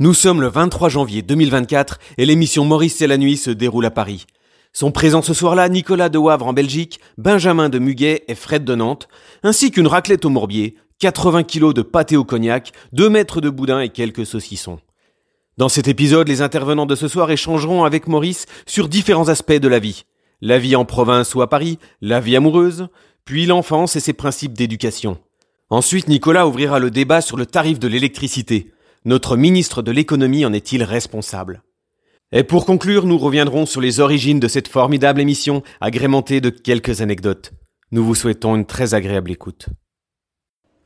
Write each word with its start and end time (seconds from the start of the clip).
Nous 0.00 0.12
sommes 0.12 0.40
le 0.40 0.48
23 0.48 0.88
janvier 0.88 1.22
2024 1.22 2.00
et 2.18 2.26
l'émission 2.26 2.64
Maurice 2.64 3.00
et 3.00 3.06
la 3.06 3.16
nuit 3.16 3.36
se 3.36 3.52
déroule 3.52 3.84
à 3.84 3.92
Paris. 3.92 4.26
Sont 4.72 4.90
présents 4.90 5.22
ce 5.22 5.32
soir-là 5.34 5.68
Nicolas 5.68 6.08
de 6.08 6.18
Wavre 6.18 6.48
en 6.48 6.52
Belgique, 6.52 6.98
Benjamin 7.16 7.68
de 7.68 7.78
Muguet 7.78 8.24
et 8.26 8.34
Fred 8.34 8.64
de 8.64 8.74
Nantes, 8.74 9.06
ainsi 9.44 9.70
qu'une 9.70 9.86
raclette 9.86 10.24
au 10.24 10.30
morbier, 10.30 10.74
80 10.98 11.44
kilos 11.44 11.74
de 11.74 11.82
pâté 11.82 12.16
au 12.16 12.24
cognac, 12.24 12.72
2 12.92 13.08
mètres 13.08 13.40
de 13.40 13.50
boudin 13.50 13.82
et 13.82 13.88
quelques 13.88 14.26
saucissons. 14.26 14.80
Dans 15.58 15.68
cet 15.68 15.86
épisode, 15.86 16.26
les 16.26 16.42
intervenants 16.42 16.86
de 16.86 16.96
ce 16.96 17.06
soir 17.06 17.30
échangeront 17.30 17.84
avec 17.84 18.08
Maurice 18.08 18.46
sur 18.66 18.88
différents 18.88 19.28
aspects 19.28 19.52
de 19.52 19.68
la 19.68 19.78
vie. 19.78 20.06
La 20.40 20.58
vie 20.58 20.74
en 20.74 20.84
province 20.84 21.36
ou 21.36 21.40
à 21.40 21.48
Paris, 21.48 21.78
la 22.00 22.18
vie 22.18 22.34
amoureuse, 22.34 22.88
puis 23.24 23.46
l'enfance 23.46 23.94
et 23.94 24.00
ses 24.00 24.12
principes 24.12 24.54
d'éducation. 24.54 25.18
Ensuite, 25.70 26.08
Nicolas 26.08 26.48
ouvrira 26.48 26.80
le 26.80 26.90
débat 26.90 27.20
sur 27.20 27.36
le 27.36 27.46
tarif 27.46 27.78
de 27.78 27.86
l'électricité. 27.86 28.73
Notre 29.06 29.36
ministre 29.36 29.82
de 29.82 29.92
l'économie 29.92 30.46
en 30.46 30.54
est-il 30.54 30.82
responsable? 30.82 31.62
Et 32.32 32.42
pour 32.42 32.64
conclure, 32.64 33.04
nous 33.04 33.18
reviendrons 33.18 33.66
sur 33.66 33.82
les 33.82 34.00
origines 34.00 34.40
de 34.40 34.48
cette 34.48 34.66
formidable 34.66 35.20
émission, 35.20 35.62
agrémentée 35.82 36.40
de 36.40 36.48
quelques 36.48 37.02
anecdotes. 37.02 37.52
Nous 37.92 38.02
vous 38.02 38.14
souhaitons 38.14 38.56
une 38.56 38.64
très 38.64 38.94
agréable 38.94 39.30
écoute. 39.30 39.66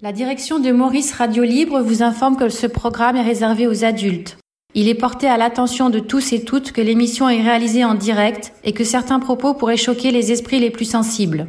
La 0.02 0.10
direction 0.10 0.58
de 0.58 0.72
Maurice 0.72 1.12
Radio 1.12 1.44
Libre 1.44 1.80
vous 1.80 2.02
informe 2.02 2.36
que 2.36 2.48
ce 2.48 2.66
programme 2.66 3.14
est 3.14 3.22
réservé 3.22 3.68
aux 3.68 3.84
adultes. 3.84 4.36
Il 4.74 4.88
est 4.88 4.94
porté 4.94 5.28
à 5.28 5.36
l'attention 5.36 5.88
de 5.88 6.00
tous 6.00 6.32
et 6.32 6.44
toutes 6.44 6.72
que 6.72 6.80
l'émission 6.80 7.28
est 7.28 7.40
réalisée 7.40 7.84
en 7.84 7.94
direct 7.94 8.52
et 8.64 8.72
que 8.72 8.82
certains 8.82 9.20
propos 9.20 9.54
pourraient 9.54 9.76
choquer 9.76 10.10
les 10.10 10.32
esprits 10.32 10.58
les 10.58 10.70
plus 10.70 10.90
sensibles. 10.90 11.46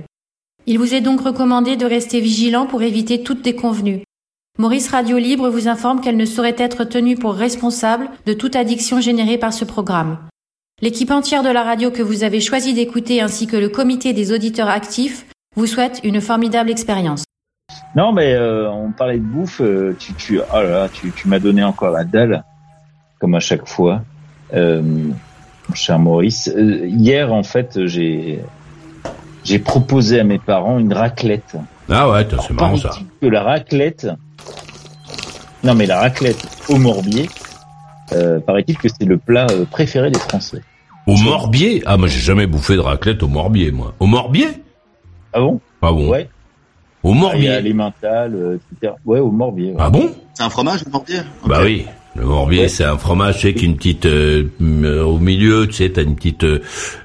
Il 0.68 0.78
vous 0.78 0.94
est 0.94 1.02
donc 1.02 1.22
recommandé 1.22 1.78
de 1.78 1.88
rester 1.88 2.22
vigilant 2.22 2.68
pour 2.68 2.84
éviter 2.84 3.24
toute 3.24 3.42
déconvenue. 3.42 4.04
Maurice 4.60 4.90
Radio 4.90 5.18
Libre 5.18 5.50
vous 5.50 5.70
informe 5.70 6.02
qu'elle 6.02 6.18
ne 6.18 6.26
saurait 6.26 6.58
être 6.58 6.84
tenue 6.84 7.16
pour 7.16 7.34
responsable 7.34 8.10
de 8.26 8.34
toute 8.34 8.58
addiction 8.58 9.00
générée 9.00 9.38
par 9.38 9.54
ce 9.54 9.64
programme. 9.64 10.18
L'équipe 10.82 11.12
entière 11.12 11.44
de 11.44 11.50
la 11.50 11.64
radio 11.64 11.92
que 11.92 12.02
vous 12.02 12.26
avez 12.26 12.42
choisi 12.42 12.74
d'écouter 12.74 13.22
ainsi 13.22 13.48
que 13.48 13.56
le 13.56 13.70
comité 13.70 14.12
des 14.12 14.34
auditeurs 14.34 14.68
actifs 14.68 15.26
vous 15.56 15.66
souhaite 15.66 16.02
une 16.04 16.20
formidable 16.20 16.70
expérience. 16.70 17.24
Non, 17.96 18.12
mais 18.12 18.34
euh, 18.34 18.70
on 18.70 18.92
parlait 18.92 19.20
de 19.20 19.24
bouffe. 19.24 19.62
Euh, 19.62 19.96
tu, 19.98 20.14
tu, 20.16 20.40
oh 20.42 20.56
là 20.56 20.64
là, 20.64 20.90
tu, 20.92 21.14
tu 21.14 21.30
m'as 21.30 21.40
donné 21.40 21.64
encore 21.64 21.92
la 21.92 22.04
dalle, 22.04 22.44
comme 23.18 23.36
à 23.36 23.40
chaque 23.40 23.66
fois, 23.66 24.02
euh, 24.54 24.82
cher 25.74 26.00
Maurice. 26.00 26.52
Euh, 26.54 26.86
hier, 26.86 27.32
en 27.32 27.44
fait, 27.44 27.86
j'ai 27.86 28.42
j'ai 29.46 29.60
proposé 29.60 30.20
à 30.20 30.26
mes 30.26 30.38
parents 30.38 30.80
une 30.80 30.92
raclette. 30.92 31.56
Ah 31.88 32.10
ouais, 32.10 32.28
c'est 32.46 32.54
marrant 32.54 32.76
ça. 32.76 32.92
Que 33.22 33.28
la 33.28 33.42
raclette, 33.42 34.10
non, 35.64 35.76
mais 35.76 35.86
la 35.86 36.00
raclette 36.00 36.48
au 36.70 36.78
morbier, 36.78 37.30
euh, 38.14 38.40
paraît-il 38.40 38.78
que 38.78 38.88
c'est 38.90 39.06
le 39.06 39.18
plat 39.18 39.48
euh, 39.52 39.66
préféré 39.66 40.10
des 40.12 40.20
Français. 40.20 40.62
Au 41.08 41.16
morbier? 41.18 41.82
Ah, 41.86 41.98
moi 41.98 42.08
j'ai 42.08 42.20
jamais 42.20 42.46
bouffé 42.48 42.76
de 42.76 42.82
raclette 42.82 43.24
au 43.24 43.28
morbier, 43.28 43.72
moi. 43.72 43.94
Au 44.00 44.06
morbier? 44.06 44.48
Ah 45.34 45.40
bon? 45.42 45.60
Ah 45.82 45.92
bon 45.92 46.10
Ouais. 46.10 46.30
Au 47.04 47.14
morbier 47.14 47.50
Ah, 47.50 47.62
les 47.62 47.74
mentales, 47.74 48.36
euh, 48.36 48.58
etc. 48.82 48.94
Ouais, 49.06 49.20
au 49.20 49.32
morbier. 49.32 49.70
ouais. 49.72 49.78
Ah 49.80 49.90
bon? 49.90 50.10
C'est 50.34 50.44
un 50.44 50.50
fromage, 50.50 50.84
le 50.86 50.92
morbier? 50.92 51.20
Bah 51.46 51.60
oui. 51.64 51.86
Le 52.16 52.26
morbier, 52.26 52.62
Ouais. 52.62 52.68
c'est 52.68 52.84
un 52.84 52.98
fromage, 52.98 53.36
tu 53.36 53.42
sais, 53.48 53.54
qu'une 53.54 53.78
petite 53.78 54.06
euh, 54.08 54.50
euh, 54.62 55.04
au 55.04 55.20
milieu, 55.20 55.68
tu 55.68 55.74
sais, 55.76 55.92
t'as 55.92 56.02
une 56.04 56.16
petite, 56.16 56.44
euh, 56.44 56.62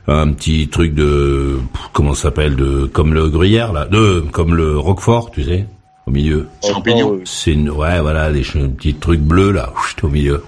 un 0.08 0.32
petit 0.32 0.69
truc 0.69 0.94
de, 0.94 1.58
comment 1.92 2.14
ça 2.14 2.22
s'appelle, 2.25 2.56
de, 2.56 2.86
comme 2.86 3.12
le 3.14 3.28
gruyère 3.28 3.72
là, 3.72 3.84
de, 3.84 4.25
comme 4.32 4.55
le 4.55 4.78
roquefort, 4.78 5.30
tu 5.30 5.44
sais, 5.44 5.66
au 6.06 6.10
milieu. 6.10 6.48
Champignons. 6.66 7.20
C'est 7.24 7.52
une, 7.52 7.70
ouais, 7.70 8.00
voilà, 8.00 8.30
les 8.30 8.42
petits 8.42 8.94
trucs 8.94 9.20
bleus 9.20 9.52
là, 9.52 9.72
au 10.02 10.08
milieu. 10.08 10.44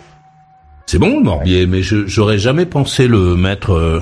C'est 0.86 0.98
bon 0.98 1.16
le 1.18 1.22
morbier, 1.24 1.66
mais 1.66 1.82
je 1.82 2.06
j'aurais 2.06 2.38
jamais 2.38 2.66
pensé 2.66 3.08
le 3.08 3.34
mettre 3.36 3.72
euh, 3.72 4.00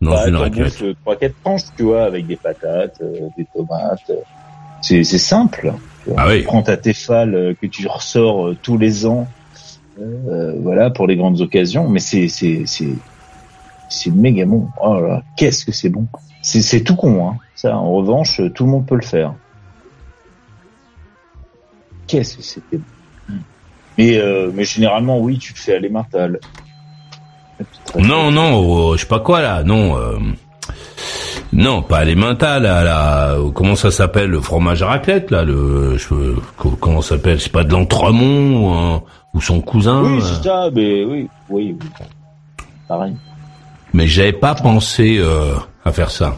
dans 0.00 0.10
bah, 0.12 0.28
une 0.28 0.36
raclette. 0.36 0.82
euh, 0.82 0.94
trois 1.02 1.16
quatre 1.16 1.34
tranches, 1.44 1.62
tu 1.76 1.84
vois, 1.84 2.02
avec 2.04 2.26
des 2.26 2.36
patates, 2.36 3.00
euh, 3.02 3.28
des 3.36 3.46
tomates. 3.54 4.10
euh. 4.10 4.14
C'est 4.82 5.04
c'est 5.04 5.18
simple. 5.18 5.72
tu 6.04 6.10
vois. 6.10 6.20
Ah 6.22 6.28
oui. 6.28 6.42
Prends 6.42 6.62
ta 6.62 6.76
Tefal 6.76 7.34
euh, 7.34 7.54
que 7.60 7.66
tu 7.66 7.86
ressors 7.86 8.48
euh, 8.48 8.56
tous 8.60 8.78
les 8.78 9.06
ans, 9.06 9.28
euh, 10.00 10.54
voilà, 10.60 10.90
pour 10.90 11.06
les 11.06 11.16
grandes 11.16 11.40
occasions. 11.42 11.88
Mais 11.88 12.00
c'est 12.00 12.26
c'est 12.28 12.62
c'est 12.66 12.88
c'est 13.88 14.10
méga 14.10 14.46
bon. 14.46 14.66
Oh 14.82 15.00
là, 15.00 15.06
là, 15.08 15.22
qu'est-ce 15.36 15.64
que 15.64 15.72
c'est 15.72 15.90
bon. 15.90 16.06
C'est 16.42 16.62
c'est 16.62 16.80
tout 16.80 16.96
con, 16.96 17.28
hein. 17.28 17.36
Ça, 17.54 17.76
en 17.76 17.92
revanche, 17.92 18.40
tout 18.54 18.64
le 18.64 18.70
monde 18.70 18.86
peut 18.86 18.96
le 18.96 19.02
faire. 19.02 19.34
Qu'est-ce 22.10 22.36
que 22.36 22.42
c'était 22.42 22.76
bon. 22.78 23.34
Mais 23.98 24.16
euh, 24.18 24.50
mais 24.54 24.64
généralement, 24.64 25.18
oui, 25.18 25.38
tu 25.38 25.52
te 25.54 25.58
fais 25.58 25.74
aller 25.76 25.88
mental. 25.90 26.38
Non, 27.98 28.30
non, 28.30 28.54
au- 28.56 28.96
je 28.96 29.02
sais 29.02 29.06
pas 29.06 29.20
quoi 29.20 29.42
là, 29.42 29.62
non. 29.62 29.96
euh, 29.98 30.16
non, 31.52 31.82
pas 31.82 32.04
les 32.04 32.14
mentales, 32.14 32.62
là, 32.62 32.84
là, 32.84 33.36
comment 33.54 33.74
ça 33.74 33.90
s'appelle 33.90 34.30
le 34.30 34.40
fromage 34.40 34.82
à 34.82 34.86
raclette 34.86 35.30
là, 35.30 35.42
le 35.44 35.96
je- 35.98 36.38
co- 36.56 36.76
comment 36.80 37.02
ça 37.02 37.16
s'appelle, 37.16 37.40
c'est 37.40 37.50
pas 37.52 37.64
de 37.64 37.72
l'entremont 37.72 39.02
ou, 39.34 39.40
son 39.40 39.60
cousin. 39.60 40.02
Oui, 40.02 40.18
euh, 40.18 40.20
c'est 40.20 40.42
ça, 40.48 40.70
mais 40.74 41.04
oui, 41.04 41.28
oui, 41.48 41.76
oui. 41.80 41.88
Pareil. 42.88 43.14
mais 43.92 44.06
j'avais 44.06 44.32
pas 44.32 44.54
pensé 44.54 45.18
euh, 45.18 45.54
à 45.84 45.92
faire 45.92 46.10
ça. 46.10 46.36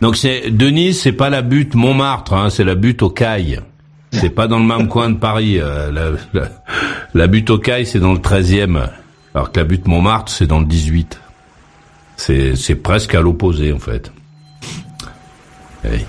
Donc 0.00 0.16
c'est 0.16 0.50
Denise, 0.50 1.00
c'est 1.00 1.12
pas 1.12 1.30
la 1.30 1.42
butte 1.42 1.74
Montmartre, 1.74 2.34
hein, 2.34 2.50
c'est 2.50 2.64
la 2.64 2.74
butte 2.74 3.02
aux 3.02 3.10
Cailles. 3.10 3.60
C'est 4.12 4.30
pas 4.30 4.46
dans 4.46 4.58
le 4.58 4.64
même 4.66 4.88
coin 4.88 5.08
de 5.10 5.16
Paris. 5.16 5.58
euh, 5.58 5.90
la, 5.90 6.10
la, 6.38 6.48
la 7.14 7.26
butte 7.26 7.50
aux 7.50 7.58
Cailles, 7.58 7.86
c'est 7.86 7.98
dans 7.98 8.12
le 8.12 8.18
13e, 8.18 8.88
alors 9.34 9.50
que 9.52 9.58
la 9.60 9.64
butte 9.64 9.86
Montmartre, 9.88 10.30
c'est 10.30 10.46
dans 10.46 10.60
le 10.60 10.66
18. 10.66 11.18
C'est 12.16 12.54
c'est 12.56 12.74
presque 12.76 13.14
à 13.14 13.20
l'opposé 13.22 13.72
en 13.72 13.78
fait. 13.78 14.12
Oui. 15.84 16.04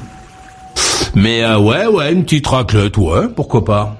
Mais 1.15 1.43
euh, 1.43 1.57
ouais, 1.59 1.85
ouais, 1.87 2.11
une 2.13 2.23
petite 2.23 2.45
raclette, 2.47 2.97
ouais, 2.97 3.27
pourquoi 3.35 3.63
pas. 3.65 3.97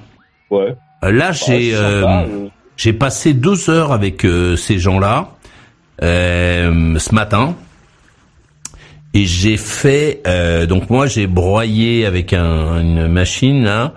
Ouais. 0.50 0.74
Euh, 1.04 1.10
Là, 1.10 1.30
Ouais, 1.30 1.36
j'ai 1.46 1.74
euh, 1.74 2.00
sympa, 2.02 2.22
euh. 2.28 2.48
j'ai 2.76 2.92
passé 2.92 3.32
deux 3.34 3.70
heures 3.70 3.92
avec 3.92 4.24
euh, 4.24 4.56
ces 4.56 4.78
gens-là 4.78 5.30
euh, 6.02 6.98
ce 6.98 7.14
matin. 7.14 7.54
Et 9.16 9.26
j'ai 9.26 9.56
fait 9.56 10.20
euh, 10.26 10.66
donc 10.66 10.90
moi 10.90 11.06
j'ai 11.06 11.26
broyé 11.28 12.04
avec 12.04 12.32
un- 12.32 12.80
une 12.80 13.06
machine 13.06 13.62
là 13.64 13.92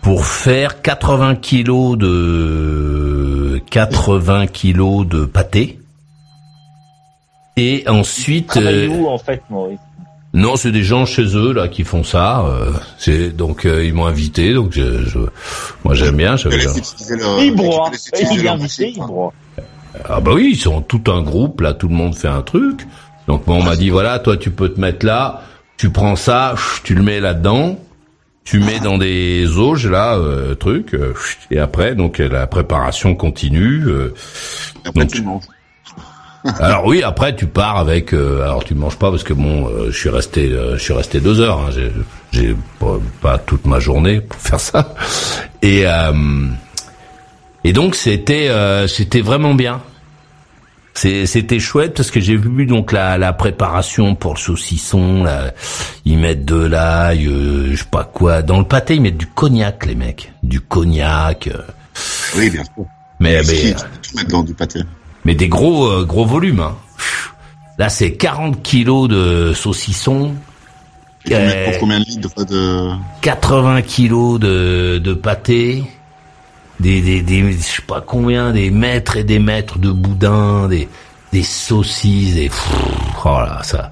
pour 0.00 0.24
faire 0.24 0.80
80 0.80 1.34
kilos 1.36 1.98
de 1.98 3.60
80 3.70 4.46
kilos 4.46 5.06
de 5.06 5.24
pâté. 5.26 5.78
Et 7.56 7.84
ensuite 7.88 8.46
Travaille 8.48 8.86
euh, 8.86 8.88
où, 8.88 9.08
en 9.08 9.18
fait, 9.18 9.42
Maurice? 9.50 9.78
Non, 10.32 10.56
c'est 10.56 10.70
des 10.72 10.82
gens 10.84 11.04
chez 11.06 11.24
eux 11.36 11.52
là 11.52 11.68
qui 11.68 11.84
font 11.84 12.04
ça. 12.04 12.40
euh, 12.46 12.70
c'est 12.98 13.30
donc 13.36 13.64
euh, 13.66 13.84
ils 13.84 13.92
m'ont 13.94 14.06
invité, 14.06 14.54
donc 14.54 14.72
je, 14.72 15.02
je- 15.04 15.18
moi 15.84 15.94
j'aime 15.94 16.16
bien. 16.16 16.36
Tu 16.36 16.44
peux 16.44 16.50
j'avais- 16.52 16.64
laisser 16.66 16.78
utiliser 16.78 17.16
leur- 17.16 17.38
Il 17.42 17.50
tu 17.50 17.56
peux 17.56 17.62
broie. 17.64 17.90
laisser 17.90 18.10
utiliser 18.10 18.34
Il 18.34 18.40
est 18.40 18.44
leur 18.44 18.52
invité, 18.54 18.82
machine, 18.84 18.92
il 18.94 18.98
quoi. 18.98 19.06
broie. 19.06 19.32
Ah 20.08 20.20
bah 20.20 20.30
oui, 20.34 20.50
ils 20.52 20.58
sont 20.58 20.80
tout 20.82 21.02
un 21.10 21.22
groupe, 21.22 21.60
là, 21.60 21.72
tout 21.74 21.88
le 21.88 21.94
monde 21.94 22.14
fait 22.14 22.28
un 22.28 22.42
truc. 22.42 22.86
Donc 23.28 23.46
moi, 23.46 23.56
on 23.56 23.62
m'a 23.62 23.76
dit, 23.76 23.90
voilà, 23.90 24.18
toi, 24.18 24.36
tu 24.36 24.50
peux 24.50 24.70
te 24.70 24.80
mettre 24.80 25.04
là, 25.06 25.42
tu 25.76 25.90
prends 25.90 26.16
ça, 26.16 26.54
tu 26.82 26.94
le 26.94 27.02
mets 27.02 27.20
là-dedans, 27.20 27.78
tu 28.42 28.58
mets 28.58 28.80
dans 28.80 28.96
des 28.98 29.46
auges, 29.58 29.86
là, 29.86 30.16
euh, 30.16 30.54
truc, 30.54 30.94
euh, 30.94 31.12
et 31.50 31.58
après, 31.58 31.94
donc, 31.94 32.18
la 32.18 32.46
préparation 32.46 33.14
continue. 33.14 33.84
euh. 33.86 34.14
Après, 34.86 35.00
Donc, 35.02 35.12
tu 35.12 35.22
manges. 35.22 35.42
alors 36.60 36.86
oui, 36.86 37.02
après, 37.02 37.36
tu 37.36 37.46
pars 37.46 37.76
avec, 37.76 38.14
euh, 38.14 38.42
alors 38.42 38.64
tu 38.64 38.74
manges 38.74 38.96
pas 38.96 39.10
parce 39.10 39.24
que 39.24 39.34
bon, 39.34 39.68
euh, 39.68 39.90
je 39.90 39.98
suis 39.98 40.08
resté, 40.08 40.50
euh, 40.52 40.78
je 40.78 40.82
suis 40.82 40.94
resté 40.94 41.20
deux 41.20 41.40
heures, 41.40 41.58
hein, 41.58 41.70
j'ai, 41.74 41.92
j'ai 42.32 42.56
pas, 42.78 42.98
pas 43.20 43.38
toute 43.38 43.66
ma 43.66 43.80
journée 43.80 44.20
pour 44.22 44.40
faire 44.40 44.60
ça. 44.60 44.94
Et, 45.60 45.82
euh, 45.84 46.46
et 47.64 47.72
donc, 47.72 47.94
c'était, 47.96 48.48
euh, 48.48 48.86
c'était 48.86 49.20
vraiment 49.20 49.54
bien. 49.54 49.82
C'était 51.26 51.60
chouette 51.60 51.94
parce 51.96 52.10
que 52.10 52.18
j'ai 52.20 52.36
vu 52.36 52.66
donc 52.66 52.90
la, 52.92 53.18
la 53.18 53.32
préparation 53.32 54.14
pour 54.16 54.34
le 54.34 54.38
saucisson. 54.38 55.22
Là, 55.22 55.52
ils 56.04 56.18
mettent 56.18 56.44
de 56.44 56.56
l'ail, 56.56 57.26
euh, 57.26 57.70
je 57.70 57.76
sais 57.76 57.84
pas 57.88 58.04
quoi. 58.04 58.42
Dans 58.42 58.58
le 58.58 58.64
pâté, 58.64 58.96
ils 58.96 59.00
mettent 59.02 59.16
du 59.16 59.26
cognac, 59.28 59.86
les 59.86 59.94
mecs, 59.94 60.32
du 60.42 60.60
cognac. 60.60 61.46
euh. 61.48 61.62
Oui, 62.36 62.50
bien 62.50 62.64
sûr. 62.64 62.84
Mais, 63.20 63.40
mais, 63.46 63.74
tout 63.74 64.16
mettre 64.16 64.28
dans 64.30 64.42
du 64.42 64.54
pâté. 64.54 64.80
mais 65.24 65.34
des 65.34 65.48
gros 65.48 65.86
euh, 65.86 66.04
gros 66.04 66.24
volumes. 66.26 66.60
Hein. 66.60 66.76
Là, 67.78 67.88
c'est 67.88 68.12
40 68.14 68.60
kilos 68.62 69.08
de 69.08 69.52
saucisson, 69.54 70.34
Et 71.26 71.34
Euh, 71.34 71.70
pour 71.70 71.78
combien 71.80 72.00
de 72.00 72.04
litres 72.06 72.44
de... 72.44 72.90
80 73.22 73.82
kilos 73.82 74.40
de, 74.40 74.98
de 74.98 75.14
pâté, 75.14 75.84
des, 76.80 77.00
des, 77.00 77.22
des, 77.22 77.52
je 77.52 77.58
sais 77.58 77.82
pas 77.86 78.00
combien, 78.00 78.52
des 78.52 78.70
mètres 78.70 79.16
et 79.16 79.24
des 79.24 79.38
mètres 79.38 79.78
de 79.78 79.90
boudin, 79.90 80.68
des, 80.68 80.88
des 81.32 81.42
saucisses, 81.42 82.36
et 82.36 82.48
pff, 82.48 82.68
oh 83.24 83.38
là, 83.40 83.60
ça, 83.62 83.90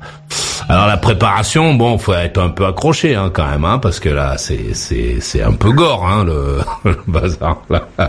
Alors 0.68 0.86
la 0.86 0.96
préparation, 0.96 1.74
bon, 1.74 1.98
faut 1.98 2.14
être 2.14 2.38
un 2.40 2.48
peu 2.50 2.64
accroché 2.66 3.14
hein, 3.14 3.30
quand 3.32 3.46
même, 3.48 3.64
hein, 3.64 3.78
parce 3.78 4.00
que 4.00 4.08
là, 4.08 4.38
c'est 4.38 4.74
c'est 4.74 5.18
c'est 5.20 5.42
un 5.42 5.52
peu 5.52 5.72
gore, 5.72 6.06
hein, 6.06 6.24
le, 6.24 6.60
le 6.90 6.98
bazar. 7.06 7.62
Là. 7.68 7.88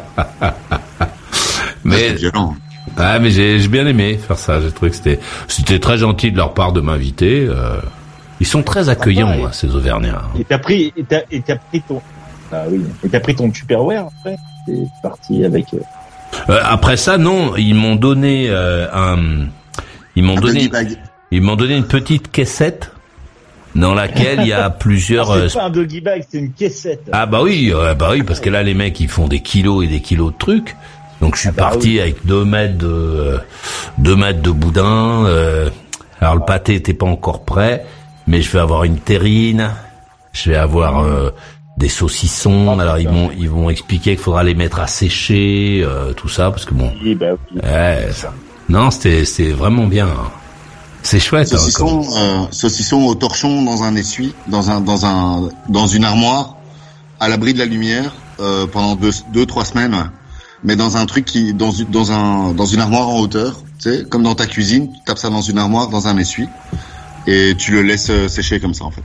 Mais... 1.83 2.09
C'est 2.09 2.13
violent. 2.15 2.55
ah, 2.97 3.19
mais 3.19 3.29
j'ai 3.31 3.65
bien 3.67 3.85
aimé 3.87 4.17
faire 4.25 4.37
ça. 4.37 4.59
J'ai 4.61 4.71
trouvé 4.71 4.91
que 4.91 4.97
c'était 4.97 5.19
c'était 5.47 5.79
très 5.79 5.97
gentil 5.97 6.31
de 6.31 6.37
leur 6.37 6.53
part 6.53 6.71
de 6.73 6.81
m'inviter. 6.81 7.45
euh. 7.49 7.79
ils 8.39 8.47
sont 8.47 8.63
très 8.63 8.89
accueillants, 8.89 9.33
et- 9.33 9.43
hein, 9.43 9.49
ces 9.51 9.73
Auvergnats. 9.75 10.23
Et 10.39 10.43
t'as 10.43 10.57
pris, 10.57 10.93
et 10.97 11.03
t'as 11.03 11.55
pris 11.69 11.81
ton, 11.81 12.01
ah 12.51 12.63
oui, 12.69 12.81
et 13.03 13.09
t'as 13.09 13.19
pris 13.19 13.35
ton 13.35 13.49
Tupperware 13.49 14.07
après? 14.19 14.37
T'es 14.65 14.73
parti 15.01 15.43
avec. 15.45 15.73
euh, 15.73 15.79
Euh, 16.49 16.59
après 16.63 16.97
ça, 16.97 17.17
non, 17.17 17.55
ils 17.55 17.73
m'ont 17.73 17.95
donné 17.95 18.47
euh, 18.49 18.87
un, 18.93 19.47
ils 20.15 20.23
m'ont 20.23 20.37
Un 20.37 20.41
donné, 20.41 20.69
ils 21.31 21.41
m'ont 21.41 21.55
donné 21.55 21.75
une 21.77 21.87
petite 21.87 22.31
caissette 22.31 22.91
dans 23.75 23.93
laquelle 23.93 24.41
il 24.41 24.47
y 24.47 24.53
a 24.53 24.69
plusieurs. 24.85 25.31
Euh, 25.31 25.47
c'est 25.47 25.57
pas 25.57 25.65
un 25.65 25.69
doggy 25.69 26.01
bag, 26.01 26.25
c'est 26.29 26.39
une 26.39 26.51
caissette. 26.51 27.03
Ah 27.11 27.25
bah 27.25 27.39
oui, 27.41 27.73
bah 27.97 28.09
oui, 28.11 28.23
parce 28.23 28.39
que 28.39 28.49
là 28.49 28.61
les 28.63 28.73
mecs 28.73 28.99
ils 28.99 29.07
font 29.09 29.27
des 29.27 29.39
kilos 29.41 29.83
et 29.85 29.87
des 29.87 30.01
kilos 30.01 30.33
de 30.33 30.37
trucs. 30.37 30.75
Donc 31.21 31.35
je 31.35 31.41
suis 31.41 31.49
bah 31.49 31.63
parti 31.69 31.91
oui. 31.93 31.99
avec 32.01 32.25
deux 32.25 32.45
mètres 32.45 32.77
de 32.77 33.39
deux 33.97 34.15
mètres 34.15 34.41
de 34.41 34.51
boudin. 34.51 35.25
alors 36.21 36.35
le 36.35 36.41
pâté 36.45 36.75
était 36.75 36.93
pas 36.93 37.07
encore 37.07 37.43
prêt, 37.45 37.85
mais 38.27 38.41
je 38.41 38.51
vais 38.51 38.59
avoir 38.59 38.83
une 38.83 38.99
terrine, 38.99 39.71
je 40.33 40.51
vais 40.51 40.57
avoir 40.57 41.05
des 41.77 41.89
saucissons. 41.89 42.75
Ah, 42.77 42.81
alors 42.81 42.97
ils 42.99 43.07
vont 43.07 43.29
ils 43.37 43.49
vont 43.49 43.69
expliquer 43.69 44.15
qu'il 44.15 44.23
faudra 44.23 44.43
les 44.43 44.55
mettre 44.55 44.79
à 44.79 44.87
sécher, 44.87 45.83
euh, 45.85 46.13
tout 46.13 46.27
ça, 46.29 46.49
parce 46.51 46.65
que 46.65 46.73
bon, 46.73 46.91
Oui, 47.03 47.15
bah 47.15 47.27
oui. 47.53 47.59
ouais, 47.63 48.09
ça- 48.13 48.33
non 48.69 48.91
c'était 48.91 49.23
c'était 49.25 49.51
vraiment 49.51 49.85
bien. 49.87 50.07
hein. 50.07 50.31
C'est 51.03 51.19
chouette. 51.19 51.53
hein, 51.53 51.57
Saucisson, 51.57 52.01
comme- 52.03 52.17
euh, 52.17 52.41
saucisson 52.51 52.97
au 53.05 53.15
torchon 53.15 53.61
dans 53.63 53.83
un 53.83 53.95
essuie, 53.95 54.33
dans 54.47 54.69
un, 54.71 54.81
dans 54.81 55.05
un, 55.05 55.49
dans 55.69 55.87
une 55.87 56.03
armoire, 56.03 56.55
à 57.19 57.29
l'abri 57.29 57.53
de 57.53 57.59
la 57.59 57.65
lumière, 57.65 58.11
euh, 58.41 58.65
pendant 58.67 58.95
deux, 58.95 59.11
deux, 59.31 59.45
trois 59.45 59.63
semaines. 59.63 60.11
Mais 60.63 60.75
dans 60.75 60.97
un 60.97 61.05
truc 61.05 61.23
qui, 61.23 61.53
dans, 61.53 61.71
une- 61.71 61.85
dans 61.91 62.11
un, 62.11 62.51
dans 62.53 62.65
une 62.65 62.81
armoire 62.81 63.07
en 63.07 63.19
hauteur, 63.19 63.55
tu 63.81 63.89
sais, 63.89 64.05
comme 64.09 64.23
dans 64.23 64.35
ta 64.35 64.47
cuisine, 64.47 64.91
tu 64.91 64.97
tapes 65.05 65.19
ça 65.19 65.29
dans 65.29 65.39
une 65.41 65.59
armoire, 65.59 65.87
dans 65.87 66.07
un 66.07 66.17
essuie, 66.17 66.47
et 67.27 67.53
tu 67.57 67.71
le 67.71 67.83
laisses 67.83 68.11
sécher 68.27 68.59
comme 68.59 68.73
ça, 68.73 68.83
en 68.85 68.91
fait. 68.91 69.03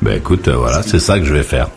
Bah 0.00 0.14
écoute, 0.14 0.46
euh, 0.48 0.56
voilà, 0.56 0.82
c'est 0.82 1.00
ça 1.00 1.18
que 1.18 1.24
je 1.24 1.34
vais 1.34 1.42
faire. 1.42 1.68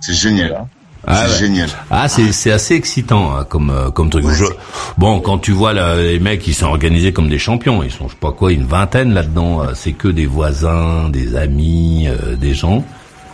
C'est 0.00 0.14
génial. 0.14 0.64
Ah, 1.06 1.24
c'est 1.26 1.32
ouais. 1.32 1.38
génial. 1.38 1.68
Ah, 1.90 2.08
c'est 2.08 2.30
c'est 2.32 2.50
assez 2.52 2.74
excitant 2.74 3.34
hein, 3.34 3.44
comme 3.48 3.70
euh, 3.70 3.90
comme 3.90 4.10
truc. 4.10 4.24
Ouais, 4.26 4.34
Je- 4.34 4.44
c'est- 4.44 4.56
bon, 4.98 5.20
quand 5.20 5.38
tu 5.38 5.52
vois 5.52 5.72
là, 5.72 5.96
les 5.96 6.18
mecs, 6.20 6.46
ils 6.46 6.54
sont 6.54 6.66
organisés 6.66 7.12
comme 7.12 7.28
des 7.28 7.38
champions. 7.38 7.82
Ils 7.82 7.90
sont, 7.90 8.06
je 8.08 8.12
sais 8.12 8.18
pas 8.20 8.32
quoi, 8.32 8.52
une 8.52 8.64
vingtaine 8.66 9.14
là-dedans. 9.14 9.62
Euh, 9.62 9.72
C'est 9.74 9.92
que 9.92 10.08
des 10.08 10.26
voisins, 10.26 11.08
des 11.08 11.36
amis, 11.36 12.06
euh, 12.08 12.36
des 12.36 12.52
gens. 12.54 12.84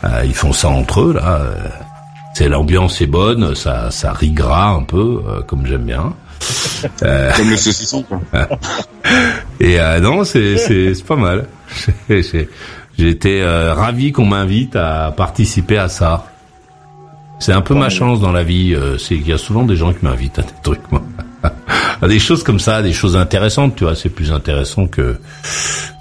Euh, 0.05 0.23
ils 0.25 0.35
font 0.35 0.53
ça 0.53 0.69
entre 0.69 1.01
eux 1.01 1.15
là. 1.15 1.41
Euh, 1.41 1.55
C'est 2.35 2.49
l'ambiance 2.49 3.01
est 3.01 3.07
bonne, 3.09 3.55
ça 3.57 3.91
ça 3.91 4.13
rigera 4.13 4.69
un 4.69 4.83
peu, 4.83 5.23
euh, 5.27 5.43
comme 5.43 5.67
j'aime 5.67 5.85
bien. 5.87 6.13
Comme 7.01 7.51
le 7.51 7.57
saucisson, 7.57 8.03
quoi. 8.05 8.21
Et 9.61 9.81
euh, 9.81 9.99
non, 10.01 10.23
c'est 10.23 10.57
c'est 10.59 10.95
c'est 10.95 11.05
pas 11.05 11.17
mal. 11.17 11.47
Euh, 13.27 13.75
ravi 13.75 14.11
qu'on 14.13 14.25
m'invite 14.25 14.75
à 14.77 15.13
participer 15.15 15.77
à 15.77 15.89
ça. 15.91 16.25
C'est 17.39 17.53
un 17.53 17.61
peu 17.61 17.75
ma 17.75 17.91
chance 17.91 18.21
dans 18.21 18.33
la 18.33 18.43
vie, 18.43 18.75
euh, 18.75 18.99
c'est 18.99 19.17
qu'il 19.17 19.29
y 19.29 19.33
a 19.33 19.39
souvent 19.39 19.65
des 19.65 19.77
gens 19.77 19.93
qui 19.93 20.05
m'invitent 20.05 20.39
à 20.39 20.43
des 20.43 20.55
trucs, 20.63 20.91
moi. 20.91 21.03
à 22.03 22.09
des 22.09 22.19
choses 22.19 22.43
comme 22.43 22.59
ça, 22.59 22.83
des 22.83 22.93
choses 22.93 23.17
intéressantes, 23.17 23.77
tu 23.77 23.85
vois. 23.85 23.95
C'est 23.95 24.09
plus 24.09 24.33
intéressant 24.33 24.87
que 24.87 25.19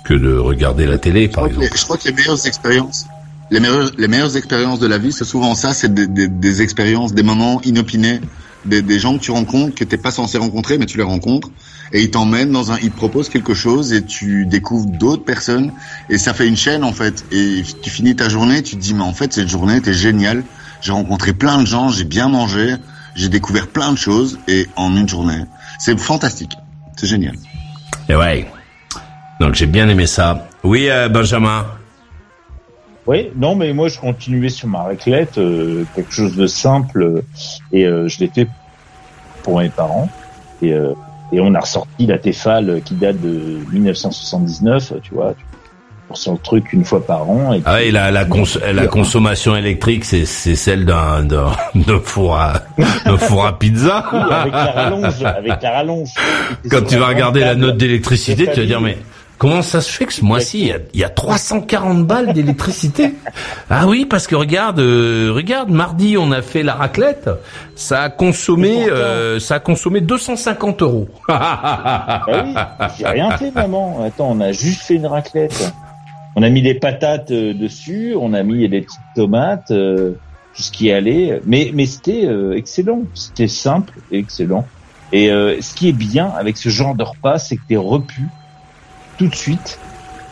que 0.05 0.13
de 0.13 0.37
regarder 0.37 0.85
la 0.85 0.97
télé, 0.97 1.27
Je 1.27 1.31
par 1.35 1.45
les, 1.45 1.51
exemple. 1.51 1.77
je 1.77 1.83
crois 1.83 1.97
que 1.97 2.07
les 2.07 2.13
meilleures 2.13 2.45
expériences, 2.45 3.07
les 3.51 3.59
meilleures, 3.59 3.91
les 3.97 4.07
meilleures 4.07 4.37
expériences 4.37 4.79
de 4.79 4.87
la 4.87 4.97
vie, 4.97 5.11
c'est 5.11 5.25
souvent 5.25 5.55
ça, 5.55 5.73
c'est 5.73 5.93
des, 5.93 6.07
des, 6.07 6.27
des 6.27 6.61
expériences, 6.61 7.13
des 7.13 7.23
moments 7.23 7.59
inopinés, 7.63 8.21
des, 8.65 8.81
des 8.81 8.99
gens 8.99 9.17
que 9.17 9.23
tu 9.23 9.31
rencontres 9.31 9.75
que 9.75 9.83
t'es 9.83 9.97
pas 9.97 10.11
censé 10.11 10.37
rencontrer, 10.37 10.77
mais 10.77 10.85
tu 10.85 10.97
les 10.97 11.03
rencontres, 11.03 11.49
et 11.91 12.01
ils 12.01 12.11
t'emmènent 12.11 12.51
dans 12.51 12.71
un, 12.71 12.77
ils 12.83 12.91
te 12.91 12.95
proposent 12.95 13.29
quelque 13.29 13.55
chose, 13.55 13.93
et 13.93 14.03
tu 14.03 14.45
découvres 14.45 14.87
d'autres 14.87 15.23
personnes, 15.23 15.71
et 16.09 16.17
ça 16.17 16.33
fait 16.33 16.47
une 16.47 16.57
chaîne 16.57 16.83
en 16.83 16.93
fait. 16.93 17.25
Et 17.31 17.63
tu 17.81 17.89
finis 17.89 18.15
ta 18.15 18.29
journée, 18.29 18.61
tu 18.61 18.75
te 18.75 18.81
dis 18.81 18.93
mais 18.93 19.01
en 19.01 19.13
fait 19.13 19.33
cette 19.33 19.49
journée 19.49 19.77
était 19.77 19.93
géniale. 19.93 20.43
J'ai 20.85 20.91
rencontré 20.91 21.33
plein 21.33 21.59
de 21.59 21.65
gens, 21.65 21.89
j'ai 21.89 22.03
bien 22.03 22.29
mangé, 22.29 22.75
j'ai 23.15 23.27
découvert 23.27 23.65
plein 23.65 23.91
de 23.91 23.97
choses, 23.97 24.37
et 24.47 24.67
en 24.75 24.95
une 24.95 25.09
journée, 25.09 25.41
c'est 25.79 25.99
fantastique, 25.99 26.51
c'est 26.95 27.07
génial. 27.07 27.33
Et 28.07 28.15
ouais. 28.15 28.45
Donc 29.39 29.55
j'ai 29.55 29.65
bien 29.65 29.89
aimé 29.89 30.05
ça. 30.05 30.47
Oui, 30.63 30.87
euh, 30.91 31.09
Benjamin. 31.09 31.65
Oui, 33.07 33.31
non, 33.35 33.55
mais 33.55 33.73
moi 33.73 33.87
je 33.87 33.97
continuais 33.97 34.49
sur 34.49 34.67
ma 34.67 34.83
raclette, 34.83 35.39
euh, 35.39 35.85
quelque 35.95 36.13
chose 36.13 36.35
de 36.35 36.45
simple, 36.45 37.23
et 37.71 37.87
euh, 37.87 38.07
je 38.07 38.19
l'ai 38.19 38.27
fait 38.27 38.47
pour 39.41 39.57
mes 39.57 39.69
parents. 39.69 40.07
Et, 40.61 40.71
euh, 40.71 40.93
et 41.31 41.39
on 41.39 41.55
a 41.55 41.61
ressorti 41.61 42.05
la 42.05 42.19
Tefal 42.19 42.83
qui 42.85 42.93
date 42.93 43.19
de 43.19 43.57
1979, 43.71 44.93
tu 45.01 45.15
vois. 45.15 45.33
Pour 46.07 46.17
son 46.17 46.37
truc 46.37 46.71
une 46.71 46.85
fois 46.85 47.03
par 47.05 47.27
an. 47.29 47.53
Et 47.53 47.61
Ah 47.65 47.77
oui, 47.79 47.89
la, 47.91 48.11
la, 48.11 48.25
cons- 48.25 48.43
la 48.73 48.85
consommation 48.87 49.55
électrique, 49.55 50.05
c'est 50.05 50.25
celle 50.25 50.85
d'un 50.85 51.25
four 52.03 52.37
à 52.37 52.61
four 53.17 53.45
à 53.45 53.57
pizza. 53.57 54.05
Oui, 54.13 54.19
avec 54.31 54.53
la 54.53 54.71
rallonge, 54.71 55.23
avec 55.23 55.61
la 55.63 55.71
rallonge. 55.71 56.09
Quand 56.69 56.85
tu 56.87 56.97
vas 56.97 57.07
regarder 57.07 57.39
la 57.39 57.55
note 57.55 57.77
d'électricité, 57.77 58.47
tu 58.53 58.59
vas 58.59 58.65
dire 58.67 58.81
mais 58.81 58.97
comment 59.39 59.63
ça 59.63 59.81
se 59.81 59.91
fait 59.91 60.05
que 60.05 60.13
ce 60.13 60.23
mois-ci 60.23 60.71
il 60.93 60.97
y 60.99 60.99
y 60.99 61.03
a 61.03 61.09
340 61.09 62.05
balles 62.05 62.33
d'électricité? 62.33 63.15
Ah 63.71 63.87
oui, 63.87 64.05
parce 64.05 64.27
que 64.27 64.35
regarde, 64.35 64.79
euh, 64.79 65.31
regarde, 65.33 65.69
mardi 65.71 66.17
on 66.19 66.31
a 66.31 66.43
fait 66.43 66.61
la 66.61 66.75
raclette, 66.75 67.29
ça 67.75 68.03
a 68.03 68.09
consommé, 68.09 68.85
euh, 68.89 69.39
ça 69.39 69.55
a 69.55 69.59
consommé 69.59 70.01
250 70.01 70.83
euros. 70.83 71.07
Bah 71.27 72.25
oui, 72.27 72.53
j'ai 72.99 73.07
rien 73.07 73.31
fait, 73.37 73.49
maman. 73.51 74.03
Attends, 74.05 74.29
on 74.31 74.39
a 74.41 74.51
juste 74.51 74.83
fait 74.83 74.95
une 74.95 75.07
raclette. 75.07 75.73
On 76.35 76.43
a 76.43 76.49
mis 76.49 76.61
des 76.61 76.73
patates 76.73 77.31
euh, 77.31 77.53
dessus, 77.53 78.15
on 78.19 78.33
a 78.33 78.43
mis 78.43 78.67
des 78.67 78.81
petites 78.81 78.99
tomates, 79.15 79.71
euh, 79.71 80.13
tout 80.55 80.61
ce 80.61 80.71
qui 80.71 80.91
allait. 80.91 81.41
Mais, 81.45 81.71
mais 81.73 81.85
c'était 81.85 82.25
euh, 82.25 82.57
excellent. 82.57 83.03
C'était 83.13 83.47
simple 83.47 83.93
et 84.11 84.19
excellent. 84.19 84.65
Et 85.11 85.31
euh, 85.31 85.61
ce 85.61 85.75
qui 85.75 85.89
est 85.89 85.93
bien 85.93 86.27
avec 86.29 86.57
ce 86.57 86.69
genre 86.69 86.95
de 86.95 87.03
repas, 87.03 87.37
c'est 87.37 87.57
que 87.57 87.61
t'es 87.67 87.75
repu 87.75 88.23
tout 89.17 89.27
de 89.27 89.35
suite 89.35 89.79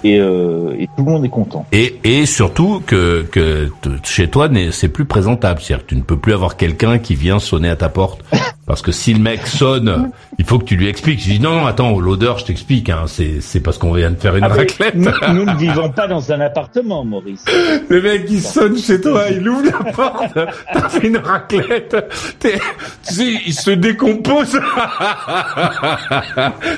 et, 0.04 0.20
euh, 0.20 0.76
et 0.78 0.88
tout 0.88 1.06
le 1.06 1.12
monde 1.12 1.26
est 1.26 1.30
content. 1.30 1.66
Et, 1.72 2.00
et 2.04 2.26
surtout 2.26 2.82
que, 2.86 3.26
que 3.32 3.72
chez 4.04 4.30
toi, 4.30 4.50
c'est 4.72 4.90
plus 4.90 5.06
présentable. 5.06 5.62
C'est-à-dire 5.62 5.86
que 5.86 5.90
tu 5.90 5.96
ne 5.96 6.02
peux 6.02 6.18
plus 6.18 6.34
avoir 6.34 6.58
quelqu'un 6.58 7.00
qui 7.00 7.16
vient 7.16 7.40
sonner 7.40 7.70
à 7.70 7.76
ta 7.76 7.90
porte. 7.90 8.24
Parce 8.66 8.82
que 8.82 8.94
si 8.94 9.14
le 9.14 9.20
mec 9.20 9.46
sonne, 9.46 10.12
il 10.40 10.46
faut 10.46 10.58
que 10.58 10.64
tu 10.64 10.78
lui 10.78 10.88
expliques. 10.88 11.20
Je 11.22 11.32
dis 11.32 11.40
non, 11.40 11.52
non, 11.60 11.66
attends, 11.66 12.00
l'odeur, 12.00 12.38
je 12.40 12.46
t'explique. 12.46 12.90
Hein, 12.90 13.04
c'est, 13.08 13.42
c'est 13.42 13.60
parce 13.60 13.78
qu'on 13.78 13.92
vient 13.92 14.10
de 14.12 14.16
faire 14.16 14.38
une 14.38 14.46
Ah, 14.46 14.48
raclette. 14.48 14.96
nous, 14.96 15.12
nous 15.34 15.44
ne 15.46 15.56
vivons 15.56 15.90
pas 15.90 16.08
dans 16.08 16.32
un 16.32 16.40
appartement, 16.40 17.04
Maurice. 17.04 17.44
Le 17.90 18.02
mec, 18.02 18.26
il 18.30 18.42
sonne 18.42 18.78
chez 18.78 19.02
toi, 19.02 19.26
il 19.32 19.48
ouvre 19.50 19.66
la 19.66 19.92
porte, 19.92 20.34
t'as 20.72 20.90
fait 20.90 21.08
une 21.08 21.18
raclette, 21.18 21.96
t'es- 22.40 22.60
tu 23.06 23.14
sais, 23.14 23.42
il 23.46 23.54
se 23.54 23.72
décompose. 23.72 24.58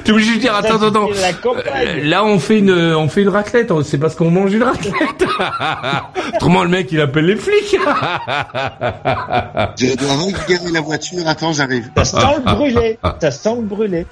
T'es 0.03 0.11
obligé 0.11 0.35
de 0.35 0.39
dire, 0.39 0.55
attends, 0.55 0.75
attends, 0.77 0.87
attends. 0.87 1.09
Euh, 1.11 2.03
Là, 2.03 2.23
on 2.25 2.39
fait 2.39 2.59
une, 2.59 2.71
on 2.71 3.07
fait 3.07 3.21
une 3.21 3.29
raclette, 3.29 3.71
c'est 3.83 3.97
parce 3.99 4.15
qu'on 4.15 4.31
mange 4.31 4.53
une 4.53 4.63
raclette. 4.63 5.25
Autrement, 6.35 6.63
le 6.63 6.69
mec, 6.69 6.91
il 6.91 6.99
appelle 7.01 7.25
les 7.25 7.35
flics. 7.35 7.77
Je 9.77 9.95
dois 9.95 10.13
regarder 10.15 10.71
la 10.71 10.81
voiture, 10.81 11.27
attends, 11.27 11.53
j'arrive. 11.53 11.74
Ça 11.97 12.05
sent 12.05 12.17
le 12.45 12.53
brûlé. 12.55 12.99
Ça 13.19 13.31
sent 13.31 13.55
le 13.57 13.61
brûlé. 13.63 14.05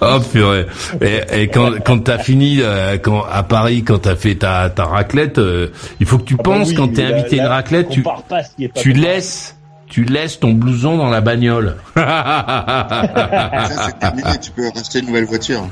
Oh 0.00 0.18
purée. 0.32 0.66
Et, 1.02 1.42
et 1.42 1.48
quand 1.48 1.72
quand 1.84 1.98
t'as 2.04 2.18
fini 2.18 2.58
euh, 2.62 2.96
quand 2.98 3.24
à 3.30 3.42
Paris 3.42 3.82
quand 3.84 3.98
t'as 3.98 4.16
fait 4.16 4.36
ta 4.36 4.70
ta 4.70 4.84
raclette, 4.84 5.38
euh, 5.38 5.68
il 6.00 6.06
faut 6.06 6.18
que 6.18 6.24
tu 6.24 6.34
Ah 6.38 6.42
bah 6.42 6.50
penses 6.56 6.68
oui, 6.70 6.74
quand 6.74 6.92
t'es 6.94 7.02
là- 7.08 7.16
invité 7.16 7.40
à 7.40 7.42
une 7.44 7.48
raclette, 7.48 7.88
tu 7.90 8.02
compare 8.02 8.22
pas 8.22 8.42
ce 8.42 8.54
qui 8.56 8.64
est 8.64 8.68
pas 8.68 8.80
tu 8.80 8.92
laisses 8.92 9.56
tu 9.88 10.04
laisses 10.04 10.38
ton 10.38 10.52
blouson 10.52 10.96
dans 10.96 11.10
la 11.10 11.20
bagnole. 11.20 11.76
Ça, 11.96 13.68
c'est 13.86 13.98
terminé, 13.98 14.30
tu 14.40 14.50
peux 14.52 14.68
racheter 14.74 15.00
une 15.00 15.06
nouvelle 15.06 15.24
voiture. 15.24 15.66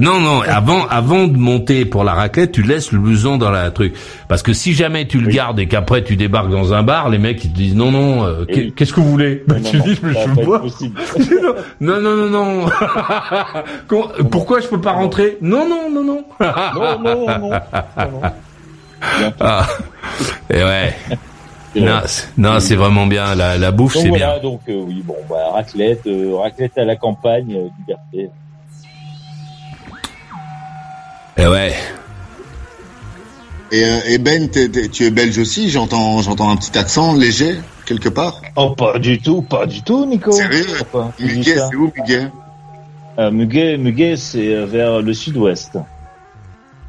Non 0.00 0.18
non, 0.20 0.40
avant 0.42 0.86
avant 0.88 1.26
de 1.26 1.36
monter 1.36 1.84
pour 1.84 2.02
la 2.04 2.14
raclette, 2.14 2.52
tu 2.52 2.62
laisses 2.62 2.90
le 2.92 2.98
blouson 2.98 3.36
dans 3.36 3.50
la 3.50 3.70
truc 3.70 3.94
parce 4.28 4.42
que 4.42 4.52
si 4.52 4.72
jamais 4.72 5.06
tu 5.06 5.18
le 5.20 5.26
Oui. 5.28 5.34
gardes 5.34 5.60
et 5.60 5.66
qu'après 5.68 6.02
tu 6.02 6.16
débarques 6.16 6.50
dans 6.50 6.72
un 6.74 6.82
bar, 6.82 7.08
les 7.10 7.18
mecs 7.18 7.44
ils 7.44 7.52
te 7.52 7.56
disent 7.56 7.74
non 7.76 7.90
non, 7.90 8.24
euh, 8.24 8.44
Eh 8.48 8.54
oui. 8.56 8.72
qu'est-ce 8.76 8.92
que 8.92 9.00
vous 9.00 9.10
voulez 9.10 9.44
Bah, 9.46 9.56
Non, 9.62 9.62
Tu 9.70 9.76
non, 9.78 9.84
dis 9.84 9.98
non, 10.02 10.10
je 10.12 10.28
veux 10.30 10.44
boire. 10.44 10.62
Non 11.80 12.00
non 12.00 12.16
non 12.28 12.30
non. 12.30 12.66
Pourquoi 14.30 14.60
je 14.60 14.66
peux 14.68 14.80
pas 14.80 14.92
rentrer 14.92 15.38
Non 15.42 15.68
non 15.68 15.90
non 15.90 16.02
non. 16.04 16.24
Non, 16.40 16.98
non, 17.04 17.26
non. 17.38 17.50
Ah. 19.40 19.66
Et 20.50 20.62
ouais. 20.64 20.94
Non, 21.76 22.00
c'est- 22.06 22.28
non, 22.38 22.58
c'est 22.58 22.74
vraiment 22.76 23.06
bien. 23.06 23.34
La, 23.34 23.58
la 23.58 23.70
bouffe, 23.70 23.96
c'est 23.96 24.08
voilà, 24.08 24.38
bien. 24.38 24.42
donc 24.50 24.60
euh, 24.70 24.82
oui, 24.86 25.02
bon, 25.04 25.16
bah, 25.28 25.36
raclette, 25.52 26.06
euh, 26.06 26.34
raclette 26.34 26.78
à 26.78 26.84
la 26.86 26.96
campagne, 26.96 27.54
euh, 27.54 27.68
liberté. 27.78 28.30
Et 31.36 31.46
ouais. 31.46 31.74
Et, 33.72 33.84
euh, 33.84 34.00
et 34.08 34.18
Ben, 34.18 34.48
tu 34.50 35.04
es 35.04 35.10
belge 35.10 35.38
aussi, 35.38 35.70
j'entends 35.70 36.22
j'entends 36.22 36.50
un 36.50 36.56
petit 36.56 36.76
accent 36.78 37.14
léger, 37.14 37.58
quelque 37.84 38.08
part. 38.08 38.40
Oh, 38.54 38.70
pas 38.70 38.98
du 38.98 39.18
tout, 39.20 39.42
pas 39.42 39.66
du 39.66 39.82
tout, 39.82 40.06
Nico. 40.06 40.32
Sérieux 40.32 40.64
Muguet, 41.18 41.56
c'est 41.68 41.74
où 41.76 41.90
Muguet? 41.96 42.30
Euh, 43.18 43.30
Muguet, 43.30 43.76
Muguet, 43.76 44.16
c'est 44.16 44.54
euh, 44.54 44.66
vers 44.66 45.02
le 45.02 45.12
sud-ouest 45.12 45.76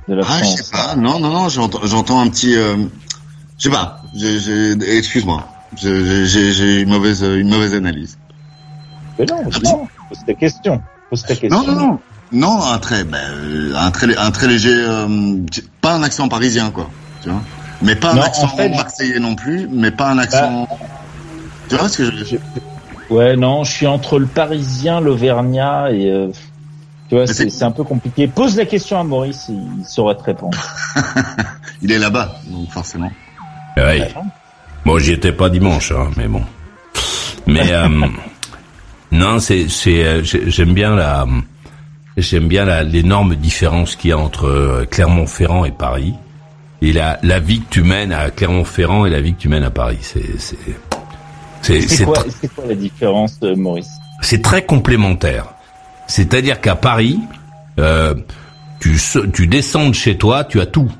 de 0.07 0.13
la 0.15 0.23
Ah, 0.25 0.37
je 0.37 0.43
France. 0.43 0.55
sais 0.61 0.71
pas, 0.71 0.95
non, 0.95 1.19
non, 1.19 1.29
non, 1.31 1.49
j'entends 1.49 1.79
j'entends 1.85 2.19
un 2.21 2.29
petit... 2.29 2.55
Euh, 2.55 2.75
je 3.57 3.63
sais 3.63 3.69
pas, 3.75 4.01
excuse-moi, 4.87 5.47
Je- 5.77 6.25
j'ai 6.25 6.51
j'ai 6.51 6.81
une 6.81 6.89
mauvaise, 6.89 7.21
une 7.23 7.49
mauvaise 7.49 7.73
analyse. 7.73 8.17
Mais 9.17 9.25
non, 9.25 9.41
Ah, 9.51 9.59
non, 9.63 9.87
pose 10.09 10.19
ta 10.27 10.33
question. 10.35 10.81
Pose 11.09 11.23
ta 11.23 11.35
question. 11.35 11.49
Non, 11.63 11.65
non, 11.73 11.79
non. 11.87 11.99
Non, 12.31 12.61
un 12.61 12.77
très, 12.79 13.03
ben, 13.03 13.17
euh, 13.33 13.73
un 13.77 13.89
très, 13.91 14.15
un 14.17 14.31
très 14.31 14.47
léger, 14.47 14.73
euh, 14.73 15.37
pas 15.81 15.93
un 15.93 16.03
accent 16.03 16.27
parisien, 16.27 16.71
quoi. 16.71 16.89
Tu 17.23 17.29
vois. 17.29 17.41
Mais 17.81 17.95
pas 17.95 18.11
un 18.11 18.15
Non, 18.15 18.21
en 18.21 18.25
accent 18.25 18.47
fait, 18.49 18.69
marseillais 18.69 19.19
non 19.19 19.35
plus, 19.35 19.67
mais 19.71 19.91
pas 19.91 20.09
un 20.11 20.17
accent. 20.17 20.67
Tu 21.69 21.75
vois 21.75 21.87
ce 21.89 21.97
que 21.99 22.05
je 22.05 22.11
veux 22.11 22.23
dire? 22.23 22.39
Ouais, 23.09 23.37
non, 23.37 23.63
je 23.63 23.71
suis 23.71 23.87
entre 23.87 24.19
le 24.19 24.25
parisien, 24.25 24.99
l'auvergnat 24.99 25.91
et... 25.91 26.09
euh, 26.11 26.27
tu 27.09 27.15
vois, 27.15 27.25
c'est 27.25 27.63
un 27.63 27.71
peu 27.71 27.85
compliqué. 27.85 28.27
Pose 28.27 28.57
la 28.57 28.65
question 28.65 28.99
à 28.99 29.03
Maurice, 29.05 29.45
il 29.47 29.85
saura 29.85 30.13
te 30.15 30.23
répondre. 30.23 30.57
Il 31.81 31.91
est 31.93 31.99
là-bas, 31.99 32.35
donc 32.47 32.69
forcément. 32.71 33.09
Ouais. 33.77 34.13
Bon, 34.83 34.97
j'y 34.99 35.13
étais 35.13 35.31
pas 35.31 35.47
dimanche, 35.49 35.93
hein, 35.93 36.09
mais 36.17 36.27
bon. 36.27 36.41
Mais 37.45 37.71
euh, 37.71 37.87
non, 39.11 39.39
c'est 39.39 39.69
c'est 39.69 40.03
euh, 40.05 40.23
j'ai- 40.23 40.49
j'aime 40.49 40.73
bien 40.73 40.95
la 40.95 41.25
j'aime 42.21 42.47
bien 42.47 42.65
la 42.65 42.83
l'énorme 42.83 43.35
différence 43.35 43.95
qu'il 43.95 44.09
y 44.09 44.13
a 44.13 44.17
entre 44.17 44.47
euh, 44.47 44.85
Clermont-Ferrand 44.85 45.65
et 45.65 45.71
Paris 45.71 46.13
et 46.81 46.93
la 46.93 47.19
la 47.23 47.39
vie 47.39 47.61
que 47.61 47.69
tu 47.69 47.83
mènes 47.83 48.11
à 48.11 48.29
Clermont-Ferrand 48.29 49.05
et 49.05 49.09
la 49.09 49.21
vie 49.21 49.33
que 49.33 49.39
tu 49.39 49.49
mènes 49.49 49.63
à 49.63 49.71
Paris. 49.71 49.99
C'est 50.01 50.39
c'est 50.39 50.57
c'est 51.61 51.81
C'est 51.81 52.05
quoi, 52.05 52.23
c'est 52.41 52.53
quoi 52.53 52.65
la 52.65 52.75
différence, 52.75 53.37
euh, 53.43 53.55
Maurice? 53.55 53.89
C'est 54.21 54.41
très 54.41 54.65
complémentaire. 54.65 55.45
C'est-à-dire 56.07 56.61
qu'à 56.61 56.75
Paris, 56.75 57.19
euh, 57.79 58.15
tu, 58.79 58.97
tu 59.33 59.47
descends 59.47 59.89
de 59.89 59.93
chez 59.95 60.17
toi, 60.17 60.43
tu 60.43 60.61
as 60.61 60.65
tout. 60.65 60.91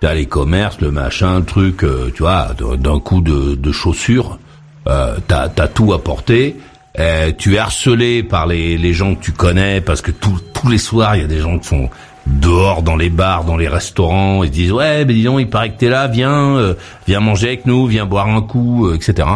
Tu 0.00 0.06
as 0.06 0.14
les 0.14 0.26
commerces, 0.26 0.80
le 0.80 0.90
machin, 0.90 1.40
le 1.40 1.44
truc, 1.44 1.82
euh, 1.82 2.10
tu 2.14 2.22
vois, 2.22 2.54
d'un 2.54 3.00
coup 3.00 3.20
de, 3.20 3.54
de 3.56 3.72
chaussures, 3.72 4.38
euh, 4.86 5.16
t'as 5.26 5.50
as 5.58 5.68
tout 5.68 5.92
à 5.92 6.02
porter. 6.02 6.56
Euh, 7.00 7.32
tu 7.36 7.54
es 7.54 7.58
harcelé 7.58 8.22
par 8.22 8.46
les, 8.46 8.76
les 8.76 8.92
gens 8.92 9.14
que 9.14 9.24
tu 9.24 9.32
connais 9.32 9.80
parce 9.80 10.02
que 10.02 10.10
tous 10.10 10.38
tous 10.52 10.68
les 10.68 10.76
soirs, 10.78 11.16
il 11.16 11.22
y 11.22 11.24
a 11.24 11.28
des 11.28 11.38
gens 11.40 11.58
qui 11.58 11.66
sont 11.68 11.88
dehors 12.26 12.82
dans 12.82 12.96
les 12.96 13.08
bars, 13.08 13.44
dans 13.44 13.56
les 13.56 13.68
restaurants, 13.68 14.44
ils 14.44 14.48
se 14.48 14.52
disent 14.52 14.72
ouais, 14.72 15.04
mais 15.06 15.14
dis 15.14 15.22
donc, 15.24 15.40
il 15.40 15.48
paraît 15.48 15.70
que 15.72 15.78
t'es 15.78 15.88
là, 15.88 16.06
viens, 16.06 16.56
euh, 16.56 16.74
viens 17.06 17.20
manger 17.20 17.48
avec 17.48 17.64
nous, 17.64 17.86
viens 17.86 18.04
boire 18.04 18.28
un 18.28 18.42
coup, 18.42 18.86
euh, 18.86 18.94
etc. 18.96 19.26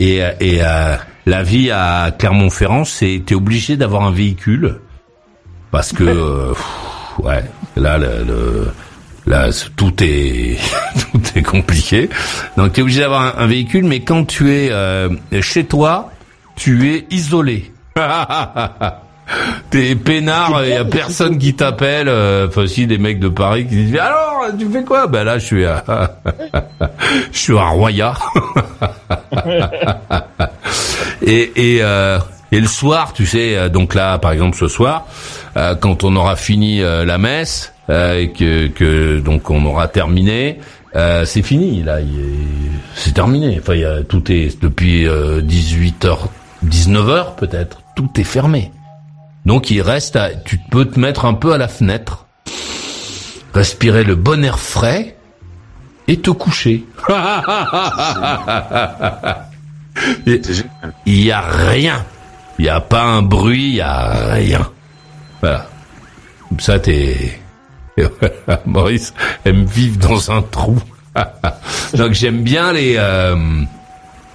Et, 0.00 0.24
euh, 0.24 0.32
et 0.40 0.58
euh, 0.62 0.96
la 1.26 1.42
vie 1.44 1.70
à 1.70 2.10
Clermont-Ferrand, 2.18 2.84
c'est 2.84 3.22
t'es 3.24 3.36
obligé 3.36 3.76
d'avoir 3.76 4.02
un 4.02 4.10
véhicule 4.10 4.80
parce 5.70 5.92
que 5.92 6.02
euh, 6.04 6.48
pff, 6.52 7.24
ouais, 7.24 7.44
là 7.76 7.98
le, 7.98 8.24
le- 8.26 8.72
là 9.26 9.48
tout 9.76 9.94
est 10.02 10.58
tout 11.12 11.20
est 11.36 11.42
compliqué. 11.42 12.10
Donc 12.56 12.72
t'es 12.72 12.82
obligé 12.82 13.00
d'avoir 13.00 13.38
un, 13.38 13.44
un 13.44 13.46
véhicule, 13.46 13.84
mais 13.84 14.00
quand 14.00 14.24
tu 14.24 14.50
es 14.52 14.70
euh, 14.72 15.08
chez 15.40 15.64
toi, 15.64 16.10
tu 16.56 16.90
es 16.94 17.06
isolé. 17.10 17.72
T'es 19.70 19.94
peinard, 19.94 20.62
il 20.64 20.70
y 20.70 20.74
a 20.74 20.84
personne 20.84 21.38
qui 21.38 21.54
t'appelle. 21.54 22.08
euh, 22.08 22.46
Enfin, 22.46 22.66
si 22.66 22.86
des 22.86 22.98
mecs 22.98 23.18
de 23.18 23.28
Paris 23.28 23.66
qui 23.66 23.74
disent 23.86 23.96
alors 23.96 24.44
tu 24.58 24.68
fais 24.68 24.84
quoi? 24.84 25.06
Ben 25.06 25.24
là, 25.24 25.38
je 25.38 25.46
suis 25.46 25.64
à 25.64 25.82
je 27.32 27.38
suis 27.38 27.56
à 27.56 27.68
Roya. 27.68 28.12
et 31.22 31.52
et 31.56 31.78
euh, 31.82 32.18
et 32.52 32.60
le 32.60 32.66
soir, 32.68 33.12
tu 33.14 33.26
sais, 33.26 33.56
euh, 33.56 33.68
donc 33.68 33.94
là, 33.94 34.18
par 34.18 34.32
exemple, 34.32 34.56
ce 34.56 34.68
soir, 34.68 35.06
euh, 35.56 35.74
quand 35.74 36.04
on 36.04 36.14
aura 36.16 36.36
fini 36.36 36.82
euh, 36.82 37.04
la 37.04 37.18
messe 37.18 37.72
euh, 37.90 38.20
et 38.20 38.30
que 38.30 38.68
que 38.68 39.18
donc 39.20 39.48
on 39.50 39.64
aura 39.64 39.88
terminé, 39.88 40.60
euh, 40.96 41.24
c'est 41.24 41.42
fini. 41.42 41.82
Là, 41.82 41.96
c'est 42.94 43.14
terminé. 43.14 43.58
Enfin, 43.60 43.74
y 43.74 43.84
a, 43.84 44.02
tout 44.02 44.30
est 44.30 44.60
depuis 44.62 45.06
18h, 45.06 46.16
19h 46.64 47.36
peut-être, 47.36 47.82
tout 47.96 48.10
est 48.16 48.24
fermé. 48.24 48.72
Donc 49.46 49.70
il 49.70 49.82
reste, 49.82 50.16
à, 50.16 50.30
tu 50.34 50.58
peux 50.70 50.86
te 50.86 50.98
mettre 50.98 51.24
un 51.24 51.34
peu 51.34 51.52
à 51.52 51.58
la 51.58 51.68
fenêtre, 51.68 52.26
respirer 53.52 54.04
le 54.04 54.14
bon 54.14 54.42
air 54.44 54.58
frais 54.58 55.16
et 56.08 56.18
te 56.18 56.30
coucher. 56.30 56.84
Il 61.06 61.24
y 61.24 61.30
a 61.30 61.40
rien. 61.40 62.04
Il 62.58 62.64
y 62.64 62.68
a 62.68 62.80
pas 62.80 63.02
un 63.02 63.22
bruit, 63.22 63.68
il 63.68 63.74
y 63.76 63.80
a 63.80 64.32
rien. 64.32 64.68
Voilà. 65.40 65.66
Comme 66.48 66.60
ça, 66.60 66.78
t'es... 66.78 67.40
Maurice 68.66 69.14
aime 69.44 69.64
vivre 69.64 69.98
dans 69.98 70.30
un 70.32 70.42
trou. 70.42 70.80
Donc 71.94 72.12
j'aime 72.12 72.42
bien 72.42 72.72
les... 72.72 72.96
euh, 72.98 73.36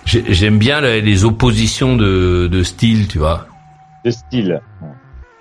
J'aime 0.10 0.58
bien 0.58 0.82
les, 0.82 1.24
oppositions 1.26 1.96
de, 1.96 2.48
de 2.52 2.64
style, 2.64 3.08
tu 3.08 3.20
vois. 3.20 3.48
De 4.04 4.12
style. 4.12 4.62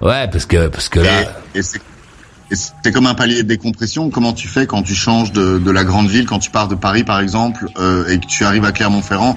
Ouais, 0.01 0.29
parce 0.29 0.47
que 0.47 0.69
parce 0.69 0.89
que 0.89 1.01
là, 1.01 1.23
Et, 1.55 1.61
et 1.61 2.55
c'est 2.55 2.93
comme 2.93 3.07
un 3.07 3.15
palier 3.15 3.43
de 3.43 3.49
décompression. 3.49 4.11
Comment 4.11 4.33
tu 4.33 4.47
fais 4.47 4.67
quand 4.67 4.83
tu 4.83 4.95
changes 4.95 5.33
de, 5.33 5.59
de 5.59 5.71
la 5.71 5.85
grande 5.85 6.09
ville, 6.09 6.27
quand 6.27 6.39
tu 6.39 6.51
pars 6.51 6.69
de 6.69 6.75
Paris 6.75 7.05
par 7.05 7.21
exemple, 7.21 7.67
euh, 7.79 8.07
et 8.09 8.19
que 8.19 8.27
tu 8.27 8.45
arrives 8.45 8.65
à 8.65 8.73
Clermont-Ferrand 8.73 9.37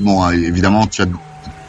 Bon, 0.00 0.28
évidemment, 0.30 0.86
tu 0.86 1.00
as 1.00 1.06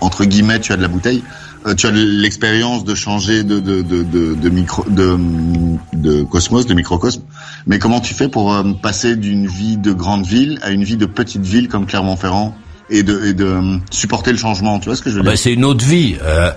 entre 0.02 0.26
guillemets, 0.26 0.60
tu 0.60 0.74
as 0.74 0.78
de 0.78 0.82
la 0.82 0.88
bouteille. 0.88 1.24
Euh, 1.68 1.76
tu 1.76 1.86
as 1.88 1.92
l'expérience 1.92 2.84
de 2.86 2.96
changer 2.96 3.44
de 3.44 3.60
de 3.60 3.82
de 3.82 4.04
de, 4.04 4.36
de 4.36 4.50
micro 4.50 4.86
de 4.90 5.18
de 5.94 6.24
cosmos, 6.24 6.66
de 6.66 6.74
microcosme. 6.74 7.22
Mais 7.66 7.78
comment 7.80 8.00
tu 8.00 8.14
fais 8.14 8.30
pour 8.30 8.54
euh, 8.54 8.64
passer 8.82 9.16
d'une 9.16 9.48
vie 9.48 9.78
de 9.78 9.92
grande 9.92 10.26
ville 10.26 10.60
à 10.62 10.72
une 10.72 10.84
vie 10.84 10.98
de 10.98 11.06
petite 11.06 11.44
ville 11.46 11.68
comme 11.68 11.86
Clermont-Ferrand 11.86 12.56
et 12.90 13.04
de 13.04 13.26
et 13.26 13.34
de 13.34 13.46
euh, 13.46 13.78
supporter 13.92 14.32
le 14.32 14.38
changement? 14.38 14.80
Tu 14.80 14.86
vois 14.86 14.96
ce 14.96 15.02
que 15.02 15.10
je 15.10 15.16
veux 15.16 15.22
dire 15.24 15.32
bah, 15.32 15.38
c'est 15.38 15.54
une 15.54 15.66
autre 15.66 15.86
vie. 15.86 16.16
Euh, 16.24 16.52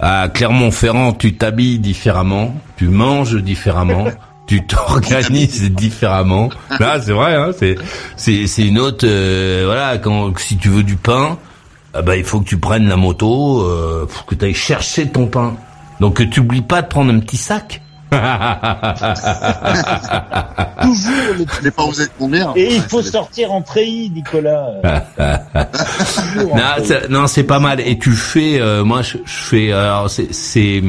à 0.00 0.28
Clermont-Ferrand, 0.28 1.12
tu 1.12 1.36
t'habilles 1.36 1.78
différemment, 1.78 2.54
tu 2.76 2.88
manges 2.88 3.36
différemment, 3.36 4.06
tu 4.46 4.66
t'organises 4.66 5.70
différemment. 5.70 6.50
Là, 6.80 7.00
c'est 7.00 7.12
vrai, 7.12 7.34
hein, 7.34 7.50
c'est 7.58 7.76
c'est 8.16 8.46
c'est 8.46 8.66
une 8.66 8.78
autre. 8.78 9.06
euh, 9.06 9.62
voilà, 9.66 9.98
quand 9.98 10.36
si 10.38 10.56
tu 10.56 10.68
veux 10.68 10.82
du 10.82 10.96
pain, 10.96 11.38
ah 11.94 12.02
bah 12.02 12.16
il 12.16 12.24
faut 12.24 12.40
que 12.40 12.44
tu 12.48 12.58
prennes 12.58 12.88
la 12.88 12.96
moto, 12.96 13.60
euh, 13.62 14.06
faut 14.08 14.24
que 14.24 14.34
tu 14.34 14.44
ailles 14.44 14.54
chercher 14.54 15.08
ton 15.08 15.26
pain. 15.26 15.54
Donc 16.00 16.28
tu 16.30 16.40
oublies 16.40 16.62
pas 16.62 16.82
de 16.82 16.88
prendre 16.88 17.12
un 17.12 17.20
petit 17.20 17.36
sac. 17.36 17.80
Toujours 20.82 21.34
le... 21.38 21.44
N'ai 21.64 21.70
pas 21.70 21.82
osé 21.84 22.04
conduire. 22.18 22.52
Et 22.56 22.76
il 22.76 22.82
faut 22.82 23.02
sortir 23.02 23.52
en 23.52 23.62
treillis, 23.62 24.10
Nicolas. 24.10 24.68
Non, 26.36 26.84
c'est- 26.84 27.08
non, 27.08 27.26
c'est 27.26 27.44
pas 27.44 27.58
mal. 27.58 27.80
Et 27.80 27.98
tu 27.98 28.12
fais, 28.12 28.60
euh, 28.60 28.84
moi, 28.84 29.02
je, 29.02 29.18
je 29.24 29.32
fais. 29.32 29.72
Alors, 29.72 30.10
c'est, 30.10 30.32
c'est, 30.32 30.82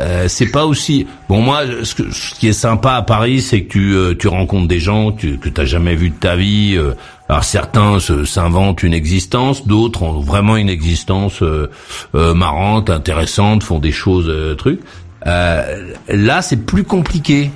euh, 0.00 0.26
c'est 0.28 0.50
pas 0.50 0.64
aussi. 0.66 1.06
Bon, 1.28 1.40
moi, 1.40 1.62
ce, 1.84 1.94
que- 1.94 2.10
ce 2.12 2.34
qui 2.34 2.48
est 2.48 2.52
sympa 2.52 2.92
à 2.94 3.02
Paris, 3.02 3.40
c'est 3.40 3.62
que 3.62 3.68
tu, 3.72 3.94
euh, 3.94 4.14
tu 4.18 4.28
rencontres 4.28 4.66
des 4.68 4.80
gens 4.80 5.12
tu, 5.12 5.38
que 5.38 5.48
t'as 5.48 5.64
jamais 5.64 5.94
vu 5.94 6.10
de 6.10 6.16
ta 6.16 6.34
vie. 6.36 6.74
euh. 6.76 6.94
alors 7.28 7.44
certains 7.44 7.98
s'inventent 8.00 8.82
une 8.82 8.92
existence, 8.94 9.66
d'autres 9.66 10.02
ont 10.02 10.20
vraiment 10.20 10.56
une 10.56 10.68
existence 10.68 11.42
euh, 11.42 11.70
euh, 12.14 12.34
marrante, 12.34 12.90
intéressante, 12.90 13.62
font 13.62 13.78
des 13.78 13.92
choses, 13.92 14.30
trucs. 14.58 14.80
Là, 15.24 16.42
c'est 16.42 16.64
plus 16.66 16.84
compliqué 16.84 17.50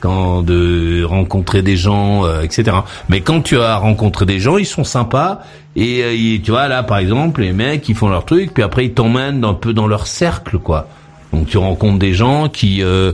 quand 0.00 0.42
de 0.42 1.02
rencontrer 1.02 1.62
des 1.62 1.76
gens, 1.76 2.24
euh, 2.24 2.42
etc. 2.42 2.76
Mais 3.08 3.20
quand 3.20 3.40
tu 3.40 3.58
as 3.58 3.76
rencontré 3.78 4.26
des 4.26 4.38
gens, 4.38 4.56
ils 4.56 4.66
sont 4.66 4.84
sympas 4.84 5.40
et 5.74 6.02
euh, 6.04 6.38
tu 6.42 6.50
vois 6.52 6.68
là 6.68 6.82
par 6.84 6.98
exemple 6.98 7.40
les 7.40 7.52
mecs 7.52 7.88
ils 7.88 7.94
font 7.96 8.08
leur 8.08 8.24
truc 8.24 8.54
puis 8.54 8.62
après 8.62 8.86
ils 8.86 8.94
t'emmènent 8.94 9.44
un 9.44 9.54
peu 9.54 9.72
dans 9.72 9.86
leur 9.88 10.06
cercle 10.06 10.58
quoi. 10.58 10.88
Donc 11.32 11.46
tu 11.46 11.58
rencontres 11.58 11.98
des 11.98 12.14
gens 12.14 12.48
qui 12.48 12.82
euh, 12.82 13.12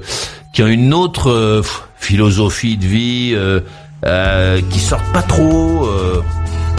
qui 0.53 0.63
ont 0.63 0.67
une 0.69 0.95
autre 0.95 1.31
euh, 1.31 1.63
philosophie 1.97 2.77
de 2.77 2.87
vie, 2.87 3.33
euh, 3.35 3.61
euh, 4.07 4.61
qui 4.71 4.79
sortent 4.81 5.13
pas 5.13 5.23
trop. 5.23 5.87
euh, 5.87 6.23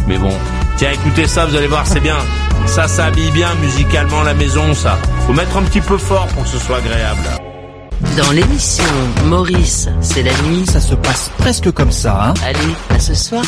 mais 0.07 0.17
bon, 0.17 0.31
tiens 0.77 0.91
écoutez 0.91 1.27
ça, 1.27 1.45
vous 1.45 1.55
allez 1.55 1.67
voir 1.67 1.85
c'est 1.87 1.99
bien. 1.99 2.17
Ça, 2.67 2.87
ça 2.87 3.05
habille 3.05 3.31
bien 3.31 3.49
musicalement 3.61 4.23
la 4.23 4.33
maison, 4.33 4.73
ça. 4.73 4.97
Faut 5.27 5.33
mettre 5.33 5.57
un 5.57 5.63
petit 5.63 5.81
peu 5.81 5.97
fort 5.97 6.25
pour 6.27 6.43
que 6.43 6.49
ce 6.49 6.57
soit 6.59 6.77
agréable. 6.77 7.21
Dans 8.17 8.31
l'émission 8.31 8.83
Maurice, 9.25 9.87
c'est 10.01 10.23
la 10.23 10.31
nuit. 10.43 10.65
Ça 10.65 10.79
se 10.79 10.95
passe 10.95 11.31
presque 11.37 11.71
comme 11.71 11.91
ça, 11.91 12.29
hein. 12.29 12.33
Allez, 12.43 12.73
à 12.89 12.99
ce 12.99 13.13
soir. 13.13 13.43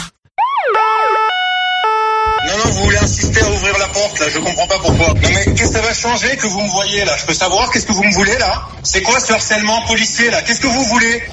Non, 2.46 2.58
non, 2.58 2.72
vous 2.72 2.84
voulez 2.84 2.98
insister 2.98 3.42
à 3.42 3.50
ouvrir 3.50 3.78
la 3.78 3.88
porte, 3.88 4.20
là, 4.20 4.28
je 4.30 4.40
comprends 4.40 4.68
pas 4.68 4.80
pourquoi. 4.80 5.08
Non, 5.08 5.16
mais 5.22 5.46
qu'est-ce 5.56 5.70
que 5.70 5.74
ça 5.74 5.82
va 5.82 5.94
changer 5.94 6.38
que 6.38 6.48
vous 6.48 6.62
me 6.62 6.70
voyez, 6.70 7.04
là? 7.06 7.16
Je 7.18 7.26
peux 7.26 7.34
savoir 7.34 7.70
qu'est-ce 7.72 7.86
que 7.86 7.94
vous 7.94 8.04
me 8.04 8.14
voulez, 8.14 8.38
là? 8.38 8.68
C'est 8.84 9.02
quoi 9.02 9.20
ce 9.20 9.34
harcèlement 9.34 9.82
policier, 9.88 10.30
là? 10.30 10.42
Qu'est-ce 10.42 10.62
que 10.62 10.68
vous 10.68 10.84
voulez? 10.86 11.24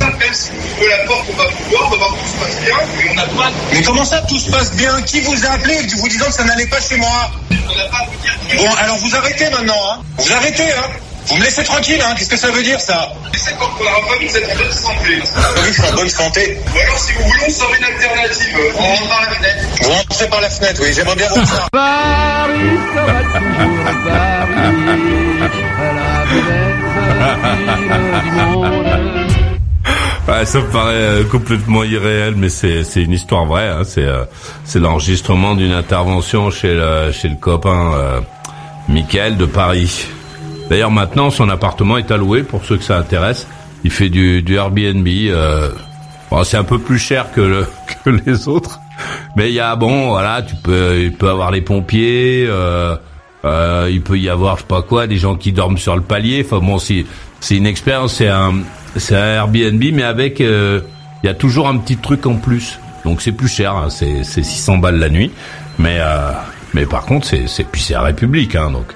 Même 0.00 0.32
si 0.32 0.50
on 0.50 0.82
ouvre 0.82 0.90
la 0.90 0.98
porte, 1.06 1.26
on 1.32 1.36
va 1.36 1.44
pouvoir, 1.48 1.86
on 1.86 1.90
va 1.90 1.96
voir 1.96 2.10
que 2.10 2.18
tout 2.20 2.28
se 2.28 2.44
passe 2.44 2.60
bien, 2.64 2.74
mais 2.96 3.10
on 3.10 3.14
n'a 3.14 3.26
pas. 3.26 3.50
Mais 3.72 3.82
comment 3.82 4.04
ça, 4.04 4.22
tout 4.22 4.38
se 4.38 4.50
passe 4.50 4.72
bien? 4.72 5.02
Qui 5.02 5.20
vous 5.22 5.46
a 5.46 5.50
appelé 5.50 5.76
vous 5.96 6.08
disant 6.08 6.26
que 6.26 6.32
ça 6.32 6.44
n'allait 6.44 6.66
pas 6.66 6.80
chez 6.80 6.96
moi? 6.96 7.30
On 7.50 7.54
n'a 7.74 7.84
pas 7.86 7.98
à 7.98 8.04
vous 8.04 8.16
dire. 8.22 8.34
Bon, 8.56 8.74
alors 8.76 8.96
vous 8.98 9.16
arrêtez 9.16 9.50
maintenant, 9.50 9.80
hein. 9.90 10.02
Vous 10.18 10.32
arrêtez, 10.32 10.70
hein 10.72 10.90
vous 11.26 11.36
me 11.36 11.42
laissez 11.44 11.64
tranquille, 11.64 12.00
hein 12.02 12.14
Qu'est-ce 12.16 12.30
que 12.30 12.36
ça 12.36 12.50
veut 12.50 12.62
dire, 12.62 12.80
ça 12.80 13.12
Laissez 13.32 13.52
quand 13.58 13.70
on 13.80 13.82
aura 13.82 14.06
pas 14.06 14.18
vu 14.18 14.26
que 14.26 14.30
vous 14.30 14.36
êtes 14.36 14.50
en 14.50 14.56
bonne 14.56 14.72
santé. 14.72 15.22
Vous 15.24 15.62
que 15.62 15.66
je 15.66 15.72
suis 15.72 15.82
en 15.82 15.94
bonne 15.94 16.08
santé 16.08 16.58
Ou 16.74 16.78
alors, 16.78 16.98
si 16.98 17.12
vous 17.12 17.22
voulez, 17.24 17.44
on 17.46 17.50
sort 17.50 17.74
une 17.78 17.84
alternative. 17.84 18.58
On 18.76 18.82
rentre 18.82 19.08
par 19.08 19.20
la 19.22 19.30
fenêtre. 19.30 19.64
Vous 19.82 19.90
rentrez 19.90 20.28
par 20.28 20.40
la 20.40 20.50
fenêtre, 20.50 20.80
oui. 20.82 20.92
J'aimerais 20.94 21.16
bien 21.16 21.28
voir 21.28 21.46
ça. 21.46 21.68
Paris 21.72 22.60
toujours 28.30 28.82
la. 28.82 29.34
Ouais, 30.26 30.46
ça 30.46 30.58
me 30.58 30.70
paraît 30.70 30.94
euh, 30.94 31.24
complètement 31.24 31.84
irréel, 31.84 32.34
mais 32.34 32.48
c'est 32.48 32.82
c'est 32.82 33.02
une 33.02 33.12
histoire 33.12 33.44
vraie. 33.44 33.68
Hein. 33.68 33.82
C'est 33.84 34.04
euh, 34.04 34.24
c'est 34.64 34.78
l'enregistrement 34.78 35.54
d'une 35.54 35.72
intervention 35.72 36.50
chez 36.50 36.72
le 36.72 37.12
chez 37.12 37.28
le 37.28 37.36
copain 37.36 37.92
euh, 37.94 38.20
Michael 38.88 39.36
de 39.36 39.44
Paris. 39.44 40.06
D'ailleurs, 40.68 40.90
maintenant, 40.90 41.30
son 41.30 41.48
appartement 41.48 41.98
est 41.98 42.10
alloué 42.10 42.42
pour 42.42 42.64
ceux 42.64 42.76
que 42.76 42.84
ça 42.84 42.96
intéresse. 42.96 43.46
Il 43.84 43.90
fait 43.90 44.08
du 44.08 44.42
du 44.42 44.54
Airbnb. 44.54 45.06
Euh, 45.06 45.70
bon, 46.30 46.42
c'est 46.44 46.56
un 46.56 46.64
peu 46.64 46.78
plus 46.78 46.98
cher 46.98 47.32
que 47.32 47.40
le 47.40 47.66
que 48.04 48.10
les 48.10 48.48
autres, 48.48 48.80
mais 49.36 49.50
il 49.50 49.54
y 49.54 49.60
a 49.60 49.76
bon, 49.76 50.08
voilà, 50.08 50.42
tu 50.42 50.54
peux 50.56 51.02
il 51.02 51.12
peut 51.12 51.28
avoir 51.28 51.50
les 51.50 51.60
pompiers. 51.60 52.46
Euh, 52.48 52.96
euh, 53.44 53.90
il 53.92 54.00
peut 54.00 54.18
y 54.18 54.30
avoir 54.30 54.56
je 54.56 54.62
sais 54.62 54.66
pas 54.66 54.82
quoi, 54.82 55.06
des 55.06 55.18
gens 55.18 55.36
qui 55.36 55.52
dorment 55.52 55.78
sur 55.78 55.96
le 55.96 56.02
palier. 56.02 56.42
Enfin 56.44 56.64
bon, 56.64 56.78
c'est 56.78 57.04
c'est 57.40 57.56
une 57.56 57.66
expérience, 57.66 58.14
c'est 58.14 58.28
un 58.28 58.54
c'est 58.96 59.16
un 59.16 59.34
Airbnb, 59.34 59.82
mais 59.92 60.02
avec 60.02 60.40
euh, 60.40 60.80
il 61.22 61.26
y 61.26 61.30
a 61.30 61.34
toujours 61.34 61.68
un 61.68 61.76
petit 61.76 61.96
truc 61.96 62.26
en 62.26 62.36
plus. 62.36 62.78
Donc 63.04 63.20
c'est 63.20 63.32
plus 63.32 63.48
cher, 63.48 63.76
hein, 63.76 63.90
c'est 63.90 64.24
c'est 64.24 64.42
600 64.42 64.78
balles 64.78 64.98
la 64.98 65.10
nuit, 65.10 65.30
mais 65.78 65.98
euh, 66.00 66.32
mais 66.72 66.86
par 66.86 67.04
contre 67.04 67.26
c'est 67.26 67.64
puis 67.64 67.82
c'est 67.82 67.92
la 67.92 68.02
République, 68.02 68.56
hein, 68.56 68.70
donc 68.70 68.86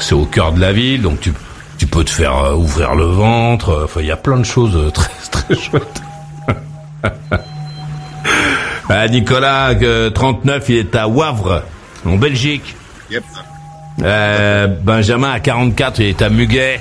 c'est 0.00 0.14
au 0.14 0.24
cœur 0.24 0.52
de 0.52 0.60
la 0.60 0.72
ville, 0.72 1.02
donc 1.02 1.20
tu 1.20 1.32
tu 1.78 1.86
peux 1.86 2.04
te 2.04 2.10
faire 2.10 2.36
euh, 2.36 2.54
ouvrir 2.54 2.94
le 2.94 3.04
ventre. 3.04 3.82
Enfin 3.84 4.00
il 4.00 4.06
y 4.06 4.10
a 4.10 4.16
plein 4.16 4.38
de 4.38 4.44
choses 4.44 4.76
euh, 4.76 4.90
très 4.94 5.10
très 5.30 5.54
chouettes. 5.56 6.02
ah, 8.88 9.08
Nicolas, 9.08 9.70
euh, 9.82 10.10
39, 10.10 10.68
il 10.68 10.76
est 10.78 10.96
à 10.96 11.08
Wavre, 11.08 11.62
en 12.06 12.16
Belgique. 12.16 12.74
Yep. 13.10 13.24
Euh, 14.02 14.66
Benjamin 14.66 15.30
à 15.32 15.40
44, 15.40 16.00
il 16.00 16.06
est 16.06 16.22
à 16.22 16.28
Muguet. 16.28 16.80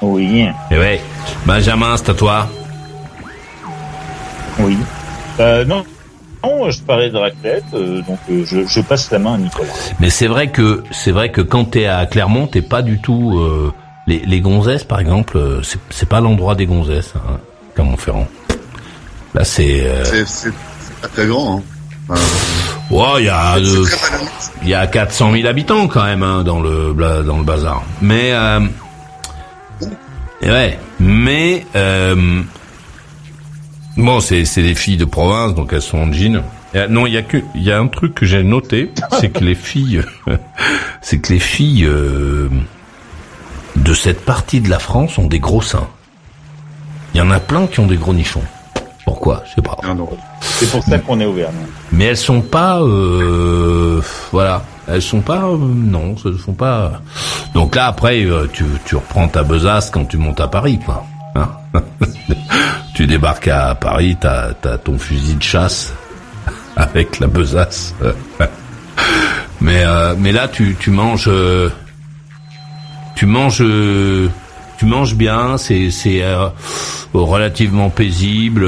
Oui, 0.00 0.48
Et 0.70 0.78
ouais, 0.78 1.00
Benjamin, 1.46 1.96
c'est 1.96 2.10
à 2.10 2.14
toi. 2.14 2.48
oui. 4.58 4.76
Euh, 5.40 5.64
non, 5.64 5.84
non, 6.44 6.70
je 6.70 6.80
parlais 6.82 7.10
de 7.10 7.16
raclette, 7.16 7.64
euh, 7.74 8.02
donc 8.02 8.18
euh, 8.30 8.44
je, 8.46 8.66
je 8.66 8.80
passe 8.80 9.10
la 9.10 9.18
main 9.18 9.34
à 9.34 9.38
Nicolas. 9.38 9.68
Mais 10.00 10.10
c'est 10.10 10.26
vrai 10.26 10.48
que 10.50 10.82
c'est 10.90 11.12
vrai 11.12 11.30
que 11.30 11.40
quand 11.40 11.64
t'es 11.66 11.86
à 11.86 12.04
Clermont, 12.06 12.46
t'es 12.46 12.62
pas 12.62 12.82
du 12.82 13.00
tout 13.00 13.38
euh, 13.38 13.72
les, 14.06 14.20
les 14.26 14.40
gonzesses, 14.40 14.84
par 14.84 14.98
exemple, 15.00 15.36
euh, 15.38 15.62
c'est 15.62 15.78
c'est 15.90 16.08
pas 16.08 16.20
l'endroit 16.20 16.54
des 16.54 16.66
gonzesses, 16.66 17.12
hein, 17.16 17.38
Clermont-Ferrand. 17.74 18.26
Là, 19.34 19.44
c'est 19.44 19.86
euh, 19.86 20.04
C'est 20.04 20.26
c'est- 20.26 20.50
c'est 20.80 20.96
pas 21.00 21.08
très 21.08 21.26
grand. 21.26 21.58
Hein. 21.58 21.62
Enfin, 22.08 22.20
ouais, 22.90 23.20
il 23.22 23.26
y 23.26 23.28
a 23.28 23.56
euh, 23.56 23.84
il 24.62 24.68
y 24.68 24.74
a 24.74 24.86
400 24.88 25.32
000 25.32 25.46
habitants 25.46 25.86
quand 25.86 26.02
même 26.04 26.22
hein, 26.24 26.42
dans 26.42 26.60
le 26.60 26.92
dans 27.24 27.38
le 27.38 27.44
bazar. 27.44 27.82
Mais 28.02 28.32
euh, 28.32 28.60
ouais, 30.42 30.78
mais 31.00 31.64
euh, 31.76 32.42
bon, 33.96 34.20
c'est 34.20 34.44
c'est 34.44 34.62
des 34.62 34.74
filles 34.74 34.96
de 34.96 35.04
province, 35.04 35.54
donc 35.54 35.72
elles 35.72 35.82
sont 35.82 35.98
en 35.98 36.12
jean. 36.12 36.42
Euh, 36.74 36.88
non, 36.88 37.06
il 37.06 37.12
y 37.12 37.16
a 37.16 37.22
que 37.22 37.38
il 37.54 37.62
y 37.62 37.70
a 37.70 37.78
un 37.78 37.88
truc 37.88 38.14
que 38.14 38.26
j'ai 38.26 38.42
noté, 38.42 38.90
c'est 39.20 39.30
que 39.30 39.44
les 39.44 39.54
filles, 39.54 40.02
c'est 41.02 41.18
que 41.18 41.32
les 41.32 41.38
filles 41.38 41.84
euh, 41.84 42.48
de 43.76 43.94
cette 43.94 44.24
partie 44.24 44.60
de 44.60 44.70
la 44.70 44.78
France 44.78 45.18
ont 45.18 45.26
des 45.26 45.40
gros 45.40 45.62
seins. 45.62 45.88
Il 47.14 47.18
y 47.18 47.20
en 47.20 47.30
a 47.30 47.40
plein 47.40 47.66
qui 47.66 47.80
ont 47.80 47.86
des 47.86 47.96
gros 47.96 48.14
nichons. 48.14 48.42
Pourquoi? 49.04 49.42
Je 49.46 49.56
sais 49.56 49.62
pas. 49.62 49.76
Non. 49.94 50.08
C'est 50.40 50.70
pour 50.70 50.82
ça 50.82 50.98
qu'on 50.98 51.20
est 51.20 51.26
ouvert. 51.26 51.50
Mais 51.90 52.04
elles 52.06 52.16
sont 52.16 52.40
pas, 52.40 52.80
euh, 52.80 54.00
voilà, 54.30 54.62
elles 54.88 55.02
sont 55.02 55.20
pas, 55.20 55.44
euh, 55.44 55.58
non, 55.58 56.16
ce 56.16 56.28
ne 56.28 56.38
sont 56.38 56.54
pas. 56.54 57.00
Donc 57.54 57.74
là 57.74 57.86
après, 57.86 58.24
euh, 58.24 58.48
tu, 58.52 58.64
tu 58.84 58.96
reprends 58.96 59.28
ta 59.28 59.42
besace 59.42 59.90
quand 59.90 60.04
tu 60.06 60.16
montes 60.16 60.40
à 60.40 60.48
Paris, 60.48 60.78
quoi. 60.84 61.04
Tu 62.94 63.06
débarques 63.06 63.48
à 63.48 63.74
Paris, 63.74 64.16
t'as 64.20 64.50
as 64.64 64.78
ton 64.78 64.98
fusil 64.98 65.34
de 65.36 65.42
chasse 65.42 65.94
avec 66.76 67.20
la 67.20 67.26
besace. 67.26 67.94
mais 69.60 69.82
euh, 69.84 70.14
mais 70.18 70.30
là, 70.32 70.46
tu 70.48 70.76
tu 70.78 70.90
manges, 70.90 71.28
euh, 71.28 71.70
tu 73.16 73.24
manges, 73.24 73.62
euh, 73.62 74.28
tu 74.78 74.84
manges 74.84 75.14
bien. 75.14 75.56
C'est 75.56 75.90
c'est 75.90 76.22
relativement 77.14 77.88
paisible. 77.88 78.66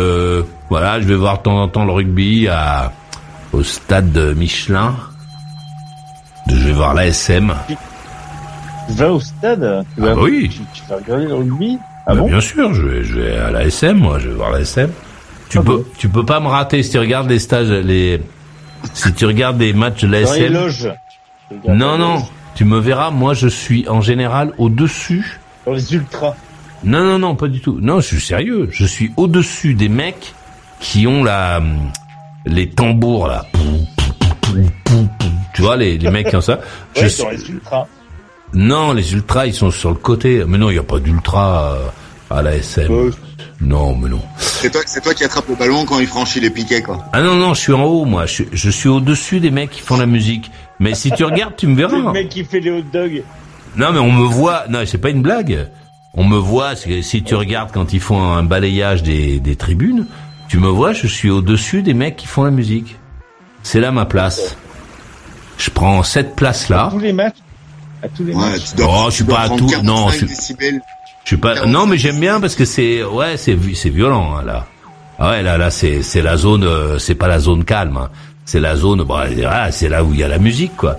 voilà, 0.71 1.01
je 1.01 1.07
vais 1.07 1.17
voir 1.17 1.39
de 1.39 1.43
temps 1.43 1.63
en 1.63 1.69
temps 1.69 1.85
le 1.85 1.93
rugby 1.93 2.49
à 2.49 2.93
au 3.53 3.63
stade 3.63 4.11
de 4.11 4.33
Michelin. 4.33 4.97
Je 6.49 6.55
vais 6.67 6.73
voir 6.73 6.95
l'ASM. 6.95 7.55
Tu 8.89 8.95
vas 8.95 9.13
au 9.13 9.21
stade? 9.21 9.85
Tu 9.95 10.03
Ah 10.03 10.15
vas, 10.15 10.15
oui. 10.15 10.49
tu, 10.49 10.61
tu 10.73 10.83
vas 10.89 10.97
regarder 10.97 11.27
le 11.27 11.35
rugby? 11.35 11.79
Ah 12.07 12.15
Bah, 12.15 12.21
bon 12.21 12.29
bien 12.29 12.41
sûr, 12.41 12.75
je 12.75 12.83
vais, 12.83 13.05
je 13.05 13.15
vais 13.21 13.37
à 13.37 13.51
l'ASM, 13.51 13.97
moi, 13.99 14.19
je 14.19 14.29
vais 14.29 14.35
voir 14.35 14.51
l'ASM. 14.51 14.91
Tu 15.49 15.59
Ah 15.59 15.63
peux, 15.63 15.77
bon 15.79 15.85
tu 15.99 16.09
peux 16.09 16.25
pas 16.25 16.41
me 16.41 16.49
rater 16.49 16.83
si 16.83 16.91
tu 16.91 16.99
regardes 16.99 17.29
les 17.31 17.39
stages, 17.39 17.71
les, 17.71 18.21
si 18.93 19.13
tu 19.15 19.25
regardes 19.27 19.59
des 19.59 19.73
matchs 19.73 20.03
de 20.03 20.07
Dans 20.09 20.13
les 20.13 20.49
l'ASM. 20.49 20.53
loges. 20.53 20.93
Non, 21.67 21.93
les 21.93 21.99
non, 21.99 22.15
loges. 22.17 22.23
tu 22.55 22.65
me 22.65 22.79
verras, 22.79 23.11
moi, 23.11 23.35
je 23.35 23.49
suis 23.49 23.89
en 23.89 24.01
général 24.01 24.53
au-dessus. 24.59 25.41
Dans 25.67 25.73
les 25.73 25.95
ultras. 25.95 26.35
Non, 26.83 27.03
non, 27.05 27.19
non, 27.19 27.35
pas 27.37 27.49
du 27.49 27.61
tout. 27.61 27.79
Non, 27.81 28.01
je 28.01 28.07
suis 28.07 28.21
sérieux. 28.21 28.69
Je 28.71 28.85
suis 28.85 29.13
au-dessus 29.17 29.73
des 29.75 29.89
mecs 29.89 30.35
qui 30.81 31.07
ont 31.07 31.25
la, 31.25 31.63
les 32.45 32.69
tambours, 32.69 33.29
là. 33.29 33.47
Tu 35.55 35.63
vois, 35.63 35.77
les, 35.77 35.97
les 35.99 36.11
mecs 36.11 36.31
comme 36.31 36.43
ça. 36.43 36.61
Je 36.97 37.07
suis- 37.07 37.25
les 37.31 37.51
ultras. 37.51 37.87
Non, 38.55 38.93
les 38.93 39.13
ultras, 39.13 39.47
ils 39.47 39.55
sont 39.55 39.71
sur 39.71 39.91
le 39.91 39.97
côté. 39.97 40.45
Mais 40.47 40.59
non, 40.59 40.71
il 40.71 40.75
n'y 40.75 40.79
a 40.79 40.83
pas 40.85 40.99
d'ultra 41.01 41.73
euh, 41.73 41.89
à 42.31 42.43
la 42.43 42.55
SM. 42.57 42.91
Ouais. 42.93 43.11
Non, 43.61 43.95
mais 43.97 44.09
non. 44.09 44.21
C'est 44.39 44.71
toi, 44.71 44.81
c'est 44.87 45.03
toi 45.03 45.15
qui 45.15 45.25
attrape 45.25 45.49
le 45.49 45.55
ballon 45.57 45.85
quand 45.85 45.99
il 45.99 46.07
franchit 46.07 46.41
les 46.41 46.51
piquets, 46.51 46.83
quoi. 46.83 47.05
Ah 47.13 47.23
non, 47.23 47.35
non, 47.37 47.55
je 47.55 47.61
suis 47.61 47.73
en 47.73 47.85
haut, 47.85 48.05
moi. 48.05 48.27
Je, 48.27 48.33
suis- 48.33 48.49
je 48.53 48.71
suis 48.71 48.89
au-dessus 48.89 49.41
des 49.41 49.51
mecs 49.51 49.71
qui 49.71 49.81
font 49.81 49.97
la 49.97 50.07
musique. 50.07 50.51
Mais 50.81 50.95
si 50.95 51.11
tu 51.11 51.25
regardes, 51.25 51.57
tu 51.57 51.67
me 51.67 51.77
C'est 51.77 51.83
le 51.83 52.01
verras. 52.01 52.13
mec 52.13 52.29
qui 52.29 52.45
fait 52.45 52.61
les 52.61 52.71
hot 52.71 52.83
dogs. 52.93 53.23
Non, 53.77 53.93
mais 53.93 53.99
on 53.99 54.13
me 54.13 54.25
voit. 54.25 54.65
Non, 54.69 54.81
c'est 54.87 54.99
pas 54.99 55.11
une 55.11 55.23
blague. 55.23 55.69
On 56.15 56.25
me 56.25 56.37
voit. 56.37 56.75
Si 56.77 57.23
tu 57.25 57.35
regardes 57.35 57.73
quand 57.73 57.93
ils 57.93 58.01
font 58.01 58.23
un 58.23 58.45
balayage 58.45 59.03
des, 59.03 59.41
des 59.41 59.57
tribunes, 59.57 60.07
tu 60.49 60.59
me 60.59 60.69
vois. 60.69 60.93
Je 60.93 61.07
suis 61.09 61.31
au-dessus 61.31 61.83
des 61.83 61.95
mecs 61.95 62.17
qui 62.17 62.27
font 62.29 62.45
la 62.45 62.51
musique. 62.53 62.97
C'est 63.65 63.81
là 63.81 63.91
ma 63.91 64.05
place. 64.05 64.57
Je 65.59 65.71
prends 65.71 66.03
cette 66.03 66.37
place-là. 66.37 66.87
À 66.87 66.91
tous 66.91 66.99
les 66.99 67.13
matchs. 67.13 67.37
À 68.05 68.09
tous 68.09 68.25
les 68.25 68.35
Ouais, 68.35 68.51
matchs. 68.51 68.71
tu 68.71 68.77
dois, 68.77 68.87
Oh, 68.91 69.07
je 69.09 69.15
suis 69.15 69.25
pas 69.25 69.41
à 69.41 69.49
tout- 69.49 69.71
non, 69.83 70.07
45 70.09 70.29
je-. 70.29 70.65
Je 71.25 71.29
suis 71.29 71.37
pas. 71.39 71.65
Non, 71.67 71.87
mais 71.87 71.97
j'aime 71.97 72.21
bien 72.21 72.39
parce 72.41 72.55
que 72.55 72.65
c'est 72.67 73.03
ouais, 73.03 73.37
c'est 73.39 73.57
c'est 73.75 73.89
violent 73.89 74.37
hein, 74.37 74.43
là. 74.45 74.67
Ah 75.19 75.31
ouais, 75.31 75.43
là 75.43 75.57
là 75.57 75.71
c'est 75.71 76.03
c'est 76.03 76.21
la 76.23 76.37
zone, 76.37 76.65
euh, 76.65 76.99
c'est 76.99 77.15
pas 77.15 77.29
la 77.29 77.39
zone 77.39 77.65
calme. 77.65 77.97
hein. 77.97 78.11
C'est 78.45 78.61
la 78.61 78.77
zone, 78.77 78.99
bon, 79.05 79.15
voilà, 79.25 79.73
c'est 79.73 79.89
là 79.89 80.05
où 80.05 80.13
il 80.13 80.19
y 80.21 80.23
a 80.23 80.29
la 80.29 80.39
musique 80.39 80.77
quoi. 80.77 80.99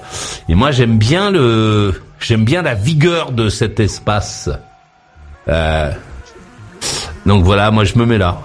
Et 0.49 0.55
moi 0.55 0.71
j'aime 0.71 0.97
bien 0.97 1.29
le, 1.29 2.01
j'aime 2.19 2.43
bien 2.43 2.63
la 2.63 2.73
vigueur 2.73 3.31
de 3.33 3.49
cet 3.49 3.79
espace. 3.79 4.49
Euh, 5.47 5.91
donc 7.27 7.43
voilà, 7.43 7.69
moi 7.69 7.83
je 7.83 7.95
me 7.99 8.05
mets 8.07 8.17
là. 8.17 8.39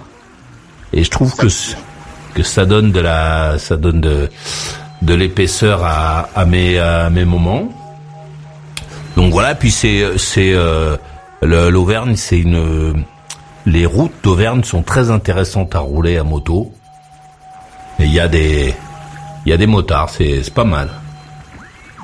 Et 0.93 1.03
je 1.03 1.09
trouve 1.11 1.35
que 1.35 1.47
que 2.35 2.43
ça 2.43 2.67
donne 2.67 2.93
de 2.93 3.01
la, 3.01 3.59
ça 3.59 3.77
donne 3.79 4.03
de 4.03 4.29
de 5.01 5.15
l'épaisseur 5.15 5.83
à 5.83 6.29
à 6.35 6.45
mes 6.45 6.79
à 6.79 7.09
mes 7.09 7.25
moments. 7.25 7.73
Donc 9.21 9.33
voilà, 9.33 9.55
puis 9.55 9.71
c'est 9.71 10.17
c'est 10.17 10.55
euh, 10.55 10.97
l'Auvergne, 11.43 12.17
c'est 12.17 12.39
une 12.39 13.05
les 13.67 13.85
routes 13.85 14.15
d'Auvergne 14.23 14.65
sont 14.65 14.83
très 14.83 15.11
intéressantes 15.11 15.75
à 15.75 15.81
rouler 15.81 16.17
à 16.17 16.25
moto. 16.25 16.73
Et 17.99 18.05
il 18.05 18.15
y 18.15 18.19
a 18.19 18.29
des 18.29 18.75
il 19.45 19.51
y 19.51 19.53
a 19.53 19.59
des 19.59 19.67
motards, 19.67 20.09
c'est 20.09 20.43
c'est 20.43 20.55
pas 20.55 20.65
mal. 20.65 20.89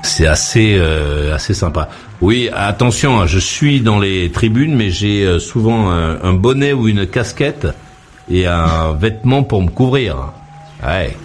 C'est 0.03 0.27
assez 0.27 0.77
euh, 0.79 1.35
assez 1.35 1.55
sympa. 1.55 1.89
Oui, 2.21 2.51
attention, 2.55 3.19
hein, 3.23 3.27
je 3.27 3.39
suis 3.39 3.81
dans 3.81 3.99
les 3.99 4.31
tribunes, 4.31 4.77
mais 4.77 4.91
j'ai 4.91 5.25
euh, 5.25 5.39
souvent 5.39 5.89
un, 5.91 6.23
un 6.23 6.35
bonnet 6.35 6.75
ou 6.75 6.87
une 6.87 7.07
casquette 7.07 7.67
et 8.31 8.47
un 8.47 8.93
vêtement 8.93 9.43
pour 9.43 9.63
me 9.63 9.71
couvrir. 9.71 10.33
Ouais. 10.87 11.17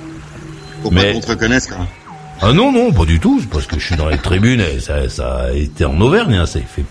Pour 0.84 0.94
Mais- 0.94 1.08
pas 1.08 1.14
qu'on 1.16 1.20
te 1.20 1.32
reconnaisse, 1.32 1.68
quoi. 1.68 1.86
Ah 2.44 2.54
non, 2.54 2.72
non, 2.72 2.92
pas 2.92 3.06
du 3.06 3.20
tout. 3.20 3.42
Parce 3.52 3.68
que 3.68 3.80
je 3.80 3.86
suis 3.86 3.96
dans 3.96 4.08
les 4.10 4.18
tribunes 4.18 4.62
et 4.62 4.80
ça, 4.80 5.08
ça 5.10 5.44
a 5.46 5.52
été 5.52 5.86
en 5.86 6.00
Auvergne. 6.02 6.36
Hein. 6.36 6.46
Ça, 6.46 6.60
il, 6.60 6.66
fait, 6.66 6.84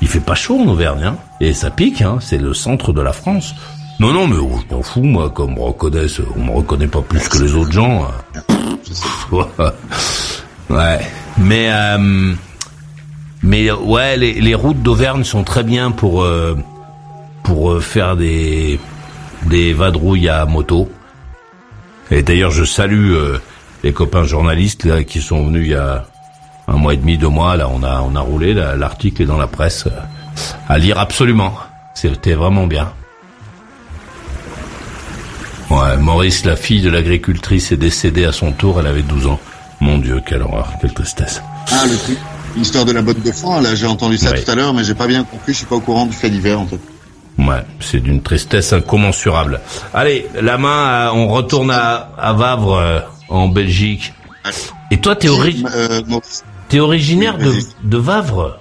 il 0.00 0.08
fait 0.08 0.20
pas 0.20 0.34
chaud 0.34 0.60
en 0.60 0.68
Auvergne. 0.68 1.04
Hein. 1.04 1.16
Et 1.40 1.52
ça 1.52 1.70
pique. 1.70 2.00
Hein. 2.02 2.18
C'est 2.20 2.38
le 2.38 2.54
centre 2.54 2.92
de 2.92 3.02
la 3.02 3.12
France. 3.12 3.54
Non, 4.00 4.12
non, 4.12 4.26
mais 4.26 4.36
oh, 4.36 4.58
je 4.68 4.74
m'en 4.74 4.82
fous, 4.82 5.02
moi. 5.02 5.30
Comme 5.30 5.58
on 5.58 5.68
me 5.68 6.32
on 6.36 6.44
me 6.44 6.50
reconnaît 6.52 6.86
pas 6.86 7.02
plus 7.02 7.28
que 7.28 7.38
les 7.38 7.52
autres 7.54 7.72
gens. 7.72 8.08
hein. 8.08 8.78
ouais. 10.70 10.98
Mais, 11.38 11.68
euh, 11.70 12.32
mais 13.42 13.70
ouais, 13.70 14.16
les, 14.16 14.40
les 14.40 14.54
routes 14.54 14.82
d'Auvergne 14.82 15.24
sont 15.24 15.44
très 15.44 15.62
bien 15.64 15.90
pour 15.90 16.22
euh, 16.22 16.56
pour 17.42 17.72
euh, 17.72 17.80
faire 17.80 18.16
des 18.16 18.78
des 19.46 19.72
vadrouilles 19.74 20.28
à 20.28 20.46
moto. 20.46 20.90
Et 22.10 22.22
d'ailleurs, 22.22 22.50
je 22.50 22.64
salue 22.64 23.12
euh, 23.12 23.38
les 23.84 23.92
copains 23.92 24.24
journalistes 24.24 24.84
là, 24.84 25.04
qui 25.04 25.20
sont 25.20 25.46
venus 25.46 25.66
il 25.66 25.70
y 25.72 25.74
a 25.76 26.04
un 26.66 26.72
mois 26.76 26.94
et 26.94 26.96
demi, 26.96 27.16
deux 27.18 27.28
mois. 27.28 27.56
Là, 27.56 27.68
on 27.72 27.82
a 27.84 28.00
on 28.00 28.16
a 28.16 28.20
roulé 28.20 28.54
l'article 28.54 29.22
est 29.22 29.26
dans 29.26 29.36
la 29.38 29.46
presse 29.46 29.84
euh, 29.86 29.90
à 30.68 30.78
lire 30.78 30.98
absolument. 30.98 31.54
C'était 31.94 32.34
vraiment 32.34 32.66
bien. 32.66 32.92
Ouais, 35.70 35.96
Maurice, 35.96 36.44
la 36.44 36.56
fille 36.56 36.82
de 36.82 36.90
l'agricultrice, 36.90 37.72
est 37.72 37.76
décédée 37.76 38.24
à 38.24 38.32
son 38.32 38.52
tour. 38.52 38.80
Elle 38.80 38.86
avait 38.86 39.02
12 39.02 39.26
ans. 39.26 39.40
Mon 39.80 39.98
Dieu, 39.98 40.20
quelle 40.26 40.42
horreur, 40.42 40.68
quelle 40.80 40.92
tristesse. 40.92 41.42
Ah, 41.70 41.84
le 41.86 41.96
truc. 41.96 42.18
L'histoire 42.56 42.84
de 42.84 42.92
la 42.92 43.02
botte 43.02 43.20
de 43.22 43.32
foin, 43.32 43.60
là, 43.60 43.74
j'ai 43.74 43.86
entendu 43.86 44.16
ça 44.16 44.30
Ouais. 44.30 44.42
tout 44.42 44.50
à 44.50 44.54
l'heure, 44.54 44.72
mais 44.74 44.84
j'ai 44.84 44.94
pas 44.94 45.06
bien 45.08 45.24
compris, 45.24 45.52
je 45.52 45.58
suis 45.58 45.66
pas 45.66 45.74
au 45.76 45.80
courant 45.80 46.06
du 46.06 46.12
fait 46.12 46.30
divers, 46.30 46.60
en 46.60 46.66
fait. 46.66 46.78
Ouais, 47.38 47.64
c'est 47.80 47.98
d'une 48.00 48.22
tristesse 48.22 48.72
incommensurable. 48.72 49.60
Allez, 49.92 50.26
la 50.40 50.56
main, 50.56 50.84
à- 51.08 51.12
on 51.12 51.26
retourne 51.26 51.72
à, 51.72 52.10
à 52.16 52.32
Vavre, 52.32 52.74
euh, 52.76 53.00
en 53.34 53.48
Belgique. 53.48 54.12
Et 54.90 54.98
toi, 55.00 55.16
t'es 55.16 55.28
ori- 55.28 55.64
Euh, 55.74 56.00
originaire 56.80 57.38
de, 57.38 57.96
Vavre 57.96 58.58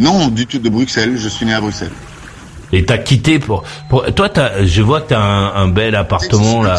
Non, 0.00 0.28
du 0.28 0.46
tout 0.46 0.58
de 0.58 0.68
Bruxelles, 0.68 1.16
je 1.16 1.28
suis 1.28 1.46
né 1.46 1.54
à 1.54 1.60
Bruxelles. 1.60 1.92
Et 2.72 2.84
t'as 2.84 2.98
quitté 2.98 3.38
pour, 3.38 3.64
pour 3.88 4.04
toi, 4.14 4.30
je 4.64 4.82
vois 4.82 5.00
que 5.02 5.10
t'as 5.10 5.20
un, 5.20 5.54
un 5.54 5.68
bel 5.68 5.94
appartement 5.94 6.62
là. 6.62 6.78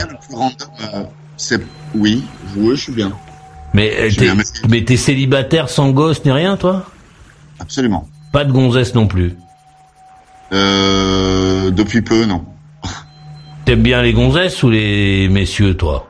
Euh, 0.93 1.03
C'est, 1.37 1.61
oui, 1.95 2.23
oui, 2.57 2.75
je 2.75 2.81
suis 2.81 2.91
bien. 2.91 3.11
Mais 3.73 4.11
euh, 4.19 4.35
mais 4.69 4.83
t'es 4.83 4.97
célibataire 4.97 5.69
sans 5.69 5.91
gosse 5.91 6.25
ni 6.25 6.31
rien, 6.31 6.57
toi? 6.57 6.85
Absolument. 7.59 8.07
Pas 8.31 8.43
de 8.45 8.51
gonzesse 8.51 8.93
non 8.95 9.07
plus? 9.07 9.35
Euh, 10.51 11.71
depuis 11.71 12.01
peu, 12.01 12.25
non. 12.25 12.43
T'aimes 13.65 13.81
bien 13.81 14.01
les 14.01 14.13
gonzesses 14.13 14.61
ou 14.63 14.69
les 14.69 15.29
messieurs, 15.29 15.75
toi? 15.77 16.09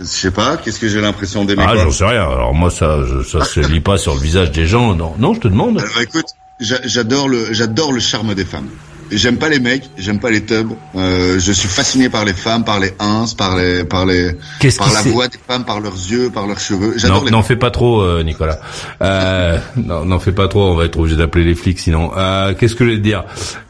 Je 0.00 0.04
sais 0.04 0.30
pas, 0.30 0.56
qu'est-ce 0.58 0.78
que 0.78 0.88
j'ai 0.88 1.00
l'impression 1.00 1.44
d'aimer 1.44 1.64
Ah, 1.66 1.74
j'en 1.76 1.90
sais 1.90 2.04
rien. 2.04 2.22
Alors 2.24 2.54
moi, 2.54 2.70
ça, 2.70 2.98
je, 3.06 3.22
ça 3.22 3.44
se 3.44 3.60
lit 3.60 3.80
pas 3.80 3.96
sur 3.98 4.14
le 4.14 4.20
visage 4.20 4.50
des 4.52 4.66
gens. 4.66 4.94
Non, 4.94 5.14
non, 5.18 5.32
je 5.34 5.40
te 5.40 5.48
demande. 5.48 5.78
Alors 5.78 6.00
écoute, 6.02 6.26
j'a- 6.60 6.80
j'adore 6.84 7.28
le, 7.28 7.52
j'adore 7.52 7.92
le 7.92 8.00
charme 8.00 8.34
des 8.34 8.44
femmes. 8.44 8.68
J'aime 9.12 9.36
pas 9.38 9.48
les 9.48 9.60
mecs, 9.60 9.84
j'aime 9.96 10.18
pas 10.18 10.30
les 10.30 10.44
tubs. 10.44 10.72
Euh, 10.96 11.38
je 11.38 11.52
suis 11.52 11.68
fasciné 11.68 12.08
par 12.08 12.24
les 12.24 12.32
femmes, 12.32 12.64
par 12.64 12.80
les 12.80 12.92
ins, 12.98 13.24
par 13.38 13.56
les, 13.56 13.84
par 13.84 14.04
les, 14.04 14.32
Qu'est-ce 14.58 14.78
par 14.78 14.92
la 14.92 15.00
voix 15.02 15.28
des 15.28 15.38
femmes, 15.48 15.64
par 15.64 15.78
leurs 15.80 15.94
yeux, 15.94 16.28
par 16.28 16.48
leurs 16.48 16.58
cheveux. 16.58 16.94
J'adore 16.98 17.20
Non, 17.20 17.24
les 17.26 17.30
n'en 17.30 17.44
fais 17.44 17.54
pas 17.54 17.70
trop, 17.70 18.00
euh, 18.00 18.24
Nicolas. 18.24 18.58
Euh, 19.02 19.58
non, 19.76 20.04
n'en 20.04 20.18
fais 20.18 20.32
pas 20.32 20.48
trop. 20.48 20.72
On 20.72 20.74
va 20.74 20.86
être 20.86 20.98
obligé 20.98 21.14
d'appeler 21.16 21.44
les 21.44 21.54
flics 21.54 21.78
sinon. 21.78 22.10
Euh, 22.16 22.52
Qu'est-ce 22.58 22.74
que 22.74 22.84
je 22.84 22.90
vais 22.90 22.96
te 22.96 23.02
dire? 23.02 23.22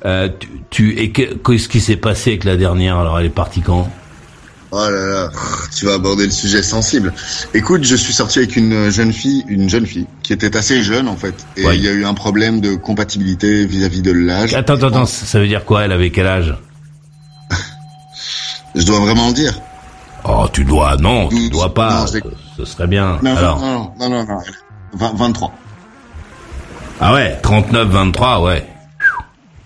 Euh, 0.07 0.31
tu, 0.41 0.49
tu 0.71 0.99
et 0.99 1.11
que- 1.13 1.35
qu'est-ce 1.35 1.69
qui 1.69 1.81
s'est 1.81 1.97
passé 1.97 2.31
avec 2.31 2.45
la 2.45 2.57
dernière? 2.57 2.97
Alors, 2.97 3.21
elle 3.21 3.27
est 3.27 3.29
partie 3.29 3.61
quand? 3.61 3.91
Oh 4.73 4.79
là 4.79 4.91
là, 5.07 5.31
tu 5.77 5.87
vas 5.87 5.95
aborder 5.95 6.25
le 6.27 6.33
sujet 6.33 6.63
sensible. 6.63 7.13
Écoute, 7.55 7.85
je 7.85 7.95
suis 7.95 8.13
sorti 8.13 8.41
avec 8.41 8.57
une 8.57 8.91
jeune 8.91 9.13
fille, 9.13 9.45
une 9.49 9.69
jeune 9.71 9.87
fille 9.87 10.07
qui 10.25 10.33
était 10.33 10.57
assez 10.57 10.83
jeune 10.83 11.07
en 11.09 11.17
fait, 11.17 11.47
et 11.57 11.61
il 11.63 11.67
Ouais. 11.67 11.79
y 11.79 11.89
a 11.89 11.93
eu 11.93 12.05
un 12.05 12.15
problème 12.15 12.61
de 12.61 12.75
compatibilité 12.75 13.65
vis-à-vis 13.65 14.03
de 14.03 14.11
l'âge. 14.11 14.55
Attends, 14.55 14.75
attends, 14.75 14.89
attends. 14.89 15.07
Ça 15.07 15.39
veut 15.39 15.47
dire 15.47 15.65
quoi 15.65 15.85
Elle 15.85 15.93
avait 15.93 16.11
quel 16.11 16.27
âge? 16.27 16.55
Je 18.75 18.83
dois 18.83 18.99
vraiment 19.01 19.29
le 19.29 19.35
dire. 19.35 19.55
Oh, 20.25 20.47
tu 20.53 20.65
dois. 20.65 20.97
Non, 20.97 21.29
tu 21.29 21.49
dois 21.49 21.73
pas. 21.73 22.05
Non, 22.05 22.21
Ce 22.57 22.65
serait 22.65 22.89
bien. 22.89 23.19
Non, 23.23 23.37
Alors, 23.37 23.61
non, 23.61 23.93
non, 23.99 24.09
non, 24.09 24.09
non, 24.11 24.27
non. 24.27 24.41
20 24.95 25.13
23, 25.17 25.53
ah 27.01 27.13
ouais, 27.13 27.39
39, 27.43 27.89
23, 27.89 28.43
ouais. 28.43 28.67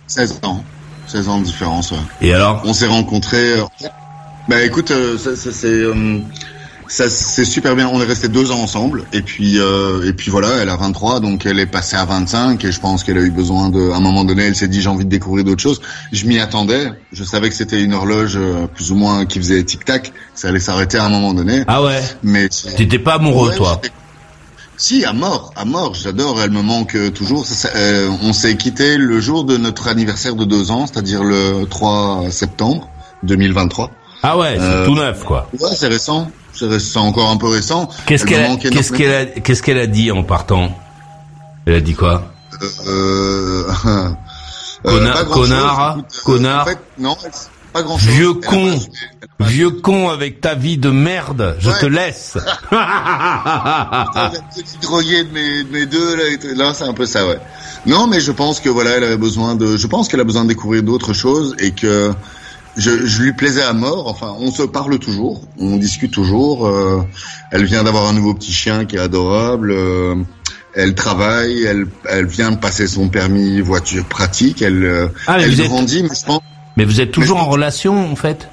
16 0.08 0.40
ans, 0.42 0.64
16 1.06 1.28
ans 1.28 1.38
de 1.38 1.44
différence. 1.44 1.92
Ouais. 1.92 1.98
Et 2.20 2.34
alors? 2.34 2.60
On 2.64 2.72
s'est 2.74 2.88
rencontrés. 2.88 3.54
Bah 4.50 4.64
écoute, 4.64 4.90
euh, 4.90 5.16
ça, 5.16 5.36
ça, 5.36 5.52
c'est 5.52 5.68
euh, 5.68 6.18
ça 6.88 7.08
c'est 7.08 7.44
super 7.44 7.76
bien. 7.76 7.88
On 7.88 8.00
est 8.00 8.04
resté 8.04 8.26
deux 8.26 8.50
ans 8.50 8.58
ensemble 8.60 9.04
et 9.12 9.22
puis 9.22 9.60
euh, 9.60 10.02
et 10.02 10.12
puis 10.12 10.28
voilà, 10.28 10.48
elle 10.60 10.68
a 10.68 10.76
23 10.76 11.20
donc 11.20 11.46
elle 11.46 11.60
est 11.60 11.66
passée 11.66 11.94
à 11.94 12.04
25 12.04 12.64
et 12.64 12.72
je 12.72 12.80
pense 12.80 13.04
qu'elle 13.04 13.18
a 13.18 13.20
eu 13.20 13.30
besoin 13.30 13.68
de. 13.68 13.92
À 13.92 13.96
un 13.96 14.00
moment 14.00 14.24
donné, 14.24 14.42
elle 14.42 14.56
s'est 14.56 14.66
dit 14.66 14.82
j'ai 14.82 14.88
envie 14.88 15.04
de 15.04 15.10
découvrir 15.10 15.44
d'autres 15.44 15.62
choses. 15.62 15.80
Je 16.10 16.26
m'y 16.26 16.40
attendais. 16.40 16.90
Je 17.12 17.22
savais 17.22 17.48
que 17.48 17.54
c'était 17.54 17.80
une 17.80 17.94
horloge 17.94 18.36
euh, 18.36 18.66
plus 18.66 18.90
ou 18.90 18.96
moins 18.96 19.24
qui 19.24 19.38
faisait 19.38 19.62
tic 19.62 19.84
tac. 19.84 20.12
Ça 20.34 20.48
allait 20.48 20.58
s'arrêter 20.58 20.98
à 20.98 21.04
un 21.04 21.10
moment 21.10 21.32
donné. 21.32 21.62
Ah 21.68 21.80
ouais. 21.80 22.02
Mais 22.24 22.48
T'étais 22.48 22.98
pas 22.98 23.14
amoureux, 23.14 23.50
Ouais, 23.50 23.56
toi 23.56 23.80
Si, 24.76 25.04
à 25.04 25.12
mort, 25.12 25.52
à 25.54 25.64
mort. 25.64 25.94
J'adore. 25.94 26.42
Elle 26.42 26.50
me 26.50 26.62
manque 26.62 26.96
euh, 26.96 27.10
toujours. 27.10 27.46
Ça, 27.46 27.54
ça, 27.54 27.68
euh, 27.76 28.10
on 28.20 28.32
s'est 28.32 28.56
quitté 28.56 28.96
le 28.96 29.20
jour 29.20 29.44
de 29.44 29.56
notre 29.56 29.86
anniversaire 29.86 30.34
de 30.34 30.44
deux 30.44 30.72
ans, 30.72 30.88
c'est-à-dire 30.88 31.22
le 31.22 31.66
3 31.70 32.32
septembre 32.32 32.88
2023. 33.22 33.92
Ah 34.22 34.36
ouais, 34.38 34.56
c'est 34.58 34.62
Euh, 34.64 34.84
tout 34.86 34.94
neuf, 34.94 35.24
quoi. 35.24 35.48
Ouais, 35.58 35.70
c'est 35.76 35.88
récent. 35.88 36.30
C'est 36.52 36.98
encore 36.98 37.30
un 37.30 37.36
peu 37.38 37.46
récent. 37.48 37.88
Qu'est-ce 38.06 38.24
Elle 38.24 38.28
qu'elle 38.28 38.44
a, 38.44 38.56
qu'est-ce 38.56 38.92
qu'elle 38.92 39.14
a, 39.14 39.24
qu'est-ce 39.26 39.62
qu'elle 39.62 39.78
a 39.78 39.86
dit 39.86 40.10
en 40.12 40.22
partant? 40.24 40.76
Elle 41.66 41.74
a 41.76 41.80
dit 41.80 41.94
quoi? 41.94 42.30
Euh, 42.86 43.64
euh, 43.86 44.10
Connard- 44.84 45.28
connard, 45.28 45.96
Écoute, 45.98 46.04
euh, 46.18 46.22
connard. 46.24 46.62
En 46.62 46.64
fait, 46.66 46.78
non, 46.98 47.16
pas 47.72 47.82
grand 47.82 47.96
chose. 47.98 48.08
Vieux 48.08 48.32
con, 48.34 48.78
vieux 49.40 49.70
con 49.70 50.10
avec 50.10 50.40
ta 50.42 50.54
vie 50.54 50.76
de 50.76 50.90
merde, 50.90 51.56
je 51.60 51.70
Ouais. 51.70 51.78
te 51.78 51.86
laisse. 51.86 52.36
le 52.72 54.38
petit 54.62 54.78
drogué 54.82 55.24
de 55.24 55.32
mes, 55.32 55.64
de 55.64 55.70
mes 55.72 55.86
deux 55.86 56.16
là, 56.16 56.24
là 56.66 56.74
c'est 56.74 56.84
un 56.84 56.92
peu 56.94 57.06
ça 57.06 57.26
ouais. 57.26 57.38
Non 57.86 58.06
mais 58.06 58.20
je 58.20 58.32
pense 58.32 58.60
que 58.60 58.68
voilà 58.68 58.90
elle 58.96 59.04
avait 59.04 59.16
besoin 59.16 59.54
de, 59.54 59.76
je 59.76 59.86
pense 59.86 60.08
qu'elle 60.08 60.20
a 60.20 60.24
besoin 60.24 60.42
de 60.44 60.48
découvrir 60.48 60.82
d'autres 60.82 61.12
choses 61.12 61.54
et 61.58 61.70
que 61.72 62.12
je, 62.76 63.06
je 63.06 63.22
lui 63.22 63.32
plaisais 63.32 63.62
à 63.62 63.72
mort. 63.72 64.08
Enfin 64.08 64.34
on 64.38 64.50
se 64.50 64.62
parle 64.62 64.98
toujours, 64.98 65.42
on 65.58 65.76
discute 65.76 66.12
toujours. 66.12 66.66
euh, 66.66 67.02
elle 67.50 67.64
vient 67.64 67.82
d'avoir 67.84 68.06
un 68.08 68.12
nouveau 68.12 68.34
petit 68.34 68.52
chien 68.52 68.84
qui 68.84 68.96
est 68.96 69.00
adorable. 69.00 69.70
euh, 69.72 70.14
elle 70.74 70.94
travaille, 70.94 71.64
elle, 71.64 71.86
elle 72.08 72.26
vient 72.26 72.52
de 72.52 72.56
passer 72.56 72.86
son 72.86 73.08
permis 73.08 73.60
voiture 73.60 74.04
pratique. 74.04 74.62
Elle, 74.62 74.84
euh, 74.84 75.08
Ah, 75.26 75.36
mais 75.38 75.44
elle 75.44 75.60
êtes- 75.60 75.66
grandit, 75.66 76.02
mais 76.04 76.14
je 76.18 76.24
pense. 76.24 76.40
Mais 76.76 76.84
vous 76.84 77.00
êtes 77.00 77.10
toujours 77.10 77.38
Mais- 77.38 77.42
en 77.44 77.48
relation, 77.48 78.10
en 78.12 78.14
fait? 78.14 78.48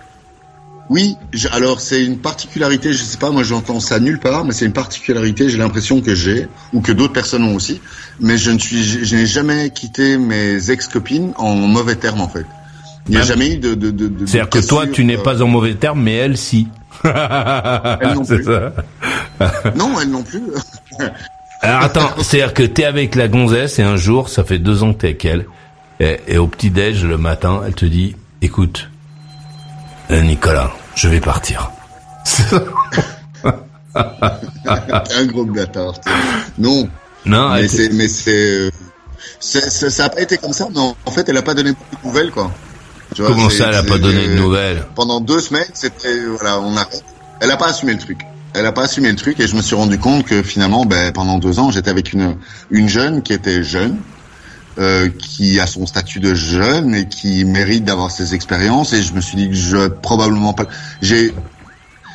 Oui, 0.89 1.15
je- 1.33 1.49
alors 1.49 1.81
c'est 1.81 2.03
une 2.03 2.17
particularité, 2.17 2.93
je 2.93 3.03
sais 3.03 3.17
pas, 3.17 3.29
moi 3.29 3.43
j'entends 3.43 3.81
ça 3.81 3.99
nulle 3.99 4.19
part, 4.19 4.45
mais 4.45 4.53
c'est 4.53 4.63
une 4.65 4.71
particularité, 4.73 5.49
j'ai 5.49 5.57
l'impression 5.57 5.99
que 6.01 6.15
j'ai, 6.15 6.47
ou 6.73 6.79
que 6.79 6.93
d'autres 6.93 7.11
personnes 7.13 7.43
ont 7.43 7.53
aussi, 7.55 7.81
mais 8.21 8.37
je 8.37 8.51
ne 8.51 8.57
suis, 8.57 8.85
je, 8.85 9.03
je 9.03 9.15
n'ai 9.17 9.25
jamais 9.25 9.69
quitté 9.69 10.17
mes 10.17 10.71
ex-copines 10.71 11.33
en 11.35 11.55
mauvais 11.55 11.95
termes 11.95 12.21
en 12.21 12.29
fait. 12.29 12.45
Il 13.09 13.15
n'y 13.15 13.21
a 13.21 13.23
jamais 13.23 13.53
eu 13.53 13.57
de... 13.57 13.73
de, 13.73 13.91
de, 13.91 14.07
de 14.07 14.25
C'est-à-dire 14.25 14.49
que 14.49 14.65
toi, 14.67 14.85
tu 14.87 15.05
n'es 15.05 15.17
pas 15.17 15.41
en 15.41 15.47
mauvais 15.47 15.75
terme, 15.75 16.01
mais 16.01 16.15
elle, 16.15 16.37
si. 16.37 16.67
non 17.03 17.11
C'est 18.23 18.35
plus. 18.35 18.45
ça. 18.45 18.73
Non, 19.75 19.99
elle 20.01 20.09
non 20.09 20.23
plus. 20.23 20.41
Alors 21.61 21.81
attends, 21.83 22.09
c'est-à-dire 22.21 22.53
que 22.53 22.63
t'es 22.63 22.85
avec 22.85 23.15
la 23.15 23.27
gonzesse 23.27 23.79
et 23.79 23.83
un 23.83 23.95
jour, 23.95 24.29
ça 24.29 24.43
fait 24.43 24.59
deux 24.59 24.83
ans 24.83 24.93
que 24.93 24.99
t'es 24.99 25.07
avec 25.07 25.25
elle, 25.25 25.45
et, 25.99 26.19
et 26.27 26.37
au 26.37 26.47
petit-déj 26.47 27.03
le 27.05 27.17
matin, 27.17 27.61
elle 27.65 27.73
te 27.73 27.85
dit, 27.85 28.15
écoute, 28.41 28.89
euh, 30.11 30.21
Nicolas, 30.21 30.71
je 30.95 31.07
vais 31.07 31.19
partir. 31.19 31.71
un 33.95 35.25
gros 35.27 35.45
bâtard. 35.45 35.93
Non, 36.57 36.87
Non, 37.25 37.53
mais 37.53 37.61
elle 37.61 37.69
c'est... 37.69 37.89
Mais 37.93 38.07
c'est, 38.07 38.31
euh, 38.31 38.69
ça 39.39 40.03
n'a 40.03 40.09
pas 40.09 40.21
été 40.21 40.37
comme 40.37 40.53
ça, 40.53 40.67
mais 40.73 40.79
en, 40.79 41.11
fait 41.11 41.27
elle 41.29 41.37
a 41.37 41.41
pas 41.41 41.53
donné 41.53 41.71
beaucoup 41.71 41.95
de 42.01 42.07
nouvelles 42.07 42.31
quoi. 42.31 42.51
Tu 43.17 43.23
vois, 43.23 43.31
comment 43.31 43.49
ça, 43.49 43.69
elle 43.69 43.75
a 43.75 43.81
pas 43.81 43.97
donné 43.97 44.27
de 44.27 44.35
nouvelles 44.35 44.85
pendant 44.93 45.19
deux 45.19 45.39
semaines, 45.39 45.65
c'était 45.73 46.19
voilà, 46.37 46.59
on 46.59 46.77
arrête. 46.77 47.03
Elle 47.39 47.49
a 47.49 47.57
pas 47.57 47.65
assumé 47.69 47.93
le 47.93 47.97
truc. 47.97 48.19
Elle 48.53 48.63
a 48.67 48.71
pas 48.71 48.83
assumé 48.83 49.09
le 49.09 49.15
truc 49.15 49.39
et 49.39 49.47
je 49.47 49.55
me 49.55 49.63
suis 49.63 49.75
rendu 49.75 49.97
compte 49.97 50.23
que 50.23 50.43
finalement, 50.43 50.85
ben, 50.85 51.11
pendant 51.11 51.39
deux 51.39 51.57
ans, 51.57 51.71
j'étais 51.71 51.89
avec 51.89 52.13
une 52.13 52.37
une 52.69 52.87
jeune 52.87 53.23
qui 53.23 53.33
était 53.33 53.63
jeune, 53.63 53.97
euh, 54.77 55.09
qui 55.09 55.59
a 55.59 55.65
son 55.65 55.87
statut 55.87 56.19
de 56.19 56.35
jeune 56.35 56.93
et 56.93 57.07
qui 57.07 57.43
mérite 57.43 57.85
d'avoir 57.85 58.11
ses 58.11 58.35
expériences. 58.35 58.93
Et 58.93 59.01
je 59.01 59.13
me 59.13 59.21
suis 59.21 59.35
dit 59.35 59.49
que 59.49 59.55
je 59.55 59.87
probablement 59.87 60.53
pas. 60.53 60.65
J'ai, 61.01 61.33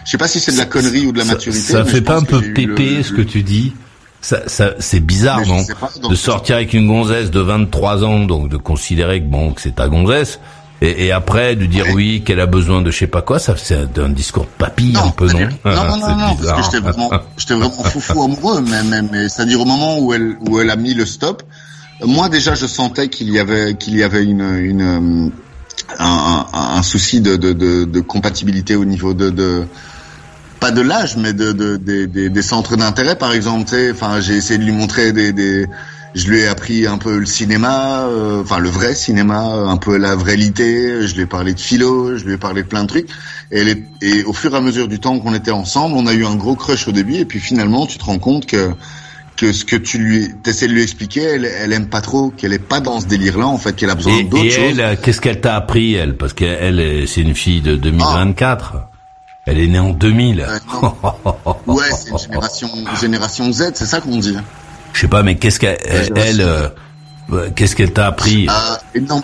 je 0.05 0.11
sais 0.13 0.19
pas 0.19 0.29
si 0.29 0.39
c'est 0.39 0.53
de 0.53 0.59
la 0.59 0.67
connerie 0.67 1.05
ou 1.05 1.11
de 1.11 1.19
la 1.19 1.25
Ça- 1.25 1.33
maturité. 1.33 1.61
Ça, 1.73 1.83
mais 1.83 1.91
fait 1.91 2.01
pas 2.01 2.19
un 2.19 2.23
peu 2.23 2.41
pépé 2.41 2.99
le- 2.99 3.03
ce 3.03 3.13
que 3.13 3.23
tu 3.23 3.43
dis 3.43 3.73
ça, 4.21 4.49
ça, 4.49 4.75
c'est 4.79 5.01
bizarre, 5.01 5.41
Mais 5.41 5.47
non 5.49 5.65
pas, 5.81 5.91
De 6.09 6.15
sortir 6.15 6.55
avec 6.55 6.73
une 6.75 6.87
gonzesse 6.87 7.33
de 7.33 7.41
23 7.41 8.05
ans, 8.05 8.21
donc 8.21 8.49
de 8.49 8.57
considérer 8.57 9.21
que 9.21 9.27
bon, 9.27 9.53
que 9.53 9.61
c'est 9.61 9.75
ta 9.75 9.89
gonzesse, 9.89 10.39
Et, 10.83 11.07
et 11.07 11.13
après 11.13 11.55
de 11.57 11.65
dire 11.67 11.87
oui 11.95 12.23
qu'elle 12.25 12.41
a 12.41 12.47
besoin 12.47 12.83
de 12.83 12.91
je 12.91 12.99
sais 12.99 13.07
pas 13.07 13.23
quoi, 13.23 13.39
ça 13.39 13.55
c'est 13.57 13.99
un, 13.99 14.09
discours 14.09 14.45
de 14.45 14.51
papy 14.59 14.93
un 14.97 15.11
peu 15.11 15.27
non 15.29 15.39
Non, 15.65 15.75
non, 15.75 15.97
non, 15.97 16.07
C'est 16.07 16.09
non, 16.17 16.37
parce 16.37 16.53
que 16.59 16.63
j'étais 16.65 16.79
vraiment, 16.81 17.11
j'étais 17.37 17.55
vraiment 17.55 17.83
foufou 17.85 18.23
amoureux, 18.25 18.61
mais, 18.69 18.83
mais, 18.83 19.03
mais 19.03 19.29
c'est-à-dire 19.29 19.61
au 19.61 19.65
moment 19.65 19.99
où 20.01 20.13
elle, 20.13 20.37
où 20.49 20.59
elle 20.61 20.71
a 20.71 20.77
mis 20.77 20.95
le 20.95 21.07
stop, 21.07 21.43
moi 22.05 22.29
déjà 22.29 22.55
je 22.57 22.67
sentais 22.67 23.09
qu'il 23.09 23.31
y 23.31 23.39
avait, 23.39 23.75
qu'il 23.75 23.95
y 23.97 24.03
avait 24.03 24.25
une, 24.25 24.41
une, 24.57 24.83
euh, 24.83 25.29
un, 26.01 26.47
un, 26.53 26.77
un 26.79 26.83
souci 26.83 27.21
de, 27.21 27.37
de, 27.37 27.53
de, 27.53 27.85
de 27.85 28.01
compatibilité 28.01 28.75
au 28.75 28.85
niveau 28.85 29.15
de, 29.15 29.31
de 29.31 29.65
pas 30.59 30.71
de 30.73 30.81
l'âge, 30.81 31.17
mais 31.17 31.33
de, 31.33 31.53
de, 31.53 31.77
des- 31.77 32.07
des- 32.07 32.29
des 32.29 32.43
centres 32.43 32.77
d'intérêt, 32.77 33.17
par 33.17 33.33
exemple. 33.33 33.73
Enfin, 33.93 34.21
j'ai 34.21 34.35
essayé 34.37 34.59
de 34.59 34.65
lui 34.65 34.71
montrer 34.73 35.11
des, 35.13 35.33
des, 35.33 35.67
je 36.15 36.27
lui 36.29 36.41
ai 36.41 36.47
appris 36.47 36.87
un 36.87 36.99
peu 36.99 37.19
le 37.19 37.27
cinéma, 37.27 38.03
euh, 38.05 38.43
enfin 38.43 38.59
le 38.59 38.69
vrai 38.69 38.95
cinéma, 38.95 39.41
un 39.41 39.77
peu 39.77 39.97
la 39.97 40.17
réalité. 40.17 41.07
Je 41.07 41.15
lui 41.15 41.23
ai 41.23 41.27
parlé 41.27 41.55
de 41.55 41.61
philo, 41.61 42.17
je 42.19 42.25
lui 42.25 42.35
ai 42.35 42.39
parlé 42.39 42.63
de 42.63 42.69
plein 42.69 42.83
de 42.83 42.89
trucs. 42.89 43.09
Et, 43.51 43.59
elle 43.61 43.83
et 44.03 44.25
au 44.25 44.33
fur 44.33 44.53
et 44.55 44.57
à 44.57 44.61
mesure 44.61 44.89
du 44.89 44.99
temps 44.99 45.19
qu'on 45.19 45.35
était 45.35 45.51
ensemble, 45.51 45.97
on 45.97 46.07
a 46.07 46.13
eu 46.15 46.25
un 46.27 46.37
gros 46.37 46.55
crush 46.57 46.87
au 46.89 46.93
début. 46.93 47.15
Et 47.17 47.25
puis 47.25 47.41
finalement, 47.41 47.87
tu 47.87 47.99
te 47.99 48.05
rends 48.05 48.19
compte 48.19 48.47
que 48.47 48.71
que 49.35 49.51
ce 49.53 49.65
que 49.65 49.77
tu 49.77 49.97
lui 49.99 50.29
essaies 50.47 50.69
de 50.69 50.73
lui 50.75 50.83
expliquer, 50.83 51.23
elle, 51.23 51.47
elle 51.47 51.73
aime 51.73 51.89
pas 51.89 52.03
trop, 52.03 52.31
qu'elle 52.31 52.53
est 52.53 52.59
pas 52.59 52.81
dans 52.81 53.01
ce 53.01 53.07
délire-là, 53.07 53.47
en 53.47 53.57
fait, 53.57 53.75
qu'elle 53.75 53.89
a 53.91 53.95
besoin 53.95 54.19
Et, 54.19 54.25
d'autres 54.25 54.45
et 54.45 54.51
choses. 54.51 54.65
elle, 54.73 54.81
euh, 54.81 54.95
qu'est-ce 55.03 55.23
qu'elle 55.23 55.41
t'a 55.41 55.57
appris 55.57 55.95
elle? 55.95 56.17
Parce 56.19 56.35
qu'elle, 56.35 56.79
est- 56.79 57.07
c'est 57.07 57.23
une 57.23 57.35
fille 57.35 57.63
de 57.63 57.75
2024. 57.75 58.75
Elle 59.47 59.59
est 59.59 59.67
née 59.69 59.79
en 59.79 59.91
2000. 59.95 60.47
Ouais, 61.67 61.85
c'est 61.97 62.11
une 62.11 62.19
génération, 62.19 62.69
génération 63.01 63.51
Z, 63.53 63.71
c'est 63.75 63.87
ça 63.87 64.01
qu'on 64.01 64.19
dit. 64.19 64.37
Je 64.93 65.01
sais 65.01 65.09
pas, 65.09 65.23
mais 65.23 65.37
qu'est-ce 65.37 65.59
qu'elle, 65.59 65.79
elle, 65.85 66.41
euh, 66.41 66.69
euh, 67.33 67.49
qu'est-ce 67.55 67.75
qu'elle 67.77 67.93
t'a 67.93 68.07
appris 68.07 68.47
Ah, 68.49 68.79
énorme. 68.95 69.23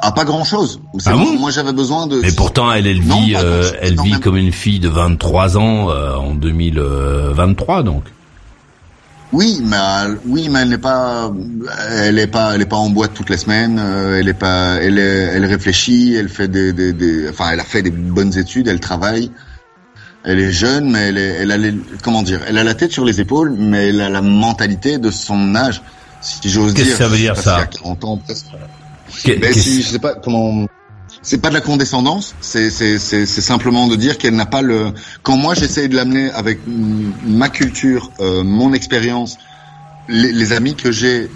Ah, 0.00 0.10
pas 0.12 0.24
grand 0.24 0.44
chose. 0.44 0.80
Ah 1.06 1.12
bon 1.12 1.38
moi, 1.38 1.50
j'avais 1.50 1.72
besoin 1.72 2.06
de. 2.06 2.20
Mais 2.22 2.32
pourtant, 2.32 2.72
elle, 2.72 2.86
elle 2.86 3.04
Non, 3.04 3.20
vit, 3.20 3.34
euh, 3.36 3.70
elle 3.80 3.94
non, 3.94 4.02
vit 4.04 4.18
comme 4.20 4.36
une 4.36 4.52
fille 4.52 4.80
de 4.80 4.88
23 4.88 5.58
ans 5.58 5.90
euh, 5.90 6.14
en 6.14 6.34
2023, 6.34 7.82
donc. 7.82 8.04
Oui, 9.32 9.60
mais 9.64 9.76
elle- 9.76 10.18
oui, 10.26 10.48
mais 10.50 10.60
elle 10.60 10.68
n'est 10.70 10.78
pas, 10.78 11.30
elle 11.90 12.18
est 12.18 12.26
pas, 12.26 12.54
elle 12.54 12.60
est 12.62 12.66
pas 12.66 12.76
en 12.76 12.90
boîte 12.90 13.12
toutes 13.14 13.30
les 13.30 13.38
semaines. 13.38 13.78
euh, 13.82 14.18
elle 14.20 14.28
est 14.28 14.34
pas, 14.34 14.74
elle 14.80 14.98
est, 14.98 15.02
elle 15.34 15.46
réfléchit, 15.46 16.14
elle 16.14 16.28
fait 16.28 16.48
des, 16.48 16.72
des, 16.72 16.92
des- 16.92 17.28
enfin, 17.30 17.50
elle 17.52 17.60
a 17.60 17.64
fait 17.64 17.80
des 17.82 17.90
bonnes 17.90 18.36
études, 18.36 18.68
elle 18.68 18.80
travaille. 18.80 19.30
Elle 20.24 20.38
est 20.38 20.52
jeune, 20.52 20.90
mais 20.90 21.08
elle, 21.08 21.18
est, 21.18 21.28
elle 21.40 21.50
a, 21.50 21.56
les- 21.56 21.74
comment 22.02 22.22
dire, 22.22 22.40
elle 22.46 22.56
a 22.58 22.64
la 22.64 22.74
tête 22.74 22.92
sur 22.92 23.04
les 23.04 23.20
épaules, 23.20 23.54
mais 23.58 23.88
elle 23.88 24.00
a 24.00 24.08
la 24.08 24.22
mentalité 24.22 24.98
de 24.98 25.10
son 25.10 25.54
âge, 25.56 25.82
si 26.20 26.48
j'ose 26.48 26.74
dire. 26.74 26.84
Qu'est-ce 26.84 26.96
que 26.96 27.02
ça 27.04 27.08
veut 27.08 27.16
dire, 27.16 27.34
y 27.36 27.42
ça 27.42 27.56
a 27.58 27.66
40 27.66 28.04
ans 28.04 28.16
presque. 28.18 28.46
Qu'est- 29.24 29.36
Mais 29.40 29.48
qu'est-ce- 29.48 29.60
si, 29.60 29.82
je 29.82 29.88
sais 29.88 29.98
pas 29.98 30.14
comment. 30.14 30.66
C'est 31.22 31.38
pas 31.38 31.50
de 31.50 31.54
la 31.54 31.60
condescendance, 31.60 32.34
c'est 32.40 32.70
c'est 32.70 32.98
c'est 32.98 33.26
c'est 33.26 33.40
simplement 33.42 33.86
de 33.86 33.94
dire 33.96 34.16
qu'elle 34.18 34.34
n'a 34.34 34.46
pas 34.46 34.62
le. 34.62 34.92
Quand 35.22 35.36
moi 35.36 35.54
j'essaie 35.54 35.86
de 35.88 35.94
l'amener 35.94 36.30
avec 36.32 36.60
ma 36.66 37.48
culture, 37.48 38.10
euh, 38.20 38.42
mon 38.42 38.72
expérience, 38.72 39.36
les, 40.08 40.32
les 40.32 40.52
amis 40.52 40.74
que 40.74 40.90
j'ai, 40.92 41.30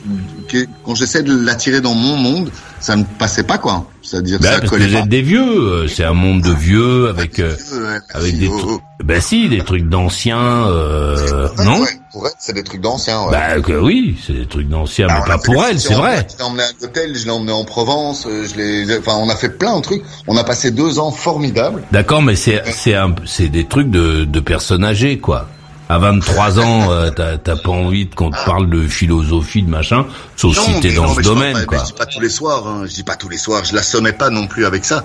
que- 0.48 0.66
quand 0.84 0.94
j'essaie 0.94 1.22
de 1.22 1.36
l'attirer 1.36 1.80
dans 1.80 1.94
mon 1.94 2.16
monde, 2.16 2.50
ça 2.80 2.96
ne 2.96 3.04
passait 3.04 3.42
pas 3.44 3.58
quoi. 3.58 3.86
C'est-à-dire 4.02 4.38
Ben, 4.40 4.52
ça 4.52 4.58
parce 4.60 4.70
que 4.70 4.76
vous 4.76 4.92
pas. 4.92 4.98
êtes 5.00 5.08
des 5.08 5.22
vieux, 5.22 5.42
euh, 5.42 5.88
c'est 5.88 6.04
un 6.04 6.12
monde 6.12 6.42
de 6.42 6.52
vieux 6.52 7.08
avec 7.08 7.40
euh, 7.40 7.54
Ouais, 7.72 7.98
avec 8.14 8.38
des 8.38 8.48
oh, 8.48 8.58
trucs. 8.58 8.70
oh. 8.72 8.80
Ben 9.04 9.20
si, 9.20 9.48
des 9.48 9.58
trucs 9.62 9.88
d'anciens, 9.88 10.38
euh, 10.68 11.48
non 11.64 11.80
ouais, 11.80 11.88
pour 12.12 12.26
elle, 12.26 12.32
c'est 12.38 12.52
des 12.54 12.62
trucs 12.64 12.80
d'anciens. 12.80 13.24
Ouais. 13.24 13.32
Bah 13.32 13.60
que 13.60 13.72
oui, 13.72 14.16
c'est 14.24 14.32
des 14.32 14.46
trucs 14.46 14.68
d'anciens, 14.68 15.06
Ah, 15.10 15.20
mais 15.20 15.26
pas 15.34 15.38
pour 15.38 15.62
elle, 15.64 15.78
c'est 15.80 15.94
vrai. 15.94 16.26
Je 16.32 16.38
l'ai 16.38 16.44
emmené 16.44 16.62
à 16.62 16.68
l'hôtel, 16.80 17.14
je 17.16 17.24
l'ai 17.24 17.30
emmené 17.30 17.52
en 17.52 17.64
Provence, 17.64 18.26
euh, 18.26 18.46
je 18.46 18.56
l'ai, 18.56 18.98
enfin, 18.98 19.14
on 19.16 19.28
a 19.28 19.36
fait 19.36 19.50
plein 19.50 19.76
de 19.76 19.82
trucs. 19.82 20.02
On 20.26 20.36
a 20.36 20.44
passé 20.44 20.70
deux 20.70 20.98
ans 20.98 21.10
formidables. 21.10 21.82
D'accord, 21.92 22.22
mais 22.22 22.36
c'est 22.36 22.62
c'est 22.72 22.94
un 22.94 23.14
c'est 23.26 23.48
des 23.48 23.64
trucs 23.64 23.90
de 23.90 24.24
de 24.24 24.40
personnes 24.40 24.84
âgées 24.84 25.18
quoi. 25.18 25.48
À 25.88 25.98
23 25.98 26.58
ans, 26.60 26.90
euh, 26.90 27.10
t'as 27.10 27.56
pas 27.56 27.70
envie 27.70 28.08
qu'on 28.08 28.30
te 28.30 28.44
parle 28.44 28.68
de 28.68 28.88
philosophie, 28.88 29.62
de 29.62 29.70
machin, 29.70 30.06
sauf 30.36 30.58
si 30.58 30.80
t'es 30.80 30.92
dans 30.94 31.04
non, 31.04 31.14
ce 31.14 31.20
domaine 31.20 31.54
pas- 31.54 31.64
quoi. 31.64 31.78
Je 31.78 31.84
dis 31.84 31.92
pas 31.92 32.06
tous 32.06 32.20
les 32.20 32.28
soirs, 32.28 32.66
hein, 32.66 32.82
je 32.86 32.92
dis 32.94 33.02
pas 33.04 33.14
tous 33.14 33.28
les 33.28 33.38
soirs, 33.38 33.62
je 33.64 34.10
pas 34.10 34.30
non 34.30 34.46
plus 34.46 34.66
avec 34.66 34.84
ça. 34.84 35.04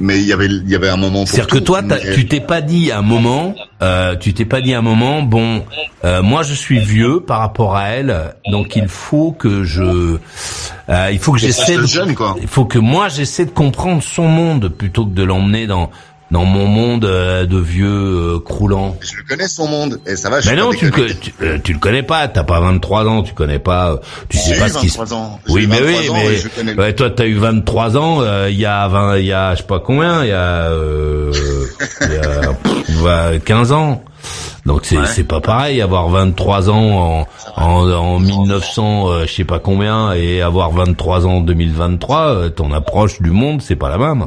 Mais 0.00 0.20
il 0.20 0.26
y 0.28 0.32
avait, 0.32 0.46
il 0.46 0.68
y 0.68 0.76
avait 0.76 0.88
un 0.88 0.96
moment 0.96 1.26
C'est-à-dire 1.26 1.48
que 1.48 1.58
toi, 1.58 1.82
Mais- 1.82 2.14
tu 2.14 2.28
t'es 2.28 2.40
pas 2.40 2.60
dit 2.60 2.92
à 2.92 2.98
un 2.98 3.02
moment, 3.02 3.56
euh, 3.82 4.14
tu 4.14 4.32
t'es 4.32 4.44
pas 4.44 4.60
dit 4.60 4.72
à 4.72 4.78
un 4.78 4.82
moment, 4.82 5.22
bon, 5.22 5.64
euh, 6.04 6.22
moi 6.22 6.44
je 6.44 6.54
suis 6.54 6.78
vieux 6.78 7.18
par 7.20 7.40
rapport 7.40 7.74
à 7.74 7.88
elle, 7.88 8.32
donc 8.52 8.76
il 8.76 8.86
faut 8.86 9.32
que 9.32 9.64
je, 9.64 10.18
euh, 10.88 11.08
il 11.10 11.18
faut 11.18 11.32
que 11.32 11.38
j'essaie 11.38 11.74
il 12.40 12.46
faut 12.46 12.64
que 12.64 12.78
moi 12.78 13.08
j'essaie 13.08 13.44
de 13.46 13.50
comprendre 13.50 14.00
son 14.02 14.28
monde 14.28 14.68
plutôt 14.68 15.04
que 15.04 15.14
de 15.14 15.24
l'emmener 15.24 15.66
dans 15.66 15.90
dans 16.30 16.44
mon 16.44 16.66
monde 16.66 17.04
euh, 17.06 17.46
de 17.46 17.58
vieux 17.58 17.88
euh, 18.34 18.38
croulant. 18.38 18.96
Je 19.00 19.16
le 19.16 19.22
connais 19.22 19.48
son 19.48 19.66
monde, 19.66 19.98
et 20.06 20.14
ça 20.16 20.28
va, 20.28 20.36
Mais 20.36 20.42
suis 20.42 20.56
non, 20.56 20.70
tu 20.72 20.90
le, 20.90 21.14
tu, 21.14 21.32
euh, 21.42 21.58
tu 21.64 21.72
le 21.72 21.78
connais 21.78 22.02
pas, 22.02 22.28
t'as 22.28 22.44
pas 22.44 22.60
23 22.60 23.06
ans, 23.06 23.22
tu 23.22 23.32
connais 23.32 23.58
pas, 23.58 23.92
euh, 23.92 23.96
tu 24.28 24.36
sais 24.36 24.58
pas 24.58 24.68
ce 24.68 24.78
qui 24.78 24.90
se 24.90 24.98
23 24.98 25.16
ans. 25.16 25.40
J'ai 25.46 25.52
Oui, 25.54 25.66
mais 25.66 25.80
23 25.80 26.00
oui, 26.00 26.10
mais 26.12 26.36
je 26.74 26.80
ouais, 26.80 26.92
toi 26.94 27.10
t'as 27.10 27.24
eu 27.26 27.34
23 27.34 27.96
ans, 27.96 28.18
euh, 28.20 28.48
il 28.50 28.58
y 28.58 28.66
a 28.66 28.86
20, 28.88 29.16
il 29.18 29.24
y 29.26 29.32
a 29.32 29.54
je 29.54 29.60
sais 29.62 29.66
pas 29.66 29.80
combien, 29.80 30.22
il 30.22 30.28
y 30.28 30.32
a, 30.32 30.66
euh, 30.70 31.32
il 32.02 32.12
y 32.12 32.16
a 32.16 32.52
pff, 32.52 32.90
va- 33.00 33.38
15 33.38 33.72
ans. 33.72 34.02
Donc 34.66 34.80
c'est 34.84 34.98
Ouais. 34.98 35.06
c'est 35.06 35.24
pas 35.24 35.40
pareil 35.40 35.80
avoir 35.80 36.10
23 36.10 36.68
ans 36.68 37.26
en 37.56 37.62
en, 37.64 37.90
en 37.90 38.18
1900 38.18 39.08
euh, 39.08 39.26
je 39.26 39.32
sais 39.32 39.44
pas 39.44 39.60
combien 39.60 40.12
et 40.12 40.42
avoir 40.42 40.72
23 40.72 41.26
ans 41.26 41.36
en 41.36 41.40
2023, 41.40 42.20
euh, 42.20 42.48
ton 42.50 42.72
approche 42.74 43.22
du 43.22 43.30
monde 43.30 43.62
c'est 43.62 43.76
pas 43.76 43.88
la 43.88 43.96
même. 43.96 44.26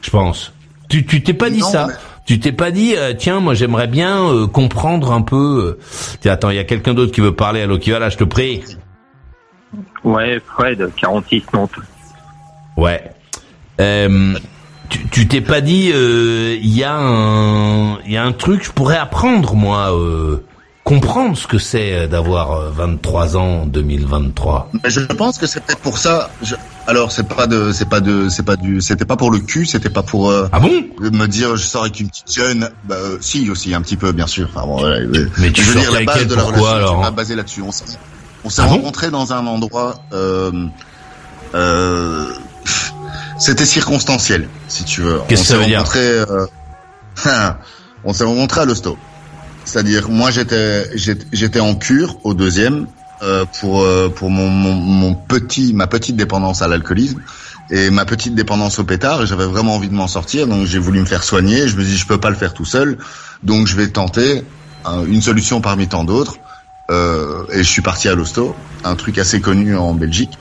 Je 0.00 0.08
pense. 0.08 0.52
Tu 0.88 1.04
tu 1.06 1.22
t'es 1.22 1.34
pas 1.34 1.50
dit 1.50 1.60
Non, 1.60 1.66
ça. 1.70 1.86
mais- 1.88 1.94
Tu 2.26 2.40
t'es 2.40 2.52
pas 2.52 2.70
dit 2.72 2.94
euh, 2.96 3.12
tiens 3.16 3.38
moi 3.40 3.54
j'aimerais 3.54 3.86
bien 3.86 4.24
euh, 4.28 4.46
comprendre 4.46 5.12
un 5.12 5.22
peu. 5.22 5.78
euh. 5.80 6.16
Tiens 6.20 6.32
attends 6.32 6.50
il 6.50 6.56
y 6.56 6.60
a 6.60 6.64
quelqu'un 6.64 6.92
d'autre 6.94 7.12
qui 7.12 7.20
veut 7.20 7.34
parler 7.34 7.60
allô 7.62 7.78
qui 7.78 7.90
va 7.90 7.98
là 7.98 8.08
je 8.08 8.16
te 8.16 8.24
prie. 8.24 8.62
Ouais, 10.04 10.40
Fred, 10.46 10.90
46 10.96 11.44
Nantes. 11.52 11.70
Ouais. 12.76 13.10
Euh, 13.80 14.34
tu 14.88 15.06
tu 15.08 15.28
t'es 15.28 15.40
pas 15.40 15.60
dit 15.60 15.90
euh, 15.92 16.56
il 16.60 16.74
y 16.76 16.84
a 16.84 16.94
un 16.96 17.98
il 18.06 18.12
y 18.12 18.16
a 18.16 18.24
un 18.24 18.32
truc 18.32 18.64
je 18.64 18.70
pourrais 18.70 18.96
apprendre 18.96 19.54
moi 19.54 19.92
euh, 19.96 20.44
comprendre 20.90 21.36
ce 21.36 21.48
que 21.48 21.58
c'est 21.58 21.92
euh, 21.92 22.06
d'avoir 22.06 22.52
euh, 22.52 22.70
23 22.70 23.36
ans 23.36 23.62
en 23.62 23.66
2023. 23.66 24.70
Mais 24.84 24.88
je 24.88 25.00
pense 25.00 25.36
que 25.36 25.46
c'est 25.46 25.60
peut-être 25.60 25.80
pour 25.80 25.98
ça. 25.98 26.30
je- 26.42 26.54
Alors 26.86 27.10
c'est 27.10 27.26
pas 27.28 27.48
de, 27.48 27.72
c'est 27.72 27.88
pas 27.88 27.98
de, 28.00 28.28
c'est 28.28 28.44
pas 28.44 28.54
du, 28.54 28.80
c'était 28.80 29.04
pas 29.04 29.16
pour 29.16 29.32
le 29.32 29.40
cul, 29.40 29.66
c'était 29.66 29.90
pas 29.90 30.04
pour 30.04 30.30
euh, 30.30 30.48
Ah 30.52 30.60
bon? 30.60 30.70
me 31.00 31.26
dire 31.26 31.56
je 31.56 31.64
sors 31.66 31.82
avec 31.82 31.98
une 31.98 32.08
petite 32.08 32.32
jeune. 32.32 32.70
Bah 32.84 32.94
euh, 32.94 33.18
si 33.20 33.50
aussi 33.50 33.74
un 33.74 33.82
petit 33.82 33.96
peu 33.96 34.12
bien 34.12 34.28
sûr. 34.28 34.48
Enfin, 34.54 34.64
bon, 34.64 34.80
ouais, 34.80 35.04
ouais. 35.06 35.26
Mais 35.38 35.50
tu 35.50 35.62
je 35.62 35.72
veux 35.72 35.80
dire 35.80 35.90
la 35.92 36.04
base 36.04 36.24
de 36.28 36.34
la 36.36 36.44
relation, 36.44 36.66
alors 36.76 37.00
pas 37.00 37.10
basé 37.10 37.34
là-dessus. 37.34 37.62
On 37.62 37.72
s'est, 37.72 37.84
on 38.44 38.48
s'est 38.48 38.62
Ah 38.62 38.68
bon? 38.68 38.74
rencontrés 38.76 39.10
dans 39.10 39.32
un 39.32 39.44
endroit. 39.48 39.96
Euh, 40.12 40.52
euh, 41.56 42.26
c'était 43.40 43.66
circonstanciel, 43.66 44.48
si 44.68 44.84
tu 44.84 45.00
veux. 45.00 45.20
Qu'est-ce 45.26 45.42
que 45.42 45.48
ça 45.48 45.58
veut 45.58 45.66
dire? 45.66 45.82
euh, 45.96 46.46
on 48.04 48.12
s'est 48.12 48.24
rencontrés 48.24 48.60
à 48.60 48.64
l'hosto. 48.64 48.96
C'est-à-dire, 49.66 50.08
moi, 50.08 50.30
j'étais, 50.30 50.88
j'étais 51.32 51.60
en 51.60 51.74
cure 51.74 52.16
au 52.24 52.32
deuxième 52.32 52.86
euh, 53.22 53.44
pour 53.60 53.82
euh, 53.82 54.08
pour 54.08 54.30
mon, 54.30 54.48
mon, 54.48 54.72
mon 54.74 55.14
petit, 55.14 55.74
ma 55.74 55.86
petite 55.86 56.16
dépendance 56.16 56.62
à 56.62 56.68
l'alcoolisme 56.68 57.20
et 57.70 57.90
ma 57.90 58.04
petite 58.04 58.34
dépendance 58.34 58.78
au 58.78 58.84
pétard. 58.84 59.22
Et 59.22 59.26
j'avais 59.26 59.44
vraiment 59.44 59.74
envie 59.74 59.88
de 59.88 59.94
m'en 59.94 60.08
sortir, 60.08 60.46
donc 60.46 60.66
j'ai 60.66 60.78
voulu 60.78 61.00
me 61.00 61.04
faire 61.04 61.24
soigner. 61.24 61.68
Je 61.68 61.76
me 61.76 61.82
dis, 61.82 61.96
je 61.96 62.06
peux 62.06 62.20
pas 62.20 62.30
le 62.30 62.36
faire 62.36 62.54
tout 62.54 62.64
seul, 62.64 62.96
donc 63.42 63.66
je 63.66 63.76
vais 63.76 63.88
tenter 63.88 64.44
euh, 64.86 65.04
une 65.06 65.20
solution 65.20 65.60
parmi 65.60 65.88
tant 65.88 66.04
d'autres. 66.04 66.36
Euh, 66.88 67.44
et 67.52 67.58
je 67.58 67.68
suis 67.68 67.82
parti 67.82 68.08
à 68.08 68.14
l'hosto, 68.14 68.54
un 68.84 68.94
truc 68.94 69.18
assez 69.18 69.40
connu 69.40 69.76
en 69.76 69.94
Belgique. 69.94 70.38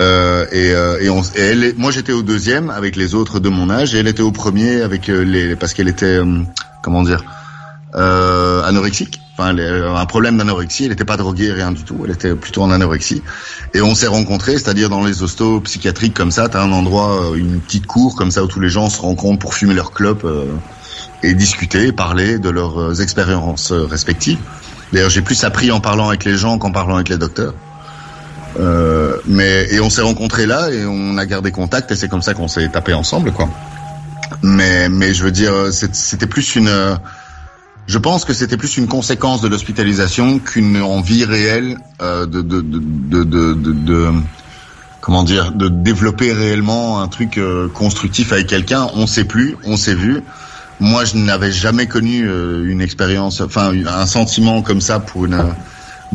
Euh, 0.00 0.46
et, 0.50 0.72
euh, 0.72 0.98
et, 1.36 1.72
moi 1.74 1.92
j'étais 1.92 2.12
au 2.12 2.22
deuxième 2.22 2.68
avec 2.70 2.96
les 2.96 3.14
autres 3.14 3.38
de 3.38 3.48
mon 3.48 3.70
âge, 3.70 3.94
et 3.94 3.98
elle 3.98 4.08
était 4.08 4.22
au 4.22 4.32
premier 4.32 4.80
avec 4.80 5.08
euh, 5.08 5.22
les, 5.22 5.54
parce 5.54 5.72
qu'elle 5.72 5.88
était, 5.88 6.18
euh, 6.18 6.42
comment 6.82 7.02
dire, 7.02 7.22
euh, 7.94 8.62
anorexique. 8.62 9.20
Enfin, 9.36 9.56
avait 9.56 9.86
un 9.86 10.06
problème 10.06 10.38
d'anorexie. 10.38 10.84
Elle 10.84 10.90
n'était 10.90 11.04
pas 11.04 11.16
droguée, 11.16 11.52
rien 11.52 11.72
du 11.72 11.82
tout. 11.82 12.02
Elle 12.04 12.12
était 12.12 12.34
plutôt 12.34 12.62
en 12.62 12.70
anorexie. 12.70 13.22
Et 13.72 13.80
on 13.80 13.94
s'est 13.94 14.06
rencontrés, 14.06 14.52
c'est-à-dire 14.52 14.88
dans 14.88 15.04
les 15.04 15.22
hostos 15.22 15.60
psychiatriques 15.64 16.14
comme 16.14 16.30
ça. 16.30 16.48
T'as 16.48 16.62
un 16.62 16.72
endroit, 16.72 17.32
euh, 17.32 17.34
une 17.34 17.60
petite 17.60 17.86
cour 17.86 18.14
comme 18.14 18.30
ça 18.30 18.44
où 18.44 18.46
tous 18.46 18.60
les 18.60 18.68
gens 18.68 18.88
se 18.88 19.00
rencontrent 19.00 19.40
pour 19.40 19.54
fumer 19.54 19.74
leur 19.74 19.92
clope 19.92 20.24
euh, 20.24 20.46
et 21.22 21.34
discuter, 21.34 21.90
parler 21.90 22.38
de 22.38 22.50
leurs 22.50 22.80
euh, 22.80 22.94
expériences 22.94 23.72
euh, 23.72 23.84
respectives. 23.84 24.38
D'ailleurs, 24.92 25.10
j'ai 25.10 25.22
plus 25.22 25.42
appris 25.42 25.72
en 25.72 25.80
parlant 25.80 26.08
avec 26.08 26.24
les 26.24 26.36
gens 26.36 26.58
qu'en 26.58 26.70
parlant 26.70 26.94
avec 26.94 27.08
les 27.08 27.18
docteurs. 27.18 27.54
Euh, 28.60 29.16
mais 29.26 29.66
et 29.72 29.80
on 29.80 29.90
s'est 29.90 30.02
rencontrés 30.02 30.46
là 30.46 30.70
et 30.70 30.86
on 30.86 31.18
a 31.18 31.26
gardé 31.26 31.50
contact 31.50 31.90
et 31.90 31.96
c'est 31.96 32.08
comme 32.08 32.22
ça 32.22 32.34
qu'on 32.34 32.46
s'est 32.46 32.68
tapé 32.68 32.94
ensemble 32.94 33.32
quoi. 33.32 33.48
Mais 34.42 34.88
mais 34.88 35.12
je 35.12 35.24
veux 35.24 35.32
dire 35.32 35.52
c'était 35.72 36.28
plus 36.28 36.54
une 36.54 36.68
euh, 36.68 36.94
je 37.86 37.98
pense 37.98 38.24
que 38.24 38.32
c'était 38.32 38.56
plus 38.56 38.76
une 38.76 38.88
conséquence 38.88 39.40
de 39.40 39.48
l'hospitalisation 39.48 40.38
qu'une 40.38 40.80
envie 40.80 41.24
réelle 41.24 41.78
euh, 42.00 42.24
de, 42.26 42.40
de, 42.40 42.62
de, 42.62 43.24
de, 43.24 44.08
comment 45.00 45.22
dire, 45.22 45.52
de 45.52 45.68
développer 45.68 46.32
réellement 46.32 47.02
un 47.02 47.08
truc 47.08 47.36
euh, 47.36 47.68
constructif 47.68 48.32
avec 48.32 48.46
quelqu'un. 48.46 48.88
On 48.94 49.06
sait 49.06 49.24
plus, 49.24 49.56
on 49.64 49.76
s'est 49.76 49.94
vu. 49.94 50.22
Moi, 50.80 51.04
je 51.04 51.16
n'avais 51.16 51.52
jamais 51.52 51.86
connu 51.86 52.26
euh, 52.26 52.64
une 52.66 52.80
expérience, 52.80 53.40
enfin 53.42 53.72
un 53.86 54.06
sentiment 54.06 54.62
comme 54.62 54.80
ça 54.80 54.98
pour 54.98 55.26
une. 55.26 55.38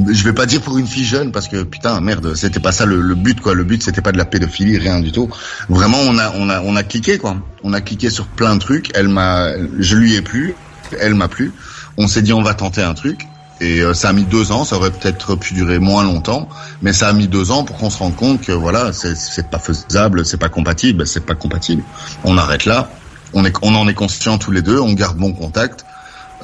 je 0.07 0.23
vais 0.23 0.33
pas 0.33 0.47
dire 0.47 0.61
pour 0.61 0.77
une 0.79 0.87
fille 0.87 1.05
jeune 1.05 1.31
parce 1.31 1.47
que 1.47 1.63
putain 1.63 2.01
merde, 2.01 2.33
c'était 2.35 2.59
pas 2.59 2.71
ça 2.71 2.85
le, 2.85 2.99
le 2.99 3.15
but 3.15 3.39
quoi. 3.39 3.53
Le 3.53 3.63
but 3.63 3.83
c'était 3.83 4.01
pas 4.01 4.11
de 4.11 4.17
la 4.17 4.25
pédophilie, 4.25 4.77
rien 4.79 4.99
du 5.01 5.11
tout. 5.11 5.29
Vraiment, 5.69 5.99
on 5.99 6.17
a 6.17 6.33
on 6.35 6.49
a 6.49 6.61
on 6.61 6.75
a 6.75 6.83
cliqué 6.83 7.19
quoi. 7.19 7.37
On 7.63 7.73
a 7.73 7.81
cliqué 7.81 8.09
sur 8.09 8.25
plein 8.25 8.55
de 8.55 8.59
trucs. 8.59 8.89
Elle 8.95 9.07
m'a, 9.07 9.49
je 9.77 9.95
lui 9.95 10.15
ai 10.15 10.21
plu, 10.21 10.55
elle 10.99 11.15
m'a 11.15 11.27
plu. 11.27 11.51
On 11.97 12.07
s'est 12.07 12.21
dit 12.21 12.33
on 12.33 12.41
va 12.41 12.53
tenter 12.53 12.81
un 12.81 12.93
truc. 12.93 13.27
Et 13.61 13.81
euh, 13.81 13.93
ça 13.93 14.09
a 14.09 14.13
mis 14.13 14.23
deux 14.23 14.53
ans, 14.53 14.63
ça 14.63 14.77
aurait 14.77 14.89
peut-être 14.91 15.35
pu 15.35 15.53
durer 15.53 15.79
moins 15.79 16.03
longtemps, 16.05 16.47
mais 16.81 16.93
ça 16.93 17.09
a 17.09 17.13
mis 17.13 17.27
deux 17.27 17.51
ans 17.51 17.65
pour 17.65 17.75
qu'on 17.77 17.89
se 17.89 17.97
rende 17.97 18.15
compte 18.15 18.39
que 18.41 18.53
voilà, 18.53 18.93
c'est- 18.93 19.15
c'est 19.15 19.49
pas 19.49 19.59
faisable, 19.59 20.25
c'est 20.25 20.37
pas 20.37 20.47
compatible, 20.47 21.05
c'est 21.05 21.25
pas 21.25 21.35
compatible. 21.35 21.83
On 22.23 22.37
arrête 22.37 22.63
là. 22.65 22.89
On, 23.33 23.43
est, 23.43 23.53
on 23.61 23.75
en 23.75 23.87
est 23.89 23.93
conscient 23.93 24.37
tous 24.37 24.51
les 24.51 24.61
deux, 24.61 24.79
on 24.79 24.93
garde 24.93 25.17
bon 25.17 25.33
contact. 25.33 25.83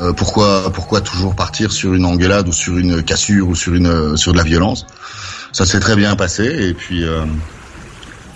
Euh, 0.02 0.12
pourquoi, 0.12 0.70
pourquoi 0.74 1.00
toujours 1.00 1.36
partir 1.36 1.72
sur 1.72 1.94
une 1.94 2.04
engueulade 2.04 2.50
ou 2.50 2.52
sur 2.52 2.78
une 2.78 3.02
cassure 3.02 3.48
ou 3.48 3.56
sur 3.56 3.74
une 3.76 4.18
sur 4.18 4.34
de 4.34 4.38
la 4.38 4.44
violence? 4.44 4.86
Ça 5.54 5.66
s'est 5.66 5.80
très 5.80 5.96
bien 5.96 6.18
passé 6.18 6.44
et 6.44 6.74
puis 6.74 7.06
euh, 7.06 7.24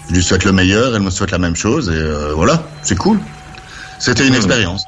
je 0.10 0.14
lui 0.16 0.24
souhaite 0.24 0.46
le 0.46 0.54
meilleur, 0.54 0.96
elle 0.96 1.02
me 1.02 1.10
souhaite 1.12 1.32
la 1.32 1.38
même 1.38 1.58
chose 1.58 1.90
et 1.90 1.92
euh, 1.92 2.32
voilà, 2.34 2.64
c'est 2.82 2.96
cool. 2.96 3.20
C'était 4.00 4.26
une 4.26 4.36
expérience, 4.36 4.86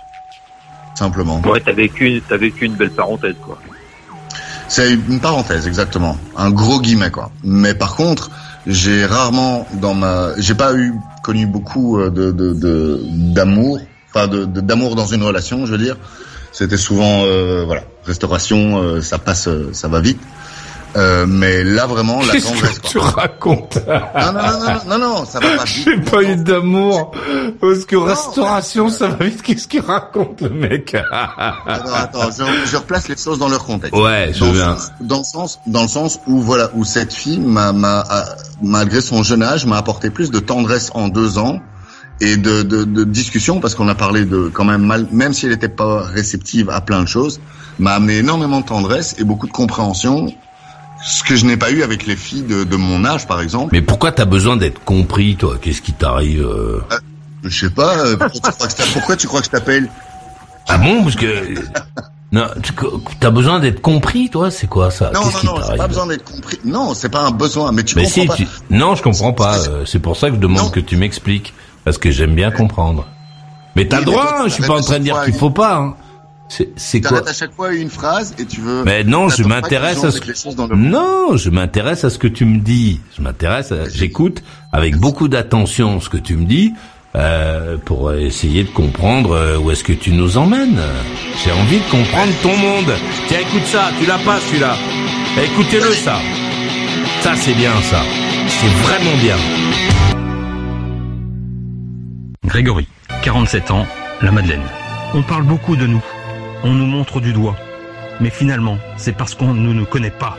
simplement. 1.01 1.41
Ouais, 1.45 1.59
t'as 1.65 1.73
vécu, 1.73 2.21
vécu 2.29 2.65
une 2.65 2.75
belle 2.75 2.91
parenthèse, 2.91 3.35
quoi. 3.43 3.57
C'est 4.67 4.93
une 4.93 5.19
parenthèse, 5.19 5.67
exactement. 5.67 6.15
Un 6.37 6.51
gros 6.51 6.79
guillemet, 6.79 7.09
quoi. 7.11 7.31
Mais 7.43 7.73
par 7.73 7.95
contre, 7.95 8.29
j'ai 8.67 9.05
rarement 9.05 9.67
dans 9.81 9.95
ma, 9.95 10.29
j'ai 10.37 10.53
pas 10.53 10.75
eu 10.75 10.93
connu 11.23 11.47
beaucoup 11.47 11.99
euh, 11.99 12.09
de 12.09 12.31
de- 12.31 12.53
de- 12.53 13.01
d'amour, 13.33 13.79
enfin 14.09 14.27
de 14.27 14.45
d'amour 14.45 14.95
dans 14.95 15.07
une 15.07 15.23
relation, 15.23 15.65
je 15.65 15.71
veux 15.71 15.83
dire. 15.89 15.97
C'était 16.51 16.77
souvent, 16.77 17.23
euh, 17.25 17.63
voilà, 17.65 17.83
restauration, 18.05 18.59
euh, 18.81 19.01
ça 19.01 19.17
passe, 19.17 19.49
ça 19.71 19.87
va 19.87 19.99
vite. 20.01 20.21
Euh, 20.97 21.25
mais 21.25 21.63
là 21.63 21.85
vraiment, 21.87 22.19
la 22.21 22.27
Qu'est-ce 22.33 22.47
tendresse. 22.51 22.79
que 22.79 22.87
tu 22.87 22.97
racontes 22.97 23.77
Non, 23.87 24.33
non, 24.33 24.41
non, 24.41 24.59
non, 24.59 24.79
non, 24.89 24.97
non, 24.99 25.25
ça 25.25 25.39
va 25.39 25.47
pas 25.57 25.63
vite. 25.63 25.85
J'ai 25.85 25.97
pas 26.01 26.21
eu 26.23 26.35
d'amour. 26.35 27.11
Parce 27.61 27.85
que 27.85 27.95
restauration, 27.95 28.89
ça 28.89 29.07
va 29.07 29.23
vite. 29.25 29.41
Qu'est-ce 29.41 29.67
qu'il 29.69 29.79
raconte, 29.81 30.41
le 30.41 30.49
mec 30.49 30.93
Attends, 31.11 31.93
attends, 31.93 32.29
je, 32.37 32.43
je 32.69 32.75
replace 32.77 33.07
les 33.07 33.15
choses 33.15 33.39
dans 33.39 33.47
leur 33.47 33.63
contexte. 33.63 33.97
Ouais, 33.99 34.31
je 34.33 34.41
dans, 34.43 34.51
viens. 34.51 34.75
sens- 34.77 34.91
dans 34.99 35.17
le 35.19 35.23
sens, 35.23 35.59
dans 35.65 35.81
le 35.83 35.87
sens 35.87 36.19
où 36.27 36.41
voilà, 36.41 36.69
où 36.75 36.83
cette 36.83 37.13
fille 37.13 37.39
m'a, 37.39 37.71
malgré 38.61 38.99
son 39.01 39.23
jeune 39.23 39.43
âge, 39.43 39.65
m'a 39.65 39.77
apporté 39.77 40.09
plus 40.09 40.29
de 40.29 40.39
tendresse 40.39 40.91
en 40.93 41.07
deux 41.07 41.37
ans 41.37 41.59
et 42.19 42.35
de, 42.37 42.63
de, 42.63 42.83
de 42.83 43.03
discussion 43.05 43.59
parce 43.61 43.75
qu'on 43.75 43.87
a 43.87 43.95
parlé 43.95 44.25
de 44.25 44.49
quand 44.53 44.65
même 44.65 44.83
mal, 44.85 45.07
même 45.11 45.33
si 45.33 45.45
elle 45.45 45.53
n'était 45.53 45.69
pas 45.69 46.01
réceptive 46.01 46.69
à 46.69 46.81
plein 46.81 47.01
de 47.01 47.07
choses, 47.07 47.39
m'a 47.79 47.93
amené 47.93 48.17
énormément 48.17 48.59
de 48.59 48.65
tendresse 48.65 49.15
et 49.19 49.23
beaucoup 49.23 49.47
de 49.47 49.51
compréhension, 49.53 50.27
ce 51.03 51.23
que 51.23 51.35
je 51.35 51.45
n'ai 51.45 51.57
pas 51.57 51.71
eu 51.71 51.83
avec 51.83 52.05
les 52.05 52.15
filles 52.15 52.43
de, 52.43 52.63
de 52.63 52.75
mon 52.75 53.03
âge, 53.05 53.27
par 53.27 53.41
exemple. 53.41 53.69
Mais 53.71 53.81
pourquoi 53.81 54.11
t'as 54.11 54.25
besoin 54.25 54.57
d'être 54.57 54.83
compris, 54.83 55.35
toi? 55.35 55.55
Qu'est-ce 55.61 55.81
qui 55.81 55.93
t'arrive 55.93 56.45
euh 56.45 56.79
Je 57.43 57.65
sais 57.67 57.69
pas. 57.73 57.97
euh, 58.05 58.17
Pourquoi 58.93 59.15
tu 59.17 59.27
crois 59.27 59.39
que, 59.41 59.45
je 59.47 59.51
t'appelle? 59.51 59.89
Ah 60.67 60.77
bon? 60.77 61.03
Parce 61.03 61.15
que... 61.15 61.55
Non, 62.33 62.45
tu 62.63 63.27
as 63.27 63.29
besoin 63.31 63.59
d'être 63.59 63.81
compris, 63.81 64.29
toi? 64.29 64.51
C'est 64.51 64.67
quoi 64.67 64.89
ça? 64.89 65.11
Non, 65.13 65.21
Qu'est-ce 65.23 65.45
non, 65.45 65.51
non, 65.53 65.55
j'ai 65.57 65.61
t'arrive? 65.63 65.77
pas 65.79 65.87
besoin 65.87 66.07
d'être 66.07 66.23
compris. 66.23 66.59
Non, 66.63 66.93
c'est 66.93 67.09
pas 67.09 67.23
un 67.23 67.31
besoin, 67.31 67.71
mais 67.73 67.83
tu 67.83 67.95
Mais 67.97 68.03
comprends 68.03 68.21
si, 68.21 68.27
pas. 68.27 68.35
tu... 68.35 68.47
non, 68.69 68.95
je 68.95 69.01
comprends 69.03 69.33
pas. 69.33 69.57
euh, 69.67 69.83
C'est 69.85 69.99
pour 69.99 70.15
ça 70.15 70.29
que 70.29 70.35
je 70.35 70.39
demande 70.39 70.71
que 70.71 70.79
tu 70.79 70.95
m'expliques, 70.95 71.53
parce 71.83 71.97
que 71.97 72.09
j'aime 72.09 72.33
bien 72.35 72.51
comprendre. 72.51 73.05
Mais 73.75 73.85
t'as 73.87 73.99
le 73.99 74.05
droit. 74.05 74.35
hein, 74.39 74.43
je 74.45 74.53
suis 74.53 74.63
pas 74.63 74.75
en 74.77 74.81
train 74.81 74.99
de 74.99 75.03
dire 75.03 75.21
qu'il 75.25 75.33
faut 75.33 75.49
pas. 75.49 75.75
hein. 75.77 75.95
C'est 76.75 76.99
quoi 77.01 77.17
arrêtes 77.19 77.29
à 77.29 77.33
chaque 77.33 77.53
fois 77.53 77.73
une 77.73 77.89
phrase 77.89 78.33
et 78.37 78.45
tu 78.45 78.59
veux. 78.61 78.83
Mais 78.83 79.03
non, 79.05 79.29
je 79.29 79.43
que 79.43 79.47
m'intéresse 79.47 80.03
à 80.03 80.11
ce 80.11 80.19
le- 80.19 80.75
non, 80.75 81.37
je 81.37 81.49
m'intéresse 81.49 82.03
à 82.03 82.09
ce 82.09 82.17
que 82.17 82.27
tu 82.27 82.43
me 82.45 82.59
dis. 82.59 82.99
Je 83.17 83.21
m'intéresse, 83.21 83.71
à... 83.71 83.87
j'écoute 83.89 84.43
avec 84.73 84.97
beaucoup 84.97 85.27
d'attention 85.29 85.99
ce 86.01 86.09
que 86.09 86.17
tu 86.17 86.35
me 86.35 86.45
dis 86.45 86.73
euh, 87.15 87.77
pour 87.77 88.11
essayer 88.13 88.63
de 88.63 88.69
comprendre 88.69 89.31
euh, 89.31 89.57
où 89.57 89.71
est-ce 89.71 89.83
que 89.83 89.93
tu 89.93 90.11
nous 90.11 90.37
emmènes. 90.37 90.79
J'ai 91.43 91.51
envie 91.53 91.79
de 91.79 91.89
comprendre 91.89 92.33
ton 92.43 92.55
monde. 92.57 92.93
Tiens, 93.27 93.39
écoute 93.39 93.65
ça, 93.65 93.89
tu 93.99 94.05
l'as 94.05 94.19
pas 94.19 94.39
celui-là. 94.41 94.75
Écoutez-le 95.41 95.93
ça. 95.93 96.19
Ça 97.21 97.33
c'est 97.35 97.53
bien 97.53 97.71
ça. 97.89 98.01
C'est 98.47 98.67
vraiment 98.83 99.17
bien. 99.21 99.37
Grégory, 102.45 102.87
47 103.23 103.71
ans, 103.71 103.85
la 104.21 104.31
Madeleine. 104.31 104.61
On 105.13 105.21
parle 105.23 105.43
beaucoup 105.43 105.75
de 105.75 105.85
nous. 105.87 106.01
On 106.63 106.73
nous 106.73 106.85
montre 106.85 107.19
du 107.21 107.33
doigt. 107.33 107.55
Mais 108.19 108.29
finalement, 108.29 108.77
c'est 108.97 109.17
parce 109.17 109.33
qu'on 109.33 109.53
ne 109.53 109.73
nous 109.73 109.85
connaît 109.85 110.11
pas. 110.11 110.37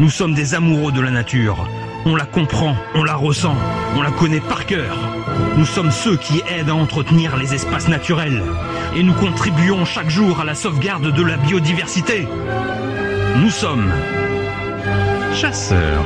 Nous 0.00 0.10
sommes 0.10 0.34
des 0.34 0.54
amoureux 0.54 0.92
de 0.92 1.00
la 1.00 1.10
nature. 1.10 1.66
On 2.04 2.16
la 2.16 2.26
comprend, 2.26 2.74
on 2.94 3.04
la 3.04 3.14
ressent, 3.14 3.56
on 3.96 4.02
la 4.02 4.10
connaît 4.10 4.40
par 4.40 4.66
cœur. 4.66 4.96
Nous 5.56 5.64
sommes 5.64 5.90
ceux 5.90 6.16
qui 6.16 6.42
aident 6.50 6.70
à 6.70 6.74
entretenir 6.74 7.36
les 7.36 7.54
espaces 7.54 7.88
naturels. 7.88 8.42
Et 8.96 9.02
nous 9.02 9.14
contribuons 9.14 9.84
chaque 9.84 10.10
jour 10.10 10.40
à 10.40 10.44
la 10.44 10.54
sauvegarde 10.54 11.12
de 11.12 11.22
la 11.22 11.36
biodiversité. 11.36 12.26
Nous 13.36 13.50
sommes 13.50 13.90
chasseurs. 15.34 16.04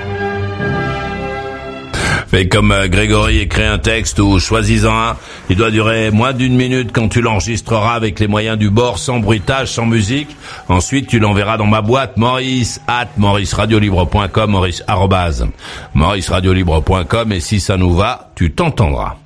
Fais 2.36 2.48
comme 2.48 2.70
euh, 2.70 2.86
Grégory 2.86 3.38
écrit 3.38 3.64
un 3.64 3.78
texte 3.78 4.18
ou 4.18 4.38
choisis-en 4.38 4.94
un. 4.94 5.16
Il 5.48 5.56
doit 5.56 5.70
durer 5.70 6.10
moins 6.10 6.34
d'une 6.34 6.54
minute 6.54 6.90
quand 6.92 7.08
tu 7.08 7.22
l'enregistreras 7.22 7.94
avec 7.94 8.20
les 8.20 8.26
moyens 8.26 8.58
du 8.58 8.68
bord, 8.68 8.98
sans 8.98 9.20
bruitage, 9.20 9.68
sans 9.68 9.86
musique. 9.86 10.36
Ensuite, 10.68 11.06
tu 11.06 11.18
l'enverras 11.18 11.56
dans 11.56 11.64
ma 11.64 11.80
boîte 11.80 12.18
maurice 12.18 12.82
at 12.88 13.08
mauriceradiolibre.com, 13.16 14.50
maurice 14.50 14.84
arrobase, 14.86 15.46
mauriceradiolibre.com 15.94 17.32
et 17.32 17.40
si 17.40 17.58
ça 17.58 17.78
nous 17.78 17.94
va, 17.94 18.28
tu 18.34 18.50
t'entendras. 18.52 19.16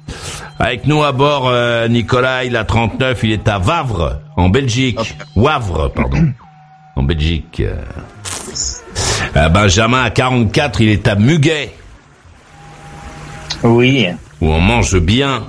Avec 0.61 0.87
nous 0.87 1.03
à 1.03 1.11
bord, 1.11 1.49
euh, 1.49 1.89
Nicolas, 1.89 2.45
il 2.45 2.57
a 2.57 2.63
39, 2.63 3.19
il 3.25 3.33
est 3.33 3.49
à 3.49 3.59
Wavre, 3.59 4.21
en 4.37 4.51
Belgique. 4.51 5.17
Wavre, 5.35 5.91
pardon. 5.91 6.29
En 6.95 7.03
Belgique. 7.03 7.59
euh. 7.59 7.75
Euh, 9.37 9.49
Benjamin 9.49 10.05
à 10.05 10.11
44, 10.11 10.81
il 10.81 10.91
est 10.91 11.09
à 11.09 11.17
Muguet. 11.17 11.73
Oui. 13.63 14.07
Où 14.41 14.49
on 14.53 14.61
mange 14.61 14.99
bien. 14.99 15.45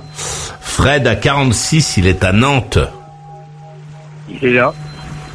Fred 0.60 1.06
à 1.06 1.16
46, 1.16 1.96
il 1.98 2.06
est 2.06 2.24
à 2.24 2.32
Nantes. 2.32 2.78
Il 4.28 4.44
est 4.44 4.52
là. 4.54 4.72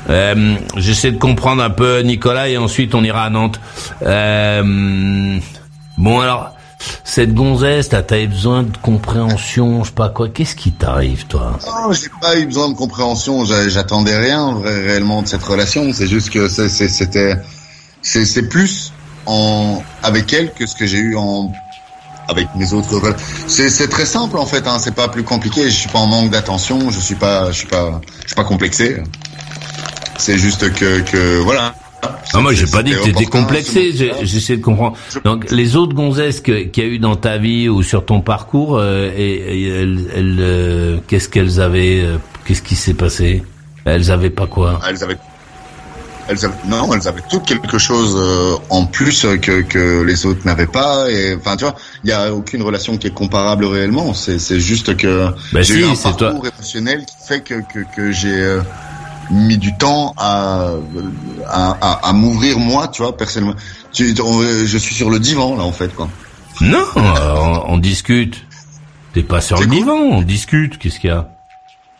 Euh, 0.10 0.56
J'essaie 0.78 1.12
de 1.12 1.18
comprendre 1.18 1.62
un 1.62 1.70
peu 1.70 2.00
Nicolas 2.02 2.48
et 2.50 2.58
ensuite 2.58 2.96
on 2.96 3.04
ira 3.04 3.24
à 3.26 3.30
Nantes. 3.30 3.60
Euh, 4.04 5.38
bon 5.98 6.20
alors, 6.22 6.54
cette 7.04 7.34
gonzesse, 7.34 7.90
t'as 7.90 8.04
t'avais 8.04 8.28
besoin 8.28 8.64
de 8.64 8.78
compréhension, 8.78 9.84
je 9.84 9.90
sais 9.90 9.94
pas 9.96 10.10
quoi. 10.10 10.30
Qu'est-ce 10.30 10.56
qui 10.56 10.72
t'arrive 10.72 11.26
toi? 11.28 11.60
Non, 11.66 11.92
j'ai 11.92 12.10
pas 12.22 12.38
eu 12.40 12.46
besoin 12.46 12.70
de 12.70 12.76
compréhension. 12.76 13.44
J'a- 13.44 13.68
J'attendais 13.68 14.18
rien 14.18 14.54
vrai, 14.54 14.82
réellement 14.88 15.22
de 15.24 15.28
cette 15.28 15.44
relation. 15.44 15.92
C'est 15.92 16.08
juste 16.08 16.30
que 16.30 16.48
c'était, 16.48 17.36
c'est 18.02 18.26
c'est 18.26 18.48
plus 18.48 18.94
en 19.26 19.84
avec 20.04 20.32
elle 20.32 20.54
que 20.54 20.66
ce 20.66 20.76
que 20.76 20.86
j'ai 20.86 21.00
eu 21.00 21.16
en 21.18 21.52
avec 22.28 22.48
mes 22.56 22.74
autres. 22.74 23.02
C'est 23.48 23.90
très 23.90 24.06
simple 24.06 24.38
en 24.38 24.46
fait. 24.46 24.68
Hein, 24.68 24.78
c'est 24.80 24.96
pas 24.96 25.08
plus 25.08 25.24
compliqué. 25.24 25.64
Je 25.64 25.76
suis 25.76 25.90
pas 25.90 26.00
en 26.00 26.08
manque 26.08 26.32
d'attention. 26.32 26.90
Je 26.90 27.00
suis 27.00 27.16
pas, 27.16 27.52
je 27.52 27.58
suis 27.60 27.68
pas, 27.68 28.02
je 28.22 28.28
suis 28.28 28.36
pas 28.36 28.44
complexé. 28.44 28.98
C'est 30.18 30.38
juste 30.38 30.74
que 30.74 31.02
que 31.02 31.40
voilà. 31.40 31.76
Ah, 32.34 32.42
moi, 32.42 32.54
j'ai 32.54 32.68
pas 32.68 32.84
dit 32.84 32.92
que 32.92 33.04
t'étais 33.04 33.26
complexé. 33.26 33.92
J'essaie 34.22 34.58
de 34.58 34.62
comprendre. 34.62 34.98
Donc, 35.24 35.50
les 35.50 35.76
autres 35.76 35.96
gonzesses 35.96 36.42
qu'il 36.42 36.70
y 36.76 36.82
a 36.82 36.86
eu 36.86 37.00
dans 37.00 37.16
ta 37.16 37.38
vie 37.38 37.70
ou 37.70 37.82
sur 37.84 38.06
ton 38.06 38.22
parcours, 38.22 38.78
euh, 38.78 39.12
et, 39.18 39.64
et 39.64 39.68
elles, 39.68 40.06
elles, 40.16 40.38
euh, 40.40 40.98
qu'est-ce 41.08 41.28
qu'elles 41.28 41.60
avaient 41.60 42.02
euh, 42.02 42.18
Qu'est-ce 42.46 42.62
qui 42.62 42.76
s'est 42.76 42.94
passé? 42.94 43.44
Elles 43.84 44.10
avaient 44.10 44.30
pas 44.30 44.48
quoi? 44.48 44.80
Elles 44.88 45.04
avaient, 45.04 45.18
elles 46.30 46.46
avaient, 46.46 46.56
non, 46.68 46.94
elles 46.94 47.08
avaient 47.08 47.24
toutes 47.30 47.46
quelque 47.46 47.78
chose 47.78 48.16
euh, 48.18 48.56
en 48.70 48.86
plus 48.86 49.26
que, 49.42 49.62
que 49.62 50.04
les 50.04 50.26
autres 50.26 50.42
n'avaient 50.46 50.68
pas. 50.68 51.10
Et 51.10 51.36
enfin, 51.36 51.56
tu 51.56 51.64
vois, 51.64 51.76
il 52.04 52.10
y 52.10 52.14
a 52.14 52.34
aucune 52.34 52.62
relation 52.62 52.98
qui 52.98 53.08
est 53.08 53.14
comparable 53.14 53.66
réellement. 53.66 54.14
C'est, 54.14 54.40
c'est 54.40 54.60
juste 54.60 54.98
que 54.98 55.28
Bah 55.54 55.62
j'ai 55.62 55.76
si, 55.76 55.80
eu 55.80 55.86
un 55.86 55.96
c'est 55.96 56.16
toi. 56.18 56.32
parcours 56.32 56.48
émotionnel 56.48 57.06
qui 57.06 57.28
fait 57.28 57.42
que 57.42 57.56
que, 57.74 57.80
que 57.96 58.12
j'ai 58.12 58.42
euh, 58.42 58.62
mis 59.32 59.58
du 59.58 59.76
temps 59.78 60.14
à 60.18 60.72
à, 61.48 61.78
à, 61.82 62.10
à 62.10 62.14
m'ouvrir 62.14 62.60
moi, 62.60 62.88
tu 62.88 63.02
vois, 63.02 63.16
personnellement. 63.16 63.56
Tu, 63.94 64.14
on- 64.22 64.42
je 64.66 64.78
suis 64.78 64.96
sur 64.96 65.10
le 65.10 65.20
divan 65.20 65.56
là, 65.56 65.64
en 65.64 65.72
fait, 65.72 65.94
quoi. 65.96 66.10
Non, 66.62 66.84
euh, 66.98 67.36
on, 67.38 67.74
on 67.74 67.78
discute. 67.78 68.46
T'es 69.14 69.24
pas 69.24 69.42
sur 69.42 69.60
le 69.60 69.66
divan, 69.68 69.94
on 69.96 70.22
discute. 70.22 70.78
Qu'est-ce 70.78 71.00
qu'il 71.00 71.10
y 71.10 71.14
a? 71.14 71.30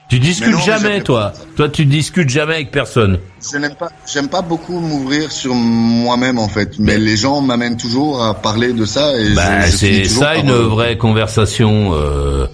Tu 0.10 0.20
discutes 0.20 0.54
non, 0.54 0.60
jamais, 0.60 1.02
toi. 1.02 1.34
Toi, 1.58 1.68
tu 1.68 1.86
discutes 1.86 2.30
jamais 2.30 2.56
avec 2.56 2.72
personne. 2.72 3.20
Je 3.52 3.58
n'aime 3.58 3.76
pas, 3.76 3.90
j'aime 4.12 4.30
pas 4.30 4.42
beaucoup 4.42 4.80
m'ouvrir 4.80 5.32
sur 5.32 5.54
moi-même 5.54 6.40
en 6.40 6.48
fait, 6.48 6.80
mais 6.80 6.98
les 6.98 7.18
gens 7.18 7.42
m'amènent 7.42 7.76
toujours 7.76 8.24
à 8.24 8.34
parler 8.34 8.72
de 8.72 8.86
ça 8.86 9.20
et 9.20 9.34
Bah, 9.34 9.64
c'est 9.70 10.06
ça 10.06 10.36
une 10.38 10.52
vraie 10.54 10.98
conversation. 10.98 11.92
Euh, 11.94 12.48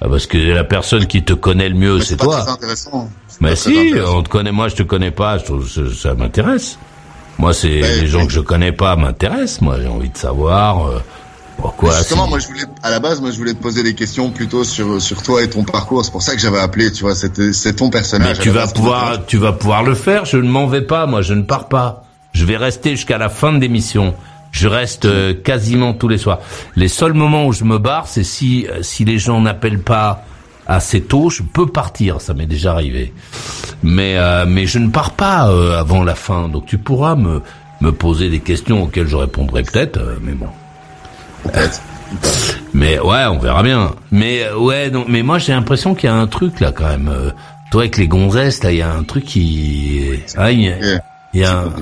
ah, 0.00 0.06
parce 0.08 0.26
que 0.26 0.38
la 0.38 0.64
personne 0.64 1.06
qui 1.06 1.22
te 1.24 1.32
connaît 1.32 1.68
le 1.68 1.74
mieux, 1.74 2.00
c'est 2.00 2.16
toi. 2.16 2.40
très 2.42 2.52
intéressant. 2.52 3.10
Mais 3.40 3.54
très 3.54 3.70
si, 3.72 3.92
on 4.06 4.22
te 4.22 4.28
connaît, 4.28 4.52
moi 4.52 4.68
je 4.68 4.76
te 4.76 4.82
connais 4.84 5.10
pas, 5.10 5.36
je 5.38 5.44
trouve 5.44 5.68
ça, 5.68 5.80
ça 5.94 6.14
m'intéresse. 6.14 6.78
Moi, 7.38 7.54
c'est 7.54 7.80
Ben, 7.80 8.00
les 8.02 8.06
gens 8.06 8.26
que 8.26 8.32
je 8.32 8.40
connais 8.40 8.72
pas 8.72 8.96
m'intéressent. 8.96 9.62
Moi, 9.62 9.78
j'ai 9.80 9.88
envie 9.88 10.10
de 10.10 10.16
savoir 10.18 10.86
euh, 10.88 11.02
pourquoi. 11.60 11.96
Justement, 11.98 12.26
moi 12.26 12.38
je 12.38 12.46
voulais, 12.48 12.64
à 12.82 12.90
la 12.90 13.00
base, 13.00 13.20
moi 13.20 13.30
je 13.30 13.36
voulais 13.36 13.54
te 13.54 13.62
poser 13.62 13.82
des 13.82 13.94
questions 13.94 14.30
plutôt 14.30 14.64
sur 14.64 15.00
sur 15.00 15.22
toi 15.22 15.42
et 15.42 15.50
ton 15.50 15.64
parcours. 15.64 16.04
C'est 16.04 16.10
pour 16.12 16.22
ça 16.22 16.34
que 16.34 16.40
j'avais 16.40 16.58
appelé. 16.60 16.90
Tu 16.92 17.02
vois, 17.02 17.14
c'était 17.14 17.52
c'est 17.52 17.74
ton 17.74 17.86
Mais 17.86 17.90
personnage. 17.92 18.38
à 18.38 18.42
tu 18.42 18.50
vas 18.50 18.66
pouvoir, 18.66 19.26
tu 19.26 19.36
vas 19.38 19.52
pouvoir 19.52 19.82
le 19.82 19.94
faire. 19.94 20.24
Je 20.24 20.36
ne 20.38 20.48
m'en 20.48 20.66
vais 20.66 20.82
pas. 20.82 21.06
Moi, 21.06 21.22
je 21.22 21.34
ne 21.34 21.42
pars 21.42 21.68
pas. 21.68 22.04
Je 22.32 22.44
vais 22.44 22.56
rester 22.56 22.90
jusqu'à 22.92 23.18
la 23.18 23.28
fin 23.28 23.52
de 23.52 23.58
l'émission. 23.60 24.14
Je 24.52 24.66
reste 24.68 25.04
euh, 25.04 25.32
quasiment 25.34 25.92
tous 25.94 26.08
les 26.08 26.18
soirs. 26.18 26.40
Les 26.76 26.88
seuls 26.88 27.12
moments 27.14 27.46
où 27.46 27.52
je 27.52 27.64
me 27.64 27.78
barre, 27.78 28.06
c'est 28.08 28.24
si 28.24 28.66
euh, 28.68 28.82
si 28.82 29.04
les 29.04 29.18
gens 29.18 29.40
n'appellent 29.40 29.82
pas 29.82 30.24
assez 30.66 31.00
tôt, 31.00 31.30
je 31.30 31.42
peux 31.42 31.66
partir. 31.66 32.20
Ça 32.20 32.34
m'est 32.34 32.46
déjà 32.46 32.72
arrivé. 32.72 33.12
Mais 33.82 34.16
euh, 34.16 34.46
mais 34.48 34.66
je 34.66 34.78
ne 34.78 34.88
pars 34.88 35.12
pas 35.12 35.48
euh, 35.50 35.78
avant 35.78 36.02
la 36.04 36.14
fin. 36.14 36.48
Donc 36.48 36.66
tu 36.66 36.78
pourras 36.78 37.14
me 37.16 37.42
me 37.80 37.92
poser 37.92 38.28
des 38.28 38.40
questions 38.40 38.82
auxquelles 38.82 39.08
je 39.08 39.16
répondrai 39.16 39.62
peut-être. 39.62 39.96
euh, 39.98 40.16
mais 40.22 40.32
bon. 40.32 40.48
Mais 42.72 42.98
ouais, 42.98 43.24
on 43.26 43.38
verra 43.38 43.62
bien. 43.62 43.92
Mais 44.10 44.44
euh, 44.44 44.58
ouais, 44.58 44.90
non, 44.90 45.04
mais 45.08 45.22
moi 45.22 45.38
j'ai 45.38 45.52
l'impression 45.52 45.94
qu'il 45.94 46.08
y 46.08 46.12
a 46.12 46.16
un 46.16 46.26
truc 46.26 46.60
là 46.60 46.72
quand 46.72 46.88
même. 46.88 47.08
Euh, 47.08 47.30
toi 47.70 47.82
avec 47.82 47.96
les 47.98 48.08
gonzesses, 48.08 48.62
là, 48.64 48.72
il 48.72 48.78
y 48.78 48.82
a 48.82 48.92
un 48.92 49.04
truc 49.04 49.24
qui. 49.24 50.10
Ah, 50.36 50.50
il 50.50 50.62
y 50.62 50.68
a, 50.68 50.76
Yeah. 50.78 51.00
il 51.34 51.40
y 51.40 51.44
a 51.44 51.58
un-. 51.58 51.72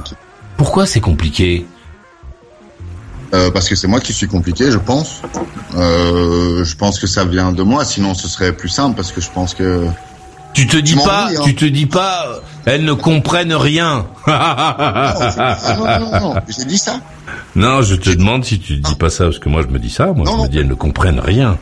Pourquoi 0.56 0.86
c'est 0.86 1.00
compliqué 1.00 1.66
Euh, 3.34 3.50
parce 3.50 3.68
que 3.68 3.74
c'est 3.74 3.86
moi 3.88 4.00
qui 4.00 4.12
suis 4.12 4.26
compliqué, 4.26 4.70
je 4.70 4.78
pense. 4.78 5.22
Euh, 5.76 6.64
je 6.64 6.74
pense 6.76 6.98
que 6.98 7.06
ça 7.06 7.24
vient 7.24 7.52
de 7.52 7.62
moi. 7.62 7.84
Sinon, 7.84 8.14
ce 8.14 8.26
serait 8.28 8.52
plus 8.52 8.68
simple 8.70 8.96
parce 8.96 9.12
que 9.12 9.20
je 9.20 9.30
pense 9.30 9.54
que. 9.54 9.86
Tu 10.54 10.66
te 10.66 10.76
dis 10.78 10.96
pas, 10.96 11.28
hein. 11.28 11.40
tu 11.44 11.54
te 11.54 11.64
dis 11.66 11.86
pas, 11.86 12.40
elles 12.68 12.84
ne 12.84 12.92
comprennent 12.92 13.54
rien. 13.54 14.06
Non, 14.26 14.32
ah, 14.34 15.76
non, 15.78 15.84
non, 16.00 16.20
non, 16.20 16.34
j'ai 16.48 16.64
dit 16.64 16.78
ça. 16.78 17.00
non, 17.56 17.82
je 17.82 17.94
te 17.96 18.10
demande 18.10 18.44
si 18.44 18.58
tu 18.60 18.76
dis 18.76 18.94
pas 18.94 19.10
ça 19.10 19.24
parce 19.24 19.38
que 19.38 19.48
moi 19.48 19.62
je 19.62 19.68
me 19.72 19.78
dis 19.78 19.90
ça. 19.90 20.06
Moi 20.12 20.24
Non, 20.24 20.32
je 20.32 20.36
non. 20.36 20.42
me 20.44 20.48
dis 20.48 20.58
elles 20.58 20.68
ne 20.68 20.74
comprennent 20.74 21.20
rien. 21.20 21.56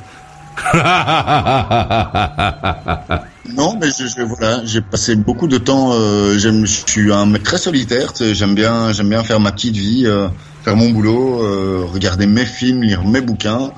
Non, 3.57 3.79
mais 3.81 3.89
je, 3.89 4.07
je- 4.07 4.23
voilà, 4.23 4.61
j'ai 4.65 4.81
passé 4.81 5.15
beaucoup 5.17 5.47
de 5.49 5.59
temps. 5.59 5.91
Euh, 5.93 6.37
j'aime, 6.39 6.67
je 6.67 6.83
suis 6.87 7.13
un 7.13 7.27
mec 7.27 7.43
très 7.43 7.59
solitaire. 7.59 8.13
J'aime 8.19 8.55
bien, 8.55 8.93
j'aime 8.93 9.09
bien 9.09 9.23
faire 9.23 9.39
ma 9.41 9.53
petite 9.53 9.77
vie, 9.77 10.03
euh, 10.07 10.29
faire 10.65 10.77
mon 10.77 10.91
boulot, 10.91 11.43
euh, 11.43 11.85
regarder 11.93 12.27
mes 12.27 12.45
films, 12.45 12.83
lire 12.83 13.05
mes 13.05 13.21
bouquins. 13.21 13.71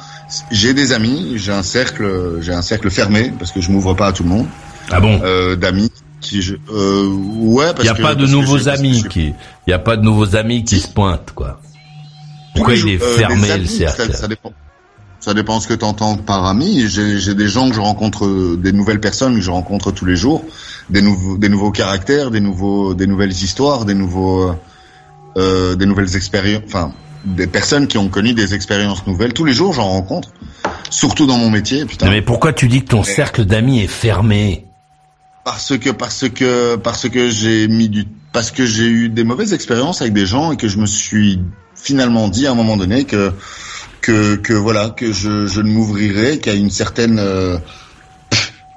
J'ai 0.50 0.72
des 0.74 0.92
amis, 0.92 1.32
j'ai 1.36 1.52
un 1.52 1.62
cercle, 1.62 2.38
j'ai 2.40 2.52
un 2.54 2.62
cercle 2.62 2.90
fermé 2.90 3.32
parce 3.38 3.52
que 3.52 3.60
je 3.60 3.70
m'ouvre 3.70 3.94
pas 3.94 4.06
à 4.08 4.12
tout 4.12 4.22
le 4.22 4.28
monde. 4.30 4.46
Ah 4.90 5.00
bon? 5.00 5.20
D'amis 5.56 5.90
qui, 6.20 6.42
je, 6.42 6.56
euh, 6.72 7.06
ouais, 7.08 7.66
Il 7.70 7.74
parce 7.74 7.84
y 7.86 7.88
a 7.90 7.94
que- 7.94 8.02
pas 8.02 8.14
de 8.14 8.20
parce 8.20 8.32
nouveaux 8.32 8.58
que 8.58 8.68
amis 8.68 9.04
qui, 9.08 9.32
il 9.66 9.70
y 9.70 9.72
a 9.72 9.78
pas 9.78 9.96
de 9.96 10.02
nouveaux 10.02 10.34
amis 10.36 10.64
qui 10.64 10.80
se 10.80 10.88
pointent 10.88 11.32
quoi. 11.34 11.60
Pourquoi 12.54 12.74
il 12.74 12.88
est 12.88 13.02
euh, 13.02 13.16
fermé 13.16 13.56
le 13.58 13.66
cercle 13.66 14.10
ça, 14.10 14.12
ça 14.12 14.28
dépend. 14.28 14.52
Ça 15.20 15.34
dépend 15.34 15.58
ce 15.60 15.66
que 15.68 15.74
tu 15.74 15.84
entends 15.84 16.16
par 16.16 16.46
ami. 16.46 16.84
J'ai 16.88 17.34
des 17.34 17.48
gens 17.48 17.68
que 17.68 17.74
je 17.74 17.80
rencontre, 17.80 18.24
euh, 18.24 18.56
des 18.56 18.72
nouvelles 18.72 19.00
personnes 19.00 19.34
que 19.34 19.40
je 19.40 19.50
rencontre 19.50 19.90
tous 19.90 20.04
les 20.06 20.14
jours, 20.16 20.44
des 20.90 21.02
nouveaux, 21.02 21.36
des 21.36 21.48
nouveaux 21.48 21.72
caractères, 21.72 22.30
des 22.30 22.40
nouveaux, 22.40 22.94
des 22.94 23.06
nouvelles 23.08 23.32
histoires, 23.32 23.84
des 23.84 23.94
nouveaux, 23.94 24.48
euh, 24.50 24.54
euh, 25.36 25.74
des 25.76 25.86
nouvelles 25.86 26.14
expériences. 26.16 26.62
Enfin, 26.66 26.92
des 27.24 27.48
personnes 27.48 27.88
qui 27.88 27.98
ont 27.98 28.08
connu 28.08 28.32
des 28.32 28.54
expériences 28.54 29.06
nouvelles. 29.08 29.32
Tous 29.32 29.44
les 29.44 29.52
jours, 29.52 29.72
j'en 29.72 29.88
rencontre. 29.88 30.30
Surtout 30.88 31.26
dans 31.26 31.36
mon 31.36 31.50
métier, 31.50 31.84
putain. 31.84 32.08
Mais 32.08 32.22
pourquoi 32.22 32.52
tu 32.52 32.68
dis 32.68 32.82
que 32.82 32.88
ton 32.90 33.02
cercle 33.02 33.44
d'amis 33.44 33.80
est 33.80 33.86
fermé? 33.88 34.64
Parce 35.50 35.78
que 35.78 35.88
parce 35.88 36.28
que 36.28 36.76
parce 36.76 37.08
que 37.08 37.30
j'ai 37.30 37.68
mis 37.68 37.88
du 37.88 38.04
parce 38.34 38.50
que 38.50 38.66
j'ai 38.66 38.86
eu 38.86 39.08
des 39.08 39.24
mauvaises 39.24 39.54
expériences 39.54 40.02
avec 40.02 40.12
des 40.12 40.26
gens 40.26 40.52
et 40.52 40.58
que 40.58 40.68
je 40.68 40.76
me 40.76 40.84
suis 40.84 41.40
finalement 41.74 42.28
dit 42.28 42.46
à 42.46 42.50
un 42.50 42.54
moment 42.54 42.76
donné 42.76 43.04
que 43.04 43.32
que 44.02 44.36
que 44.36 44.52
voilà 44.52 44.90
que 44.90 45.10
je 45.10 45.46
je 45.46 45.60
ne 45.62 45.70
m'ouvrirai 45.70 46.38
qu'à 46.38 46.52
une 46.52 46.68
certaine 46.68 47.18
euh, 47.18 47.56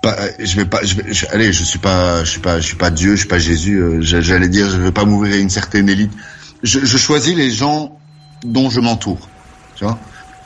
pas, 0.01 0.15
je 0.39 0.55
vais 0.55 0.63
pas 0.63 0.79
je 0.85 0.95
vais 0.95 1.13
je- 1.13 1.25
allez 1.31 1.51
je 1.51 1.61
suis 1.65 1.77
pas 1.79 2.23
je 2.23 2.29
suis 2.29 2.39
pas 2.39 2.61
je 2.61 2.67
suis 2.67 2.77
pas 2.77 2.89
Dieu 2.89 3.11
je 3.11 3.19
suis 3.19 3.27
pas 3.27 3.37
Jésus 3.37 3.75
euh, 3.77 3.99
j'allais 4.01 4.47
dire 4.47 4.69
je 4.69 4.77
vais 4.77 4.93
pas 4.93 5.03
m'ouvrir 5.03 5.33
à 5.33 5.37
une 5.39 5.49
certaine 5.49 5.89
élite. 5.89 6.13
Je, 6.63 6.79
je 6.79 6.97
choisis 6.97 7.35
les 7.35 7.51
gens 7.51 7.99
dont 8.45 8.69
je 8.69 8.79
m'entoure 8.79 9.27
tu 9.75 9.83
vois 9.83 9.99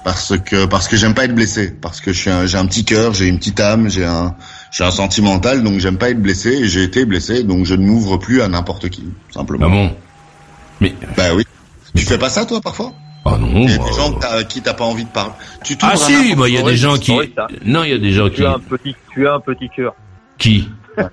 parce 0.04 0.34
que 0.40 0.66
parce 0.66 0.88
que 0.88 0.98
j'aime 0.98 1.14
pas 1.14 1.26
être 1.26 1.36
blessé 1.36 1.70
parce 1.70 2.02
que 2.02 2.12
je 2.14 2.20
suis 2.20 2.32
j'ai 2.48 2.58
un 2.58 2.66
petit 2.66 2.84
cœur 2.84 3.14
j'ai 3.14 3.28
une 3.28 3.38
petite 3.38 3.60
âme 3.60 3.92
j'ai 3.92 4.06
un 4.06 4.36
j'ai 4.76 4.84
un 4.84 4.92
sentimental 4.92 5.64
donc 5.64 5.80
j'aime 5.80 5.98
pas 5.98 6.10
être 6.10 6.22
blessé 6.22 6.50
et 6.50 6.68
j'ai 6.68 6.84
été 6.84 7.06
blessé 7.06 7.44
donc 7.44 7.66
je 7.66 7.76
ne 7.76 7.86
m'ouvre 7.86 8.18
plus 8.18 8.42
à 8.42 8.48
n'importe 8.48 8.90
qui 8.90 9.06
simplement 9.32 9.66
Ah 9.68 9.70
bon? 9.70 9.96
Mais 10.82 10.94
bah 11.16 11.34
oui 11.34 11.46
tu 11.96 12.04
fais 12.04 12.18
pas 12.18 12.30
ça 12.30 12.46
toi 12.46 12.60
parfois? 12.60 12.92
Ah 13.24 13.38
non. 13.40 13.64
il 13.64 13.72
y 13.72 13.74
a 13.74 13.78
des 13.78 13.94
gens 13.94 14.20
qui 14.50 14.62
t'as 14.62 14.74
pas 14.74 14.84
envie 14.84 15.06
de 15.06 15.10
parler 15.10 15.32
tu 15.64 15.78
t'ouvres 15.78 15.94
Ah 15.94 15.96
à 15.96 15.98
si, 15.98 16.32
il 16.32 16.54
y 16.54 16.58
a 16.58 16.62
des 16.62 16.78
gens 16.78 16.98
qui. 16.98 17.14
Non, 17.66 17.84
il 17.84 17.90
y 17.90 17.94
a 17.94 17.98
des 17.98 18.12
gens 18.12 18.30
qui. 18.30 18.36
Tu 18.36 18.46
as 18.46 18.54
un 18.54 18.60
petit, 18.60 18.96
tu 19.12 19.28
as 19.28 19.34
un 19.34 19.40
petit 19.40 19.70
cœur. 19.76 19.96
Qui? 20.38 20.70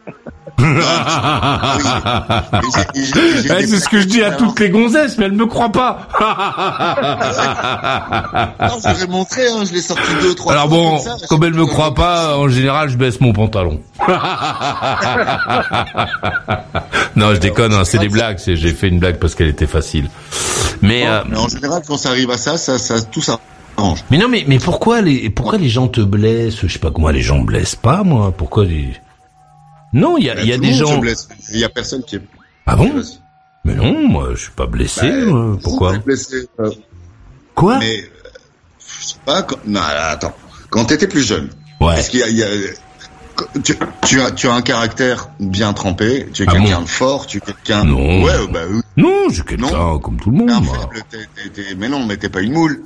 Eh, 2.95 3.67
c'est 3.67 3.79
ce 3.79 3.89
que 3.89 4.01
je 4.01 4.07
dis 4.07 4.23
à 4.23 4.33
toutes 4.33 4.59
les 4.61 4.71
gonzesses, 4.71 5.19
mais 5.19 5.27
elles 5.27 5.33
me 5.33 5.47
croient 5.47 5.73
pas. 5.73 6.09
Non, 8.61 8.79
je 8.85 9.01
vais 9.01 9.07
montrer, 9.07 9.49
hein, 9.49 9.65
je 9.65 9.73
l'ai 9.73 9.81
sorti 9.81 10.03
deux, 10.21 10.35
trois 10.35 10.53
Alors 10.53 10.69
bon, 10.69 10.99
comme 10.99 11.19
ça, 11.19 11.27
comme 11.29 11.45
elles 11.45 11.55
me 11.55 11.67
croient 11.67 11.95
pas, 11.95 12.37
en 12.37 12.49
général, 12.49 12.89
je 12.89 12.97
baisse 12.97 13.21
mon 13.21 13.33
pantalon. 13.33 13.81
non, 17.17 17.35
je 17.35 17.41
déconne, 17.41 17.73
hein, 17.73 17.85
c'est 17.85 17.99
des 17.99 18.09
blagues. 18.09 18.39
J'ai 18.45 18.73
fait 18.73 18.89
une 18.89 18.99
blague 18.99 19.19
parce 19.19 19.35
qu'elle 19.35 19.49
était 19.49 19.67
facile. 19.67 20.09
Mais, 20.81 21.07
euh, 21.07 21.23
Mais 21.29 21.37
en 21.37 21.49
général, 21.49 21.83
quand 21.87 21.97
ça 21.97 22.11
arrive 22.11 22.31
à 22.31 22.39
ça, 22.39 22.57
ça, 22.57 22.79
ça 22.79 23.01
tout 23.03 23.21
s'arrange. 23.21 24.05
mais 24.11 24.19
non, 24.19 24.29
mais 24.29 24.45
mais 24.47 24.59
pourquoi 24.59 25.01
les 25.01 25.31
pourquoi 25.31 25.59
les 25.59 25.69
gens 25.69 25.89
te 25.89 26.01
blessent? 26.01 26.61
Je 26.63 26.73
sais 26.73 26.79
pas 26.79 26.91
comment 26.91 27.11
les 27.11 27.23
gens 27.23 27.39
me 27.41 27.47
blessent 27.47 27.77
pas, 27.77 28.03
moi. 28.05 28.33
Pourquoi 28.37 28.65
les 28.65 28.93
Non, 29.93 30.17
il 30.17 30.25
y 30.25 30.31
a 30.31 30.43
y 30.43 30.53
a 30.53 30.57
le 30.57 30.63
des 30.63 30.73
gens. 30.73 31.01
Il 31.53 31.59
y 31.59 31.65
a 31.65 31.69
personne 31.69 32.03
qui 32.03 32.17
est 32.17 32.23
Ah 32.67 32.77
bon. 32.77 32.91
Mais 33.65 33.75
non, 33.75 34.09
moi, 34.09 34.31
je 34.35 34.43
suis 34.43 34.51
pas 34.51 34.67
blessé. 34.67 35.09
Bah, 35.09 35.27
moi. 35.27 35.59
Pourquoi 35.63 35.99
blessé, 35.99 36.49
euh, 36.59 36.71
Quoi 37.55 37.79
Mais 37.79 38.01
euh, 38.01 38.29
je 39.01 39.07
sais 39.07 39.15
pas. 39.25 39.43
Quand... 39.43 39.57
Non, 39.67 39.81
attends. 39.81 40.35
Quand 40.71 40.85
t'étais 40.87 41.07
plus 41.07 41.23
jeune, 41.27 41.51
Ouais. 41.81 41.99
est-ce 41.99 42.11
qu'il 42.11 42.21
y 42.21 42.23
a, 42.23 42.29
y 42.29 42.43
a- 42.43 42.47
tu, 43.65 43.77
tu 44.05 44.21
as, 44.21 44.31
tu 44.31 44.49
as 44.49 44.53
un 44.55 44.63
caractère 44.63 45.29
bien 45.41 45.73
trempé. 45.73 46.29
Tu 46.33 46.43
es 46.43 46.47
Ah 46.49 46.53
quelqu'un 46.53 46.77
bon 46.77 46.83
de 46.83 46.89
fort. 46.89 47.27
Tu 47.27 47.39
es 47.39 47.41
quelqu'un. 47.41 47.85
Non. 47.85 48.23
Ouais, 48.25 48.33
bah 48.53 48.61
oui. 48.71 48.81
Non, 48.97 49.29
je 49.29 49.35
suis 49.35 49.43
quelqu'un 49.45 49.99
comme 49.99 50.19
tout 50.21 50.31
le 50.31 50.39
monde. 50.39 50.65
moi. 50.65 50.89
faible. 51.11 51.27
Mais 51.79 51.89
non, 51.89 52.05
mais 52.07 52.17
t'es 52.17 52.29
pas 52.29 52.41
une 52.41 52.53
moule. 52.53 52.83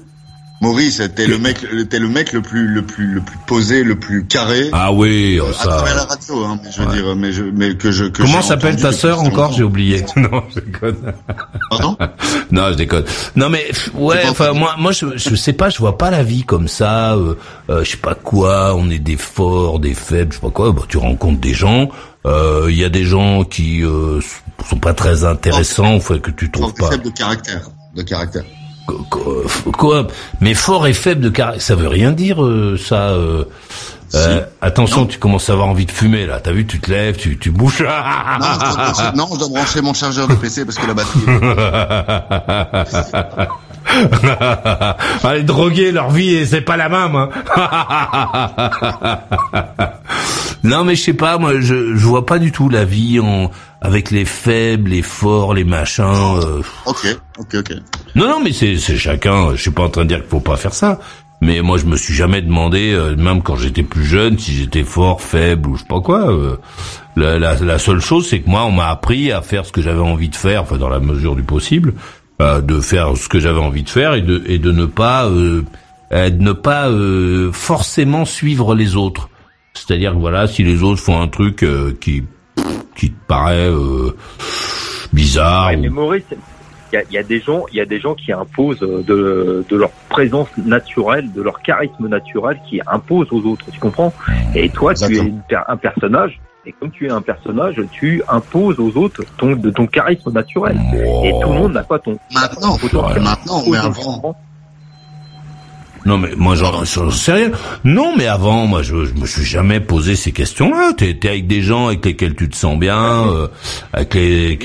Maurice, 0.62 1.02
t'es 1.14 1.26
le 1.26 1.36
mec, 1.38 1.58
t'es 1.90 1.98
le 1.98 2.08
mec 2.08 2.32
le 2.32 2.40
plus, 2.40 2.66
le 2.66 2.80
plus, 2.82 3.06
le 3.06 3.20
plus 3.20 3.36
posé, 3.46 3.84
le 3.84 3.98
plus 3.98 4.24
carré. 4.26 4.70
Ah 4.72 4.90
oui, 4.90 5.38
oh, 5.40 5.46
à 5.48 5.52
travers 5.52 5.94
la 5.94 6.00
ça. 6.02 6.06
radio, 6.08 6.44
hein, 6.44 6.58
mais 6.64 6.70
je 6.72 6.80
veux 6.80 6.86
Ouais. 6.88 6.94
dire, 6.94 7.16
mais 7.16 7.32
je, 7.32 7.42
mais 7.44 7.76
que 7.76 7.90
je. 7.92 8.04
Que 8.06 8.22
Comment 8.22 8.40
s'appelle 8.40 8.76
ta 8.76 8.90
sœur 8.92 9.20
encore 9.20 9.52
J'ai 9.52 9.62
oublié. 9.64 10.02
Non, 10.16 10.42
je 10.54 10.60
déconne. 10.60 10.96
Pardon? 11.70 11.96
Non, 12.50 12.68
je 12.70 12.74
déconne. 12.74 13.04
Non, 13.36 13.50
mais 13.50 13.66
ouais, 13.94 14.22
enfin 14.30 14.54
moi, 14.54 14.76
moi, 14.78 14.92
je, 14.92 15.06
je 15.16 15.34
sais 15.34 15.52
pas, 15.52 15.68
je 15.68 15.76
vois 15.78 15.98
pas 15.98 16.10
la 16.10 16.22
vie 16.22 16.44
comme 16.44 16.68
ça. 16.68 17.14
Euh, 17.14 17.34
euh, 17.68 17.84
je 17.84 17.90
sais 17.90 17.96
pas 17.98 18.14
quoi. 18.14 18.74
On 18.76 18.88
est 18.88 18.98
des 18.98 19.18
forts, 19.18 19.78
des 19.78 19.92
faibles, 19.94 20.32
je 20.32 20.36
sais 20.36 20.42
pas 20.42 20.50
quoi. 20.50 20.72
Bah, 20.72 20.82
tu 20.88 20.96
rencontres 20.96 21.40
des 21.40 21.52
gens. 21.54 21.90
euh, 22.26 22.66
Il 22.70 22.76
y 22.78 22.84
a 22.84 22.88
des 22.88 23.04
gens 23.04 23.44
qui 23.44 23.82
euh, 23.84 24.20
sont 24.70 24.78
pas 24.78 24.94
très 24.94 25.24
intéressants, 25.24 25.94
enfin 25.96 26.18
que 26.18 26.30
tu 26.30 26.50
trouves 26.50 26.72
pas. 26.72 26.90
faible 26.90 27.04
de 27.04 27.10
caractère, 27.10 27.68
de 27.94 28.00
caractère. 28.02 28.44
Quoi 28.86 30.06
Mais 30.40 30.54
fort 30.54 30.86
et 30.86 30.92
faible 30.92 31.20
de 31.20 31.28
caractère, 31.28 31.62
ça 31.62 31.74
veut 31.74 31.88
rien 31.88 32.12
dire 32.12 32.44
euh, 32.44 32.78
ça. 32.78 33.08
Euh, 33.10 33.44
euh, 34.14 34.40
attention, 34.62 35.04
tu 35.06 35.18
commences 35.18 35.50
à 35.50 35.54
avoir 35.54 35.68
envie 35.68 35.84
de 35.86 35.90
fumer 35.90 36.26
là. 36.26 36.38
T'as 36.40 36.52
vu, 36.52 36.64
tu 36.66 36.78
te 36.78 36.90
lèves, 36.90 37.16
tu, 37.16 37.36
tu 37.38 37.50
bouges. 37.50 37.80
Non, 37.82 37.88
je 38.54 38.58
dois 38.60 38.76
brancher, 38.76 39.02
non, 39.16 39.28
je 39.32 39.38
dois 39.38 39.48
brancher 39.48 39.80
mon 39.82 39.94
chargeur 39.94 40.28
de 40.28 40.34
PC 40.34 40.64
parce 40.64 40.78
que 40.78 40.86
la 40.86 40.94
batterie. 40.94 41.20
Les 45.34 45.42
drogués, 45.42 45.90
leur 45.92 46.10
vie, 46.10 46.46
c'est 46.46 46.60
pas 46.60 46.76
la 46.76 46.88
même. 46.88 47.16
hein. 47.16 47.28
non, 50.64 50.84
mais 50.84 50.94
je 50.96 51.02
sais 51.02 51.12
pas, 51.14 51.38
moi, 51.38 51.60
je, 51.60 51.96
je 51.96 52.06
vois 52.06 52.26
pas 52.26 52.38
du 52.38 52.52
tout 52.52 52.68
la 52.68 52.84
vie 52.84 53.20
en 53.20 53.50
avec 53.80 54.10
les 54.10 54.24
faibles, 54.24 54.90
les 54.90 55.02
forts, 55.02 55.54
les 55.54 55.64
machins. 55.64 56.04
euh. 56.04 56.62
ok, 56.86 57.18
ok, 57.38 57.54
ok. 57.56 57.72
Non, 58.14 58.26
non, 58.28 58.40
mais 58.42 58.52
c'est 58.52 58.76
c'est 58.78 58.96
chacun. 58.96 59.54
Je 59.54 59.60
suis 59.62 59.70
pas 59.70 59.84
en 59.84 59.88
train 59.90 60.02
de 60.04 60.08
dire 60.08 60.18
qu'il 60.18 60.28
faut 60.28 60.40
pas 60.40 60.56
faire 60.56 60.74
ça, 60.74 60.98
Mais 61.42 61.60
moi, 61.60 61.76
je 61.78 61.84
me 61.84 61.96
suis 61.96 62.14
jamais 62.14 62.40
demandé, 62.42 62.92
euh, 62.92 63.14
même 63.16 63.42
quand 63.42 63.56
j'étais 63.56 63.82
plus 63.82 64.04
jeune, 64.06 64.38
si 64.38 64.52
j'étais 64.54 64.84
fort, 64.84 65.20
faible 65.20 65.68
ou 65.68 65.76
je 65.76 65.82
sais 65.82 65.86
pas 65.88 66.00
quoi. 66.00 66.30
euh, 66.32 66.56
la, 67.16 67.38
la, 67.38 67.54
la 67.60 67.78
seule 67.78 68.00
chose, 68.00 68.26
c'est 68.28 68.40
que 68.40 68.48
moi, 68.50 68.64
on 68.64 68.72
m'a 68.72 68.88
appris 68.88 69.30
à 69.32 69.42
faire 69.42 69.66
ce 69.66 69.72
que 69.72 69.82
j'avais 69.82 70.00
envie 70.00 70.30
de 70.30 70.36
faire, 70.36 70.62
enfin 70.62 70.78
dans 70.78 70.88
la 70.88 70.98
mesure 71.00 71.36
du 71.36 71.42
possible, 71.42 71.92
euh, 72.40 72.60
de 72.62 72.80
faire 72.80 73.16
ce 73.16 73.28
que 73.28 73.38
j'avais 73.38 73.60
envie 73.60 73.82
de 73.82 73.88
faire 73.90 74.14
et 74.14 74.22
de 74.22 74.42
et 74.46 74.58
de 74.58 74.72
ne 74.72 74.86
pas 74.86 75.26
euh, 75.26 75.62
euh, 76.12 76.30
de 76.30 76.42
ne 76.42 76.52
pas 76.52 76.88
euh, 76.88 77.50
forcément 77.52 78.24
suivre 78.24 78.74
les 78.74 78.96
autres. 78.96 79.28
C'est-à-dire 79.76 80.12
que 80.14 80.18
voilà, 80.18 80.46
si 80.46 80.64
les 80.64 80.82
autres 80.82 81.00
font 81.00 81.20
un 81.20 81.28
truc 81.28 81.62
euh, 81.62 81.96
qui 82.00 82.24
qui 82.96 83.10
te 83.10 83.26
paraît 83.26 83.68
euh, 83.70 84.16
bizarre, 85.12 85.68
Ouais, 85.68 85.76
ou- 85.76 85.80
mais 85.82 85.88
Maurice, 85.90 86.24
il 86.92 86.94
y 86.94 86.98
a, 86.98 87.02
il 87.10 87.12
y 87.14 87.18
a 87.18 87.22
des 87.22 87.40
gens, 87.40 87.64
il 87.72 87.76
y 87.76 87.80
a 87.80 87.84
des 87.84 88.00
gens 88.00 88.14
qui 88.14 88.32
imposent 88.32 88.82
euh, 88.82 89.02
de, 89.02 89.64
de 89.68 89.76
leur 89.76 89.90
présence 90.08 90.48
naturelle, 90.56 91.30
de 91.32 91.42
leur 91.42 91.60
charisme 91.62 92.08
naturel, 92.08 92.58
qui 92.68 92.80
imposent 92.86 93.28
aux 93.32 93.42
autres. 93.44 93.66
Tu 93.70 93.78
comprends? 93.78 94.12
Et 94.54 94.68
toi, 94.70 94.94
tu 94.94 95.16
es 95.18 95.56
un 95.68 95.76
personnage. 95.76 96.40
Et 96.64 96.72
comme 96.72 96.90
tu 96.90 97.06
es 97.06 97.10
un 97.10 97.20
personnage, 97.22 97.80
tu 97.92 98.22
imposes 98.28 98.80
aux 98.80 98.96
autres 98.96 99.22
ton, 99.36 99.54
de 99.54 99.70
ton 99.70 99.86
charisme 99.86 100.32
naturel. 100.32 100.76
Et 101.24 101.30
tout 101.42 101.48
le 101.50 101.54
monde 101.54 101.72
n'a 101.74 101.84
pas 101.84 101.98
ton. 101.98 102.18
Maintenant, 102.34 102.76
potentiel. 102.78 103.22
maintenant, 103.22 103.62
mais 103.70 103.76
avant. 103.76 104.34
Non 106.06 106.16
mais 106.18 106.30
moi 106.36 106.54
j'en 106.54 106.84
sais 107.10 107.32
rien. 107.32 107.50
Non 107.84 108.14
mais 108.16 108.26
avant 108.26 108.66
moi 108.66 108.82
je, 108.82 109.04
je 109.04 109.12
me 109.14 109.26
suis 109.26 109.44
jamais 109.44 109.80
posé 109.80 110.16
ces 110.16 110.32
questions-là. 110.32 110.92
T'es 110.96 111.18
avec 111.28 111.46
des 111.46 111.60
gens 111.60 111.88
avec 111.88 112.04
lesquels 112.04 112.34
tu 112.34 112.48
te 112.48 112.56
sens 112.56 112.78
bien, 112.78 113.28
euh, 113.28 113.48
avec 113.92 114.14
les, 114.14 114.56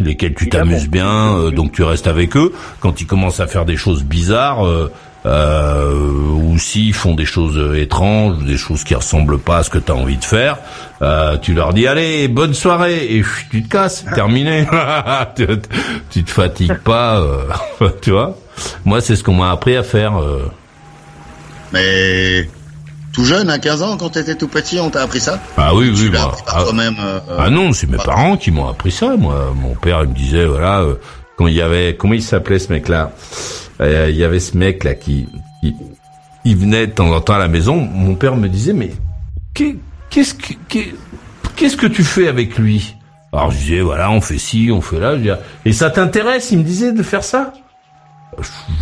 lesquels 0.00 0.34
tu 0.34 0.48
t'amuses 0.48 0.88
bien, 0.88 1.36
euh, 1.36 1.50
donc 1.50 1.72
tu 1.72 1.82
restes 1.82 2.06
avec 2.08 2.36
eux. 2.36 2.52
Quand 2.80 3.00
ils 3.00 3.06
commencent 3.06 3.40
à 3.40 3.46
faire 3.46 3.64
des 3.66 3.76
choses 3.76 4.02
bizarres 4.02 4.66
euh, 4.66 4.90
euh, 5.26 5.92
ou 6.32 6.58
s'ils 6.58 6.94
font 6.94 7.14
des 7.14 7.24
choses 7.26 7.76
étranges, 7.76 8.38
des 8.44 8.56
choses 8.56 8.82
qui 8.84 8.94
ressemblent 8.94 9.38
pas 9.38 9.58
à 9.58 9.62
ce 9.62 9.70
que 9.70 9.78
tu 9.78 9.92
as 9.92 9.94
envie 9.94 10.16
de 10.16 10.24
faire, 10.24 10.56
euh, 11.02 11.36
tu 11.36 11.52
leur 11.54 11.74
dis 11.74 11.86
allez 11.86 12.28
bonne 12.28 12.54
soirée 12.54 13.14
et 13.16 13.22
tu 13.50 13.62
te 13.62 13.68
casses, 13.68 14.04
terminé. 14.14 14.66
tu, 15.36 15.46
tu 16.10 16.24
te 16.24 16.30
fatigues 16.30 16.78
pas, 16.82 17.20
euh, 17.20 17.42
tu 18.02 18.12
vois. 18.12 18.36
Moi 18.84 19.00
c'est 19.00 19.16
ce 19.16 19.22
qu'on 19.22 19.34
m'a 19.34 19.50
appris 19.50 19.76
à 19.76 19.82
faire. 19.82 20.16
euh. 20.18 20.50
Mais 21.72 22.48
tout 23.12 23.24
jeune, 23.24 23.50
à 23.50 23.58
15 23.58 23.82
ans, 23.82 23.96
quand 23.96 24.10
t'étais 24.10 24.34
tout 24.36 24.48
petit, 24.48 24.78
on 24.80 24.90
t'a 24.90 25.02
appris 25.02 25.20
ça? 25.20 25.40
Ah 25.56 25.74
oui, 25.74 25.92
oui, 25.94 26.10
par 26.10 26.36
Ah, 26.46 26.62
euh, 26.62 27.20
ah 27.38 27.50
non, 27.50 27.72
c'est 27.72 27.88
mes 27.88 27.96
parents 27.98 28.36
qui 28.36 28.50
m'ont 28.50 28.68
appris 28.68 28.92
ça. 28.92 29.16
Moi, 29.16 29.52
mon 29.54 29.74
père, 29.74 30.02
il 30.04 30.10
me 30.10 30.14
disait, 30.14 30.46
voilà, 30.46 30.80
euh, 30.80 30.94
quand 31.36 31.46
il 31.46 31.54
y 31.54 31.62
avait, 31.62 31.96
comment 31.96 32.14
il 32.14 32.22
s'appelait 32.22 32.58
ce 32.58 32.72
mec-là 32.72 33.12
Euh, 33.80 34.06
Il 34.10 34.16
y 34.16 34.24
avait 34.24 34.40
ce 34.40 34.56
mec-là 34.56 34.94
qui, 34.94 35.28
qui, 35.62 35.74
il 36.44 36.56
venait 36.56 36.86
de 36.86 36.92
temps 36.92 37.10
en 37.12 37.20
temps 37.20 37.34
à 37.34 37.38
la 37.38 37.48
maison. 37.48 37.76
Mon 37.76 38.14
père 38.14 38.34
me 38.36 38.48
disait, 38.48 38.72
mais 38.72 38.90
qu'est- 39.54 39.76
qu'est-ce 40.10 40.34
que, 40.34 40.54
qu'est- 40.68 40.94
qu'est-ce 41.56 41.76
que 41.76 41.86
tu 41.86 42.02
fais 42.02 42.28
avec 42.28 42.58
lui? 42.58 42.94
Alors 43.32 43.50
je 43.50 43.58
disais, 43.58 43.80
voilà, 43.82 44.10
on 44.10 44.20
fait 44.20 44.38
ci, 44.38 44.70
on 44.72 44.80
fait 44.80 44.98
là. 44.98 45.12
Je 45.16 45.20
disais, 45.20 45.34
Et 45.64 45.72
ça 45.72 45.90
t'intéresse? 45.90 46.50
Il 46.50 46.58
me 46.58 46.62
disait 46.64 46.92
de 46.92 47.02
faire 47.02 47.22
ça? 47.22 47.52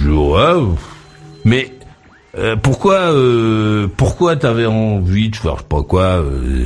Je 0.02 0.08
ouais, 0.10 0.38
euh, 0.40 0.66
mais 1.44 1.72
euh, 2.38 2.56
pourquoi 2.56 2.94
euh, 3.12 3.86
pourquoi 3.96 4.36
t'avais 4.36 4.66
envie 4.66 5.30
de 5.30 5.34
je 5.34 5.40
sais 5.40 5.48
pas 5.68 5.82
quoi 5.82 6.02
euh, 6.02 6.64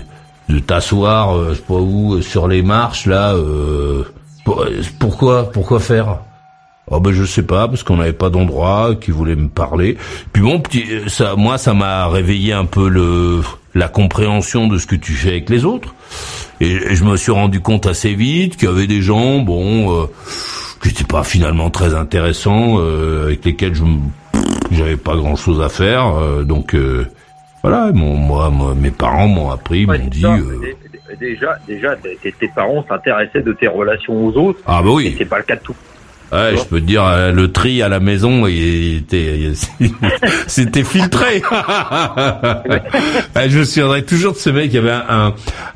de 0.49 0.59
t'asseoir 0.59 1.37
euh, 1.37 1.51
je 1.51 1.55
sais 1.57 1.63
pas 1.67 1.75
où 1.75 2.15
euh, 2.15 2.23
sur 2.23 2.49
les 2.49 2.63
marches 2.63 3.07
là 3.07 3.35
pour- 4.45 4.65
pourquoi 4.99 5.51
pourquoi 5.53 5.81
faire? 5.81 6.19
Oh 6.93 6.99
ben 6.99 7.13
je 7.13 7.25
sais 7.25 7.45
pas 7.45 7.69
parce 7.69 7.85
qu'on 7.85 7.99
n'avait 7.99 8.13
pas 8.13 8.31
d'endroit 8.31 8.97
qui 9.01 9.13
voulait 9.13 9.37
me 9.37 9.47
parler. 9.49 9.97
Puis 10.33 10.43
bon 10.43 10.59
petit 10.59 10.85
ça 11.07 11.37
moi 11.37 11.57
ça 11.57 11.73
m'a 11.73 12.09
réveillé 12.09 12.53
un 12.53 12.65
peu 12.65 12.89
le 12.89 13.41
la 13.75 13.87
compréhension 13.87 14.67
de 14.67 14.77
ce 14.77 14.87
que 14.87 14.97
tu 14.97 15.13
fais 15.13 15.29
avec 15.29 15.49
les 15.51 15.65
autres 15.65 15.95
et, 16.61 16.97
je 16.97 17.05
me 17.05 17.17
suis 17.17 17.31
rendu 17.31 17.61
compte 17.61 17.87
assez 17.87 18.15
vite 18.15 18.57
qu'il 18.57 18.69
y 18.69 18.73
avait 18.73 18.89
des 18.89 19.03
gens 19.03 19.39
bon 19.39 20.09
qui 20.83 20.89
n'étaient 20.89 21.05
pas 21.05 21.23
finalement 21.23 21.71
très 21.71 21.95
intéressants 21.95 22.79
avec 23.25 23.45
lesquels 23.45 23.77
je 23.77 23.85
me 23.85 23.99
j'avais 24.71 24.97
pas 24.97 25.17
grand 25.17 25.37
chose 25.37 25.61
à 25.61 25.69
faire 25.69 26.17
euh, 26.17 26.43
donc 26.45 26.75
euh, 26.75 27.07
voilà 27.63 27.91
mon, 27.93 28.15
moi, 28.15 28.51
moi 28.51 28.75
mes 28.75 28.91
parents 28.91 29.29
m'ont 29.29 29.51
appris 29.51 29.85
Ouais, 29.85 29.99
m'ont 29.99 30.07
dit 30.07 30.21
ça. 30.23 30.35
euh, 30.35 30.61
Dé- 30.61 30.77
dé- 30.93 30.99
Déjà, 31.19 31.57
déjà, 31.67 31.97
tes, 31.97 32.33
tes 32.33 32.49
parents 32.55 32.85
s'intéressaient 32.89 33.43
de 33.43 33.53
tes 33.53 33.67
relations 33.67 34.27
aux 34.27 34.33
autres. 34.37 34.61
ah 34.65 34.81
bah 34.81 34.91
oui 34.93 35.15
C'est 35.19 35.25
pas 35.25 35.39
le 35.39 35.43
cas 35.43 35.57
de 35.57 35.61
tout. 35.61 35.75
Ouais, 36.33 36.57
je 36.57 36.65
peux 36.65 36.81
te 36.81 36.87
dire, 36.87 37.05
euh, 37.05 37.33
le 37.33 37.51
tri 37.51 37.83
à 37.83 37.89
la 37.89 37.99
maison, 38.01 38.47
il 38.47 38.99
était, 38.99 39.53
c'était 40.47 40.85
filtré. 40.85 41.43
Je 43.37 43.59
me 43.59 43.65
souviendrai 43.65 44.05
toujours 44.05 44.35
de 44.35 44.39
ce 44.39 44.51
mec. 44.51 44.67
Il 44.73 44.77
y 44.77 44.79
avait 44.79 44.99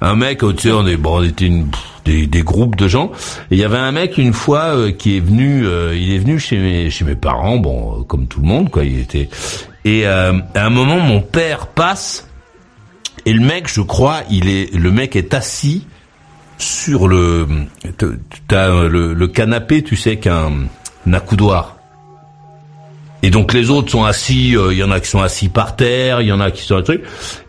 un, 0.00 0.14
mec, 0.14 0.42
oh, 0.42 0.52
tu 0.52 0.68
sais, 0.68 0.72
on 0.72 0.86
est, 0.86 0.96
bon, 0.96 1.18
on 1.18 1.22
était 1.24 1.46
une, 1.46 1.68
des, 2.04 2.26
des 2.26 2.42
groupes 2.42 2.76
de 2.76 2.88
gens. 2.88 3.10
Et 3.50 3.56
il 3.56 3.58
y 3.58 3.64
avait 3.64 3.78
un 3.78 3.92
mec 3.92 4.18
une 4.18 4.32
fois 4.32 4.76
euh, 4.76 4.92
qui 4.92 5.16
est 5.16 5.20
venu, 5.20 5.66
euh, 5.66 5.96
il 5.96 6.12
est 6.12 6.18
venu 6.18 6.38
chez 6.38 6.58
mes, 6.58 6.90
chez 6.90 7.04
mes 7.04 7.14
parents, 7.14 7.56
bon, 7.56 8.00
euh, 8.00 8.04
comme 8.04 8.26
tout 8.26 8.40
le 8.40 8.46
monde, 8.46 8.70
quoi. 8.70 8.84
Il 8.84 9.00
était. 9.00 9.28
Et 9.84 10.06
euh, 10.06 10.38
à 10.54 10.66
un 10.66 10.70
moment, 10.70 10.98
mon 10.98 11.20
père 11.20 11.66
passe. 11.66 12.28
Et 13.26 13.32
le 13.32 13.40
mec, 13.40 13.68
je 13.72 13.80
crois, 13.80 14.20
il 14.30 14.48
est, 14.48 14.74
le 14.74 14.90
mec 14.90 15.16
est 15.16 15.32
assis 15.32 15.86
sur 16.58 17.08
le, 17.08 17.46
t'as 18.48 18.68
euh, 18.68 18.88
le, 18.88 19.14
le 19.14 19.28
canapé, 19.28 19.82
tu 19.82 19.96
sais, 19.96 20.16
qu'un 20.16 20.52
un 21.06 21.12
accoudoir. 21.12 21.76
Et 23.22 23.30
donc 23.30 23.54
les 23.54 23.70
autres 23.70 23.90
sont 23.90 24.04
assis, 24.04 24.54
euh, 24.54 24.72
il 24.72 24.78
y 24.78 24.82
en 24.82 24.90
a 24.90 25.00
qui 25.00 25.08
sont 25.08 25.22
assis 25.22 25.48
par 25.48 25.76
terre, 25.76 26.20
il 26.20 26.28
y 26.28 26.32
en 26.32 26.40
a 26.40 26.50
qui 26.50 26.62
sont 26.62 26.76
un 26.76 26.82
truc, 26.82 27.02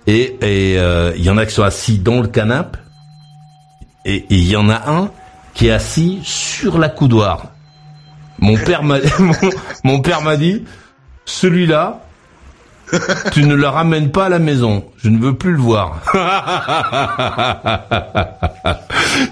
et 0.08 0.38
et 0.42 0.80
euh, 0.80 1.12
y 1.18 1.30
en 1.30 1.38
a 1.38 1.46
qui 1.46 1.54
sont 1.54 1.64
assis 1.64 2.00
dans 2.00 2.22
le 2.22 2.28
canapé, 2.28 2.80
et 4.06 4.16
et 4.16 4.26
il 4.30 4.48
y 4.48 4.56
en 4.56 4.70
a 4.70 4.90
un 4.90 5.12
qui 5.54 5.68
est 5.68 5.72
assis 5.72 6.20
sur 6.24 6.78
l'accoudoir. 6.78 7.48
Mon 8.40 8.56
père 8.56 8.84
m'a 8.84 9.00
mon, 9.20 9.34
mon 9.84 10.00
père 10.00 10.22
m'a 10.22 10.38
dit, 10.38 10.64
celui-là, 11.26 12.05
tu 13.32 13.44
ne 13.44 13.56
le 13.56 13.68
ramènes 13.68 14.12
pas 14.12 14.26
à 14.26 14.30
la 14.30 14.40
maison. 14.40 14.84
Je 15.04 15.10
ne 15.10 15.20
veux 15.20 15.34
plus 15.36 15.52
le 15.52 15.60
voir. 15.60 16.02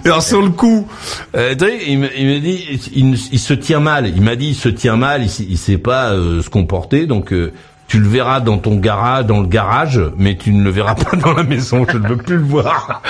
Alors 0.06 0.22
sur 0.22 0.42
le 0.42 0.50
coup, 0.50 0.88
euh, 1.36 1.56
tu 1.56 1.66
sais, 1.66 1.80
il 1.88 2.00
me, 2.00 2.40
dit, 2.40 2.80
il, 2.96 3.14
il 3.32 3.40
se 3.40 3.54
tient 3.54 3.80
mal. 3.80 4.08
Il 4.08 4.22
m'a 4.22 4.36
dit, 4.36 4.50
il 4.50 4.56
se 4.56 4.70
tient 4.70 4.96
mal. 4.96 5.24
Il, 5.24 5.32
il 5.50 5.58
sait 5.58 5.78
pas 5.78 6.12
euh, 6.12 6.42
se 6.42 6.50
comporter. 6.50 7.06
Donc 7.06 7.34
euh, 7.34 7.54
tu 7.94 8.00
le 8.00 8.10
verras 8.10 8.40
dans 8.40 8.58
ton 8.58 8.78
garage, 8.78 9.28
dans 9.28 9.40
le 9.40 9.46
garage, 9.46 10.02
mais 10.18 10.36
tu 10.36 10.52
ne 10.52 10.64
le 10.64 10.72
verras 10.72 10.96
pas 10.96 11.16
dans 11.16 11.34
la 11.34 11.44
maison. 11.44 11.86
Je 11.88 12.00
ne 12.00 12.08
veux 12.08 12.18
plus 12.18 12.38
le 12.38 12.44
voir. 12.44 13.04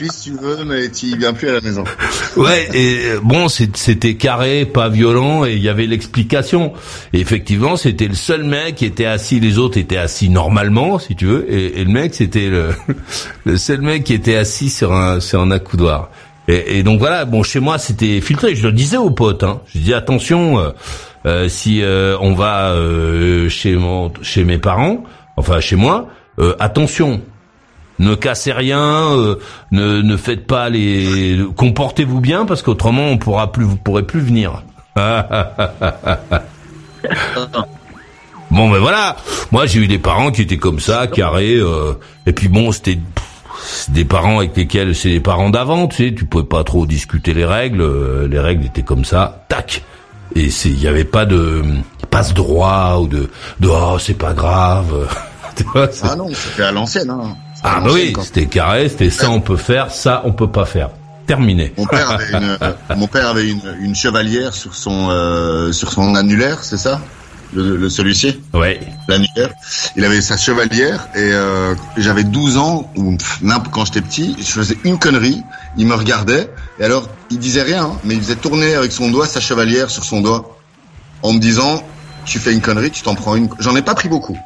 Si 0.00 0.30
tu 0.30 0.38
veux, 0.38 0.64
mais 0.64 0.90
tu 0.90 1.14
viens 1.18 1.34
plus 1.34 1.50
à 1.50 1.52
la 1.52 1.60
maison. 1.60 1.84
Ouais, 2.38 2.70
et 2.72 3.12
bon, 3.22 3.48
c'était 3.48 4.14
carré, 4.14 4.64
pas 4.64 4.88
violent, 4.88 5.44
et 5.44 5.52
il 5.52 5.62
y 5.62 5.68
avait 5.68 5.86
l'explication. 5.86 6.72
Et 7.12 7.20
effectivement, 7.20 7.76
c'était 7.76 8.08
le 8.08 8.14
seul 8.14 8.44
mec 8.44 8.76
qui 8.76 8.86
était 8.86 9.04
assis, 9.04 9.40
les 9.40 9.58
autres 9.58 9.76
étaient 9.76 9.98
assis 9.98 10.30
normalement, 10.30 10.98
si 10.98 11.14
tu 11.14 11.26
veux, 11.26 11.52
et, 11.52 11.82
et 11.82 11.84
le 11.84 11.92
mec, 11.92 12.14
c'était 12.14 12.48
le, 12.48 12.70
le 13.44 13.58
seul 13.58 13.82
mec 13.82 14.04
qui 14.04 14.14
était 14.14 14.36
assis 14.36 14.70
sur 14.70 14.94
un, 14.94 15.20
sur 15.20 15.42
un 15.42 15.50
accoudoir. 15.50 16.08
Et, 16.48 16.78
et 16.78 16.82
donc 16.82 16.98
voilà, 16.98 17.24
bon, 17.24 17.42
chez 17.42 17.60
moi, 17.60 17.78
c'était 17.78 18.20
filtré. 18.20 18.54
Je 18.56 18.66
le 18.66 18.72
disais 18.72 18.96
aux 18.96 19.10
potes, 19.10 19.44
hein. 19.44 19.60
Je 19.72 19.78
dis 19.78 19.94
attention, 19.94 20.58
euh, 20.58 20.70
euh, 21.24 21.48
si 21.48 21.82
euh, 21.82 22.16
on 22.20 22.34
va 22.34 22.70
euh, 22.70 23.48
chez 23.48 23.76
mon, 23.76 24.12
chez 24.22 24.44
mes 24.44 24.58
parents, 24.58 25.04
enfin 25.36 25.60
chez 25.60 25.76
moi, 25.76 26.08
euh, 26.40 26.56
attention, 26.58 27.20
ne 28.00 28.16
cassez 28.16 28.50
rien, 28.52 29.12
euh, 29.12 29.36
ne, 29.70 30.02
ne 30.02 30.16
faites 30.16 30.46
pas 30.46 30.68
les, 30.68 31.38
comportez-vous 31.56 32.20
bien 32.20 32.44
parce 32.44 32.62
qu'autrement 32.62 33.06
on 33.06 33.18
pourra 33.18 33.52
plus, 33.52 33.64
vous 33.64 33.76
pourrez 33.76 34.02
plus 34.02 34.20
venir. 34.20 34.64
bon 34.96 35.14
ben 38.50 38.78
voilà, 38.78 39.16
moi 39.52 39.66
j'ai 39.66 39.78
eu 39.78 39.86
des 39.86 39.98
parents 39.98 40.32
qui 40.32 40.42
étaient 40.42 40.58
comme 40.58 40.80
ça, 40.80 41.06
carrés, 41.06 41.58
et 42.26 42.32
puis 42.32 42.48
bon 42.48 42.72
c'était 42.72 42.98
des 43.88 44.04
parents 44.04 44.38
avec 44.38 44.56
lesquels 44.56 44.94
c'est 44.94 45.10
des 45.10 45.20
parents 45.20 45.50
d'avant, 45.50 45.88
tu 45.88 46.08
sais, 46.08 46.14
tu 46.14 46.24
pouvais 46.24 46.44
pas 46.44 46.64
trop 46.64 46.86
discuter 46.86 47.34
les 47.34 47.44
règles, 47.44 47.80
euh, 47.82 48.28
les 48.28 48.40
règles 48.40 48.66
étaient 48.66 48.82
comme 48.82 49.04
ça, 49.04 49.44
tac. 49.48 49.82
Et 50.34 50.50
c'est, 50.50 50.70
il 50.70 50.80
y 50.80 50.88
avait 50.88 51.04
pas 51.04 51.26
de 51.26 51.62
passe 52.10 52.32
droit 52.34 52.98
ou 53.00 53.06
de, 53.06 53.30
de 53.60 53.68
oh 53.68 53.98
c'est 53.98 54.14
pas 54.14 54.32
grave. 54.32 55.08
Tu 55.54 55.64
vois, 55.64 55.86
Ah 56.02 56.16
non, 56.16 56.28
c'était 56.32 56.62
à 56.62 56.72
l'ancienne. 56.72 57.10
Hein. 57.10 57.36
Ah 57.62 57.80
bah 57.84 57.90
oui, 57.92 58.14
c'était 58.22 58.46
carré, 58.46 58.88
c'était 58.88 59.10
ça 59.10 59.30
on 59.30 59.42
peut 59.42 59.58
faire, 59.58 59.90
ça 59.90 60.22
on 60.24 60.32
peut 60.32 60.50
pas 60.50 60.64
faire. 60.64 60.88
Terminé. 61.26 61.74
Mon 61.76 61.86
père 61.86 62.10
avait 62.10 62.32
une, 62.32 62.58
mon 62.96 63.06
père 63.06 63.28
avait 63.28 63.48
une, 63.48 63.60
une 63.80 63.94
chevalière 63.94 64.54
sur 64.54 64.74
son 64.74 65.08
euh, 65.10 65.70
sur 65.70 65.92
son 65.92 66.14
annulaire, 66.14 66.64
c'est 66.64 66.78
ça? 66.78 67.00
Le, 67.54 67.76
le 67.76 67.88
celui-ci 67.90 68.40
Ouais. 68.54 68.80
L'annulaire. 69.08 69.50
Il 69.96 70.04
avait 70.04 70.20
sa 70.22 70.36
chevalière 70.36 71.08
et 71.14 71.18
euh, 71.32 71.74
j'avais 71.96 72.24
12 72.24 72.56
ans 72.56 72.90
ou 72.96 73.16
quand 73.72 73.84
j'étais 73.84 74.00
petit, 74.00 74.36
je 74.38 74.44
faisais 74.44 74.76
une 74.84 74.98
connerie, 74.98 75.42
il 75.76 75.86
me 75.86 75.94
regardait 75.94 76.48
et 76.78 76.84
alors 76.84 77.08
il 77.30 77.38
disait 77.38 77.62
rien, 77.62 77.84
hein, 77.84 77.98
mais 78.04 78.14
il 78.14 78.20
faisait 78.20 78.36
tourner 78.36 78.74
avec 78.74 78.92
son 78.92 79.10
doigt 79.10 79.26
sa 79.26 79.40
chevalière 79.40 79.90
sur 79.90 80.04
son 80.04 80.20
doigt 80.20 80.58
en 81.22 81.32
me 81.32 81.38
disant 81.38 81.82
tu 82.24 82.38
fais 82.38 82.52
une 82.52 82.60
connerie, 82.60 82.90
tu 82.90 83.02
t'en 83.02 83.14
prends 83.14 83.34
une. 83.36 83.48
J'en 83.58 83.74
ai 83.76 83.82
pas 83.82 83.94
pris 83.94 84.08
beaucoup, 84.08 84.38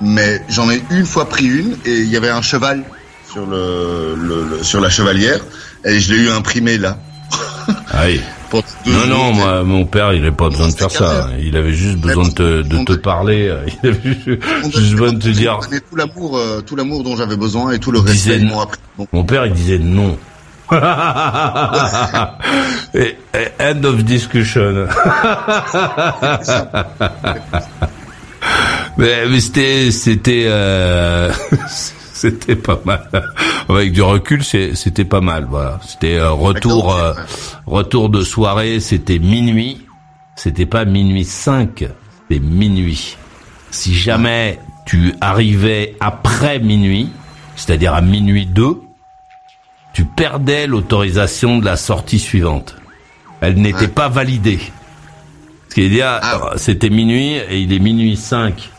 mais 0.00 0.42
j'en 0.48 0.70
ai 0.70 0.82
une 0.90 1.06
fois 1.06 1.28
pris 1.28 1.46
une 1.46 1.76
et 1.84 1.98
il 2.00 2.08
y 2.08 2.16
avait 2.16 2.30
un 2.30 2.42
cheval 2.42 2.82
sur 3.30 3.46
le, 3.46 4.14
le- 4.16 4.44
le- 4.58 4.62
sur 4.62 4.80
la 4.80 4.90
chevalière 4.90 5.40
et 5.84 6.00
je 6.00 6.12
l'ai 6.12 6.20
eu 6.24 6.28
imprimé 6.30 6.78
là. 6.78 6.98
Ah 7.92 8.02
oui. 8.06 8.20
Non, 8.86 9.06
non, 9.06 9.32
moi, 9.32 9.62
mon 9.64 9.86
père, 9.86 10.12
il 10.12 10.20
avait 10.22 10.30
pas 10.30 10.50
besoin 10.50 10.68
de 10.68 10.74
faire 10.74 10.90
ça. 10.90 11.28
Il 11.40 11.56
avait 11.56 11.72
juste 11.72 11.98
besoin 11.98 12.24
de 12.28 12.32
te, 12.34 12.62
de 12.62 12.84
te 12.84 12.92
parler. 12.92 13.48
euh, 13.48 13.64
Il 13.82 13.88
avait 13.88 14.00
juste, 14.02 14.28
juste 14.76 14.92
besoin 14.92 15.12
de 15.14 15.18
te 15.22 15.28
dire. 15.28 15.58
Mais 15.70 15.80
tout 15.80 15.96
l'amour, 15.96 16.36
euh, 16.36 16.60
tout 16.60 16.76
l'amour 16.76 17.02
dont 17.02 17.16
j'avais 17.16 17.36
besoin 17.36 17.72
et 17.72 17.78
tout 17.78 17.90
le 17.92 18.00
respect 18.00 18.12
disait 18.14 18.38
qu'ils 18.38 18.48
m'ont 18.48 18.60
appris. 18.60 18.78
Bon. 18.98 19.06
Mon 19.12 19.24
père, 19.24 19.46
il 19.46 19.52
disait 19.52 19.78
non. 19.78 20.18
Et- 22.94 23.16
et 23.34 23.48
end 23.60 23.84
of 23.84 24.04
discussion. 24.04 24.86
mais 28.98 29.26
mais 29.28 29.40
c'était 29.40 29.90
c'était 29.90 30.44
euh, 30.46 31.32
c'était 32.22 32.54
pas 32.56 32.80
mal. 32.84 33.08
Avec 33.68 33.92
du 33.92 34.02
recul, 34.02 34.44
c'était 34.44 35.04
pas 35.04 35.20
mal. 35.20 35.46
Voilà, 35.50 35.80
c'était 35.84 36.16
euh, 36.16 36.30
retour 36.30 36.94
euh, 36.94 37.14
retour 37.66 38.10
de 38.10 38.22
soirée. 38.22 38.78
C'était 38.78 39.18
minuit. 39.18 39.84
C'était 40.36 40.66
pas 40.66 40.84
minuit 40.84 41.24
5, 41.24 41.84
c'était 42.28 42.40
minuit. 42.40 43.16
Si 43.70 43.94
jamais 43.94 44.58
tu 44.86 45.14
arrivais 45.20 45.94
après 46.00 46.58
minuit, 46.58 47.10
c'est-à-dire 47.56 47.94
à 47.94 48.00
minuit 48.00 48.46
2, 48.46 48.80
tu 49.92 50.04
perdais 50.04 50.66
l'autorisation 50.66 51.58
de 51.58 51.64
la 51.64 51.76
sortie 51.76 52.18
suivante. 52.18 52.76
Elle 53.40 53.56
n'était 53.56 53.88
pas 53.88 54.08
validée. 54.08 54.60
Ce 55.68 55.74
qui 55.74 55.82
veut 55.82 55.88
dire, 55.88 56.20
euh, 56.22 56.56
c'était 56.56 56.90
minuit 56.90 57.34
et 57.34 57.60
il 57.60 57.72
est 57.72 57.78
minuit 57.78 58.16
5. 58.16 58.71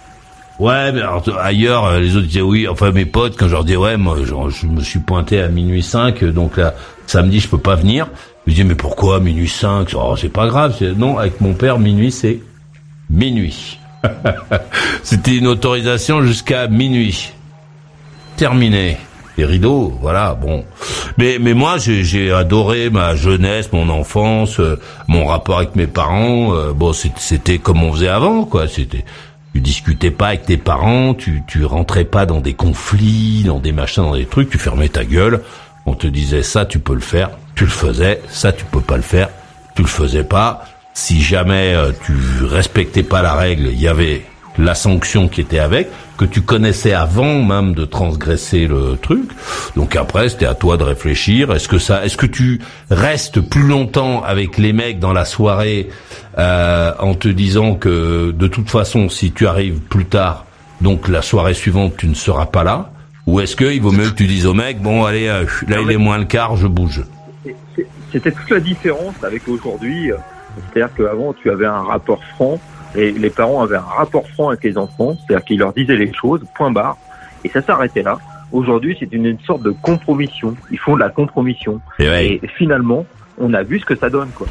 Ouais, 0.63 0.93
mais 0.93 1.01
alors, 1.01 1.21
ailleurs, 1.41 1.85
euh, 1.87 1.99
les 1.99 2.15
autres 2.15 2.27
disaient 2.27 2.39
oui. 2.39 2.69
Enfin, 2.69 2.91
mes 2.91 3.05
potes, 3.05 3.35
quand 3.37 3.47
je 3.47 3.51
leur 3.51 3.65
dis 3.65 3.75
ouais, 3.75 3.97
moi, 3.97 4.15
je 4.23 4.65
me 4.65 4.79
suis 4.79 4.99
pointé 4.99 5.41
à 5.41 5.49
minuit 5.49 5.83
5, 5.83 6.23
donc 6.23 6.55
là, 6.55 6.73
samedi, 7.05 7.41
je 7.41 7.49
peux 7.49 7.57
pas 7.57 7.75
venir. 7.75 8.07
Je 8.47 8.53
dis 8.53 8.63
mais 8.63 8.75
pourquoi 8.75 9.19
minuit 9.19 9.49
5 9.49 9.89
oh, 9.93 10.15
C'est 10.15 10.31
pas 10.31 10.47
grave. 10.47 10.81
Non, 10.95 11.17
avec 11.17 11.41
mon 11.41 11.53
père, 11.53 11.79
minuit, 11.79 12.13
c'est 12.13 12.39
minuit. 13.09 13.77
C'était 15.03 15.35
une 15.35 15.47
autorisation 15.47 16.21
jusqu'à 16.21 16.69
minuit. 16.69 17.33
Terminé. 18.37 18.95
Les 19.35 19.43
rideaux, 19.43 19.91
voilà, 19.99 20.33
bon. 20.33 20.63
Mais 21.17 21.39
mais 21.41 21.55
moi 21.55 21.77
j'ai 21.79 22.31
adoré 22.31 22.89
ma 22.91 23.15
jeunesse, 23.15 23.71
mon 23.73 23.89
enfance, 23.89 24.59
euh, 24.59 24.79
mon 25.07 25.25
rapport 25.25 25.57
avec 25.57 25.75
mes 25.75 25.87
parents. 25.87 26.53
euh, 26.53 26.71
bon, 26.71 26.93
c'était 26.93 27.57
comme 27.57 27.83
on 27.83 27.91
faisait 27.91 28.09
avant, 28.09 28.45
quoi. 28.45 28.67
C'était 28.67 29.03
tu 29.53 29.61
discutais 29.61 30.11
pas 30.11 30.29
avec 30.29 30.45
tes 30.45 30.57
parents, 30.57 31.13
tu 31.13 31.43
tu 31.45 31.63
rentrais 31.63 32.05
pas 32.05 32.25
dans 32.25 32.41
des 32.41 32.55
conflits, 32.55 33.43
dans 33.45 33.59
des 33.59 33.71
machins, 33.71 34.03
dans 34.03 34.15
des 34.15 34.25
trucs. 34.25 34.49
Tu 34.49 34.57
fermais 34.57 34.89
ta 34.89 35.05
gueule. 35.05 35.41
On 35.85 35.93
te 35.93 36.07
disait 36.07 36.43
ça, 36.43 36.65
tu 36.65 36.79
peux 36.79 36.95
le 36.95 37.01
faire, 37.01 37.31
tu 37.55 37.65
le 37.65 37.69
faisais. 37.69 38.19
Ça, 38.29 38.51
tu 38.51 38.65
peux 38.65 38.81
pas 38.81 38.95
le 38.95 39.03
faire, 39.03 39.29
tu 39.75 39.83
le 39.83 39.87
faisais 39.87 40.23
pas. 40.23 40.65
Si 40.95 41.21
jamais 41.21 41.73
euh, 41.75 41.91
tu 42.05 42.13
respectais 42.45 43.03
pas 43.03 43.21
la 43.21 43.35
règle, 43.35 43.69
il 43.71 43.79
y 43.79 43.87
avait 43.87 44.25
la 44.57 44.75
sanction 44.75 45.27
qui 45.27 45.41
était 45.41 45.59
avec, 45.59 45.89
que 46.17 46.25
tu 46.25 46.41
connaissais 46.41 46.93
avant 46.93 47.41
même 47.41 47.73
de 47.73 47.85
transgresser 47.85 48.67
le 48.67 48.97
truc. 49.01 49.31
Donc 49.75 49.95
après, 49.95 50.29
c'était 50.29 50.45
à 50.45 50.53
toi 50.53 50.77
de 50.77 50.83
réfléchir. 50.83 51.51
Est-ce 51.53 51.67
que 51.67 51.79
ça, 51.79 52.05
est-ce 52.05 52.17
que 52.17 52.25
tu 52.25 52.61
restes 52.89 53.41
plus 53.41 53.67
longtemps 53.67 54.23
avec 54.23 54.57
les 54.57 54.73
mecs 54.73 54.99
dans 54.99 55.13
la 55.13 55.25
soirée 55.25 55.89
euh, 56.37 56.91
en 56.99 57.15
te 57.15 57.27
disant 57.27 57.75
que 57.75 58.31
de 58.31 58.47
toute 58.47 58.69
façon, 58.69 59.09
si 59.09 59.31
tu 59.31 59.47
arrives 59.47 59.79
plus 59.79 60.05
tard, 60.05 60.45
donc 60.81 61.07
la 61.07 61.21
soirée 61.21 61.53
suivante, 61.53 61.95
tu 61.97 62.07
ne 62.07 62.13
seras 62.13 62.45
pas 62.45 62.63
là, 62.63 62.91
ou 63.25 63.39
est-ce 63.39 63.55
qu'il 63.55 63.81
vaut 63.81 63.91
mieux 63.91 64.09
que 64.09 64.15
tu 64.15 64.27
dises 64.27 64.45
au 64.45 64.53
mec, 64.53 64.81
bon 64.81 65.05
allez, 65.05 65.27
euh, 65.27 65.45
là 65.67 65.77
il 65.81 65.89
est 65.91 65.97
moins 65.97 66.17
le 66.17 66.25
quart, 66.25 66.57
je 66.57 66.67
bouge? 66.67 67.03
C'était 68.11 68.31
toute 68.31 68.49
la 68.49 68.59
différence 68.59 69.15
avec 69.23 69.47
aujourd'hui. 69.47 70.11
euh, 70.11 70.17
C'est-à-dire 70.71 70.93
qu'avant, 70.95 71.33
tu 71.33 71.49
avais 71.49 71.65
un 71.65 71.81
rapport 71.81 72.23
franc, 72.35 72.59
et 72.95 73.11
les 73.11 73.29
parents 73.29 73.61
avaient 73.61 73.77
un 73.77 73.81
rapport 73.81 74.27
franc 74.29 74.49
avec 74.49 74.63
les 74.63 74.77
enfants, 74.77 75.15
c'est-à-dire 75.15 75.45
qu'ils 75.45 75.59
leur 75.59 75.73
disaient 75.73 75.95
les 75.95 76.13
choses, 76.13 76.41
point 76.55 76.71
barre, 76.71 76.97
et 77.43 77.49
ça 77.49 77.61
s'arrêtait 77.61 78.03
là. 78.03 78.17
Aujourd'hui, 78.51 78.95
c'est 78.99 79.11
une, 79.11 79.25
une 79.25 79.39
sorte 79.39 79.63
de 79.63 79.71
compromission. 79.71 80.55
Ils 80.69 80.77
font 80.77 80.95
de 80.95 80.99
la 80.99 81.09
compromission. 81.09 81.81
Et 81.97 82.07
ouais. 82.07 82.39
Et 82.43 82.47
finalement, 82.47 83.05
on 83.39 83.53
a 83.53 83.63
vu 83.63 83.79
ce 83.79 83.85
que 83.85 83.95
ça 83.95 84.09
donne, 84.09 84.29
quoi. 84.29 84.47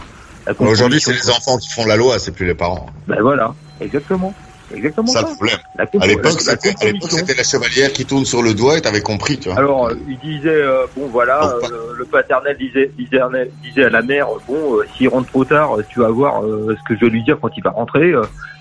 Aujourd'hui, 0.59 1.01
c'est 1.01 1.13
les 1.13 1.31
enfants 1.31 1.57
qui 1.59 1.69
font 1.69 1.87
la 1.87 1.97
loi, 1.97 2.19
c'est 2.19 2.35
plus 2.35 2.47
les 2.47 2.55
parents. 2.55 2.87
Ben 3.07 3.21
voilà, 3.21 3.55
exactement. 3.81 4.35
Exactement 4.75 5.09
Ça 5.09 5.21
ça. 5.21 5.29
le 5.29 5.35
problème. 5.35 5.59
La 5.77 5.87
À 6.01 6.07
l'époque, 6.07 6.41
c'était, 6.41 7.35
la 7.35 7.43
chevalière 7.43 7.93
qui 7.93 8.05
tourne 8.05 8.25
sur 8.25 8.43
le 8.43 8.55
doigt 8.55 8.79
et 8.79 8.81
t'avais 8.81 9.01
compris, 9.01 9.39
tu 9.39 9.49
vois. 9.49 9.59
Alors, 9.59 9.89
euh, 9.89 9.95
il 10.09 10.19
disait, 10.19 10.51
euh, 10.51 10.87
bon 10.97 11.07
voilà, 11.09 11.55
euh, 11.63 11.93
le 11.97 12.05
paternel 12.05 12.57
disait, 12.57 12.91
disait, 12.97 13.21
disait 13.63 13.85
à 13.85 13.91
la 13.91 14.03
mère, 14.03 14.29
bon, 14.47 14.79
s'il 14.97 15.09
rentre 15.09 15.29
trop 15.29 15.45
tard, 15.45 15.77
tu 15.89 16.01
vas 16.01 16.09
voir 16.09 16.43
ce 16.43 16.83
que 16.89 16.95
je 16.95 17.05
vais 17.05 17.11
lui 17.11 17.23
dire 17.23 17.39
quand 17.41 17.51
il 17.57 17.63
va 17.63 17.71
rentrer. 17.71 18.13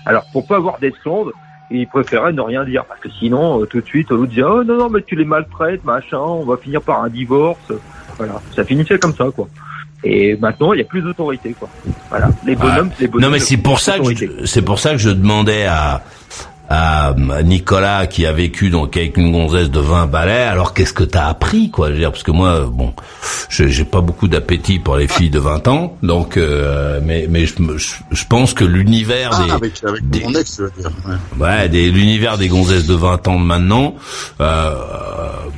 alors, 0.06 0.24
pour 0.32 0.46
pas 0.46 0.56
avoir 0.56 0.78
d'esclandre, 0.78 1.32
il 1.70 1.86
préférait 1.86 2.32
ne 2.32 2.42
rien 2.42 2.64
dire, 2.64 2.84
parce 2.84 3.00
que 3.00 3.08
sinon, 3.08 3.64
tout 3.66 3.80
de 3.80 3.86
suite, 3.86 4.10
l'autre 4.10 4.26
disait, 4.26 4.42
oh 4.42 4.62
non, 4.64 4.76
non, 4.76 4.90
mais 4.90 5.02
tu 5.02 5.16
les 5.16 5.24
maltraites, 5.24 5.84
machin, 5.84 6.18
on 6.18 6.44
va 6.44 6.56
finir 6.56 6.82
par 6.82 7.02
un 7.02 7.08
divorce. 7.08 7.72
Voilà, 8.18 8.42
ça 8.54 8.64
finissait 8.64 8.98
comme 8.98 9.14
ça, 9.14 9.26
quoi. 9.34 9.48
Et 10.04 10.36
maintenant, 10.36 10.72
il 10.72 10.78
y 10.78 10.82
a 10.82 10.84
plus 10.84 11.00
d'autorité, 11.02 11.54
quoi. 11.58 11.68
Voilà, 12.10 12.28
les 12.44 12.56
bonhommes, 12.56 12.90
les 12.98 13.06
bonhommes. 13.06 13.22
Non 13.22 13.30
mais 13.30 13.38
c'est 13.38 13.56
pour 13.56 13.78
ça 13.80 13.98
que 13.98 14.14
je- 14.14 14.44
c'est 14.46 14.62
pour 14.62 14.78
ça 14.78 14.90
que 14.92 14.98
je 14.98 15.10
demandais 15.10 15.64
à 15.64 16.02
à 16.74 17.14
Nicolas 17.44 18.06
qui 18.06 18.24
a 18.24 18.32
vécu 18.32 18.70
donc 18.70 18.96
avec 18.96 19.18
une 19.18 19.30
gonzesse 19.30 19.70
de 19.70 19.78
20 19.80 20.06
balais. 20.06 20.44
Alors 20.44 20.72
qu'est-ce 20.72 20.94
que 20.94 21.04
t'as 21.04 21.26
appris 21.28 21.70
quoi 21.70 21.88
Je 21.88 21.92
veux 21.92 21.98
dire? 21.98 22.10
Parce 22.10 22.22
que 22.22 22.30
moi 22.30 22.60
bon, 22.66 22.94
je- 23.50 23.66
j'ai 23.68 23.84
pas 23.84 24.00
beaucoup 24.00 24.26
d'appétit 24.26 24.78
pour 24.78 24.96
les 24.96 25.06
filles 25.06 25.28
de 25.28 25.38
20 25.38 25.68
ans, 25.68 25.98
donc 26.02 26.38
euh, 26.38 26.98
mais 27.04 27.26
mais 27.28 27.44
je, 27.44 27.54
je, 27.76 27.94
je 28.10 28.24
pense 28.26 28.54
que 28.54 28.64
l'univers 28.64 29.30
Ah, 29.34 29.44
des 29.44 29.50
avec, 29.52 29.84
avec 29.86 30.08
des- 30.08 30.20
mon 30.20 30.32
ex, 30.34 30.56
tu 30.56 30.62
veux 30.62 30.72
dire. 30.78 30.90
ouais. 31.06 31.46
Ouais, 31.46 31.68
des, 31.68 31.90
l'univers 31.90 32.38
des 32.38 32.48
gonzesses 32.48 32.86
de 32.86 32.94
20 32.94 33.28
ans 33.28 33.38
de 33.38 33.44
maintenant. 33.44 33.94
Euh, 34.40 34.74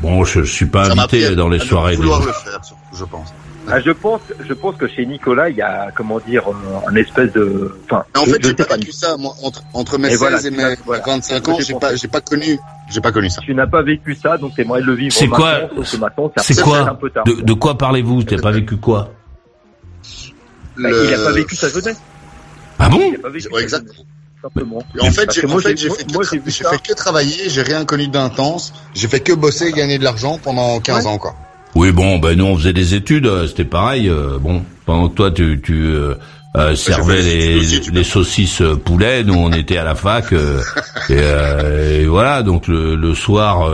bon, 0.03 0.25
je, 0.25 0.43
je 0.43 0.53
suis 0.53 0.67
pas 0.67 0.87
Ça 0.87 0.93
invité 0.93 1.37
dans 1.37 1.49
les 1.49 1.61
soirées. 1.61 1.97
des 1.97 2.03
le 2.03 2.09
faire, 2.09 2.65
surtout, 2.65 2.83
je 2.99 3.05
pense. 3.05 3.33
Ah, 3.71 3.81
je 3.81 3.91
pense, 3.93 4.21
je 4.47 4.53
pense 4.53 4.77
que 4.77 4.87
chez 4.87 5.07
Nicolas, 5.07 5.49
il 5.49 5.57
y 5.57 5.63
a, 5.63 5.91
comment 5.97 6.21
dire, 6.21 6.49
euh, 6.51 6.55
un 6.89 6.95
espèce 6.97 7.33
de, 7.33 7.75
enfin, 7.87 8.05
en 8.15 8.25
je- 8.27 8.33
fait, 8.33 8.43
j'ai 8.47 8.55
pas 8.55 8.77
vécu 8.77 8.93
ça. 8.93 9.17
Moi, 9.17 9.35
entre, 9.43 9.63
entre 9.73 9.97
mes 9.99 10.09
Et 10.09 10.11
16 10.11 10.19
voilà, 10.19 10.41
et 10.43 10.51
mes 10.51 10.77
voilà. 10.85 11.03
25 11.07 11.49
ans, 11.49 11.57
J'ai 11.61 11.75
pas, 11.75 11.97
j'ai 11.97 12.09
pas 12.09 12.21
connu, 12.21 12.59
j'ai 12.91 13.01
pas 13.01 13.11
connu 13.11 13.31
ça. 13.31 13.41
tu 13.41 13.55
n'as 13.55 13.67
pas 13.67 13.83
vécu 13.83 14.15
ça, 14.15 14.37
donc 14.37 14.55
t'aimerais 14.55 14.83
le 14.83 14.95
vivre 14.95 15.15
C'est 15.15 15.29
quoi 15.29 15.61
C'est 16.43 16.61
quoi 16.61 16.81
un 16.81 16.95
peu 16.95 17.09
tard. 17.11 17.25
de, 17.25 17.41
de 17.41 17.53
quoi 17.55 17.79
parlez-vous? 17.79 18.23
T'as 18.25 18.39
pas 18.39 18.51
vécu 18.53 18.77
quoi? 18.77 19.11
Bah, 20.77 20.89
Il 20.91 21.11
n'a 21.11 21.17
pas 21.25 21.33
vécu 21.33 21.57
sa 21.57 21.69
jeunesse. 21.69 22.01
Ah 22.79 22.89
bon? 22.89 23.01
Il 23.09 23.15
a 23.17 23.19
pas 23.19 23.29
vécu 23.31 23.47
Ouais, 23.49 23.61
sa 23.61 23.65
exact. 23.65 23.87
jeunesse, 23.87 24.05
simplement. 24.43 24.79
En 25.01 25.11
fait, 25.11 25.33
j'ai, 25.33 25.47
en 25.47 25.59
fait, 25.59 25.75
que, 25.75 26.87
fait 26.87 26.95
travailler, 26.95 27.49
j'ai 27.49 27.63
rien 27.63 27.85
connu 27.85 28.09
d'intense, 28.09 28.73
j'ai 28.95 29.09
fait 29.09 29.21
que 29.21 29.33
bosser 29.33 29.69
et 29.69 29.73
gagner 29.73 29.99
de 29.99 30.05
l'argent 30.05 30.39
pendant 30.43 30.81
15 30.81 31.07
Ouais. 31.07 31.11
ans, 31.13 31.19
quoi. 31.19 31.35
Oui, 31.75 31.91
bon, 31.93 32.19
ben 32.19 32.37
nous 32.39 32.45
on 32.45 32.57
faisait 32.57 32.73
des 32.73 32.95
études, 32.95 33.27
euh, 33.27 33.47
c'était 33.49 33.65
pareil. 33.65 34.09
euh, 34.09 34.39
bon, 34.41 34.63
pendant 34.87 35.09
que 35.09 35.15
toi 35.15 35.31
tu, 35.31 35.61
tu 35.63 35.87
euh, 35.87 36.15
euh, 36.57 36.77
servais 36.77 37.21
les, 37.21 37.57
études 37.57 37.59
aussi, 37.65 37.81
tu 37.81 37.91
les 37.91 38.05
saucisses 38.05 38.61
euh, 38.63 38.77
poulet, 38.77 39.25
nous 39.25 39.35
on 39.35 39.51
était 39.53 39.77
à 39.77 39.85
la 39.85 39.95
fac. 39.97 40.33
euh, 40.33 40.61
et, 41.11 41.17
euh, 41.19 42.03
et 42.03 42.07
voilà, 42.07 42.43
donc 42.43 42.69
le, 42.69 42.95
le 42.95 43.15
soir, 43.15 43.69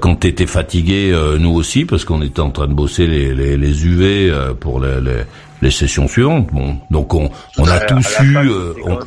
quand 0.00 0.16
t'étais 0.16 0.46
fatigué, 0.46 1.12
euh, 1.14 1.38
nous 1.38 1.54
aussi, 1.54 1.84
parce 1.84 2.04
qu'on 2.04 2.20
était 2.22 2.40
en 2.40 2.50
train 2.50 2.66
de 2.66 2.74
bosser 2.74 3.06
les, 3.06 3.32
les, 3.34 3.56
les 3.56 3.86
UV 3.86 4.30
euh, 4.30 4.52
pour 4.54 4.80
les, 4.80 5.00
les, 5.00 5.22
les 5.62 5.70
sessions 5.70 6.08
suivantes. 6.08 6.48
Bon, 6.52 6.76
donc 6.90 7.14
on, 7.14 7.30
on 7.58 7.64
a 7.68 7.74
À- 7.74 7.80
tous 7.80 8.16
eu. 8.20 8.36
euh, 8.36 8.72
on- 8.84 8.98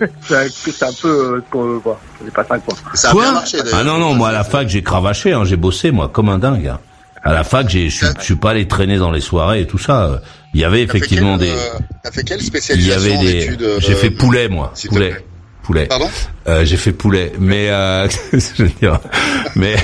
c'est 0.26 0.82
un- 0.82 0.92
peu, 1.02 1.08
euh, 1.08 1.40
ce 1.46 1.50
qu'on. 1.52 1.82
C'est 2.24 2.32
pas 2.32 2.44
ça, 2.44 2.58
quoi. 2.58 2.74
Ça 2.94 3.10
a 3.10 3.12
Quoi? 3.12 3.22
bien 3.24 3.32
marché, 3.32 3.58
d'ailleurs. 3.58 3.78
Ah 3.80 3.84
non 3.84 3.98
non, 3.98 4.14
moi 4.14 4.30
à 4.30 4.32
la 4.32 4.44
fac 4.44 4.66
j'ai 4.68 4.82
cravaché, 4.82 5.34
hein, 5.34 5.44
j'ai 5.44 5.56
bossé 5.56 5.90
moi 5.90 6.08
comme 6.08 6.30
un 6.30 6.38
dingue. 6.38 6.66
hein. 6.68 6.80
À 7.22 7.32
la 7.32 7.44
fac, 7.44 7.68
j'ai, 7.68 7.90
je 7.90 8.06
suis- 8.20 8.36
pas 8.36 8.50
allé 8.52 8.66
traîner 8.66 8.96
dans 8.98 9.10
les 9.10 9.20
soirées 9.20 9.60
et 9.62 9.66
tout 9.66 9.78
ça. 9.78 10.20
Il 10.54 10.60
y 10.60 10.64
avait 10.64 10.82
effectivement 10.82 11.36
des, 11.36 11.50
euh, 11.50 11.54
T'as 12.02 12.10
fait 12.10 12.24
quelle 12.24 12.38
il 12.38 12.44
y 12.44 12.46
spécialisation 12.46 13.20
avait 13.20 13.56
des, 13.56 13.62
euh, 13.64 13.78
j'ai 13.80 13.94
fait 13.94 14.10
poulet 14.10 14.48
moi, 14.48 14.72
poulet, 14.88 15.24
poulet. 15.62 15.86
Pardon? 15.86 16.08
Euh, 16.48 16.64
j'ai 16.64 16.76
fait 16.78 16.92
poulet, 16.92 17.32
mais 17.38 17.68
euh, 17.70 18.08
je 18.32 18.62
veux 18.62 18.70
dire, 18.80 18.98
mais 19.54 19.76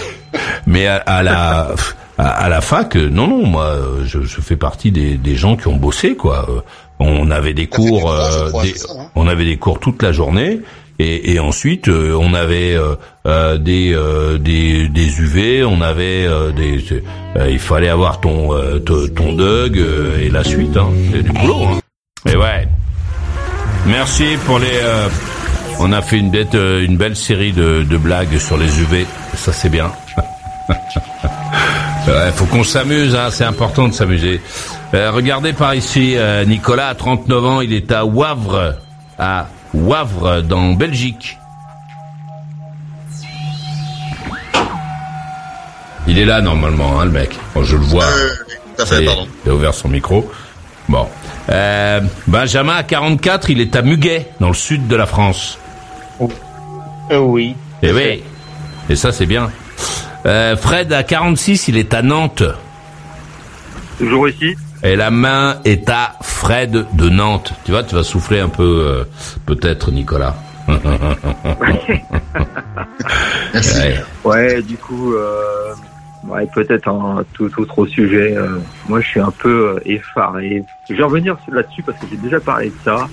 mais 0.67 0.87
à, 0.87 0.97
à 0.97 1.23
la 1.23 1.75
à, 2.19 2.49
la 2.49 2.61
fac, 2.63 2.97
euh, 2.97 3.09
non 3.11 3.27
non, 3.29 3.47
moi 3.47 3.77
je, 4.05 4.23
je 4.23 4.41
fais 4.41 4.57
partie 4.57 4.91
des, 4.91 5.19
des 5.19 5.37
gens 5.37 5.57
qui 5.57 5.69
ont 5.69 5.77
bossé 5.77 6.17
quoi. 6.17 6.65
On 6.99 7.31
avait 7.31 7.53
des 7.53 7.67
cours, 7.67 8.11
euh, 8.11 8.49
crois, 8.49 8.63
des- 8.63 8.75
ça, 8.75 8.89
hein? 8.99 9.11
on 9.15 9.29
avait 9.29 9.45
des 9.45 9.59
cours 9.59 9.79
toute 9.81 10.03
la 10.03 10.13
journée. 10.13 10.61
Et, 10.99 11.33
et 11.35 11.39
ensuite, 11.41 11.89
euh, 11.89 12.17
on 12.19 12.33
avait 12.35 12.75
euh, 12.75 12.95
euh, 13.27 13.59
des, 13.59 13.95
des 14.41 14.89
des 14.89 15.21
UV, 15.21 15.65
on 15.65 15.81
avait 15.81 16.27
des, 16.55 17.03
il 17.51 17.59
fallait 17.59 17.89
avoir 17.89 18.21
ton 18.21 18.49
ton, 18.85 19.37
euh, 19.39 20.19
et 20.21 20.31
la 20.31 20.43
suite, 20.45 20.77
hein. 20.77 20.89
C'est 21.13 21.23
du 21.23 21.33
boulot. 21.33 21.65
Hein. 21.65 21.81
Et 22.31 22.37
ouais. 22.37 22.67
Merci 23.87 24.37
pour 24.47 24.59
les. 24.59 24.81
on 25.79 25.93
a 25.93 26.03
fait 26.03 26.19
une 26.19 26.31
bête, 26.31 26.55
une 26.55 26.97
belle 26.97 27.17
série 27.17 27.53
de, 27.53 27.83
de 27.83 27.97
blagues 27.97 28.39
sur 28.39 28.57
les 28.57 28.81
UV. 28.81 29.07
Ça 29.35 29.53
c'est 29.53 29.69
bien. 29.69 29.93
Ouais, 32.07 32.31
faut 32.33 32.45
qu'on 32.45 32.63
s'amuse, 32.63 33.17
hein, 33.17 33.31
c'est 33.33 33.45
important 33.45 33.89
de 33.89 33.93
s'amuser. 33.93 34.41
Euh, 34.95 35.11
regardez 35.11 35.53
par 35.53 35.75
ici, 35.75 36.15
euh, 36.17 36.45
Nicolas 36.45 36.89
a 36.89 36.95
39 36.95 37.45
ans, 37.45 37.61
il 37.61 37.73
est 37.73 37.91
à 37.91 38.05
Wavre, 38.05 38.75
à 39.19 39.47
Wavre 39.75 40.43
dans 40.43 40.73
Belgique. 40.73 41.39
Il 46.09 46.19
est 46.19 46.25
là 46.25 46.41
normalement, 46.41 47.01
hein, 47.01 47.05
le 47.05 47.11
mec. 47.11 47.37
Bon, 47.55 47.65
je 47.65 47.77
le 47.77 47.83
vois. 47.83 48.05
tout 48.77 48.83
à 48.83 48.87
fait, 48.87 49.03
est, 49.03 49.07
pardon. 49.07 49.27
Il 49.45 49.51
a 49.51 49.55
ouvert 49.55 49.75
son 49.75 49.89
micro. 49.89 50.31
Bon. 50.89 51.09
Euh, 51.49 52.01
Benjamin 52.27 52.75
à 52.75 52.83
44, 52.83 53.51
il 53.51 53.61
est 53.61 53.75
à 53.77 53.83
Muguet, 53.83 54.29
dans 54.41 54.49
le 54.49 54.55
sud 54.55 54.87
de 54.87 54.97
la 54.97 55.07
France. 55.07 55.59
Euh, 57.11 57.19
oui. 57.19 57.55
Et 57.83 57.93
oui. 57.93 58.23
Et 58.89 58.97
ça, 58.97 59.13
c'est 59.13 59.27
bien. 59.27 59.51
Euh, 60.27 60.57
Fred 60.57 60.93
à 60.93 61.03
46, 61.03 61.69
il 61.69 61.77
est 61.77 61.93
à 61.95 62.03
Nantes. 62.03 62.45
Toujours 63.99 64.29
ici? 64.29 64.57
Et 64.87 64.95
la 64.95 65.11
main 65.11 65.57
est 65.65 65.91
à 65.91 66.13
Fred 66.23 66.87
de 66.93 67.09
Nantes. 67.09 67.53
Tu 67.65 67.73
vois, 67.73 67.83
tu 67.83 67.97
vas 67.97 68.05
souffler 68.05 68.39
un 68.39 68.49
peu, 68.49 68.63
euh, 68.63 69.05
peut-être, 69.45 69.91
Nicolas. 69.91 70.37
Merci. 73.53 73.81
Ouais. 73.81 73.95
Ouais, 74.25 74.63
du 74.63 74.77
coup, 74.77 75.13
euh, 75.15 75.75
ouais, 76.29 76.47
peut-être 76.55 76.89
un 76.89 77.25
tout 77.33 77.51
autre 77.61 77.87
sujet. 77.87 78.37
euh, 78.37 78.61
moi, 78.89 79.01
je 79.01 79.09
suis 79.09 79.19
un 79.21 79.33
peu 79.33 79.81
effaré. 79.85 80.63
Je 80.89 80.95
vais 80.95 81.03
revenir 81.03 81.37
là-dessus 81.51 81.83
parce 81.83 81.99
que 81.99 82.07
j'ai 82.09 82.17
déjà 82.19 82.39
parlé 82.39 82.69
de 82.69 82.75
ça 82.85 83.09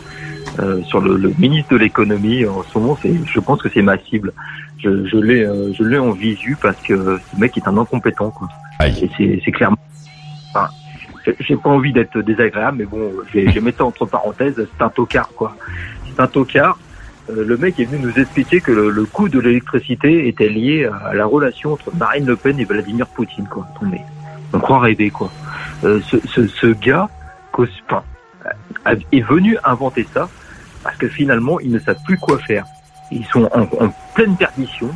euh, 0.60 0.80
sur 0.84 1.02
le, 1.02 1.18
le 1.18 1.34
ministre 1.40 1.74
de 1.74 1.78
l'économie. 1.78 2.46
En 2.46 2.62
ce 2.64 2.78
moment, 2.78 2.96
c'est, 3.02 3.14
je 3.26 3.40
pense 3.40 3.62
que 3.64 3.70
c'est 3.74 3.82
ma 3.82 3.98
cible. 3.98 4.32
Je, 4.78 5.08
je 5.08 5.18
l'ai, 5.18 5.44
je 5.74 5.84
l'ai 5.84 5.98
en 5.98 6.12
visu 6.12 6.56
parce 6.62 6.78
que 6.84 7.20
ce 7.34 7.40
mec 7.40 7.58
est 7.58 7.68
un 7.68 7.78
incompétent. 7.80 8.30
Quoi. 8.30 8.48
Aïe. 8.78 8.96
Et 9.02 9.10
c'est, 9.18 9.42
c'est 9.44 9.52
clairement. 9.52 9.78
Enfin, 10.54 10.68
j'ai- 11.26 11.36
j'ai 11.40 11.56
pas 11.56 11.70
envie 11.70 11.94
d'être 11.94 12.20
désagréable, 12.22 12.78
mais 12.80 12.86
bon, 12.86 13.12
vais 13.34 13.62
mettre 13.62 13.80
ça 13.80 13.86
entre 13.86 14.06
parenthèses. 14.06 14.56
C'est 14.78 14.84
un 14.84 14.90
tocard, 14.90 15.30
quoi. 15.36 15.56
C'est 16.08 16.20
un 16.22 16.28
tocard. 16.28 16.78
Euh, 17.30 17.46
le 17.46 17.56
mec 17.58 17.80
est 17.80 17.86
venu 17.86 18.02
nous 18.08 18.20
expliquer 18.20 18.60
que 18.60 18.72
le, 18.72 18.90
le 18.90 19.06
coût 19.06 19.30
de 19.30 19.40
l'électricité 19.40 20.28
était 20.28 20.50
lié 20.50 20.86
à, 20.86 21.14
la 21.14 21.26
relation 21.26 21.74
entre 21.74 21.96
Marine 21.96 22.26
Le 22.26 22.36
Pen 22.36 22.60
et 22.60 22.66
Vladimir 22.66 23.08
Poutine, 23.08 23.48
quoi. 23.48 23.66
Attendez, 23.76 24.02
on 24.52 24.60
croit 24.60 24.80
rêver, 24.82 25.10
quoi. 25.10 25.32
Euh, 25.86 26.02
ce, 26.02 26.18
ce, 26.28 26.48
ce 26.48 26.68
gars 26.68 27.10
cause- 27.54 27.70
enfin, 27.90 28.04
est 29.12 29.22
venu 29.22 29.58
inventer 29.64 30.06
ça 30.14 30.30
parce 30.84 30.98
que 30.98 31.08
finalement, 31.08 31.60
ils 31.62 31.72
ne 31.72 31.80
savent 31.80 32.02
plus 32.06 32.18
quoi 32.18 32.38
faire. 32.40 32.66
Ils 33.12 33.26
sont 33.28 33.50
en, 33.54 33.62
en 33.86 33.94
pleine 34.16 34.36
perdition 34.36 34.90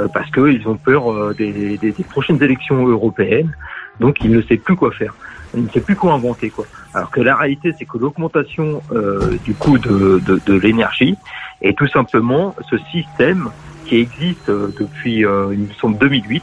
euh, 0.00 0.08
parce 0.12 0.28
qu'ils 0.32 0.66
ont 0.66 0.76
peur 0.76 1.12
euh, 1.12 1.32
des, 1.36 1.78
des- 1.78 1.92
des 1.92 2.04
prochaines 2.04 2.42
élections 2.42 2.84
européennes. 2.86 3.54
Donc, 4.00 4.16
ils 4.24 4.32
ne 4.32 4.42
savent 4.42 4.56
plus 4.58 4.74
quoi 4.74 4.90
faire. 4.90 5.14
Ne 5.54 5.68
savent 5.68 5.82
plus 5.82 5.96
quoi 5.96 6.14
inventer, 6.14 6.50
quoi. 6.50 6.66
Alors 6.94 7.10
que 7.10 7.20
la 7.20 7.36
réalité, 7.36 7.74
c'est 7.78 7.84
que 7.84 7.98
l'augmentation 7.98 8.82
euh, 8.92 9.36
du 9.44 9.54
coût 9.54 9.78
de, 9.78 10.20
de, 10.24 10.40
de 10.44 10.54
l'énergie 10.54 11.16
est 11.60 11.76
tout 11.76 11.88
simplement 11.88 12.54
ce 12.70 12.76
système 12.90 13.50
qui 13.86 13.96
existe 13.98 14.48
euh, 14.48 14.72
depuis, 14.78 15.24
euh, 15.24 15.48
il 15.52 15.60
me 15.60 15.72
semble, 15.74 15.98
2008, 15.98 16.42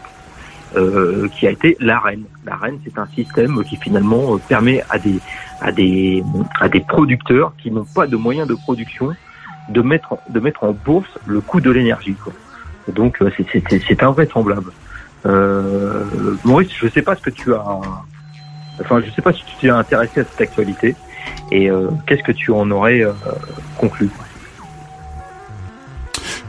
euh, 0.76 1.28
qui 1.30 1.48
a 1.48 1.52
été 1.52 1.76
l'AREN. 1.80 2.22
L'AREN, 2.46 2.78
c'est 2.84 2.98
un 3.00 3.08
système 3.08 3.64
qui 3.64 3.76
finalement 3.78 4.36
euh, 4.36 4.38
permet 4.38 4.84
à 4.90 5.00
des, 5.00 5.20
à 5.62 5.72
des, 5.72 6.24
à 6.60 6.70
des 6.70 6.82
producteurs 6.82 7.54
qui 7.58 7.72
n'ont 7.72 7.86
pas 7.86 8.06
de 8.06 8.16
moyens 8.16 8.48
de 8.48 8.54
production 8.54 9.16
de 9.70 9.82
mettre, 9.82 10.18
de 10.30 10.40
mettre 10.40 10.64
en 10.64 10.74
bourse 10.74 11.10
le 11.26 11.42
coût 11.42 11.62
de 11.62 11.72
l'énergie. 11.72 12.16
Donc, 12.88 13.22
euh, 13.22 13.32
c'est 13.88 14.04
invraisemblable. 14.04 14.72
Euh, 15.26 16.06
Maurice, 16.44 16.72
je 16.80 16.86
ne 16.86 16.92
sais 16.92 17.02
pas 17.02 17.16
ce 17.16 17.22
que 17.22 17.30
tu 17.30 17.54
as, 17.54 17.64
enfin, 18.82 19.02
je 19.06 19.12
sais 19.12 19.22
pas 19.22 19.34
si 19.34 19.44
tu 19.46 19.56
t'es 19.62 19.70
intéressé 19.70 20.22
à 20.22 20.24
cette 20.24 20.42
actualité 20.42 20.96
et 21.52 21.70
euh, 21.70 21.90
qu'est-ce 22.08 22.24
que 22.24 22.32
tu 22.32 22.52
en 22.52 22.70
aurais 22.72 23.02
euh, 23.02 23.12
conclu? 23.78 24.10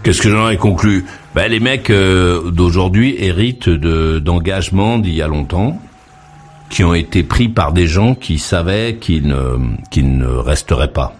Qu'est-ce 0.02 0.22
que 0.22 0.30
j'en 0.30 0.48
ai 0.48 0.56
conclu? 0.56 1.04
Ben, 1.34 1.50
Les 1.50 1.60
mecs 1.60 1.90
euh, 1.90 2.50
d'aujourd'hui 2.50 3.16
héritent 3.18 3.68
de 3.68 4.18
d'engagements 4.18 4.98
d'il 4.98 5.14
y 5.14 5.22
a 5.22 5.28
longtemps 5.28 5.80
qui 6.70 6.84
ont 6.84 6.94
été 6.94 7.22
pris 7.22 7.48
par 7.48 7.72
des 7.72 7.86
gens 7.86 8.14
qui 8.14 8.38
savaient 8.38 8.96
qu'ils 9.00 9.26
ne, 9.26 9.76
qu'ils 9.90 10.16
ne 10.16 10.26
resteraient 10.26 10.92
pas. 10.92 11.14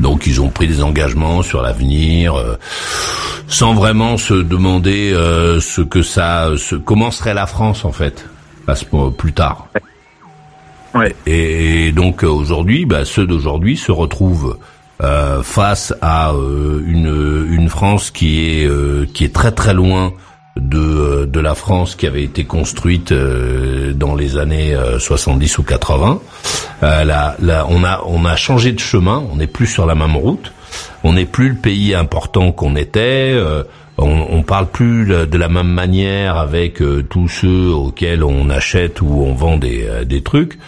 Donc 0.00 0.26
ils 0.26 0.40
ont 0.40 0.48
pris 0.48 0.66
des 0.66 0.82
engagements 0.82 1.42
sur 1.42 1.62
l'avenir 1.62 2.34
euh, 2.34 2.58
sans 3.46 3.74
vraiment 3.74 4.18
se 4.18 4.34
demander 4.34 5.12
euh, 5.12 5.60
ce 5.60 5.80
que 5.80 6.02
ça, 6.02 6.50
comment 6.84 7.10
serait 7.10 7.34
la 7.34 7.46
France 7.46 7.84
en 7.84 7.92
fait, 7.92 8.28
à 8.66 8.74
ce 8.74 8.84
moment- 8.92 9.10
plus 9.10 9.32
tard. 9.32 9.68
Ouais. 10.94 11.14
Et 11.26 11.90
donc 11.92 12.22
euh, 12.22 12.28
aujourd'hui, 12.28 12.84
bah, 12.84 13.04
ceux 13.04 13.26
d'aujourd'hui 13.26 13.76
se 13.76 13.90
retrouvent 13.92 14.58
euh, 15.02 15.42
face 15.42 15.94
à 16.02 16.32
euh, 16.32 16.82
une, 16.86 17.46
une 17.50 17.68
France 17.68 18.10
qui 18.10 18.44
est 18.60 18.66
euh, 18.66 19.06
qui 19.12 19.24
est 19.24 19.34
très 19.34 19.52
très 19.52 19.72
loin 19.74 20.12
de 20.56 20.78
euh, 20.78 21.26
de 21.26 21.40
la 21.40 21.54
France 21.54 21.94
qui 21.94 22.06
avait 22.06 22.22
été 22.22 22.44
construite 22.44 23.10
euh, 23.10 23.94
dans 23.94 24.14
les 24.14 24.36
années 24.36 24.74
euh, 24.74 24.98
70 24.98 25.58
ou 25.58 25.62
80. 25.62 26.20
Euh, 26.82 27.04
là, 27.04 27.36
là, 27.40 27.66
on 27.70 27.84
a 27.84 28.02
on 28.04 28.26
a 28.26 28.36
changé 28.36 28.72
de 28.72 28.78
chemin, 28.80 29.24
on 29.32 29.36
n'est 29.36 29.46
plus 29.46 29.66
sur 29.66 29.86
la 29.86 29.94
même 29.94 30.14
route, 30.14 30.52
on 31.04 31.12
n'est 31.14 31.26
plus 31.26 31.50
le 31.50 31.54
pays 31.56 31.94
important 31.94 32.52
qu'on 32.52 32.76
était. 32.76 33.32
euh, 33.34 33.64
on, 33.98 34.26
on 34.30 34.42
parle 34.42 34.68
plus 34.68 35.06
de 35.06 35.36
la 35.38 35.48
même 35.48 35.68
manière 35.68 36.36
avec 36.38 36.80
euh, 36.80 37.02
tous 37.08 37.28
ceux 37.28 37.68
auxquels 37.68 38.24
on 38.24 38.48
achète 38.48 39.02
ou 39.02 39.22
on 39.22 39.34
vend 39.34 39.58
des, 39.58 39.84
euh, 39.86 40.04
des 40.04 40.22
trucs. 40.22 40.58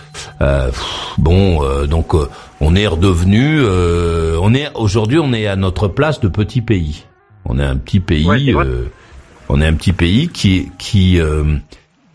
Euh, 0.42 0.68
pff, 0.68 1.14
bon, 1.16 1.62
euh, 1.64 1.86
donc 1.86 2.14
euh, 2.14 2.28
on 2.60 2.76
est 2.76 2.86
redevenu, 2.86 3.60
euh, 3.60 4.36
on 4.42 4.52
est 4.54 4.68
aujourd'hui 4.74 5.18
on 5.18 5.32
est 5.32 5.46
à 5.46 5.56
notre 5.56 5.88
place 5.88 6.20
de 6.20 6.28
petit 6.28 6.60
pays. 6.60 7.04
On 7.46 7.58
est 7.58 7.64
un 7.64 7.76
petit 7.76 8.00
pays, 8.00 8.26
Ouais, 8.26 8.66
euh, 8.66 8.90
on 9.48 9.60
est 9.62 9.66
un 9.66 9.74
petit 9.74 9.92
pays 9.94 10.28
qui 10.28 10.68
qui 10.78 11.18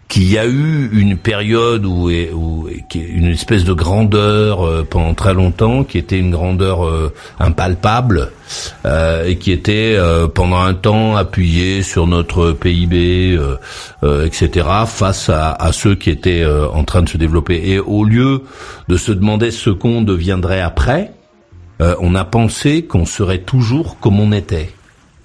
euh, 0.09 0.15
qui 0.19 0.37
a 0.37 0.45
eu 0.45 0.89
une 0.91 1.17
période 1.17 1.85
où, 1.85 2.09
une 2.09 3.27
espèce 3.27 3.63
de 3.63 3.73
grandeur 3.73 4.65
euh, 4.65 4.87
pendant 4.89 5.13
très 5.13 5.33
longtemps, 5.33 5.83
qui 5.83 5.97
était 5.97 6.19
une 6.19 6.31
grandeur 6.31 6.85
euh, 6.85 7.13
impalpable 7.39 8.31
euh, 8.85 9.25
et 9.25 9.37
qui 9.37 9.51
était 9.51 9.97
pendant 10.33 10.59
un 10.59 10.73
temps 10.73 11.15
appuyé 11.15 11.83
sur 11.83 12.07
notre 12.07 12.51
PIB, 12.51 13.39
etc. 14.03 14.67
face 14.87 15.29
à, 15.29 15.69
ceux 15.71 15.95
qui 15.95 16.09
étaient 16.09 16.45
en 16.45 16.83
train 16.83 17.03
de 17.03 17.09
se 17.09 17.17
développer. 17.17 17.61
Et 17.69 17.79
au 17.79 18.03
lieu 18.03 18.43
de 18.87 18.97
se 18.97 19.11
demander 19.11 19.51
ce 19.51 19.69
qu'on 19.69 20.01
deviendrait 20.01 20.61
après, 20.61 21.13
on 21.79 22.15
a 22.15 22.25
pensé 22.25 22.83
qu'on 22.85 23.05
serait 23.05 23.39
toujours 23.39 23.99
comme 23.99 24.19
on 24.19 24.31
était. 24.31 24.71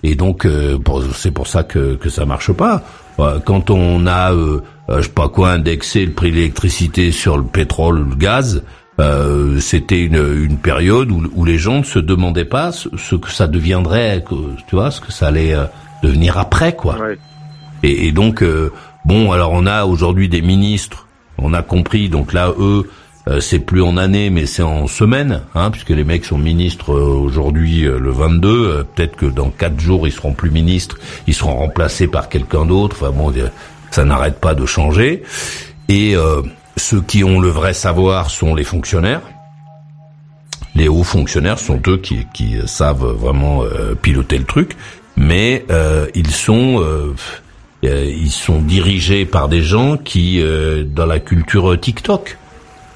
Et 0.05 0.15
donc 0.15 0.45
euh, 0.45 0.79
c'est 1.15 1.33
pour 1.33 1.47
ça 1.49 1.65
que 1.65 1.95
que 1.97 2.09
ça 2.11 2.25
marche 2.27 2.53
pas. 2.53 2.83
Euh, 3.19 3.41
Quand 3.45 3.71
on 3.71 4.07
a 4.07 4.33
euh, 4.35 4.61
euh, 4.91 4.99
je 4.99 5.03
sais 5.05 5.09
pas 5.09 5.29
quoi 5.31 5.51
indexé 5.53 6.05
le 6.05 6.13
prix 6.13 6.31
de 6.31 6.37
l'électricité 6.37 7.11
sur 7.11 7.37
le 7.39 7.45
pétrole, 7.45 8.07
le 8.11 8.15
gaz, 8.15 8.63
euh, 9.01 9.59
c'était 9.61 10.03
une, 10.05 10.23
une 10.45 10.59
période 10.59 11.11
où, 11.11 11.23
où 11.35 11.45
les 11.47 11.57
gens 11.59 11.79
ne 11.79 11.85
se 11.85 11.99
demandaient 11.99 12.45
pas 12.45 12.71
ce, 12.71 12.89
ce 12.97 13.17
que 13.17 13.31
ça 13.31 13.47
deviendrait, 13.47 14.23
tu 14.69 14.77
vois, 14.77 14.91
ce 14.91 15.01
que 15.01 15.11
ça 15.11 15.29
allait 15.29 15.55
euh, 15.55 15.65
devenir 16.03 16.37
après, 16.39 16.77
quoi. 16.77 16.99
Ouais. 16.99 17.19
Et, 17.83 18.07
et 18.09 18.13
donc, 18.13 18.43
euh, 18.43 18.71
bon, 19.07 19.33
alors 19.33 19.53
on 19.53 19.67
a 19.67 19.85
aujourd'hui 19.87 20.29
des 20.29 20.43
ministres, 20.43 21.07
on 21.39 21.55
a 21.55 21.63
compris, 21.63 22.09
donc 22.11 22.33
là, 22.35 22.53
eux, 22.59 22.89
euh, 23.27 23.41
c'est 23.41 23.59
plus 23.59 23.83
en 23.83 23.97
année, 23.97 24.29
mais 24.29 24.45
c'est 24.47 24.63
en 24.63 24.87
semaine, 24.87 25.41
hein, 25.55 25.71
puisque 25.71 25.91
les 25.91 26.05
mecs 26.05 26.25
sont 26.25 26.37
ministres 26.37 26.93
euh, 26.93 27.15
aujourd'hui 27.15 27.87
euh, 27.87 27.99
le 27.99 28.11
22, 28.11 28.49
euh, 28.49 28.85
peut-être 28.85 29.17
que 29.17 29.27
dans 29.27 29.49
quatre 29.49 29.81
jours, 29.81 30.07
ils 30.07 30.13
seront 30.13 30.35
plus 30.35 30.51
ministres, 30.51 30.99
ils 31.27 31.35
seront 31.35 31.55
remplacés 31.55 32.07
par 32.07 32.29
quelqu'un 32.29 32.67
d'autre, 32.67 32.97
enfin 33.01 33.13
bon, 33.13 33.33
ça 33.91 34.05
n'arrête 34.05 34.41
pas 34.41 34.55
de 34.55 34.67
changer. 34.67 35.23
Et 35.89 36.17
euh, 36.17 36.43
ceux 36.77 37.01
qui 37.01 37.25
ont 37.25 37.41
le 37.41 37.49
vrai 37.49 37.73
savoir 37.73 38.31
sont 38.31 38.55
les 38.55 38.65
fonctionnaires. 38.65 39.23
Les 40.75 40.89
hauts 40.89 41.05
fonctionnaires 41.05 41.59
sont 41.59 41.81
eux 41.87 41.99
qui, 41.99 42.27
qui 42.35 42.57
savent 42.67 43.05
vraiment 43.05 43.63
euh, 43.63 43.95
piloter 43.95 44.39
le 44.39 44.45
truc, 44.45 44.77
mais 45.17 45.65
euh, 45.71 46.09
ils 46.15 46.33
sont 46.33 46.85
ils 47.83 48.31
sont 48.31 48.63
dirigés 48.63 49.27
par 49.27 49.49
des 49.49 49.61
gens 49.61 49.99
qui 49.99 50.43
dans 50.87 51.07
la 51.07 51.21
culture 51.21 51.79
TikTok. 51.79 52.39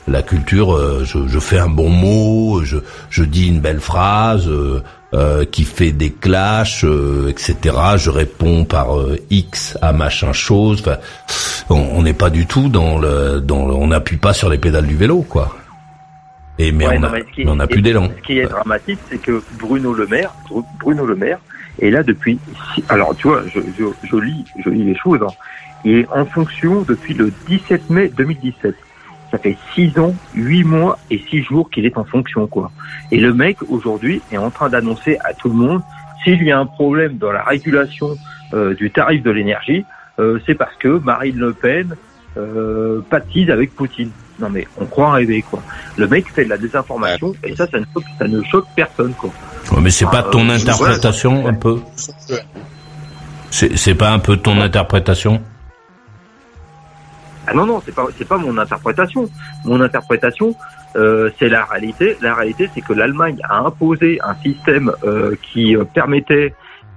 La 0.09 0.22
culture, 0.22 0.74
euh, 0.74 1.02
je, 1.04 1.18
je 1.28 1.38
fais 1.38 1.59
un 1.59 1.68
bon 1.68 1.88
mot, 1.90 2.62
je, 2.64 2.78
je 3.11 3.24
dis 3.24 3.48
une 3.48 3.61
belle 3.61 3.80
phrase 3.80 4.48
euh, 4.48 4.80
euh, 5.14 5.44
qui 5.44 5.64
fait 5.64 5.92
des 5.92 6.11
clashs, 6.12 6.84
euh, 6.84 7.28
etc. 7.28 7.56
Je 7.96 8.11
réponds 8.11 8.64
par 8.64 8.98
euh, 8.98 9.16
X 9.30 9.76
à 9.82 9.92
machin 9.92 10.32
chose. 10.32 10.80
Enfin, 10.80 10.98
on 11.70 12.02
n'est 12.02 12.14
pas 12.14 12.30
du 12.30 12.46
tout 12.46 12.68
dans 12.68 12.98
le, 12.98 13.40
dans 13.40 13.66
le, 13.66 13.74
on 13.74 13.88
n'appuie 13.88 14.16
pas 14.16 14.32
sur 14.32 14.48
les 14.48 14.59
pédales 14.59 14.86
du 14.86 14.96
vélo, 14.96 15.22
quoi. 15.28 15.54
Et 16.59 16.72
mais 16.72 16.88
Ouais, 16.88 16.98
on 16.98 17.02
a, 17.04 17.11
mais 17.11 17.20
ce 17.20 17.34
qui 17.34 17.42
est- 17.42 17.44
mais 17.44 17.50
on 17.52 17.61
a 17.61 17.66
plus 17.66 17.82
d'élan. 17.82 18.09
Ce 18.16 18.22
qui 18.26 18.38
est 18.38 18.46
dramatique, 18.46 18.98
c'est 19.11 19.18
que 19.18 19.42
Bruno 19.61 19.92
Le 19.92 20.06
Maire, 20.06 20.32
Bruno 20.80 21.06
Le 21.06 21.14
Maire, 21.14 21.38
est 21.80 21.90
là 21.90 22.02
depuis. 22.02 22.38
Alors, 22.88 23.14
tu 23.14 23.28
vois, 23.28 23.42
je, 23.54 23.61
je, 23.78 23.84
je 24.11 24.16
lis, 24.16 24.44
je 24.64 24.70
lis 24.70 24.84
les 24.84 24.96
choses. 24.96 25.20
Hein. 25.22 25.32
Il 25.84 25.98
est 25.98 26.09
en 26.09 26.24
fonction 26.26 26.82
depuis 26.82 27.14
le 27.14 27.30
17 27.46 27.90
mai 27.90 28.09
2017. 28.16 28.74
Ça 29.31 29.39
fait 29.39 29.57
six 29.74 29.99
ans, 29.99 30.14
huit 30.35 30.64
mois 30.64 30.99
et 31.11 31.22
six 31.29 31.43
jours 31.43 31.68
qu'il 31.70 31.85
est 31.85 31.99
en 31.99 32.05
fonction, 32.05 32.47
quoi. 32.47 32.70
Et 33.11 33.18
le 33.18 33.35
mec 33.35 33.59
aujourd'hui 33.68 34.22
est 34.33 34.39
en 34.39 34.51
train 34.51 34.68
d'annoncer 34.70 35.18
à 35.22 35.35
tout 35.35 35.49
le 35.49 35.55
monde 35.55 35.83
s'il 36.24 36.43
y 36.43 36.51
a 36.51 36.59
un 36.59 36.66
problème 36.66 37.18
dans 37.18 37.33
la 37.33 37.43
régulation 37.43 38.16
euh, 38.55 38.74
du 38.74 38.91
tarif 38.91 39.22
de 39.22 39.31
l'énergie, 39.31 39.85
euh, 40.18 40.39
c'est 40.47 40.55
parce 40.55 40.74
que 40.76 40.99
Marine 40.99 41.37
Le 41.37 41.53
Pen 41.53 41.95
euh, 42.37 43.01
pâtise 43.09 43.51
avec 43.51 43.74
Poutine. 43.74 44.11
Non 44.41 44.49
mais 44.51 44.66
on 44.81 44.87
croit 44.87 45.12
rêver 45.12 45.43
quoi. 45.43 45.61
Le 45.97 46.07
mec 46.07 46.29
fait 46.33 46.45
de 46.45 46.51
la 46.51 46.59
désinformation 46.59 47.35
et 47.43 47.57
ça, 47.57 47.66
ça 47.66 47.81
ne 47.81 47.85
choque, 47.93 48.05
ça 48.18 48.29
ne 48.29 48.43
choque 48.45 48.66
personne 48.76 49.12
quoi. 49.14 49.31
Ouais, 49.72 49.81
mais 49.83 49.91
c'est 49.91 50.05
pas 50.07 50.24
Ah, 50.26 50.31
ton 50.31 50.49
euh, 50.49 50.55
interprétation 50.55 51.47
un 51.47 51.55
peu 51.55 51.81
C'est 53.51 53.76
c'est 53.76 53.95
pas 53.95 54.12
un 54.12 54.18
peu 54.18 54.37
ton 54.37 54.61
interprétation? 54.61 55.43
Ah 57.51 57.55
non 57.55 57.64
non, 57.64 57.82
c'est 57.84 57.94
pas 57.94 58.09
pas 58.28 58.36
mon 58.36 58.59
interprétation. 58.59 59.28
Mon 59.64 59.80
interprétation, 59.80 60.55
euh, 60.96 61.30
c'est 61.38 61.49
la 61.49 61.64
réalité. 61.64 62.16
La 62.20 62.34
réalité, 62.34 62.68
c'est 62.74 62.82
que 62.82 62.92
l'Allemagne 62.92 63.38
a 63.49 63.61
imposé 63.61 64.18
un 64.22 64.34
système 64.34 64.92
euh, 65.03 65.34
qui 65.42 65.74
euh, 65.74 65.84
permettait 65.84 66.55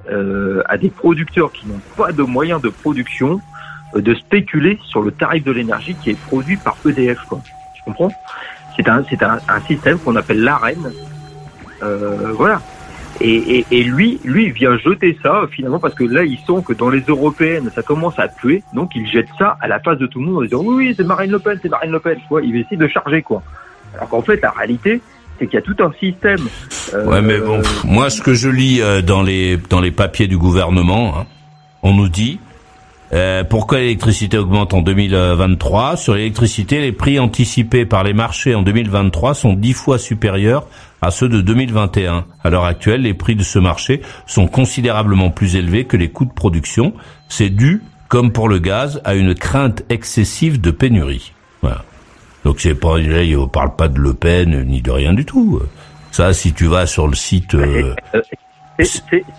euh, 0.09 0.61
à 0.67 0.77
des 0.77 0.89
producteurs 0.89 1.53
qui 1.53 1.67
n'ont 1.67 1.79
pas 1.95 2.11
de 2.11 2.23
moyens 2.23 2.61
de 2.61 2.67
production 2.67 3.39
euh, 3.95 4.01
de 4.01 4.13
spéculer 4.13 4.77
sur 4.83 5.01
le 5.01 5.11
tarif 5.11 5.45
de 5.45 5.51
l'énergie 5.51 5.95
qui 5.95 6.09
est 6.09 6.19
produit 6.19 6.57
par 6.57 6.75
EDF. 6.85 7.19
Quoi. 7.29 7.39
Tu 7.73 7.83
comprends? 7.83 8.11
C'est 8.75 8.89
un 8.89 9.05
c'est 9.09 9.23
un 9.23 9.61
système 9.67 9.99
qu'on 9.99 10.17
appelle 10.17 10.41
l'AREN. 10.41 10.91
Euh, 11.81 12.33
voilà. 12.33 12.61
Et, 13.23 13.59
et, 13.59 13.65
et 13.71 13.83
lui, 13.83 14.19
lui, 14.23 14.49
vient 14.51 14.77
jeter 14.77 15.17
ça 15.21 15.43
finalement 15.51 15.79
parce 15.79 15.93
que 15.93 16.03
là, 16.03 16.23
ils 16.23 16.39
sent 16.39 16.63
que 16.65 16.73
dans 16.73 16.89
les 16.89 17.01
européennes, 17.07 17.69
ça 17.75 17.81
commence 17.83 18.17
à 18.17 18.27
puer, 18.27 18.63
donc 18.73 18.91
il 18.95 19.07
jette 19.07 19.27
ça 19.37 19.57
à 19.61 19.67
la 19.67 19.79
face 19.79 19.97
de 19.99 20.07
tout 20.07 20.19
le 20.19 20.25
monde 20.25 20.37
en 20.37 20.41
disant 20.41 20.61
oui, 20.63 20.75
oui, 20.87 20.93
c'est 20.97 21.03
Marine 21.03 21.31
Le 21.31 21.39
Pen, 21.39 21.59
c'est 21.61 21.69
Marine 21.69 21.91
Le 21.91 21.99
Pen. 21.99 22.17
Tu 22.17 22.45
il 22.47 22.55
essayer 22.57 22.77
de 22.77 22.87
charger 22.87 23.21
quoi. 23.21 23.43
Alors 23.95 24.09
qu'en 24.09 24.21
fait, 24.21 24.41
la 24.41 24.51
réalité, 24.51 25.01
c'est 25.37 25.45
qu'il 25.47 25.55
y 25.55 25.57
a 25.57 25.61
tout 25.61 25.75
un 25.83 25.91
système. 25.99 26.39
euh, 26.93 27.05
Ouais, 27.05 27.21
mais 27.21 27.39
bon, 27.39 27.57
pff, 27.61 27.83
moi, 27.83 28.09
ce 28.09 28.21
que 28.21 28.33
je 28.33 28.49
lis 28.49 28.81
euh, 28.81 29.01
dans 29.01 29.21
les 29.21 29.57
dans 29.69 29.81
les 29.81 29.91
papiers 29.91 30.27
du 30.27 30.37
gouvernement, 30.37 31.19
hein, 31.19 31.25
on 31.83 31.93
nous 31.93 32.09
dit 32.09 32.39
euh, 33.13 33.43
pourquoi 33.43 33.79
l'électricité 33.79 34.37
augmente 34.37 34.73
en 34.73 34.81
2023. 34.81 35.97
Sur 35.97 36.15
l'électricité, 36.15 36.79
les 36.79 36.91
prix 36.91 37.19
anticipés 37.19 37.85
par 37.85 38.03
les 38.03 38.13
marchés 38.13 38.55
en 38.55 38.61
2023 38.61 39.33
sont 39.33 39.53
dix 39.53 39.73
fois 39.73 39.97
supérieurs 39.97 40.65
à 41.01 41.11
ceux 41.11 41.29
de 41.29 41.41
2021. 41.41 42.25
À 42.43 42.49
l'heure 42.49 42.65
actuelle, 42.65 43.01
les 43.01 43.13
prix 43.13 43.35
de 43.35 43.43
ce 43.43 43.59
marché 43.59 44.01
sont 44.27 44.47
considérablement 44.47 45.29
plus 45.29 45.55
élevés 45.55 45.85
que 45.85 45.97
les 45.97 46.09
coûts 46.09 46.25
de 46.25 46.33
production. 46.33 46.93
C'est 47.29 47.49
dû, 47.49 47.81
comme 48.07 48.31
pour 48.31 48.47
le 48.49 48.59
gaz, 48.59 49.01
à 49.05 49.15
une 49.15 49.33
crainte 49.35 49.83
excessive 49.89 50.59
de 50.61 50.71
pénurie. 50.71 51.33
Voilà. 51.61 51.83
Donc 52.43 52.59
c'est 52.59 52.75
pas, 52.75 52.97
là, 52.97 53.23
il 53.23 53.37
ne 53.39 53.45
parle 53.45 53.75
pas 53.75 53.87
de 53.87 53.99
Le 53.99 54.13
Pen 54.13 54.63
ni 54.63 54.81
de 54.81 54.91
rien 54.91 55.13
du 55.13 55.25
tout. 55.25 55.59
Ça, 56.11 56.33
si 56.33 56.53
tu 56.53 56.65
vas 56.65 56.85
sur 56.87 57.07
le 57.07 57.15
site, 57.15 57.55
euh, 57.55 57.95
Euh, 58.13 58.83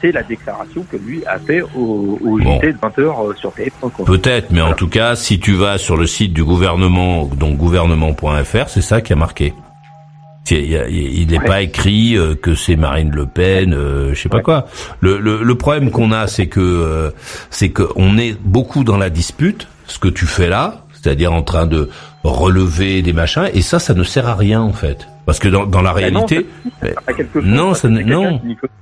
c'est- 0.00 0.12
la 0.12 0.22
déclaration 0.22 0.84
que 0.90 0.96
lui 0.96 1.24
a 1.26 1.38
fait 1.38 1.62
au, 1.62 2.18
au 2.22 2.38
Bon. 2.38 2.58
JT 2.60 2.72
de 2.72 2.78
20h 2.78 3.36
sur 3.36 3.52
TF1. 3.52 3.90
quoi. 3.90 4.04
peut-être, 4.06 4.52
mais 4.52 4.60
en 4.60 4.72
tout 4.72 4.88
cas, 4.88 5.16
si 5.16 5.40
tu 5.40 5.52
vas 5.54 5.78
sur 5.78 5.96
le 5.96 6.06
site 6.06 6.32
du 6.32 6.44
gouvernement, 6.44 7.24
donc 7.26 7.56
gouvernement.fr, 7.56 8.68
c'est 8.68 8.82
ça 8.82 9.00
qui 9.00 9.12
a 9.12 9.16
marqué. 9.16 9.52
Il 10.50 11.26
n'est 11.30 11.38
Ouais. 11.38 11.44
pas 11.44 11.62
écrit 11.62 12.16
euh, 12.16 12.34
que 12.34 12.54
c'est 12.54 12.76
Marine 12.76 13.10
Le 13.12 13.26
Pen, 13.26 13.72
euh, 13.74 14.12
je 14.12 14.20
sais 14.20 14.28
pas 14.28 14.40
quoi. 14.40 14.66
Le, 15.00 15.18
le, 15.18 15.42
le 15.42 15.54
problème 15.54 15.90
qu'on 15.90 16.10
a, 16.12 16.26
c'est 16.26 16.48
que 16.48 16.60
euh, 16.60 17.10
c'est 17.50 17.70
que 17.70 17.84
on 17.96 18.18
est 18.18 18.36
beaucoup 18.42 18.82
dans 18.84 18.96
la 18.98 19.08
dispute. 19.08 19.68
Ce 19.86 19.98
que 19.98 20.08
tu 20.08 20.26
fais 20.26 20.48
là, 20.48 20.84
c'est-à-dire 20.92 21.32
en 21.32 21.42
train 21.42 21.66
de 21.66 21.88
relever 22.24 23.02
des 23.02 23.12
machins, 23.12 23.48
et 23.54 23.62
ça, 23.62 23.78
ça 23.78 23.94
ne 23.94 24.02
sert 24.02 24.28
à 24.28 24.34
rien 24.34 24.60
en 24.60 24.72
fait, 24.72 25.06
parce 25.26 25.38
que 25.38 25.48
dans, 25.48 25.64
dans 25.66 25.82
la 25.82 25.90
non, 25.90 25.96
réalité, 25.96 26.46
non, 27.42 27.74
ça 27.74 27.88
ne- 27.88 28.02
non. 28.02 28.40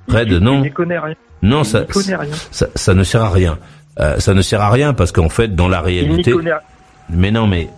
Fred, 0.09 0.31
non. 0.33 0.63
non, 1.43 1.65
ça, 1.65 1.85
ça, 1.91 2.95
ne 2.95 3.03
sert 3.05 3.23
à 3.23 3.31
rien. 3.31 3.59
Euh, 3.99 4.19
ça 4.19 4.35
ne 4.35 4.43
sert 4.43 4.61
à 4.61 4.71
rien 4.71 4.93
parce 4.95 5.13
qu'en 5.13 5.29
fait, 5.29 5.55
dans 5.55 5.69
la 5.69 5.81
réalité, 5.81 6.35
mais 7.11 7.31
non, 7.31 7.47
mais 7.47 7.69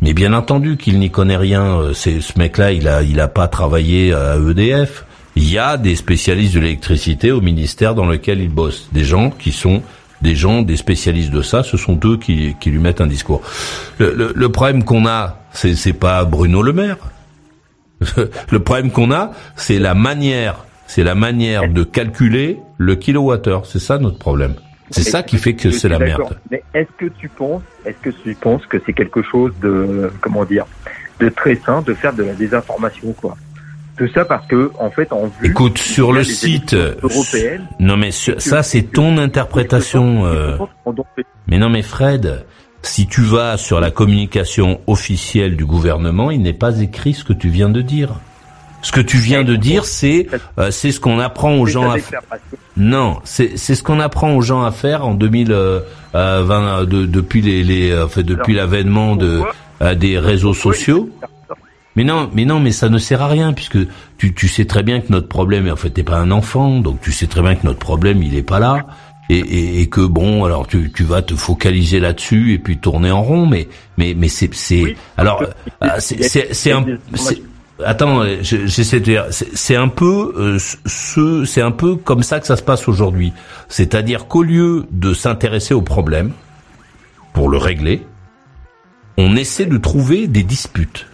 mais 0.00 0.14
bien 0.14 0.32
entendu 0.32 0.76
qu'il 0.76 0.98
n'y 0.98 1.10
connaît 1.10 1.36
rien. 1.36 1.78
euh, 1.78 1.92
C'est 1.94 2.20
ce 2.20 2.38
mec-là, 2.38 2.72
il 2.72 2.88
a 2.88 3.02
il 3.02 3.20
a 3.20 3.28
pas 3.28 3.48
travaillé 3.48 4.12
à 4.12 4.36
EDF. 4.36 5.04
Il 5.36 5.50
y 5.50 5.58
a 5.58 5.78
des 5.78 5.96
spécialistes 5.96 6.54
de 6.54 6.60
l'électricité 6.60 7.32
au 7.32 7.40
ministère 7.40 7.94
dans 7.94 8.04
lequel 8.06 8.40
il 8.40 8.50
bosse, 8.50 8.88
des 8.92 9.04
gens 9.04 9.30
qui 9.30 9.50
sont 9.52 9.82
des 10.20 10.36
gens, 10.36 10.62
des 10.62 10.76
spécialistes 10.76 11.30
de 11.30 11.42
ça. 11.42 11.62
Ce 11.62 11.76
sont 11.76 11.98
eux 12.04 12.16
qui 12.18 12.54
qui 12.60 12.70
lui 12.70 12.78
mettent 12.78 13.00
un 13.00 13.06
discours. 13.06 13.42
Le, 13.98 14.32
le, 14.34 14.48
problème 14.50 14.84
qu'on 14.84 15.06
a, 15.06 15.38
c'est 15.52 15.74
c'est 15.74 15.94
pas 15.94 16.24
Bruno 16.24 16.62
Le 16.62 16.72
Maire. 16.72 16.98
le 18.50 18.58
problème 18.60 18.90
qu'on 18.90 19.10
a, 19.10 19.30
c'est 19.56 19.78
la 19.78 19.94
manière, 19.94 20.64
c'est 20.86 21.04
la 21.04 21.14
manière 21.14 21.68
de 21.68 21.82
calculer 21.82 22.58
le 22.78 22.94
kilowattheure. 22.96 23.64
C'est 23.66 23.78
ça 23.78 23.98
notre 23.98 24.18
problème. 24.18 24.54
C'est 24.92 25.10
ça 25.10 25.22
qui 25.22 25.38
fait 25.38 25.54
que 25.54 25.70
c'est 25.70 25.88
la 25.88 25.98
merde. 25.98 26.38
Mais 26.50 26.62
est-ce 26.74 26.90
que 26.96 27.06
tu 27.06 27.28
penses, 27.28 27.62
est-ce 27.84 27.98
que 27.98 28.10
tu 28.10 28.34
penses 28.34 28.64
que 28.66 28.78
c'est 28.84 28.92
quelque 28.92 29.22
chose 29.22 29.52
de, 29.60 30.10
comment 30.20 30.44
dire, 30.44 30.66
de 31.20 31.28
très 31.28 31.56
sain 31.56 31.82
de 31.82 31.94
faire 31.94 32.12
de 32.12 32.24
la 32.24 32.34
désinformation, 32.34 33.12
quoi? 33.12 33.36
Tout 33.96 34.08
ça 34.14 34.24
parce 34.24 34.46
que, 34.46 34.70
en 34.78 34.90
fait, 34.90 35.12
en 35.12 35.26
vue. 35.26 35.50
Écoute, 35.50 35.78
sur 35.78 36.12
le 36.12 36.24
site, 36.24 36.74
non 37.78 37.96
mais 37.96 38.10
ça 38.10 38.62
c'est 38.62 38.82
ton 38.82 39.18
interprétation. 39.18 40.24
euh, 40.26 40.56
on 40.86 40.94
Mais 41.46 41.58
non 41.58 41.68
mais 41.68 41.82
Fred, 41.82 42.44
si 42.82 43.06
tu 43.06 43.20
vas 43.20 43.56
sur 43.56 43.80
la 43.80 43.90
communication 43.90 44.80
officielle 44.86 45.56
du 45.56 45.66
gouvernement, 45.66 46.30
il 46.30 46.42
n'est 46.42 46.52
pas 46.54 46.80
écrit 46.80 47.12
ce 47.12 47.24
que 47.24 47.32
tu 47.32 47.48
viens 47.48 47.68
de 47.68 47.82
dire. 47.82 48.14
Ce 48.82 48.92
que 48.92 49.00
tu 49.00 49.16
viens 49.18 49.44
de 49.44 49.54
dire, 49.56 49.84
c'est 49.84 50.26
euh, 50.58 50.70
c'est 50.70 50.90
ce 50.92 51.00
qu'on 51.00 51.18
apprend 51.20 51.54
aux 51.54 51.66
gens 51.66 51.90
à 51.90 51.98
faire. 51.98 52.20
Non, 52.76 53.18
c'est 53.24 53.56
c'est 53.56 53.74
ce 53.74 53.82
qu'on 53.82 54.00
apprend 54.00 54.34
aux 54.34 54.42
gens 54.42 54.62
à 54.64 54.70
faire 54.72 55.06
en 55.06 55.14
2020 55.14 56.84
de, 56.84 57.06
depuis 57.06 57.42
les, 57.42 57.62
les 57.62 57.90
euh, 57.90 58.04
enfin, 58.06 58.22
depuis 58.22 58.54
l'avènement 58.54 59.16
de 59.16 59.40
euh, 59.82 59.94
des 59.94 60.18
réseaux 60.18 60.54
sociaux. 60.54 61.10
Mais 61.94 62.04
non, 62.04 62.30
mais 62.32 62.44
non, 62.46 62.58
mais 62.58 62.72
ça 62.72 62.88
ne 62.88 62.96
sert 62.98 63.20
à 63.20 63.28
rien 63.28 63.52
puisque 63.52 63.76
tu, 64.16 64.32
tu 64.34 64.48
sais 64.48 64.64
très 64.64 64.82
bien 64.82 65.00
que 65.00 65.12
notre 65.12 65.28
problème, 65.28 65.70
en 65.70 65.76
fait, 65.76 65.90
t'es 65.90 66.02
pas 66.02 66.16
un 66.16 66.30
enfant, 66.30 66.80
donc 66.80 67.00
tu 67.02 67.12
sais 67.12 67.26
très 67.26 67.42
bien 67.42 67.54
que 67.54 67.66
notre 67.66 67.78
problème, 67.80 68.22
il 68.22 68.34
est 68.34 68.42
pas 68.42 68.58
là, 68.58 68.78
et, 69.28 69.38
et, 69.38 69.80
et 69.82 69.88
que 69.90 70.00
bon, 70.00 70.44
alors 70.46 70.66
tu, 70.66 70.90
tu 70.90 71.04
vas 71.04 71.20
te 71.20 71.34
focaliser 71.34 72.00
là-dessus 72.00 72.54
et 72.54 72.58
puis 72.58 72.78
tourner 72.78 73.10
en 73.10 73.22
rond, 73.22 73.46
mais 73.46 73.68
mais 73.98 74.14
mais 74.16 74.28
c'est 74.28 74.48
c'est 74.54 74.82
Oui, 74.82 74.96
alors 75.18 75.42
euh, 75.82 75.88
c'est 75.98 76.54
c'est 76.54 76.72
un 76.72 76.84
c'est- 77.14 77.42
Attends, 77.84 78.22
je- 78.42 78.66
j'essaie 78.66 79.00
de 79.00 79.04
dire, 79.04 79.26
c'est 79.30 79.76
un 79.76 79.88
peu 79.88 80.32
euh, 80.36 80.58
ce, 80.86 81.44
c'est 81.44 81.62
un 81.62 81.70
peu 81.70 81.96
comme 81.96 82.22
ça 82.22 82.38
que 82.38 82.46
ça 82.46 82.56
se 82.56 82.62
passe 82.62 82.86
aujourd'hui. 82.88 83.32
C'est-à-dire 83.68 84.26
qu'au 84.28 84.42
lieu 84.42 84.86
de 84.90 85.14
s'intéresser 85.14 85.74
au 85.74 85.82
problème 85.82 86.32
pour 87.32 87.48
le 87.48 87.56
régler, 87.58 88.06
on 89.16 89.36
essaie 89.36 89.66
de 89.66 89.78
trouver 89.78 90.26
des 90.26 90.42
disputes. 90.42 91.06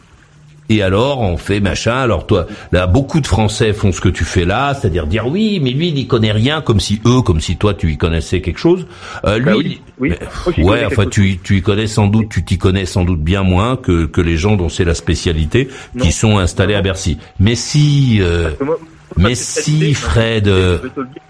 Et 0.70 0.82
alors, 0.82 1.20
on 1.20 1.36
fait 1.36 1.60
machin. 1.60 1.96
Alors 1.96 2.26
toi, 2.26 2.46
là, 2.72 2.86
beaucoup 2.86 3.20
de 3.20 3.26
Français 3.26 3.72
font 3.72 3.90
ce 3.92 4.00
que 4.00 4.08
tu 4.08 4.24
fais 4.24 4.44
là, 4.44 4.74
c'est-à-dire 4.74 5.06
dire 5.06 5.26
oui, 5.26 5.60
mais 5.62 5.70
lui, 5.70 5.88
il 5.88 5.94
n'y 5.94 6.06
connaît 6.06 6.32
rien, 6.32 6.60
comme 6.60 6.78
si 6.80 7.00
eux, 7.06 7.22
comme 7.22 7.40
si 7.40 7.56
toi, 7.56 7.72
tu 7.74 7.90
y 7.92 7.96
connaissais 7.96 8.40
quelque 8.40 8.58
chose. 8.58 8.86
Euh, 9.24 9.38
lui, 9.38 9.44
Bah 9.46 9.52
oui, 9.56 9.80
oui. 9.98 10.12
mais- 10.56 10.64
ouais, 10.64 10.84
enfin, 10.84 11.06
tu, 11.06 11.38
tu 11.42 11.56
y 11.56 11.62
connais 11.62 11.86
sans 11.86 12.06
doute, 12.06 12.28
tu 12.30 12.44
t'y 12.44 12.58
connais 12.58 12.84
sans 12.86 13.04
doute 13.04 13.20
bien 13.22 13.42
moins 13.42 13.76
que 13.76 14.04
que 14.06 14.20
les 14.20 14.36
gens 14.36 14.56
dont 14.56 14.68
c'est 14.68 14.84
la 14.84 14.94
spécialité, 14.94 15.68
Non. 15.94 16.04
qui 16.04 16.12
sont 16.12 16.38
installés 16.38 16.74
à 16.74 16.82
Bercy. 16.82 17.18
Mais 17.40 17.54
si, 17.54 18.18
euh, 18.20 18.50
moi- 18.60 18.78
mais 19.16 19.30
ma 19.30 19.34
si, 19.34 19.94
Fred, 19.94 20.46
et 20.46 20.50
euh, 20.50 20.78
je 20.78 20.82
vais 20.82 20.90
te 20.90 21.00
le 21.00 21.06
dire, 21.06 21.22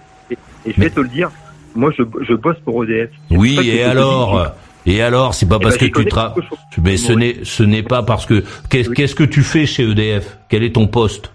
et, 0.67 0.73
je 0.77 0.81
vais 0.81 0.91
te 0.91 1.01
le 1.01 1.09
dire, 1.09 1.31
moi, 1.77 1.93
je, 1.97 2.03
je 2.29 2.35
bosse 2.35 2.57
pour 2.65 2.83
EDF. 2.85 3.11
Oui, 3.31 3.59
et 3.63 3.85
alors, 3.85 4.53
et 4.91 5.03
alors, 5.03 5.35
c'est 5.35 5.47
pas 5.49 5.57
Eh 5.61 5.63
parce 5.65 5.79
ben, 5.79 5.91
que 5.91 6.01
tu 6.01 6.07
travailles. 6.07 6.43
Mais 6.83 6.97
ce 6.97 7.13
n'est, 7.13 7.37
ce 7.45 7.63
n'est 7.63 7.83
pas 7.83 8.03
parce 8.03 8.27
que 8.27 8.43
qu'est-ce, 8.71 9.15
que 9.15 9.25
tu 9.25 9.43
fais 9.43 9.67
chez 9.67 9.89
EDF 9.89 10.39
Quel 10.49 10.63
est 10.63 10.75
ton 10.75 10.87
poste? 10.87 11.31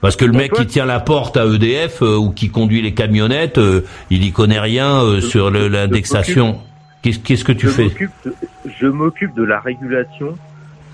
Parce 0.00 0.14
que 0.16 0.24
le 0.24 0.32
Mon 0.32 0.38
mec 0.38 0.52
qui 0.52 0.66
tient 0.66 0.84
la 0.86 1.00
porte 1.00 1.36
à 1.36 1.44
EDF 1.46 2.02
euh, 2.02 2.16
ou 2.16 2.30
qui 2.30 2.50
conduit 2.50 2.82
les 2.82 2.94
camionnettes, 2.94 3.58
euh, 3.58 3.84
il 4.10 4.22
y 4.24 4.30
connaît 4.32 4.60
rien 4.60 5.02
euh, 5.02 5.20
sur 5.20 5.50
l'indexation. 5.50 6.60
Qu'est-ce, 7.02 7.18
qu'est-ce 7.18 7.44
que 7.44 7.52
tu 7.52 7.66
je 7.66 7.72
fais? 7.72 7.88
de- 8.24 8.34
je 8.80 8.86
m'occupe 8.86 9.34
de 9.34 9.42
la 9.44 9.58
régulation 9.60 10.36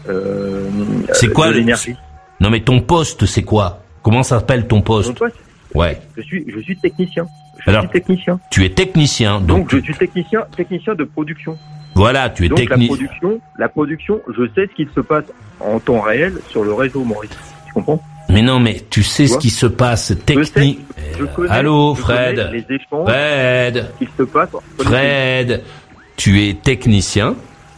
euh, 0.09 0.69
C'est 1.13 1.29
quoi 1.33 1.51
l'énergie. 1.51 1.97
Non, 2.41 2.51
mais 2.51 2.61
ton 2.61 2.81
poste, 2.81 3.27
c'est 3.27 3.43
quoi? 3.43 3.81
Comment 4.03 4.23
s'appelle 4.23 4.67
ton 4.67 4.77
Mon 4.77 4.83
poste? 4.83 5.19
poste, 5.19 5.37
Ouais. 5.75 6.01
je 6.17 6.23
suis, 6.23 6.45
je 6.55 6.61
suis 6.61 6.77
technicien. 6.77 7.27
Je 7.61 7.71
Alors, 7.71 7.83
suis 7.83 7.91
technicien. 7.93 8.41
Tu 8.51 8.65
es 8.65 8.71
technicien, 8.71 9.41
Donc, 9.41 9.71
donc, 9.71 9.75
je 9.75 9.81
suis 9.81 9.95
technicien, 9.95 10.45
technicien 10.57 10.95
de 10.95 11.05
production. 11.05 11.57
Voilà, 11.95 12.29
tu 12.31 12.45
es 12.45 12.49
Donc 12.49 12.59
la 12.59 12.67
technicien. 12.67 12.95
production, 12.97 13.41
la 13.59 13.69
production, 13.69 14.21
je 14.37 14.47
sais 14.55 14.67
ce 14.67 14.75
qu'il 14.75 14.89
se 14.95 15.01
passe 15.01 15.25
en 15.61 15.79
temps 15.79 16.01
réel 16.01 16.35
sur 16.49 16.65
le 16.65 16.73
réseau 16.75 17.05
Maurice. 17.05 17.31
Tu 17.67 17.73
comprends? 17.73 18.03
Mais 18.29 18.43
non, 18.43 18.59
mais 18.59 18.83
tu 18.91 19.03
sais 19.03 19.25
Tu 19.25 19.29
ce 19.29 19.39
qui 19.39 19.51
se 19.51 19.67
passe 19.67 20.13
technique. 20.27 20.81
Je 21.19 21.25
connais, 21.25 21.51
Allô, 21.51 21.95
je 21.95 22.01
Fred. 22.01 22.51
les 22.53 22.65
échanges 22.75 23.07
Fred. 23.09 23.87
qui 23.99 24.09
se 24.17 24.23
passent. 24.25 24.49
Fred, 24.79 25.63
tu 26.17 26.43
es 26.49 26.55
technicien, 26.55 27.37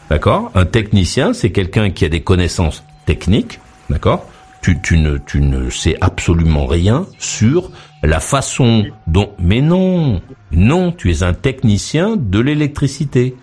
d'accord? 0.08 0.50
Un 0.54 0.64
technicien, 0.64 1.32
c'est 1.34 1.50
quelqu'un 1.50 1.90
qui 1.90 2.04
a 2.04 2.08
des 2.08 2.20
connaissances 2.22 2.84
techniques, 3.04 3.60
d'accord? 3.90 4.26
Tu, 4.62 4.80
tu, 4.80 4.98
ne, 4.98 5.18
tu 5.18 5.40
ne 5.40 5.68
sais 5.68 5.96
absolument 6.00 6.66
rien 6.66 7.06
sur 7.18 7.70
la 8.06 8.20
façon 8.20 8.86
dont... 9.06 9.32
Mais 9.38 9.60
non, 9.60 10.20
non, 10.52 10.92
tu 10.92 11.10
es 11.10 11.22
un 11.22 11.34
technicien 11.34 12.16
de 12.16 12.38
l'électricité. 12.38 13.34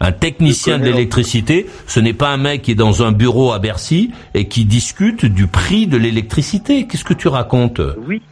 Un 0.00 0.12
technicien 0.12 0.78
de 0.78 0.84
l'électricité, 0.84 1.66
ce 1.86 1.98
n'est 1.98 2.12
pas 2.12 2.28
un 2.28 2.36
mec 2.36 2.62
qui 2.62 2.72
est 2.72 2.76
dans 2.76 3.02
un 3.02 3.10
bureau 3.10 3.52
à 3.52 3.58
Bercy 3.58 4.12
et 4.34 4.46
qui 4.46 4.64
discute 4.64 5.24
du 5.24 5.48
prix 5.48 5.86
de 5.88 5.96
l'électricité. 5.96 6.86
Qu'est-ce 6.86 7.04
que 7.04 7.14
tu 7.14 7.28
racontes? 7.28 7.80
Oui. 8.06 8.22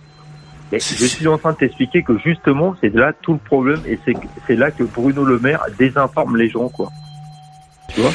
Mais 0.71 0.79
je 0.81 1.07
suis 1.07 1.27
en 1.29 1.39
train 1.39 1.53
de 1.53 1.59
t'expliquer 1.59 2.03
que 2.03 2.19
justement, 2.19 2.75
c'est 2.81 2.95
là 2.95 3.13
tout 3.23 3.33
le 3.33 3.39
problème 3.39 3.81
et 3.87 3.99
c'est 4.47 4.57
là 4.57 4.71
que 4.71 4.83
Bruno 4.83 5.25
Le 5.25 5.39
Maire 5.39 5.61
désinforme 5.79 6.37
les 6.37 6.49
gens, 6.49 6.69
quoi. 6.69 6.89
Tu 7.95 8.01
vois? 8.01 8.13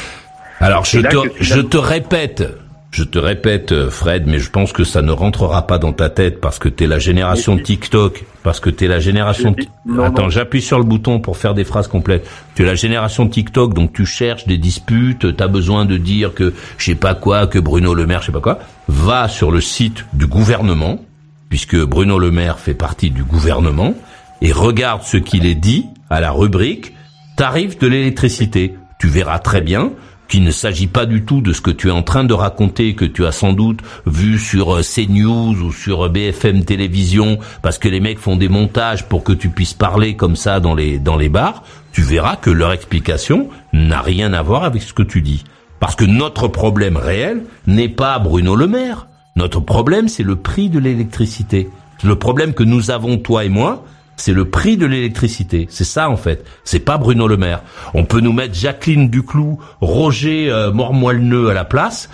Alors 0.60 0.84
je 0.84 1.60
te 1.60 1.76
répète, 1.76 2.44
je 2.92 3.04
te 3.04 3.18
répète, 3.18 3.72
euh, 3.72 3.88
Fred, 3.88 4.24
mais 4.26 4.38
je 4.38 4.50
pense 4.50 4.72
que 4.72 4.84
ça 4.84 5.00
ne 5.00 5.12
rentrera 5.12 5.66
pas 5.66 5.78
dans 5.78 5.94
ta 5.94 6.10
tête 6.10 6.42
parce 6.42 6.58
que 6.58 6.68
t'es 6.68 6.86
la 6.86 6.98
génération 6.98 7.56
TikTok, 7.56 8.24
parce 8.42 8.60
que 8.60 8.68
t'es 8.68 8.86
la 8.86 9.00
génération. 9.00 9.56
Non, 9.86 10.04
Attends, 10.04 10.28
j'appuie 10.28 10.60
sur 10.60 10.78
le 10.78 10.84
bouton 10.84 11.18
pour 11.18 11.38
faire 11.38 11.54
des 11.54 11.64
phrases 11.64 11.88
complètes. 11.88 12.28
Tu 12.54 12.62
es 12.62 12.66
la 12.66 12.74
génération 12.74 13.26
TikTok, 13.26 13.72
donc 13.72 13.94
tu 13.94 14.04
cherches 14.04 14.46
des 14.46 14.58
disputes, 14.58 15.34
t'as 15.34 15.48
besoin 15.48 15.86
de 15.86 15.96
dire 15.96 16.34
que 16.34 16.52
je 16.76 16.84
sais 16.84 16.94
pas 16.94 17.14
quoi, 17.14 17.46
que 17.46 17.58
Bruno 17.58 17.94
Le 17.94 18.06
Maire, 18.06 18.20
je 18.20 18.26
sais 18.26 18.32
pas 18.32 18.40
quoi. 18.40 18.58
Va 18.88 19.26
sur 19.26 19.50
le 19.50 19.62
site 19.62 20.04
du 20.12 20.26
gouvernement, 20.26 21.02
puisque 21.48 21.82
Bruno 21.82 22.18
Le 22.18 22.30
Maire 22.30 22.58
fait 22.58 22.74
partie 22.74 23.10
du 23.10 23.24
gouvernement, 23.24 23.94
et 24.42 24.52
regarde 24.52 25.02
ce 25.02 25.16
qu'il 25.16 25.46
est 25.46 25.54
dit 25.54 25.86
à 26.10 26.20
la 26.20 26.30
rubrique 26.30 26.92
tarif 27.38 27.78
de 27.78 27.86
l'électricité. 27.86 28.74
Tu 28.98 29.08
verras 29.08 29.38
très 29.38 29.62
bien 29.62 29.92
qu'il 30.32 30.44
ne 30.44 30.50
s'agit 30.50 30.86
pas 30.86 31.04
du 31.04 31.26
tout 31.26 31.42
de 31.42 31.52
ce 31.52 31.60
que 31.60 31.70
tu 31.70 31.88
es 31.88 31.90
en 31.90 32.02
train 32.02 32.24
de 32.24 32.32
raconter, 32.32 32.94
que 32.94 33.04
tu 33.04 33.26
as 33.26 33.32
sans 33.32 33.52
doute 33.52 33.80
vu 34.06 34.38
sur 34.38 34.76
euh, 34.76 34.80
CNews 34.80 35.60
ou 35.60 35.72
sur 35.72 36.06
euh, 36.06 36.08
BFM 36.08 36.64
Télévision, 36.64 37.38
parce 37.60 37.76
que 37.76 37.86
les 37.86 38.00
mecs 38.00 38.18
font 38.18 38.36
des 38.36 38.48
montages 38.48 39.04
pour 39.04 39.24
que 39.24 39.34
tu 39.34 39.50
puisses 39.50 39.74
parler 39.74 40.16
comme 40.16 40.34
ça 40.34 40.58
dans 40.58 40.74
les, 40.74 40.98
dans 40.98 41.18
les 41.18 41.28
bars, 41.28 41.64
tu 41.92 42.00
verras 42.00 42.36
que 42.36 42.48
leur 42.48 42.72
explication 42.72 43.50
n'a 43.74 44.00
rien 44.00 44.32
à 44.32 44.40
voir 44.40 44.64
avec 44.64 44.80
ce 44.80 44.94
que 44.94 45.02
tu 45.02 45.20
dis. 45.20 45.44
Parce 45.80 45.96
que 45.96 46.06
notre 46.06 46.48
problème 46.48 46.96
réel 46.96 47.42
n'est 47.66 47.90
pas 47.90 48.18
Bruno 48.18 48.56
Le 48.56 48.68
Maire. 48.68 49.08
Notre 49.36 49.60
problème, 49.60 50.08
c'est 50.08 50.22
le 50.22 50.36
prix 50.36 50.70
de 50.70 50.78
l'électricité. 50.78 51.68
Le 52.02 52.16
problème 52.16 52.54
que 52.54 52.64
nous 52.64 52.90
avons, 52.90 53.18
toi 53.18 53.44
et 53.44 53.50
moi, 53.50 53.84
c'est 54.22 54.32
le 54.32 54.44
prix 54.44 54.76
de 54.76 54.86
l'électricité. 54.86 55.66
C'est 55.68 55.82
ça 55.82 56.08
en 56.08 56.16
fait. 56.16 56.44
C'est 56.62 56.78
pas 56.78 56.96
Bruno 56.96 57.26
Le 57.26 57.36
Maire. 57.36 57.62
On 57.92 58.04
peut 58.04 58.20
nous 58.20 58.32
mettre 58.32 58.54
Jacqueline 58.54 59.10
Duclou, 59.10 59.58
Roger 59.80 60.48
euh, 60.48 60.70
Mormoilneux 60.70 61.48
à 61.50 61.54
la 61.54 61.64
place. 61.64 62.08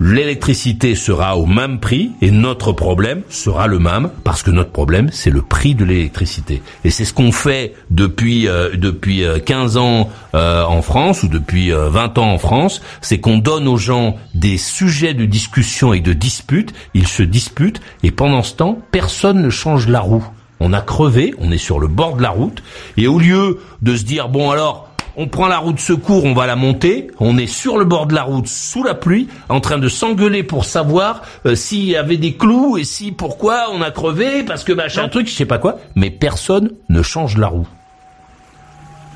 L'électricité 0.00 0.96
sera 0.96 1.36
au 1.38 1.46
même 1.46 1.78
prix 1.78 2.10
et 2.20 2.32
notre 2.32 2.72
problème 2.72 3.22
sera 3.28 3.68
le 3.68 3.78
même 3.78 4.10
parce 4.24 4.42
que 4.42 4.50
notre 4.50 4.72
problème 4.72 5.08
c'est 5.12 5.30
le 5.30 5.40
prix 5.40 5.76
de 5.76 5.84
l'électricité. 5.84 6.62
Et 6.84 6.90
c'est 6.90 7.04
ce 7.04 7.14
qu'on 7.14 7.30
fait 7.30 7.74
depuis 7.90 8.48
euh, 8.48 8.76
depuis 8.76 9.22
euh, 9.22 9.38
15 9.38 9.76
ans 9.76 10.10
euh, 10.34 10.64
en 10.64 10.82
France 10.82 11.22
ou 11.22 11.28
depuis 11.28 11.72
euh, 11.72 11.88
20 11.90 12.18
ans 12.18 12.32
en 12.32 12.38
France, 12.38 12.82
c'est 13.02 13.20
qu'on 13.20 13.38
donne 13.38 13.68
aux 13.68 13.76
gens 13.76 14.16
des 14.34 14.58
sujets 14.58 15.14
de 15.14 15.26
discussion 15.26 15.92
et 15.92 16.00
de 16.00 16.12
dispute, 16.12 16.74
ils 16.92 17.06
se 17.06 17.22
disputent 17.22 17.80
et 18.02 18.10
pendant 18.10 18.42
ce 18.42 18.54
temps, 18.54 18.80
personne 18.90 19.40
ne 19.40 19.50
change 19.50 19.86
la 19.86 20.00
roue. 20.00 20.26
On 20.60 20.72
a 20.72 20.80
crevé, 20.80 21.34
on 21.38 21.50
est 21.50 21.58
sur 21.58 21.78
le 21.78 21.88
bord 21.88 22.16
de 22.16 22.22
la 22.22 22.30
route, 22.30 22.62
et 22.96 23.06
au 23.08 23.18
lieu 23.18 23.60
de 23.82 23.96
se 23.96 24.04
dire 24.04 24.28
bon 24.28 24.50
alors 24.50 24.90
on 25.16 25.28
prend 25.28 25.48
la 25.48 25.58
route 25.58 25.80
secours, 25.80 26.24
on 26.24 26.34
va 26.34 26.46
la 26.46 26.56
monter, 26.56 27.08
on 27.20 27.38
est 27.38 27.46
sur 27.46 27.78
le 27.78 27.84
bord 27.84 28.06
de 28.06 28.14
la 28.14 28.22
route 28.22 28.46
sous 28.46 28.82
la 28.82 28.94
pluie, 28.94 29.28
en 29.48 29.60
train 29.60 29.78
de 29.78 29.88
s'engueuler 29.88 30.42
pour 30.42 30.66
savoir 30.66 31.22
euh, 31.46 31.54
s'il 31.54 31.84
y 31.84 31.96
avait 31.96 32.18
des 32.18 32.36
clous 32.36 32.76
et 32.76 32.84
si 32.84 33.12
pourquoi 33.12 33.66
on 33.72 33.80
a 33.80 33.90
crevé 33.90 34.42
parce 34.42 34.62
que 34.62 34.72
machin 34.72 35.08
truc, 35.08 35.26
je 35.26 35.32
sais 35.32 35.46
pas 35.46 35.58
quoi, 35.58 35.78
mais 35.94 36.10
personne 36.10 36.72
ne 36.90 37.02
change 37.02 37.38
la 37.38 37.48
roue. 37.48 37.66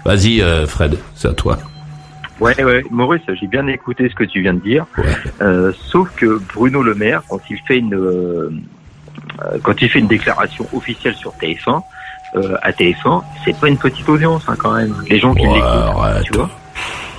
Vas-y 0.07 0.41
euh, 0.41 0.67
Fred, 0.67 0.97
c'est 1.15 1.29
à 1.29 1.35
toi. 1.35 1.59
Ouais, 2.41 2.65
ouais, 2.65 2.83
Maurice, 2.91 3.21
j'ai 3.39 3.47
bien 3.47 3.67
écouté 3.67 4.09
ce 4.09 4.15
que 4.15 4.25
tu 4.25 4.41
viens 4.41 4.55
de 4.55 4.61
dire. 4.61 4.87
Euh, 5.43 5.73
sauf 5.91 6.11
que 6.17 6.41
Bruno 6.55 6.83
Le 6.83 6.95
Maire, 6.95 7.23
quand 7.29 7.41
il 7.51 7.59
fait 7.69 7.77
une 7.77 7.95
quand 9.63 9.75
il 9.81 9.89
fait 9.91 9.99
une 10.01 10.07
déclaration 10.09 10.67
officielle 10.73 11.15
sur 11.15 11.33
TF1, 11.41 11.81
euh, 12.37 12.57
à 12.63 12.71
TF1, 12.73 13.23
c'est 13.45 13.57
pas 13.59 13.69
une 13.69 13.79
petite 13.79 14.09
audience 14.09 14.43
hein, 14.49 14.55
quand 14.59 14.73
même. 14.73 14.95
Les 15.09 15.19
gens 15.19 15.35
qui 15.35 15.47
Ouais, 15.47 15.55
l'écoutent, 15.55 15.67
arrête. 15.69 16.23
tu 16.25 16.33
vois. 16.35 16.51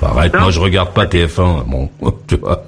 Arrête, 0.03 0.33
moi 0.39 0.49
je 0.51 0.59
regarde 0.59 0.91
pas 0.93 1.05
TF1, 1.05 1.63
bon, 1.67 1.89
tu 2.27 2.35
vois. 2.37 2.63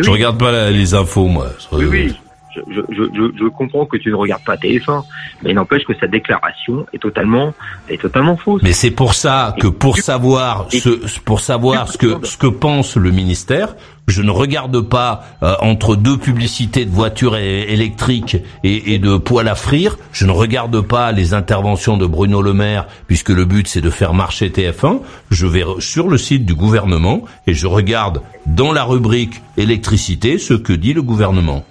Je 0.00 0.10
regarde 0.10 0.38
pas 0.38 0.50
la- 0.50 0.70
les 0.70 0.94
infos, 0.94 1.26
moi. 1.28 1.46
Oui, 1.72 1.84
oui. 1.84 2.16
Je, 2.54 2.80
je, 2.90 3.32
je, 3.38 3.48
comprends 3.48 3.86
que 3.86 3.96
tu 3.96 4.10
ne 4.10 4.14
regardes 4.14 4.44
pas 4.44 4.56
TF1, 4.56 5.04
mais 5.42 5.54
n'empêche 5.54 5.84
que 5.84 5.94
sa 5.98 6.06
déclaration 6.06 6.86
est 6.92 6.98
totalement 6.98 7.54
est 7.88 8.00
totalement 8.00 8.36
fausse. 8.36 8.62
Mais 8.62 8.72
c'est 8.72 8.90
pour 8.90 9.14
ça 9.14 9.54
que 9.58 9.68
pour 9.68 9.98
savoir 9.98 10.66
ce, 10.70 11.20
pour 11.20 11.40
savoir 11.40 11.88
ce 11.88 11.98
que 11.98 12.26
ce 12.26 12.36
que 12.36 12.46
pense 12.46 12.96
le 12.96 13.10
ministère, 13.10 13.74
je 14.08 14.22
ne 14.22 14.30
regarde 14.30 14.80
pas 14.80 15.24
euh, 15.42 15.54
entre 15.60 15.96
deux 15.96 16.18
publicités 16.18 16.84
de 16.84 16.90
voitures 16.90 17.36
électriques 17.36 18.36
et, 18.64 18.94
et 18.94 18.98
de 18.98 19.16
poêles 19.16 19.48
à 19.48 19.54
frire. 19.54 19.96
Je 20.12 20.26
ne 20.26 20.32
regarde 20.32 20.80
pas 20.80 21.12
les 21.12 21.34
interventions 21.34 21.96
de 21.96 22.06
Bruno 22.06 22.42
Le 22.42 22.52
Maire 22.52 22.86
puisque 23.06 23.30
le 23.30 23.44
but 23.44 23.66
c'est 23.68 23.80
de 23.80 23.90
faire 23.90 24.12
marcher 24.12 24.50
TF1. 24.50 25.00
Je 25.30 25.46
vais 25.46 25.64
sur 25.78 26.08
le 26.08 26.18
site 26.18 26.44
du 26.44 26.54
gouvernement 26.54 27.22
et 27.46 27.54
je 27.54 27.66
regarde 27.66 28.22
dans 28.46 28.72
la 28.72 28.84
rubrique 28.84 29.40
électricité 29.56 30.38
ce 30.38 30.54
que 30.54 30.72
dit 30.72 30.92
le 30.92 31.02
gouvernement. 31.02 31.64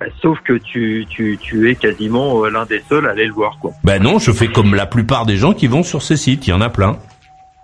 Bah, 0.00 0.06
sauf 0.20 0.38
que 0.40 0.54
tu, 0.54 1.06
tu, 1.08 1.38
tu 1.40 1.70
es 1.70 1.74
quasiment 1.74 2.44
euh, 2.44 2.50
l'un 2.50 2.66
des 2.66 2.82
seuls 2.88 3.06
à 3.06 3.12
aller 3.12 3.26
le 3.26 3.32
voir, 3.32 3.58
quoi. 3.60 3.72
Ben 3.82 4.02
non, 4.02 4.18
je 4.18 4.30
fais 4.30 4.48
comme 4.48 4.74
la 4.74 4.86
plupart 4.86 5.24
des 5.24 5.36
gens 5.36 5.54
qui 5.54 5.66
vont 5.66 5.82
sur 5.82 6.02
ces 6.02 6.16
sites. 6.16 6.46
Il 6.46 6.50
y 6.50 6.52
en 6.52 6.60
a 6.60 6.68
plein. 6.68 6.98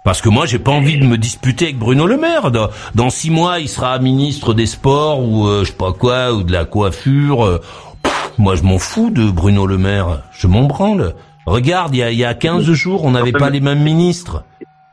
Parce 0.04 0.20
que 0.20 0.28
moi, 0.28 0.46
j'ai 0.46 0.58
pas 0.58 0.72
envie 0.72 0.98
de 0.98 1.04
me 1.04 1.18
disputer 1.18 1.66
avec 1.66 1.78
Bruno 1.78 2.06
Le 2.06 2.16
Maire. 2.16 2.50
Dans, 2.50 2.70
dans 2.94 3.10
six 3.10 3.30
mois, 3.30 3.60
il 3.60 3.68
sera 3.68 3.98
ministre 3.98 4.54
des 4.54 4.66
Sports 4.66 5.22
ou 5.22 5.46
euh, 5.46 5.64
je 5.64 5.70
sais 5.70 5.76
pas 5.76 5.92
quoi, 5.92 6.32
ou 6.32 6.42
de 6.42 6.52
la 6.52 6.64
coiffure. 6.64 7.60
pff, 8.02 8.32
moi, 8.38 8.56
je 8.56 8.62
m'en 8.62 8.78
fous 8.78 9.10
de 9.10 9.30
Bruno 9.30 9.66
Le 9.66 9.78
Maire. 9.78 10.22
Je 10.32 10.46
m'en 10.46 10.64
branle. 10.64 11.14
Regarde, 11.46 11.94
il 11.94 11.98
y 11.98 12.02
a, 12.02 12.10
il 12.12 12.18
y 12.18 12.24
a 12.24 12.34
15 12.34 12.70
jours, 12.72 13.04
on 13.04 13.10
n'avait 13.10 13.32
pas 13.32 13.50
les 13.50 13.60
mêmes 13.60 13.82
ministres. 13.82 14.44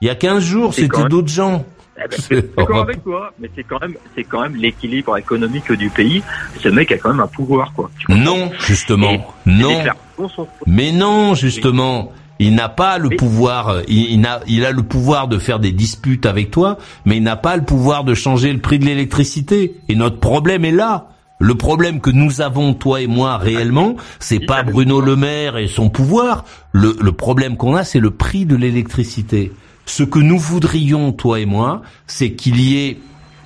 Il 0.02 0.08
y 0.08 0.12
a 0.12 0.16
15 0.16 0.44
jours, 0.44 0.74
c'était 0.74 1.04
d'autres 1.08 1.28
gens. 1.28 1.64
Eh 2.02 2.08
ben, 2.08 2.16
je 2.16 2.22
suis 2.22 2.36
d'accord 2.58 2.82
avec 2.82 3.04
toi, 3.04 3.34
mais 3.40 3.50
c'est 3.56 3.64
quand 3.64 3.80
même, 3.82 3.96
c'est 4.16 4.24
quand 4.24 4.42
même 4.42 4.56
l'équilibre 4.56 5.18
économique 5.18 5.72
du 5.72 5.90
pays. 5.90 6.24
Ce 6.60 6.70
mec 6.70 6.92
a 6.92 6.98
quand 6.98 7.10
même 7.10 7.20
un 7.20 7.28
pouvoir, 7.28 7.74
quoi. 7.74 7.92
Non, 8.08 8.52
justement. 8.60 9.34
Non. 9.46 9.84
sont. 10.30 10.48
Mais 10.66 10.92
non, 10.92 11.36
justement. 11.36 12.12
Il 12.42 12.56
n'a 12.56 12.70
pas 12.70 13.00
le 13.00 13.10
pouvoir, 13.10 13.82
il, 13.90 14.14
il 14.14 14.26
a, 14.26 14.40
il 14.48 14.64
a 14.64 14.72
le 14.72 14.82
pouvoir 14.82 15.28
de 15.28 15.38
faire 15.40 15.60
des 15.60 15.74
disputes 15.74 16.26
avec 16.26 16.52
toi, 16.52 16.78
mais 17.04 17.18
il 17.18 17.24
n'a 17.24 17.36
pas 17.36 17.58
le 17.58 17.64
pouvoir 17.64 18.06
de 18.06 18.14
changer 18.14 18.54
le 18.54 18.60
prix 18.60 18.80
de 18.80 18.86
l'électricité. 18.86 19.76
Et 19.90 19.96
notre 19.96 20.22
problème 20.22 20.64
est 20.64 20.72
là. 20.72 21.10
Le 21.42 21.56
problème 21.56 22.00
que 22.00 22.10
nous 22.10 22.40
avons, 22.40 22.74
toi 22.74 23.02
et 23.02 23.08
moi, 23.08 23.38
réellement, 23.38 23.98
c'est 24.20 24.40
pas 24.40 24.64
Bruno 24.64 25.02
Le 25.02 25.18
Maire 25.18 25.58
et 25.58 25.68
son 25.68 25.90
pouvoir. 25.90 26.46
Le, 26.72 26.96
le 27.02 27.12
problème 27.12 27.58
qu'on 27.58 27.76
a, 27.76 27.84
c'est 27.84 28.00
le 28.00 28.12
prix 28.12 28.46
de 28.46 28.56
l'électricité. 28.56 29.52
Ce 29.90 30.04
que 30.04 30.20
nous 30.20 30.38
voudrions, 30.38 31.12
toi 31.12 31.40
et 31.40 31.48
moi, 31.48 31.82
c'est 32.06 32.34
qu'il 32.34 32.62
y 32.62 32.78
ait 32.78 33.00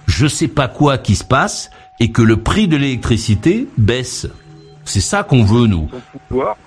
je 0.07 0.27
sais 0.27 0.49
pas 0.49 0.67
quoi 0.67 0.97
qui 0.97 1.15
se 1.15 1.23
passe 1.23 1.71
et 2.01 2.11
que 2.11 2.21
le 2.21 2.35
prix 2.35 2.67
de 2.67 2.75
l'électricité 2.75 3.69
baisse. 3.77 4.27
C'est 4.83 4.99
ça 4.99 5.23
qu'on 5.23 5.45
veut, 5.45 5.67
nous. 5.67 5.87
Son 5.89 6.19
pouvoir, 6.27 6.57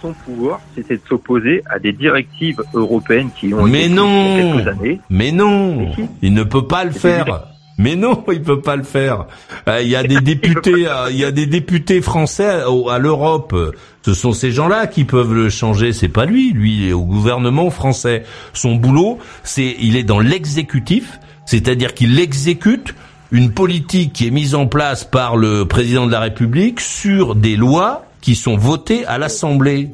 son 0.00 0.14
pouvoir, 0.14 0.60
c'était 0.74 0.96
de 0.96 1.02
s'opposer 1.06 1.62
à 1.68 1.78
des 1.78 1.92
directives 1.92 2.62
européennes 2.72 3.28
qui 3.38 3.52
ont 3.52 3.66
Mais 3.66 3.84
été 3.84 3.94
prises 3.94 3.94
il 3.94 3.94
y 3.94 3.98
a 3.98 4.02
non 4.02 4.54
quelques 4.54 4.68
années. 4.68 5.00
Mais 5.10 5.32
non 5.32 5.92
Il 6.22 6.32
ne 6.32 6.42
peut 6.42 6.66
pas 6.66 6.84
le 6.84 6.92
faire 6.92 7.48
mais 7.78 7.96
non, 7.96 8.24
il 8.32 8.42
peut 8.42 8.60
pas 8.60 8.76
le 8.76 8.82
faire. 8.82 9.26
Euh, 9.68 9.82
Il 9.82 9.88
y 9.88 9.96
a 9.96 10.02
des 10.02 10.20
députés, 10.22 10.86
euh, 10.86 11.10
il 11.10 11.18
y 11.18 11.24
a 11.24 11.30
des 11.30 11.46
députés 11.46 12.00
français 12.00 12.62
à 12.90 12.98
l'Europe. 12.98 13.54
Ce 14.02 14.14
sont 14.14 14.32
ces 14.32 14.52
gens-là 14.52 14.86
qui 14.86 15.04
peuvent 15.04 15.34
le 15.34 15.48
changer. 15.48 15.92
C'est 15.92 16.08
pas 16.08 16.24
lui. 16.24 16.52
Lui, 16.52 16.76
il 16.76 16.88
est 16.88 16.92
au 16.92 17.04
gouvernement 17.04 17.70
français. 17.70 18.24
Son 18.52 18.76
boulot, 18.76 19.18
c'est, 19.42 19.76
il 19.80 19.96
est 19.96 20.04
dans 20.04 20.20
l'exécutif, 20.20 21.18
c'est-à-dire 21.44 21.94
qu'il 21.94 22.18
exécute 22.18 22.94
une 23.32 23.50
politique 23.52 24.12
qui 24.12 24.28
est 24.28 24.30
mise 24.30 24.54
en 24.54 24.66
place 24.66 25.04
par 25.04 25.36
le 25.36 25.64
président 25.64 26.06
de 26.06 26.12
la 26.12 26.20
République 26.20 26.80
sur 26.80 27.34
des 27.34 27.56
lois 27.56 28.04
qui 28.20 28.34
sont 28.34 28.56
votées 28.56 29.04
à 29.06 29.18
l'Assemblée. 29.18 29.90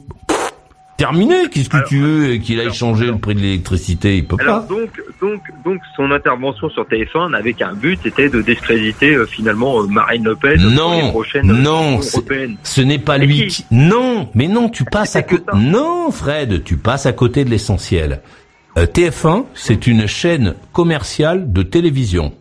Terminé. 1.02 1.34
Qu'est-ce 1.50 1.68
que 1.68 1.84
tu 1.88 1.98
veux 1.98 2.36
qu'il 2.36 2.60
aille 2.60 2.72
changer 2.72 3.06
le 3.06 3.18
prix 3.18 3.34
de 3.34 3.40
l'électricité? 3.40 4.18
Il 4.18 4.24
peut 4.24 4.36
Alors 4.38 4.66
pas. 4.66 4.74
donc, 4.74 4.90
donc, 5.20 5.40
donc, 5.64 5.80
son 5.96 6.12
intervention 6.12 6.70
sur 6.70 6.84
TF1 6.84 7.30
n'avait 7.32 7.54
qu'un 7.54 7.72
but, 7.72 7.98
c'était 8.04 8.28
de 8.28 8.40
discréditer 8.40 9.14
euh, 9.14 9.26
finalement 9.26 9.82
euh, 9.82 9.86
Marine 9.88 10.22
Le 10.24 10.36
Pen 10.36 10.60
pour 10.60 10.68
les 10.70 10.74
Non, 10.76 11.10
prochaines 11.10 11.46
non, 11.46 11.98
européennes. 11.98 12.56
ce 12.62 12.80
n'est 12.82 13.00
pas 13.00 13.18
lui 13.18 13.48
qui. 13.48 13.64
Non, 13.72 14.28
mais 14.34 14.46
non, 14.46 14.68
tu 14.68 14.84
passes 14.84 15.16
à 15.16 15.22
côté... 15.22 15.42
Non, 15.56 16.10
Fred, 16.12 16.62
tu 16.62 16.76
passes 16.76 17.06
à 17.06 17.12
côté 17.12 17.44
de 17.44 17.50
l'essentiel. 17.50 18.20
Euh, 18.78 18.86
TF1, 18.86 19.46
c'est 19.54 19.88
une 19.88 20.06
chaîne 20.06 20.54
commerciale 20.72 21.52
de 21.52 21.62
télévision. 21.64 22.32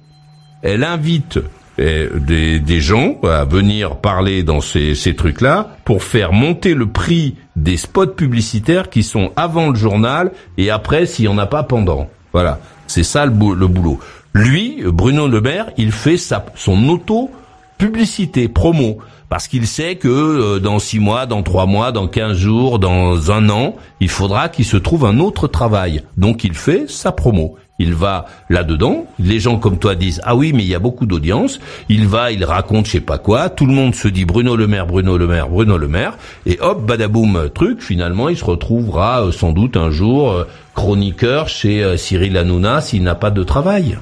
Elle 0.61 0.83
invite 0.83 1.39
euh, 1.79 2.09
des, 2.19 2.59
des 2.59 2.79
gens 2.79 3.19
à 3.23 3.43
venir 3.43 3.95
parler 3.97 4.43
dans 4.43 4.61
ces, 4.61 4.93
ces 4.93 5.15
trucs-là 5.15 5.77
pour 5.83 6.03
faire 6.03 6.31
monter 6.31 6.73
le 6.75 6.85
prix 6.85 7.35
des 7.61 7.77
spots 7.77 8.07
publicitaires 8.07 8.89
qui 8.89 9.03
sont 9.03 9.31
avant 9.35 9.69
le 9.69 9.75
journal 9.75 10.31
et 10.57 10.69
après 10.69 11.05
s'il 11.05 11.25
n'y 11.25 11.33
en 11.33 11.37
a 11.37 11.45
pas 11.45 11.63
pendant. 11.63 12.09
Voilà, 12.33 12.59
c'est 12.87 13.03
ça 13.03 13.25
le, 13.25 13.31
le 13.31 13.67
boulot. 13.67 13.99
Lui, 14.33 14.81
Bruno 14.85 15.27
Le 15.27 15.41
Maire, 15.41 15.71
il 15.77 15.91
fait 15.91 16.17
sa, 16.17 16.45
son 16.55 16.87
auto 16.89 17.29
publicité, 17.77 18.47
promo, 18.47 18.99
parce 19.31 19.47
qu'il 19.47 19.65
sait 19.65 19.95
que 19.95 20.09
euh, 20.09 20.59
dans 20.59 20.77
six 20.77 20.99
mois, 20.99 21.25
dans 21.25 21.41
trois 21.41 21.65
mois, 21.65 21.93
dans 21.93 22.09
quinze 22.09 22.37
jours, 22.37 22.79
dans 22.79 23.31
un 23.31 23.49
an, 23.49 23.77
il 24.01 24.09
faudra 24.09 24.49
qu'il 24.49 24.65
se 24.65 24.75
trouve 24.75 25.05
un 25.05 25.19
autre 25.19 25.47
travail. 25.47 26.03
Donc 26.17 26.43
il 26.43 26.53
fait 26.53 26.89
sa 26.89 27.13
promo. 27.13 27.55
Il 27.79 27.93
va 27.93 28.25
là-dedans, 28.49 29.05
les 29.19 29.39
gens 29.39 29.57
comme 29.57 29.79
toi 29.79 29.95
disent 29.95 30.19
ah 30.25 30.35
oui 30.35 30.51
mais 30.53 30.63
il 30.63 30.67
y 30.67 30.75
a 30.75 30.79
beaucoup 30.79 31.05
d'audience, 31.05 31.61
il 31.87 32.07
va, 32.07 32.31
il 32.31 32.43
raconte 32.43 32.87
je 32.87 32.91
sais 32.91 32.99
pas 32.99 33.17
quoi, 33.17 33.49
tout 33.49 33.65
le 33.65 33.73
monde 33.73 33.95
se 33.95 34.09
dit 34.09 34.25
Bruno 34.25 34.57
Le 34.57 34.67
Maire, 34.67 34.85
Bruno 34.85 35.17
Le 35.17 35.27
Maire, 35.27 35.47
Bruno 35.47 35.77
Le 35.77 35.87
Maire, 35.87 36.17
et 36.45 36.59
hop 36.59 36.85
badaboum 36.85 37.49
truc, 37.55 37.81
finalement 37.81 38.27
il 38.27 38.37
se 38.37 38.43
retrouvera 38.43 39.23
euh, 39.23 39.31
sans 39.31 39.53
doute 39.53 39.77
un 39.77 39.91
jour 39.91 40.31
euh, 40.31 40.43
chroniqueur 40.75 41.47
chez 41.47 41.81
euh, 41.81 41.95
Cyril 41.95 42.37
Hanouna 42.37 42.81
s'il 42.81 43.01
n'a 43.01 43.15
pas 43.15 43.31
de 43.31 43.43
travail 43.43 43.97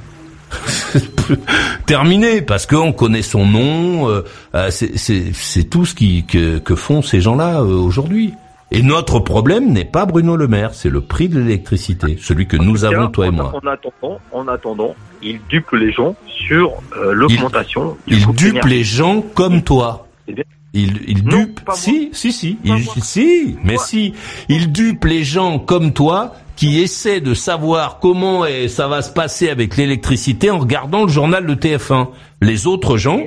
terminé 1.85 2.41
parce 2.41 2.65
qu'on 2.65 2.91
connaît 2.93 3.21
son 3.21 3.45
nom. 3.45 4.09
euh, 4.09 4.21
euh, 4.55 4.69
c'est- 4.71 5.69
tout 5.69 5.85
ce 5.85 5.95
qui 5.95 6.25
que, 6.25 6.57
que 6.59 6.75
font 6.75 7.01
ces 7.01 7.21
gens-là 7.21 7.61
euh, 7.61 7.65
aujourd'hui. 7.65 8.33
Et 8.71 8.83
notre 8.83 9.19
problème 9.19 9.71
n'est 9.73 9.83
pas 9.85 10.05
Bruno 10.05 10.35
Le 10.35 10.47
Maire, 10.47 10.75
c'est 10.75 10.89
le 10.91 11.01
prix 11.01 11.27
de 11.27 11.39
l'électricité, 11.39 12.17
celui 12.21 12.45
que 12.47 12.55
nous 12.55 12.85
avons 12.85 13.07
toi 13.07 13.25
et 13.25 13.31
moi. 13.31 13.51
En 13.55 13.67
attendant, 13.67 14.19
en 14.31 14.47
attendant, 14.47 14.95
il 15.23 15.39
dupe 15.49 15.71
les 15.71 15.91
gens 15.91 16.15
sur 16.27 16.73
euh, 16.95 17.11
l'augmentation. 17.13 17.97
du 18.05 18.15
Il 18.17 18.25
coût 18.25 18.31
de 18.31 18.37
dupe 18.37 18.65
les 18.65 18.83
gens 18.83 19.21
comme 19.33 19.63
toi. 19.63 20.07
C'est 20.27 20.33
bien. 20.35 20.43
Il, 20.73 21.01
il 21.07 21.23
Non, 21.25 21.37
dupe, 21.39 21.61
si, 21.73 22.09
si, 22.13 22.31
si, 22.31 22.53
Pas 22.53 22.59
il, 22.77 22.83
moi. 22.83 22.93
si, 23.01 23.55
mais 23.63 23.73
Moi. 23.73 23.83
si, 23.85 24.13
il 24.49 24.71
dupe 24.71 25.05
les 25.05 25.23
gens 25.23 25.57
comme 25.57 25.93
toi 25.93 26.33
qui 26.55 26.79
essaient 26.81 27.21
de 27.21 27.33
savoir 27.33 27.99
comment 27.99 28.43
ça 28.67 28.87
va 28.87 29.01
se 29.01 29.09
passer 29.09 29.49
avec 29.49 29.77
l'électricité 29.77 30.51
en 30.51 30.59
regardant 30.59 31.03
le 31.03 31.07
journal 31.09 31.45
de 31.45 31.55
TF1. 31.55 32.09
Les 32.41 32.67
autres 32.67 32.97
gens, 32.97 33.21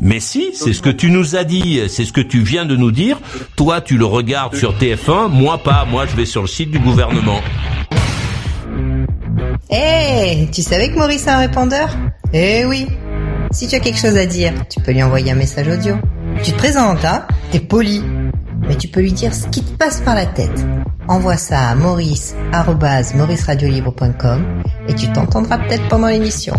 mais 0.00 0.18
si, 0.18 0.50
c'est 0.54 0.72
ce 0.72 0.80
que 0.82 0.88
tu 0.90 1.10
nous 1.10 1.36
as 1.36 1.44
dit, 1.44 1.80
c'est 1.88 2.04
ce 2.06 2.12
que 2.12 2.20
tu 2.22 2.40
viens 2.42 2.64
de 2.64 2.76
nous 2.76 2.90
dire. 2.90 3.20
Toi, 3.56 3.80
tu 3.82 3.96
le 3.98 4.06
regardes 4.06 4.56
sur 4.56 4.74
TF1, 4.76 5.28
moi 5.28 5.58
pas, 5.58 5.84
moi 5.84 6.06
je 6.06 6.16
vais 6.16 6.24
sur 6.26 6.40
le 6.40 6.48
site 6.48 6.70
du 6.70 6.78
gouvernement. 6.78 7.40
Eh, 9.70 10.48
tu 10.52 10.62
savais 10.62 10.90
que 10.90 10.96
Maurice 10.96 11.28
a 11.28 11.36
un 11.36 11.40
répondeur? 11.40 11.90
Eh 12.32 12.64
oui. 12.64 12.86
Si 13.52 13.68
tu 13.68 13.74
as 13.76 13.80
quelque 13.80 13.98
chose 13.98 14.16
à 14.16 14.26
dire, 14.26 14.52
tu 14.68 14.80
peux 14.80 14.92
lui 14.92 15.02
envoyer 15.02 15.32
un 15.32 15.36
message 15.36 15.68
audio. 15.68 15.96
Tu 16.42 16.52
te 16.52 16.56
présentes, 16.56 17.04
hein? 17.04 17.26
T'es 17.50 17.60
poli. 17.60 18.02
Mais 18.66 18.76
tu 18.76 18.88
peux 18.88 19.00
lui 19.00 19.12
dire 19.12 19.34
ce 19.34 19.46
qui 19.48 19.62
te 19.62 19.70
passe 19.76 20.00
par 20.00 20.14
la 20.14 20.26
tête. 20.26 20.64
Envoie 21.08 21.36
ça 21.36 21.68
à 21.68 21.74
maurice, 21.74 22.34
arobase 22.52 23.14
mauriceradiolibre.com 23.14 24.62
et 24.88 24.94
tu 24.94 25.10
t'entendras 25.12 25.58
peut-être 25.58 25.88
pendant 25.88 26.06
l'émission. 26.06 26.54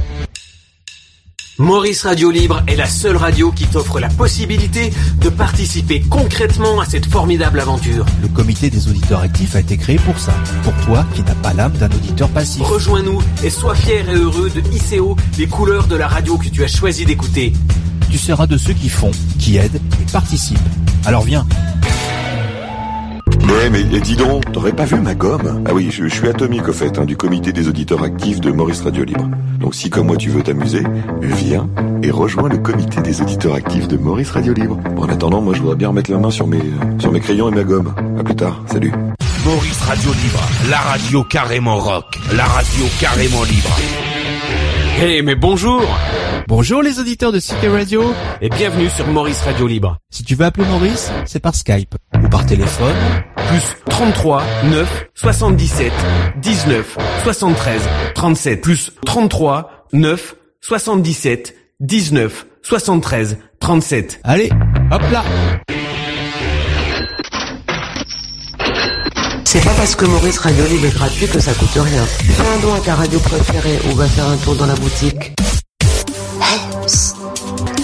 Maurice 1.57 2.03
Radio 2.03 2.31
Libre 2.31 2.63
est 2.67 2.75
la 2.75 2.87
seule 2.87 3.17
radio 3.17 3.51
qui 3.51 3.65
t'offre 3.67 3.99
la 3.99 4.09
possibilité 4.09 4.91
de 5.19 5.29
participer 5.29 6.01
concrètement 6.01 6.79
à 6.79 6.85
cette 6.85 7.05
formidable 7.05 7.59
aventure. 7.59 8.05
Le 8.21 8.27
comité 8.29 8.69
des 8.71 8.87
auditeurs 8.87 9.19
actifs 9.19 9.55
a 9.55 9.59
été 9.59 9.77
créé 9.77 9.97
pour 9.97 10.17
ça. 10.17 10.33
Pour 10.63 10.73
toi 10.85 11.05
qui 11.13 11.21
n'as 11.21 11.35
pas 11.35 11.53
l'âme 11.53 11.73
d'un 11.73 11.89
auditeur 11.89 12.29
passif. 12.29 12.63
Rejoins-nous 12.63 13.21
et 13.43 13.51
sois 13.51 13.75
fier 13.75 14.09
et 14.09 14.15
heureux 14.15 14.49
de 14.49 14.99
haut 14.99 15.15
les 15.37 15.47
couleurs 15.47 15.87
de 15.87 15.95
la 15.95 16.07
radio 16.07 16.37
que 16.37 16.49
tu 16.49 16.63
as 16.63 16.67
choisi 16.67 17.05
d'écouter. 17.05 17.53
Tu 18.11 18.17
seras 18.17 18.45
de 18.45 18.57
ceux 18.57 18.73
qui 18.73 18.89
font, 18.89 19.11
qui 19.39 19.57
aident 19.57 19.79
et 20.01 20.11
participent. 20.11 20.59
Alors 21.05 21.23
viens, 21.23 21.45
Mais, 23.45 23.69
mais 23.69 23.81
et 23.95 24.01
dis 24.01 24.15
donc, 24.15 24.51
t'aurais 24.51 24.73
pas 24.73 24.85
vu 24.85 24.99
ma 24.99 25.15
gomme? 25.15 25.63
Ah 25.67 25.73
oui, 25.73 25.89
je, 25.91 26.07
je 26.07 26.13
suis 26.13 26.27
atomique 26.27 26.67
au 26.67 26.73
fait, 26.73 26.99
hein, 26.99 27.05
du 27.05 27.17
comité 27.17 27.51
des 27.51 27.67
auditeurs 27.67 28.03
actifs 28.03 28.39
de 28.39 28.51
Maurice 28.51 28.81
Radio 28.81 29.03
Libre. 29.03 29.27
Donc 29.59 29.75
si 29.75 29.89
comme 29.89 30.07
moi 30.07 30.17
tu 30.17 30.29
veux 30.29 30.43
t'amuser, 30.43 30.83
viens 31.21 31.67
et 32.03 32.11
rejoins 32.11 32.49
le 32.49 32.57
comité 32.57 33.01
des 33.01 33.21
auditeurs 33.21 33.55
actifs 33.55 33.87
de 33.87 33.97
Maurice 33.97 34.31
Radio 34.31 34.53
Libre. 34.53 34.77
Bon, 34.95 35.03
en 35.03 35.09
attendant, 35.09 35.41
moi 35.41 35.53
je 35.53 35.61
voudrais 35.61 35.75
bien 35.75 35.89
remettre 35.89 36.11
la 36.11 36.17
main 36.17 36.31
sur 36.31 36.47
mes, 36.47 36.57
euh, 36.57 36.99
sur 36.99 37.11
mes 37.11 37.19
crayons 37.19 37.49
et 37.51 37.55
ma 37.55 37.63
gomme. 37.63 37.93
À 38.19 38.23
plus 38.23 38.35
tard, 38.35 38.61
salut. 38.67 38.91
Maurice 39.45 39.81
Radio 39.81 40.11
Libre, 40.11 40.49
la 40.69 40.77
radio 40.77 41.23
carrément 41.23 41.77
rock, 41.77 42.05
la 42.33 42.45
radio 42.45 42.85
carrément 42.99 43.43
libre. 43.43 44.80
Hey, 44.99 45.21
mais 45.21 45.35
bonjour 45.35 45.81
Bonjour 46.47 46.81
les 46.81 46.99
auditeurs 46.99 47.31
de 47.31 47.39
CK 47.39 47.67
Radio. 47.71 48.13
et 48.41 48.49
bienvenue 48.49 48.89
sur 48.89 49.07
Maurice 49.07 49.41
Radio 49.43 49.67
Libre. 49.67 49.97
Si 50.09 50.23
tu 50.23 50.35
veux 50.35 50.45
appeler 50.45 50.65
Maurice, 50.67 51.11
c'est 51.25 51.39
par 51.39 51.55
Skype 51.55 51.95
ou 52.23 52.27
par 52.29 52.45
téléphone. 52.45 52.95
Plus 53.47 53.75
33 53.89 54.43
9 54.65 55.05
77 55.15 55.91
19 56.41 56.97
73 57.23 57.81
37 58.15 58.61
plus 58.61 58.91
33 59.05 59.87
9 59.93 60.35
77 60.61 61.55
19 61.79 62.45
73 62.63 63.37
37. 63.59 64.19
Allez, 64.23 64.49
hop 64.91 65.01
là 65.11 65.23
C'est 69.53 69.65
pas 69.65 69.73
parce 69.73 69.95
que 69.97 70.05
Maurice 70.05 70.37
Radio 70.37 70.65
Libre 70.65 70.85
est 70.85 70.93
gratuit 70.93 71.27
que 71.27 71.37
ça 71.37 71.53
coûte 71.53 71.73
rien. 71.75 72.05
Fais 72.05 72.47
un 72.47 72.59
don 72.61 72.73
à 72.73 72.79
ta 72.79 72.95
radio 72.95 73.19
préférée 73.19 73.81
ou 73.89 73.95
va 73.95 74.07
faire 74.07 74.27
un 74.27 74.37
tour 74.37 74.55
dans 74.55 74.65
la 74.65 74.75
boutique. 74.75 75.33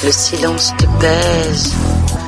Le 0.01 0.09
silence 0.09 0.72
te 0.78 0.86
pèse. 1.01 1.74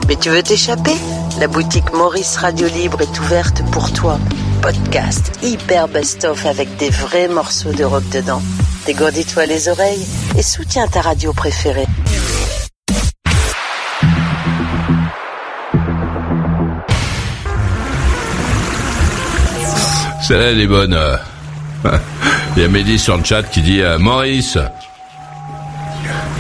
Mais 0.10 0.18
tu 0.18 0.30
veux 0.30 0.44
t'échapper? 0.44 0.92
La 1.40 1.48
boutique 1.48 1.94
Maurice 1.94 2.36
Radio 2.36 2.68
Libre 2.68 3.02
est 3.02 3.20
ouverte 3.22 3.64
pour 3.72 3.94
toi. 3.94 4.20
Podcast 4.62 5.32
hyper 5.42 5.88
best-of 5.88 6.46
avec 6.46 6.76
des 6.76 6.90
vrais 6.90 7.30
morceaux 7.30 7.72
de 7.72 7.86
rock 7.86 8.04
dedans. 8.10 8.42
Dégourdis-toi 8.88 9.46
les 9.46 9.70
oreilles 9.70 10.06
et 10.38 10.44
soutiens 10.44 10.90
ta 10.90 11.00
radio 11.00 11.32
préférée. 11.32 11.88
Celle-là, 20.30 20.52
elle 20.52 20.62
est 20.62 20.68
bonne. 20.68 20.94
euh. 20.94 21.18
Il 22.56 22.62
y 22.62 22.66
a 22.66 22.68
Mehdi 22.68 23.00
sur 23.00 23.18
le 23.18 23.24
chat 23.24 23.42
qui 23.42 23.64
dit 23.64 23.82
euh, 23.82 23.98
Maurice, 23.98 24.60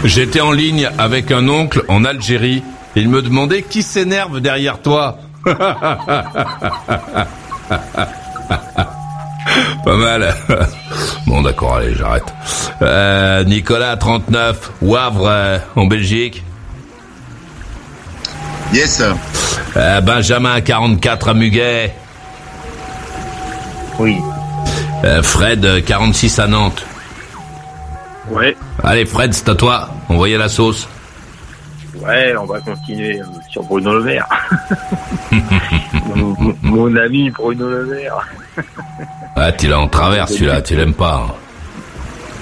j'étais 0.04 0.42
en 0.42 0.52
ligne 0.52 0.88
avec 1.00 1.32
un 1.32 1.50
oncle 1.50 1.82
en 1.88 2.06
Algérie. 2.06 2.64
Il 2.96 3.10
me 3.10 3.24
demandait 3.24 3.64
qui 3.64 3.82
s'énerve 3.82 4.42
derrière 4.42 4.80
toi. 4.80 5.18
Pas 5.44 5.56
mal. 9.86 10.36
Bon, 11.26 11.42
d'accord, 11.42 11.78
allez, 11.78 11.96
j'arrête. 11.96 12.32
Euh, 12.84 13.44
Nicolas, 13.44 13.98
39, 13.98 14.72
Wavre, 14.84 15.28
euh, 15.28 15.58
en 15.76 15.86
Belgique. 15.88 16.44
Yes. 18.72 19.02
Euh, 19.78 20.02
Benjamin, 20.02 20.62
44, 20.62 21.30
à 21.30 21.34
Muguet. 21.34 21.96
Oui. 24.00 24.18
Euh, 25.04 25.22
Fred, 25.22 25.64
euh, 25.66 25.82
46, 25.82 26.40
à 26.40 26.48
Nantes. 26.48 26.86
Ouais. 28.30 28.56
Allez, 28.84 29.06
Fred, 29.06 29.34
c'est 29.34 29.50
à 29.50 29.56
toi. 29.56 29.90
Envoyez 30.10 30.38
la 30.38 30.50
sauce. 30.50 30.88
Ouais, 31.96 32.34
on 32.40 32.46
va 32.46 32.60
continuer 32.62 33.20
euh, 33.20 33.26
sur 33.50 33.64
Bruno 33.64 33.94
Le 33.96 34.04
Maire. 34.04 34.28
mon, 36.64 36.96
ami 36.96 37.30
Bruno 37.30 37.70
Le 37.70 37.86
Maire. 37.86 38.28
Ah, 39.36 39.54
tu 39.54 39.68
l'as 39.70 39.80
en 39.80 39.88
travers, 39.88 40.28
celui-là, 40.28 40.62
tu 40.62 40.76
l'aimes 40.76 40.94
pas. 40.94 41.28
hein. 41.30 41.34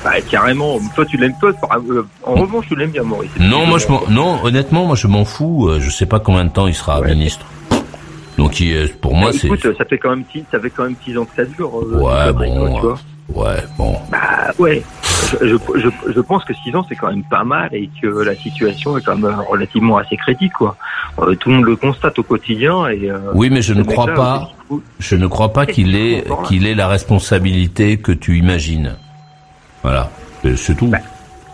Bah, 0.03 0.19
carrément. 0.21 0.79
Toi, 0.95 1.05
tu 1.05 1.15
l'aimes 1.17 1.35
pas. 1.39 1.49
euh, 1.89 2.03
En 2.23 2.34
revanche, 2.34 2.65
tu 2.67 2.75
l'aimes 2.75 2.89
bien, 2.89 3.03
Maurice. 3.03 3.29
Non, 3.39 3.67
moi, 3.67 3.77
je 3.77 3.85
non, 4.11 4.43
honnêtement, 4.43 4.85
moi, 4.85 4.95
je 4.95 5.05
m'en 5.05 5.23
fous. 5.23 5.67
euh, 5.69 5.79
Je 5.79 5.91
sais 5.91 6.07
pas 6.07 6.19
combien 6.19 6.45
de 6.45 6.49
temps 6.49 6.65
il 6.65 6.73
sera 6.73 6.99
ministre. 7.01 7.45
Donc, 8.38 8.61
pour 9.01 9.15
moi, 9.15 9.31
Bah, 9.31 9.38
c'est, 9.39 9.47
Écoute, 9.47 9.68
ça 9.77 9.85
fait 9.85 9.97
quand 9.97 10.11
même 10.11 10.23
six, 10.31 10.43
ça 10.51 10.59
fait 10.59 10.69
quand 10.69 10.84
même 10.84 10.95
six 11.03 11.18
ans 11.18 11.26
que 11.26 11.35
ça 11.35 11.45
dure. 11.45 11.72
euh, 11.80 11.99
ouais, 12.01 12.34
bon, 12.34 12.59
quoi, 12.59 12.69
tu 12.76 12.81
vois. 12.81 12.91
euh, 12.93 13.53
ouais, 13.55 13.64
bon. 13.77 13.95
Bah 14.11 14.51
ouais. 14.59 14.84
je, 15.41 15.57
je, 15.76 15.89
je, 16.14 16.19
pense 16.22 16.45
que 16.45 16.53
6 16.53 16.76
ans 16.76 16.85
c'est 16.88 16.95
quand 16.95 17.09
même 17.09 17.23
pas 17.23 17.43
mal 17.43 17.69
et 17.73 17.89
que 18.01 18.07
la 18.07 18.35
situation 18.35 18.97
est 18.97 19.01
quand 19.01 19.18
même 19.18 19.41
relativement 19.49 19.97
assez 19.97 20.15
critique 20.15 20.53
quoi. 20.53 20.77
Euh, 21.19 21.35
tout 21.35 21.49
le 21.49 21.55
monde 21.55 21.65
le 21.65 21.76
constate 21.76 22.18
au 22.19 22.23
quotidien 22.23 22.88
et 22.88 23.09
euh, 23.09 23.18
Oui, 23.34 23.49
mais 23.49 23.61
je 23.64 23.73
ne 23.73 23.84
crois 23.84 24.05
pas, 24.14 24.51
je 24.99 25.15
ne 25.15 25.26
crois 25.27 25.51
pas 25.51 25.65
qu'il 25.65 25.95
ait, 25.95 26.23
qu'il 26.45 26.65
ait 26.68 26.76
la 26.76 26.88
responsabilité 26.88 27.97
que 27.97 28.11
tu 28.11 28.38
imagines. 28.38 28.95
Voilà, 29.84 30.09
c'est 30.55 30.77
tout. 30.77 30.91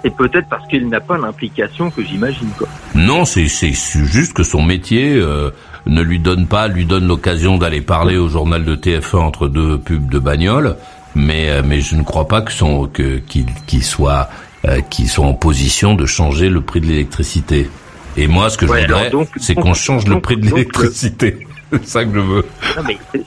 Et 0.03 0.09
peut-être 0.09 0.49
parce 0.49 0.67
qu'il 0.67 0.89
n'a 0.89 0.99
pas 0.99 1.17
l'implication 1.17 1.89
que 1.89 2.03
j'imagine 2.03 2.49
quoi. 2.57 2.67
Non, 2.93 3.23
c'est 3.23 3.47
c'est 3.47 3.71
juste 3.71 4.33
que 4.33 4.43
son 4.43 4.61
métier 4.61 5.13
euh, 5.15 5.49
ne 5.85 6.01
lui 6.01 6.19
donne 6.19 6.47
pas, 6.47 6.67
lui 6.67 6.85
donne 6.85 7.07
l'occasion 7.07 7.57
d'aller 7.57 7.81
parler 7.81 8.17
au 8.17 8.29
journal 8.29 8.63
de 8.63 8.75
TF1 8.75 9.17
entre 9.17 9.47
deux 9.47 9.77
pubs 9.77 10.09
de 10.09 10.19
bagnole, 10.19 10.75
mais 11.15 11.49
euh, 11.49 11.61
mais 11.65 11.81
je 11.81 11.95
ne 11.95 12.03
crois 12.03 12.27
pas 12.27 12.41
que 12.41 12.51
son 12.51 12.87
que 12.87 13.17
qu'il 13.17 13.45
qu'il 13.67 13.83
soit 13.83 14.29
euh, 14.65 14.79
qu'il 14.89 15.09
soit 15.09 15.25
en 15.25 15.33
position 15.33 15.93
de 15.93 16.05
changer 16.05 16.49
le 16.49 16.61
prix 16.61 16.79
de 16.81 16.85
l'électricité. 16.87 17.69
Et 18.15 18.27
moi, 18.27 18.49
ce 18.49 18.57
que 18.57 18.65
Ouais, 18.65 18.83
je 18.83 18.87
voudrais, 18.87 19.09
donc- 19.09 19.29
c'est 19.37 19.55
qu'on 19.55 19.73
change 19.73 20.05
le 20.07 20.19
prix 20.21 20.37
de 20.37 20.45
l'électricité. 20.45 21.47
C'est 21.71 21.87
ça 21.87 22.05
que 22.05 22.13
je 22.13 22.19
veux. 22.19 22.45
Non, 22.77 22.83
mais 22.87 22.97
c'est- 23.11 23.23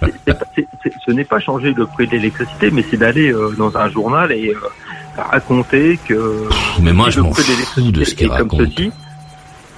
c'est- 0.54 0.66
c'est 0.84 0.92
ce 1.04 1.10
n'est 1.10 1.24
pas 1.24 1.40
changer 1.40 1.74
le 1.76 1.84
prix 1.84 2.06
de 2.06 2.12
l'électricité, 2.12 2.70
mais 2.70 2.84
c'est 2.88 2.96
d'aller 2.96 3.32
euh, 3.32 3.52
dans 3.58 3.76
un 3.76 3.88
journal 3.90 4.30
et 4.30 4.50
euh, 4.54 5.20
raconter 5.20 5.98
que. 6.06 6.44
Mais 6.80 6.92
moi, 6.92 7.10
je 7.10 7.20
m'en 7.20 7.32
fous 7.32 7.90
de 7.90 8.04
ce 8.04 8.14
qu'il 8.14 8.28
raconte. 8.30 8.60
ceci. 8.76 8.92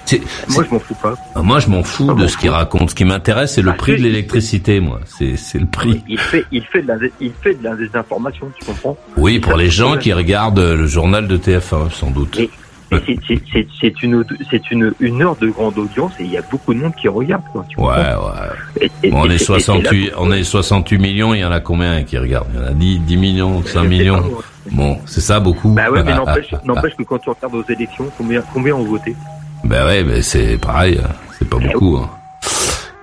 C'est- 0.08 0.22
Moi, 0.54 0.64
je 0.66 0.72
m'en 0.74 0.78
fous 0.80 0.94
pas. 0.94 1.14
Moi, 1.36 1.58
je 1.60 1.68
m'en 1.68 1.82
fous 1.82 2.14
de 2.14 2.26
ce 2.26 2.36
qu'il 2.38 2.48
raconte. 2.50 2.90
Ce 2.90 2.94
qui 2.94 3.04
m'intéresse, 3.04 3.54
c'est 3.54 3.62
le 3.62 3.74
prix 3.74 3.96
de 3.96 4.02
l'électricité, 4.02 4.80
moi. 4.80 5.00
C'est 5.04 5.36
c'est 5.36 5.58
le 5.58 5.66
prix. 5.66 6.02
Il 6.08 6.18
fait, 6.18 6.44
il 6.50 6.62
fait 6.62 6.80
de 6.82 6.88
la, 6.88 6.94
il 7.20 7.32
fait 7.42 7.54
de 7.54 7.64
la 7.64 7.74
désinformation, 7.76 8.46
tu 8.58 8.64
comprends? 8.64 8.96
Oui, 9.16 9.38
pour 9.38 9.56
les 9.56 9.68
gens 9.70 9.96
qui 9.98 10.12
regardent 10.12 10.58
le 10.60 10.86
journal 10.86 11.28
de 11.28 11.36
TF1, 11.36 11.90
sans 11.90 12.10
doute. 12.10 12.40
Mais 12.90 13.00
c'est- 13.28 14.02
une, 14.02 14.24
c'est 14.50 14.70
une, 14.70 14.94
une 14.98 15.20
heure 15.20 15.36
de 15.36 15.48
grande 15.48 15.76
audience 15.76 16.12
et 16.20 16.24
il 16.24 16.30
y 16.30 16.38
a 16.38 16.42
beaucoup 16.50 16.72
de 16.72 16.78
monde 16.78 16.94
qui 16.98 17.06
regarde, 17.06 17.42
quoi. 17.52 17.62
Tu 17.68 17.78
Ouais, 17.78 17.86
ouais. 17.86 18.80
Et- 18.80 18.90
et- 19.08 19.10
Bon, 19.10 19.24
on 19.24 19.24
est 19.28 19.32
et- 19.32 19.34
et 19.34 19.38
68, 19.38 20.06
là- 20.06 20.12
on 20.16 20.32
est 20.32 20.42
68 20.42 20.96
millions, 20.98 21.34
il 21.34 21.40
y 21.40 21.44
en 21.44 21.52
a 21.52 21.60
combien 21.60 22.02
qui 22.04 22.16
regardent? 22.16 22.46
Il 22.54 22.60
y 22.60 22.62
en 22.62 22.66
a 22.66 22.70
10, 22.72 22.98
10 23.00 23.16
millions, 23.18 23.62
5 23.62 23.84
millions. 23.84 24.24
Bon, 24.72 24.96
c'est 25.04 25.20
ça 25.20 25.38
beaucoup. 25.38 25.68
Bah 25.68 25.90
ouais, 25.90 26.02
mais 26.02 26.14
n'empêche, 26.16 26.54
n'empêche 26.64 26.94
que 26.96 27.02
quand 27.02 27.18
tu 27.18 27.28
regardes 27.28 27.54
aux 27.56 27.64
élections, 27.70 28.06
combien, 28.16 28.40
combien 28.54 28.74
ont 28.74 28.84
voté? 28.84 29.14
Ben 29.64 29.84
ouais, 29.86 30.04
mais 30.04 30.22
c'est 30.22 30.56
pareil, 30.58 31.00
hein. 31.02 31.10
c'est 31.38 31.48
pas 31.48 31.58
beaucoup. 31.58 31.96
hein. 31.96 32.10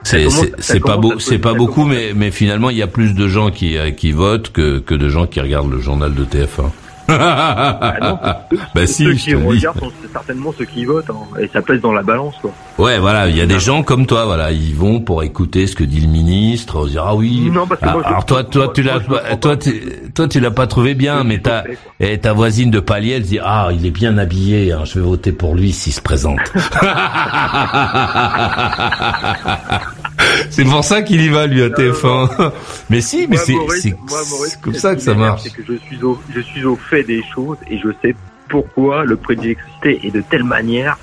C'est 0.04 0.80
pas 0.80 0.98
beau, 0.98 1.20
c'est 1.20 1.40
pas 1.40 1.54
beaucoup, 1.54 1.84
mais 1.86 2.14
mais 2.16 2.30
finalement 2.32 2.70
il 2.70 2.78
y 2.78 2.84
a 2.84 2.88
plus 2.88 3.14
de 3.16 3.28
gens 3.28 3.50
qui 3.50 3.76
euh, 3.78 3.90
qui 3.92 4.12
votent 4.12 4.52
que 4.52 4.78
que 4.80 4.94
de 4.94 5.10
gens 5.10 5.26
qui 5.26 5.40
regardent 5.42 5.72
le 5.72 5.80
journal 5.80 6.14
de 6.14 6.24
TF1. 6.26 6.70
Bah 7.18 7.94
non, 8.02 8.20
Bah 8.74 8.76
ceux 8.76 8.86
si, 8.88 9.16
qui 9.16 9.32
le 9.32 9.38
dis. 9.38 9.44
regardent 9.46 9.80
sont 9.80 9.92
certainement 10.12 10.54
ceux 10.58 10.66
qui 10.66 10.86
votent, 10.86 11.10
hein, 11.10 11.40
et 11.40 11.48
ça 11.48 11.62
pèse 11.62 11.82
dans 11.82 11.94
la 11.94 12.04
balance, 12.04 12.36
quoi. 12.42 12.52
Ouais, 12.78 13.00
voilà, 13.00 13.30
il 13.30 13.38
y 13.38 13.42
a 13.42 13.46
des 13.46 13.60
gens 13.60 13.84
comme 13.84 14.06
toi, 14.06 14.26
voilà, 14.26 14.52
ils 14.52 14.76
vont 14.76 15.00
pour 15.00 15.24
écouter 15.24 15.68
ce 15.68 15.76
que 15.76 15.84
dit 15.84 16.02
le 16.02 16.08
ministre, 16.08 16.78
on 16.80 16.86
se 16.86 16.90
dire 16.92 17.04
ah 17.06 17.16
oui. 17.16 17.50
Non, 17.54 17.68
parce 17.68 17.80
que 17.82 17.86
Ah, 17.88 17.94
moi, 17.94 18.08
alors 18.08 18.26
toi, 18.26 18.44
toi, 18.44 18.72
tu 18.74 18.84
l'as, 18.84 19.00
toi, 19.40 19.56
tu, 19.56 19.82
toi, 20.14 20.28
tu 20.28 20.40
l'as 20.40 20.52
pas 20.52 20.68
trouvé 20.68 20.94
bien, 20.96 21.24
mais 21.24 21.40
ta, 21.40 21.64
et 22.00 22.18
ta 22.20 22.34
voisine 22.34 22.72
de 22.72 22.80
palier, 22.80 23.14
elle 23.14 23.24
dit 23.24 23.40
ah, 23.42 23.70
il 23.72 23.86
est 23.86 23.92
bien 23.92 24.18
habillé, 24.18 24.72
hein, 24.74 24.82
je 24.86 25.00
vais 25.00 25.06
voter 25.06 25.32
pour 25.32 25.56
lui 25.56 25.72
s'il 25.72 25.94
se 25.94 26.02
présente. 26.02 26.40
c'est 30.50 30.66
pour 30.66 30.84
ça 30.84 31.02
qu'il 31.02 31.22
y 31.22 31.30
va 31.30 31.48
lui 31.48 31.62
à 31.64 31.70
TF1. 31.70 32.52
mais 32.90 33.02
si, 33.02 33.28
mais 33.28 33.38
c'est, 33.38 33.56
comme 34.62 34.74
ça 34.74 34.96
que 34.96 35.02
ça 35.02 35.14
marche. 35.14 35.44
C'est 35.44 35.54
que 35.54 35.64
je 35.68 35.78
suis 35.78 36.02
au, 36.04 36.20
je 36.34 36.42
suis 36.42 36.66
au 36.66 36.76
fait 36.76 37.04
des 37.04 37.24
choses 37.34 37.58
et 37.70 37.78
je 37.78 37.90
sais 38.02 38.16
pourquoi 38.50 39.04
le 39.04 39.16
prix 39.16 39.36
de 39.36 39.42
l'électricité 39.42 40.08
est 40.08 40.12
de 40.12 40.22
telle 40.22 40.44
manière. 40.44 40.98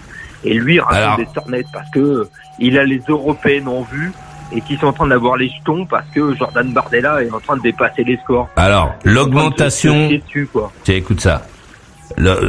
Et 0.45 0.55
lui 0.55 0.81
raconte 0.81 1.25
des 1.25 1.33
sornettes 1.33 1.69
parce 1.73 1.89
que 1.91 2.29
il 2.59 2.77
a 2.79 2.85
les 2.85 3.01
européennes 3.09 3.69
en 3.69 3.83
vue 3.83 4.13
et 4.55 4.61
qui 4.61 4.77
sont 4.77 4.87
en 4.87 4.93
train 4.93 5.07
d'avoir 5.07 5.37
les 5.37 5.49
jetons 5.49 5.87
parce 5.87 6.07
que 6.15 6.35
Jordan 6.35 6.73
Bardella 6.73 7.23
est 7.23 7.31
en 7.31 7.41
train 7.41 7.57
de 7.57 7.63
dépasser 7.63 8.05
les 8.05 8.19
scores. 8.19 8.49
Alors, 8.57 8.95
l'augmentation. 9.05 9.95
Se 9.95 10.09
chier 10.09 10.19
dessus, 10.19 10.49
quoi. 10.53 10.73
Tiens, 10.83 10.97
écoute 10.97 11.21
ça. 11.21 11.47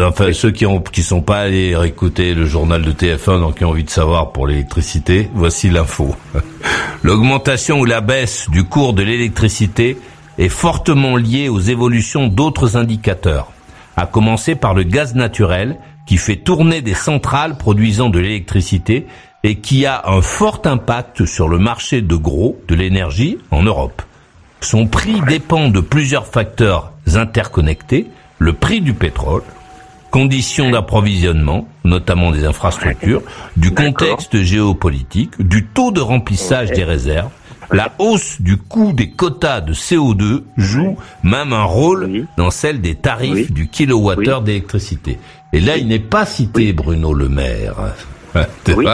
Enfin, 0.02 0.34
ceux 0.34 0.52
qui 0.52 0.66
ont 0.66 0.80
qui 0.80 1.04
sont 1.04 1.22
pas 1.22 1.40
allés 1.40 1.76
écouter 1.86 2.34
le 2.34 2.46
journal 2.46 2.82
de 2.82 2.92
TF1, 2.92 3.40
donc 3.40 3.58
qui 3.58 3.66
ont 3.66 3.70
envie 3.70 3.84
de 3.84 3.90
savoir 3.90 4.32
pour 4.32 4.48
l'électricité, 4.48 5.30
voici 5.34 5.70
l'info. 5.70 6.16
L'augmentation 7.04 7.80
ou 7.80 7.86
la 7.86 8.02
baisse 8.02 8.50
du 8.50 8.64
cours 8.64 8.94
de 8.94 9.04
l'électricité 9.04 9.98
est 10.38 10.50
fortement 10.50 11.16
liée 11.16 11.50
aux 11.50 11.60
évolutions 11.60 12.28
d'autres 12.28 12.78
indicateurs, 12.78 13.52
à 13.96 14.06
commencer 14.06 14.56
par 14.56 14.74
le 14.74 14.84
gaz 14.84 15.16
naturel 15.16 15.78
qui 16.06 16.18
fait 16.18 16.38
tourner 16.38 16.82
des 16.82 16.94
centrales 16.94 17.58
produisant 17.58 18.10
de 18.10 18.20
l'électricité 18.20 19.08
et 19.44 19.56
qui 19.56 19.86
a 19.86 20.04
un 20.08 20.22
fort 20.22 20.62
impact 20.66 21.26
sur 21.26 21.48
le 21.50 21.60
marché 21.60 22.02
de 22.02 22.16
gros 22.16 22.58
de 22.68 22.76
l'énergie 22.76 23.38
en 23.52 23.64
Europe. 23.64 24.02
Son 24.62 24.88
prix 24.88 25.20
dépend 25.28 25.68
de 25.68 25.82
plusieurs 25.82 26.26
facteurs 26.26 26.94
interconnectés, 27.16 28.08
le 28.44 28.52
prix 28.52 28.82
du 28.82 28.94
pétrole, 28.94 29.42
conditions 30.12 30.70
d'approvisionnement, 30.70 31.66
notamment 31.86 32.30
des 32.32 32.44
infrastructures, 32.44 33.22
du 33.56 33.74
contexte 33.74 34.42
géopolitique, 34.42 35.32
du 35.42 35.66
taux 35.66 35.92
de 35.92 36.02
remplissage 36.02 36.72
des 36.72 36.84
réserves, 36.84 37.32
la 37.72 37.94
hausse 38.00 38.42
du 38.42 38.58
coût 38.58 38.92
des 38.92 39.10
quotas 39.12 39.62
de 39.62 39.74
CO2 39.74 40.44
joue 40.58 40.98
même 41.24 41.54
un 41.54 41.64
rôle 41.64 42.28
dans 42.36 42.52
celle 42.52 42.82
des 42.82 42.96
tarifs 42.96 43.50
du 43.54 43.70
kilowattheure 43.70 44.42
d'électricité. 44.42 45.20
Et 45.54 45.62
là, 45.62 45.78
il 45.78 45.88
n'est 45.88 46.00
pas 46.00 46.26
cité 46.26 46.74
Bruno 46.74 47.14
Le 47.14 47.30
Maire. 47.30 47.76
Oui, 48.76 48.88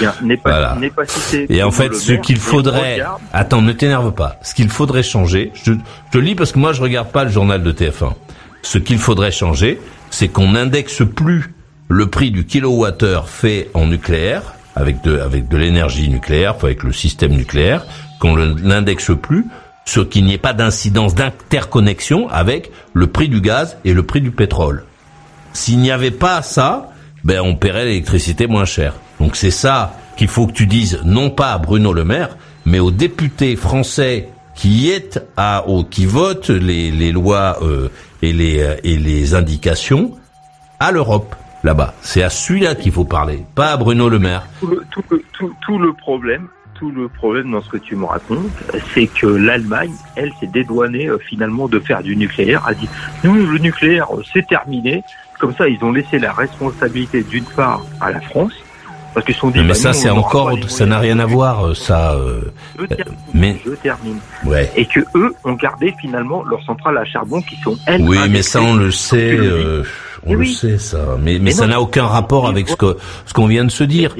bien, 0.00 0.14
n'est 0.22 0.38
pas, 0.38 0.50
Voilà. 0.72 0.78
pas 0.96 1.04
cité. 1.04 1.46
Et 1.54 1.62
en 1.62 1.70
fait, 1.70 1.88
Le 1.88 1.94
ce 1.94 2.12
qu'il 2.14 2.38
faudrait... 2.38 2.94
regarde, 2.94 3.20
Attends, 3.30 3.60
ne 3.60 3.72
t'énerve 3.72 4.12
pas. 4.12 4.36
Ce 4.42 4.54
qu'il 4.54 4.70
faudrait 4.70 5.02
changer, 5.02 5.52
je, 5.52 5.74
je 5.74 5.78
te 6.10 6.16
lis 6.16 6.34
parce 6.34 6.52
que 6.52 6.58
moi 6.58 6.72
je 6.72 6.80
regarde 6.80 7.10
pas 7.10 7.24
le 7.24 7.30
journal 7.30 7.62
de 7.62 7.72
TF1. 7.72 8.14
Ce 8.62 8.78
qu'il 8.78 8.98
faudrait 8.98 9.32
changer, 9.32 9.80
c'est 10.10 10.28
qu'on 10.28 10.52
n'indexe 10.52 11.02
plus 11.04 11.54
le 11.88 12.06
prix 12.06 12.30
du 12.30 12.46
kilowattheure 12.46 13.28
fait 13.28 13.68
en 13.74 13.86
nucléaire, 13.86 14.54
avec 14.76 15.02
de, 15.02 15.56
l'énergie 15.56 16.08
nucléaire, 16.08 16.54
avec 16.62 16.82
le 16.84 16.92
système 16.92 17.32
nucléaire, 17.32 17.84
qu'on 18.20 18.36
n'indexe 18.36 19.10
plus, 19.20 19.46
ce 19.84 20.00
qu'il 20.00 20.24
n'y 20.24 20.34
ait 20.34 20.38
pas 20.38 20.52
d'incidence 20.52 21.14
d'interconnexion 21.14 22.28
avec 22.28 22.70
le 22.92 23.08
prix 23.08 23.28
du 23.28 23.40
gaz 23.40 23.76
et 23.84 23.92
le 23.92 24.04
prix 24.04 24.20
du 24.20 24.30
pétrole. 24.30 24.84
S'il 25.52 25.80
n'y 25.80 25.90
avait 25.90 26.12
pas 26.12 26.42
ça, 26.42 26.92
ben 27.24 27.40
on 27.40 27.56
paierait 27.56 27.86
l'électricité 27.86 28.46
moins 28.46 28.66
cher. 28.66 28.94
Donc 29.18 29.34
c'est 29.34 29.50
ça 29.50 29.96
qu'il 30.16 30.28
faut 30.28 30.46
que 30.46 30.52
tu 30.52 30.66
dises, 30.66 31.00
non 31.04 31.30
pas 31.30 31.52
à 31.52 31.58
Bruno 31.58 31.92
Le 31.92 32.04
Maire, 32.04 32.36
mais 32.66 32.78
aux 32.78 32.92
députés 32.92 33.56
français 33.56 34.28
qui 34.54 34.90
est 34.90 35.18
à, 35.36 35.64
qui 35.90 36.06
votent 36.06 36.50
les, 36.50 36.90
les 36.90 37.10
lois 37.10 37.58
euh, 37.62 37.88
et 38.22 38.32
les 38.32 38.60
euh, 38.60 38.76
et 38.84 38.96
les 38.96 39.34
indications 39.34 40.12
à 40.78 40.92
l'Europe 40.92 41.34
là-bas. 41.62 41.94
C'est 42.00 42.22
à 42.22 42.30
celui-là 42.30 42.74
qu'il 42.74 42.92
faut 42.92 43.04
parler, 43.04 43.44
pas 43.54 43.72
à 43.72 43.76
Bruno 43.76 44.08
Le 44.08 44.18
Maire. 44.18 44.46
tout 44.60 45.78
le, 45.78 45.92
problème, 45.92 46.48
tout 46.74 46.90
le 46.90 47.08
problème 47.08 47.50
dans 47.50 47.62
ce 47.62 47.68
que 47.68 47.76
tu 47.76 47.96
me 47.96 48.06
racontes, 48.06 48.50
c'est 48.94 49.06
que 49.06 49.26
l'Allemagne, 49.26 49.92
elle, 50.16 50.32
s'est 50.40 50.46
dédouanée 50.46 51.08
euh, 51.08 51.18
finalement 51.18 51.68
de 51.68 51.78
faire 51.78 52.02
du 52.02 52.16
nucléaire. 52.16 52.64
Elle 52.68 52.76
dit, 52.76 52.88
nous, 53.24 53.34
le 53.34 53.58
nucléaire, 53.58 54.08
euh, 54.14 54.22
c'est 54.32 54.46
terminé. 54.46 55.02
Comme 55.38 55.54
ça, 55.54 55.68
ils 55.68 55.82
ont 55.82 55.92
laissé 55.92 56.18
la 56.18 56.32
responsabilité 56.32 57.22
d'une 57.22 57.44
part 57.44 57.82
à 58.00 58.10
la 58.10 58.20
France, 58.20 58.52
parce 59.14 59.24
qu'ils 59.26 59.34
se 59.34 59.40
sont 59.40 59.50
dit. 59.50 59.60
mais 59.60 59.68
bah, 59.68 59.74
ça 59.74 59.92
c'est 59.92 60.10
encore, 60.10 60.52
ça 60.68 60.86
n'a 60.86 60.98
rien 60.98 61.18
à 61.18 61.26
voir, 61.26 61.66
euh, 61.68 61.74
ça. 61.74 62.12
euh, 62.14 62.52
Je 62.78 62.84
termine. 62.86 63.14
mais 63.34 63.60
Je 63.64 63.70
termine. 63.72 64.18
ouais. 64.44 64.70
Et 64.76 64.86
que 64.86 65.00
eux 65.16 65.34
ont 65.44 65.54
gardé 65.54 65.94
finalement 66.00 66.42
leurs 66.44 66.62
centrales 66.64 66.98
à 66.98 67.04
charbon 67.04 67.40
qui 67.42 67.56
sont 67.56 67.76
elles. 67.86 68.02
Oui, 68.02 68.18
mais 68.30 68.42
ça 68.42 68.60
on 68.62 68.74
le 68.74 68.90
sait, 68.90 69.36
euh, 69.36 69.82
on 70.26 70.34
le 70.34 70.44
sait 70.44 70.78
ça. 70.78 71.16
Mais, 71.18 71.34
mais, 71.34 71.38
Mais 71.40 71.50
ça 71.52 71.66
n'a 71.66 71.80
aucun 71.80 72.06
rapport 72.06 72.46
avec 72.48 72.68
ce 72.68 72.76
que 72.76 72.96
ce 73.26 73.32
qu'on 73.34 73.46
vient 73.46 73.64
de 73.64 73.70
se 73.70 73.84
dire. 73.84 74.14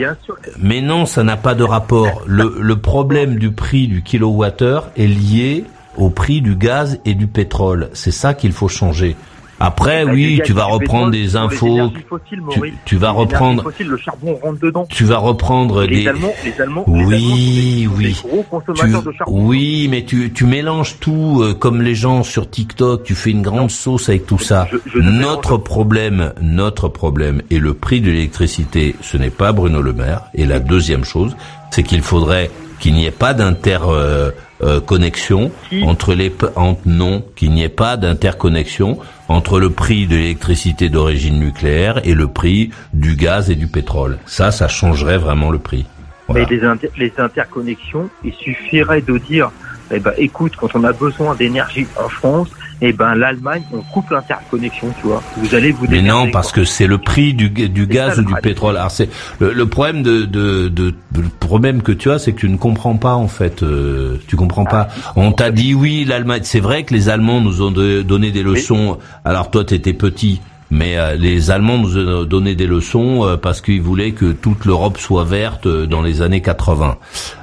Mais 0.59 0.81
non, 0.81 1.07
ça 1.07 1.23
n'a 1.23 1.37
pas 1.37 1.55
de 1.55 1.65
rapport. 1.65 2.23
Le, 2.27 2.57
le 2.61 2.77
problème 2.77 3.37
du 3.37 3.51
prix 3.53 3.87
du 3.89 4.03
kilowattheure 4.03 4.89
est 4.97 5.07
lié 5.07 5.65
au 5.97 6.09
prix 6.09 6.41
du 6.41 6.55
gaz 6.57 6.99
et 7.05 7.15
du 7.15 7.27
pétrole. 7.27 7.91
C'est 7.93 8.13
ça 8.13 8.33
qu'il 8.35 8.53
faut 8.53 8.69
changer. 8.69 9.17
Après, 9.63 10.07
Bah, 10.07 10.13
oui, 10.15 10.41
tu 10.45 10.53
vas 10.55 10.65
reprendre 10.65 11.11
des 11.11 11.37
infos. 11.37 11.91
fossiles, 12.09 12.41
Tu, 12.87 12.97
vas 12.97 13.11
Les 13.13 13.19
reprendre, 13.19 13.63
fossiles, 13.63 13.89
le 13.89 13.97
charbon 13.99 14.35
rentre 14.43 14.59
dedans. 14.61 14.87
tu 14.89 15.05
vas 15.05 15.19
reprendre 15.19 15.83
les 15.85 16.01
des. 16.03 16.09
Allemands, 16.09 16.33
les 16.45 16.61
Allemands, 16.63 16.85
Oui, 16.87 17.87
oui. 17.95 18.17
gros 18.25 18.43
consommateurs 18.45 19.03
Tu- 19.03 19.09
de 19.09 19.13
charbon. 19.13 19.47
oui, 19.49 19.89
mais 19.91 20.05
tu, 20.05 20.33
tu 20.33 20.47
mélanges 20.47 20.97
tout 20.99 21.41
euh, 21.43 21.53
comme 21.55 21.83
les 21.83 21.95
gens 21.95 22.23
sur 22.23 22.49
TikTok. 22.49 23.03
Tu 23.05 23.15
fais 23.15 23.31
une 23.31 23.43
grande 23.43 23.71
sauce 23.71 24.09
avec 24.09 24.27
tout 24.27 24.39
ça. 24.39 24.67
notre 24.97 25.59
problème, 25.59 26.33
notre 26.41 26.89
problème 26.89 27.43
est 27.51 27.59
le 27.59 27.75
prix 27.75 28.01
de 28.01 28.11
l'électricité. 28.11 28.97
Ce 29.03 29.17
n'est 29.19 29.31
pas 29.31 29.53
Bruno 29.53 29.83
Le 29.83 29.93
Maire. 29.93 30.23
Et 30.35 30.47
la 30.47 30.59
deuxième 30.59 31.05
chose, 31.05 31.37
c'est 31.71 31.83
qu'il 31.83 32.01
faudrait 32.03 32.51
qu'il 32.79 32.95
n'y 32.95 33.05
ait 33.05 33.11
pas 33.11 33.35
d'inter 33.35 33.77
euh, 33.87 34.31
euh, 34.63 34.81
connexion 34.81 35.51
entre 35.83 36.15
les 36.15 36.31
p- 36.31 36.47
en- 36.57 36.79
non 36.87 37.23
qu'il 37.37 37.51
n'y 37.53 37.63
ait 37.63 37.69
pas 37.69 37.99
d'interconnexion 37.99 38.99
entre 39.31 39.61
le 39.61 39.71
prix 39.71 40.09
de 40.09 40.17
l'électricité 40.17 40.89
d'origine 40.89 41.39
nucléaire 41.39 42.01
et 42.03 42.15
le 42.15 42.27
prix 42.27 42.71
du 42.93 43.15
gaz 43.15 43.49
et 43.49 43.55
du 43.55 43.69
pétrole. 43.69 44.19
Ça, 44.27 44.51
ça 44.51 44.67
changerait 44.67 45.19
vraiment 45.19 45.51
le 45.51 45.61
prix. 45.61 45.87
Voilà. 46.27 46.47
Mais 46.51 46.57
les, 46.57 46.65
inter- 46.65 46.91
les 46.99 47.13
interconnexions, 47.17 48.11
il 48.25 48.33
suffirait 48.33 49.03
de 49.03 49.19
dire, 49.19 49.53
eh 49.93 50.01
ben, 50.01 50.13
écoute, 50.19 50.57
quand 50.57 50.75
on 50.75 50.83
a 50.83 50.93
besoin 50.93 51.37
d'énergie 51.37 51.87
en 51.97 52.09
France, 52.09 52.49
eh 52.83 52.93
ben, 52.93 53.15
l'Allemagne, 53.15 53.63
on 53.73 53.83
coupe 53.83 54.11
l'interconnexion, 54.11 54.89
tu 55.01 55.07
vois. 55.07 55.23
Vous 55.37 55.55
allez 55.55 55.71
vous 55.71 55.87
Mais 55.89 56.01
non, 56.03 56.31
parce 56.31 56.51
que 56.53 56.65
c'est 56.65 56.87
le 56.87 56.99
prix 56.99 57.35
du, 57.35 57.51
ga- 57.51 57.69
du 57.69 57.87
gaz 57.87 58.15
ça, 58.15 58.21
ou 58.23 58.25
du 58.25 58.35
pétrole. 58.43 58.77
Alors 58.77 58.91
c'est 58.91 59.09
le, 59.39 59.53
le 59.53 59.67
problème 59.67 60.03
de, 60.03 60.23
de, 60.25 60.69
de- 60.69 60.95
le 61.17 61.29
problème 61.41 61.83
que 61.83 61.93
tu 61.93 62.11
as, 62.11 62.19
c'est 62.19 62.33
que 62.33 62.41
tu 62.41 62.49
ne 62.49 62.57
comprends 62.57 62.97
pas 62.97 63.15
en 63.15 63.29
fait. 63.29 63.63
euh, 63.63 64.17
tu 64.29 64.37
comprends 64.37 64.65
pas. 64.65 64.89
On 65.17 65.33
t'a 65.33 65.51
dit 65.51 65.75
oui, 65.75 66.05
l'Allemagne. 66.07 66.43
C'est 66.45 66.61
vrai 66.61 66.85
que 66.85 66.95
les 66.95 67.09
Allemands 67.09 67.41
nous 67.41 67.63
ont 67.63 67.71
de- 67.71 68.03
donné 68.03 68.31
des 68.31 68.43
leçons. 68.43 68.99
Alors 69.25 69.51
toi, 69.51 69.65
t'étais 69.65 69.93
petit. 69.93 70.41
Mais 70.71 70.97
euh, 70.97 71.17
les 71.17 71.51
Allemands 71.51 71.79
nous 71.79 71.99
ont 71.99 72.25
donné 72.25 72.55
des 72.55 72.67
leçons 72.67 73.27
euh, 73.27 73.37
parce 73.37 73.61
qu'ils 73.61 73.83
voulaient 73.83 74.13
que 74.13 74.33
toute 74.33 74.65
l'Europe 74.65 74.99
soit 74.99 75.25
verte 75.25 75.67
euh, 75.67 75.87
dans 75.87 76.01
les 76.01 76.23
années 76.23 76.43
80. 76.43 76.97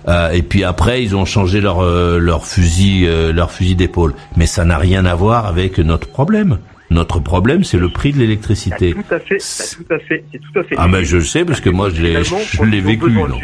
Euh, 0.08 0.32
et 0.32 0.42
puis 0.42 0.64
après, 0.64 1.04
ils 1.04 1.16
ont 1.16 1.26
changé 1.26 1.60
leur 1.60 1.82
euh, 1.82 2.20
leur 2.20 2.46
fusil 2.46 3.06
euh, 3.06 3.34
leur 3.34 3.52
fusil 3.52 3.76
d'épaule. 3.76 4.14
Mais 4.38 4.46
ça 4.46 4.64
n'a 4.64 4.78
rien 4.78 5.06
à 5.06 5.16
voir 5.16 5.46
avec 5.46 5.78
notre 5.80 6.08
problème. 6.08 6.60
Notre 6.90 7.20
problème, 7.20 7.66
c'est 7.66 7.78
le 7.78 7.90
prix 7.90 8.14
de 8.14 8.20
l'électricité. 8.20 8.94
Tout 8.94 9.14
à 9.14 9.20
fait, 9.20 9.40
tout 9.40 9.94
à 9.94 10.00
fait, 10.00 10.24
c'est 10.32 10.40
tout 10.40 10.60
à 10.60 10.64
fait. 10.64 10.76
Ah 10.78 10.88
ben 10.88 11.04
je 11.04 11.18
le 11.18 11.24
sais 11.24 11.44
parce 11.44 11.60
que 11.60 11.70
moi 11.70 11.90
je 11.90 12.02
l'ai 12.02 12.24
je 12.24 12.64
l'ai 12.64 12.80
vécu. 12.80 13.12
donc. 13.12 13.44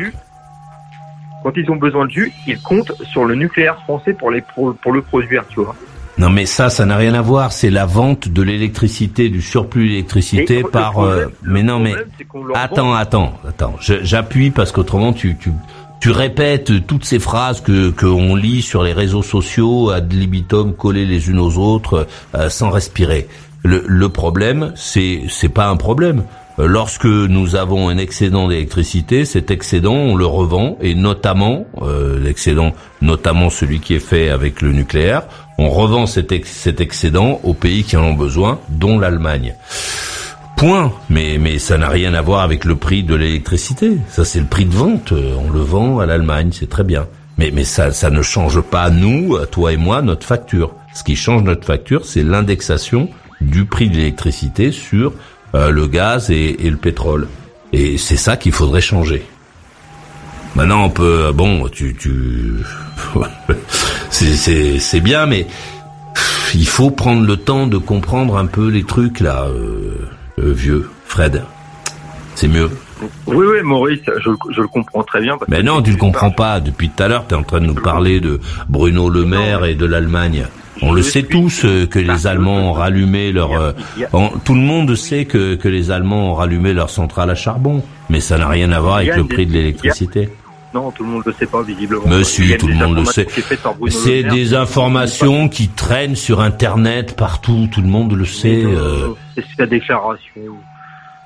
Quand 1.43 1.51
ils 1.57 1.69
ont 1.69 1.75
besoin 1.75 2.05
de 2.05 2.11
jus, 2.11 2.31
ils 2.47 2.57
comptent 2.57 2.93
sur 3.03 3.25
le 3.25 3.35
nucléaire 3.35 3.77
français 3.83 4.13
pour 4.13 4.31
les 4.31 4.39
pour, 4.39 4.73
pour 4.77 4.93
le 4.93 5.01
produire, 5.01 5.43
tu 5.49 5.59
vois. 5.59 5.75
Non 6.17 6.29
mais 6.29 6.45
ça, 6.45 6.69
ça 6.69 6.85
n'a 6.85 6.95
rien 6.95 7.13
à 7.15 7.21
voir. 7.21 7.51
C'est 7.51 7.71
la 7.71 7.85
vente 7.85 8.27
de 8.27 8.41
l'électricité, 8.43 9.29
du 9.29 9.41
surplus 9.41 9.89
d'électricité 9.89 10.61
par. 10.63 10.91
problème- 10.91 11.19
euh, 11.19 11.29
mais 11.43 11.63
non 11.63 11.79
mais 11.79 11.93
qu'on 12.29 12.53
attends, 12.53 12.93
attends, 12.93 13.33
attends. 13.47 13.75
J'appuie 13.79 14.51
parce 14.51 14.71
qu'autrement 14.71 15.11
tu 15.13 15.35
tu 15.39 15.51
tu 15.99 16.11
répètes 16.11 16.85
toutes 16.85 17.05
ces 17.05 17.17
phrases 17.19 17.61
que 17.61 17.89
que 17.89 18.05
on 18.05 18.35
lit 18.35 18.61
sur 18.61 18.83
les 18.83 18.93
réseaux 18.93 19.23
sociaux 19.23 19.89
ad 19.89 20.11
libitum 20.13 20.73
collées 20.73 21.05
les 21.05 21.29
unes 21.29 21.39
aux 21.39 21.57
autres 21.57 22.07
euh, 22.35 22.49
sans 22.49 22.69
respirer. 22.69 23.27
Le, 23.63 23.83
le 23.87 24.09
problème, 24.09 24.73
c'est 24.75 25.23
c'est 25.29 25.49
pas 25.49 25.67
un 25.69 25.77
problème. 25.77 26.23
Euh, 26.59 26.67
Lorsque 26.67 27.05
nous 27.05 27.55
avons 27.55 27.89
un 27.89 27.97
excédent 27.97 28.47
d'électricité, 28.47 29.25
cet 29.25 29.51
excédent, 29.51 29.93
on 29.93 30.15
le 30.15 30.25
revend 30.25 30.77
et 30.81 30.95
notamment 30.95 31.65
euh, 31.81 32.19
l'excédent, 32.19 32.73
notamment 33.01 33.49
celui 33.49 33.79
qui 33.79 33.95
est 33.95 33.99
fait 33.99 34.29
avec 34.29 34.61
le 34.61 34.71
nucléaire, 34.71 35.23
on 35.57 35.69
revend 35.69 36.05
cet, 36.05 36.45
cet 36.45 36.81
excédent 36.81 37.39
aux 37.43 37.53
pays 37.53 37.83
qui 37.83 37.97
en 37.97 38.03
ont 38.03 38.13
besoin, 38.13 38.59
dont 38.69 38.99
l'Allemagne. 38.99 39.55
Point. 40.57 40.93
Mais 41.09 41.37
mais 41.39 41.57
ça 41.57 41.77
n'a 41.77 41.89
rien 41.89 42.13
à 42.13 42.21
voir 42.21 42.41
avec 42.41 42.63
le 42.63 42.75
prix 42.75 43.03
de 43.03 43.15
l'électricité. 43.15 43.97
Ça 44.09 44.23
c'est 44.23 44.39
le 44.39 44.45
prix 44.45 44.65
de 44.65 44.73
vente. 44.73 45.11
On 45.11 45.51
le 45.51 45.59
vend 45.59 45.99
à 45.99 46.05
l'Allemagne, 46.05 46.51
c'est 46.53 46.69
très 46.69 46.83
bien. 46.83 47.07
Mais 47.37 47.51
mais 47.51 47.63
ça 47.63 47.91
ça 47.91 48.09
ne 48.11 48.21
change 48.21 48.61
pas 48.61 48.89
nous, 48.89 49.37
toi 49.47 49.73
et 49.73 49.77
moi, 49.77 50.01
notre 50.01 50.25
facture. 50.25 50.75
Ce 50.93 51.03
qui 51.03 51.15
change 51.15 51.41
notre 51.41 51.65
facture, 51.65 52.05
c'est 52.05 52.23
l'indexation 52.23 53.09
du 53.41 53.65
prix 53.65 53.89
de 53.89 53.95
l'électricité 53.95 54.71
sur 54.71 55.13
euh, 55.55 55.69
le 55.69 55.87
gaz 55.87 56.29
et, 56.31 56.65
et 56.65 56.69
le 56.69 56.77
pétrole. 56.77 57.27
Et 57.71 57.97
c'est 57.97 58.17
ça 58.17 58.37
qu'il 58.37 58.51
faudrait 58.51 58.81
changer. 58.81 59.23
Maintenant, 60.55 60.85
on 60.85 60.89
peut, 60.89 61.31
bon, 61.33 61.67
tu, 61.69 61.95
tu, 61.95 62.53
c'est, 64.09 64.33
c'est, 64.33 64.79
c'est 64.79 65.01
bien, 65.01 65.25
mais 65.25 65.47
il 66.53 66.67
faut 66.67 66.91
prendre 66.91 67.25
le 67.25 67.37
temps 67.37 67.65
de 67.65 67.77
comprendre 67.77 68.37
un 68.37 68.45
peu 68.45 68.67
les 68.69 68.83
trucs 68.83 69.19
là, 69.19 69.45
euh, 69.47 70.07
euh, 70.39 70.53
vieux, 70.53 70.89
Fred. 71.05 71.43
C'est 72.35 72.47
mieux. 72.47 72.69
Oui, 73.27 73.45
oui, 73.45 73.61
Maurice, 73.63 73.99
je, 74.05 74.29
je 74.51 74.61
le 74.61 74.67
comprends 74.67 75.03
très 75.03 75.21
bien. 75.21 75.37
parce 75.37 75.49
Mais 75.49 75.57
que 75.57 75.63
non, 75.63 75.81
tu 75.81 75.91
le 75.91 75.97
comprends 75.97 76.31
pas. 76.31 76.59
Depuis 76.59 76.89
tout 76.89 77.01
à 77.03 77.07
l'heure, 77.07 77.25
tu 77.27 77.33
es 77.33 77.37
en 77.37 77.43
train 77.43 77.59
de 77.59 77.65
nous 77.65 77.73
parler 77.73 78.19
de 78.19 78.39
Bruno 78.69 79.09
Le 79.09 79.25
Maire 79.25 79.65
et 79.65 79.75
de 79.75 79.85
l'Allemagne. 79.85 80.45
On 80.85 80.91
le 80.93 81.01
sait 81.01 81.23
tous 81.23 81.65
euh, 81.65 81.85
que 81.87 81.99
les 81.99 82.27
Allemands 82.27 82.69
ont 82.69 82.73
rallumé 82.73 83.31
leur. 83.31 83.51
euh, 83.53 83.71
on- 84.13 84.29
tout 84.43 84.53
le 84.53 84.59
monde 84.61 84.93
sait 84.95 85.25
que, 85.25 85.55
que 85.55 85.67
les 85.67 85.91
Allemands 85.91 86.31
ont 86.31 86.35
rallumé 86.35 86.73
leur 86.73 86.89
centrale 86.89 87.29
à 87.29 87.35
charbon, 87.35 87.83
mais 88.09 88.19
ça 88.19 88.37
n'a 88.37 88.47
rien 88.47 88.71
à 88.71 88.79
voir 88.79 88.95
avec 88.97 89.09
le 89.17 89.23
prix 89.25 89.45
de 89.45 89.53
l'électricité. 89.53 90.29
Non, 90.73 90.89
tout 90.91 91.03
le 91.03 91.09
monde 91.11 91.21
le 91.25 91.33
sait 91.33 91.45
pas 91.45 91.61
visiblement. 91.61 92.01
A 92.55 92.57
tout 92.57 92.67
le 92.67 92.73
monde 92.73 92.95
le 92.97 93.05
sait. 93.05 93.27
C'est 93.91 94.23
des 94.31 94.53
informations 94.55 95.47
qui 95.47 95.67
traînent 95.67 96.15
sur 96.15 96.41
Internet 96.41 97.15
partout. 97.15 97.67
Tout 97.71 97.81
le 97.81 97.87
monde 97.87 98.13
le 98.13 98.25
sait. 98.25 98.63
euh. 98.65 99.09
C'est 99.35 99.45
sa 99.55 99.65
déclaration. 99.67 100.41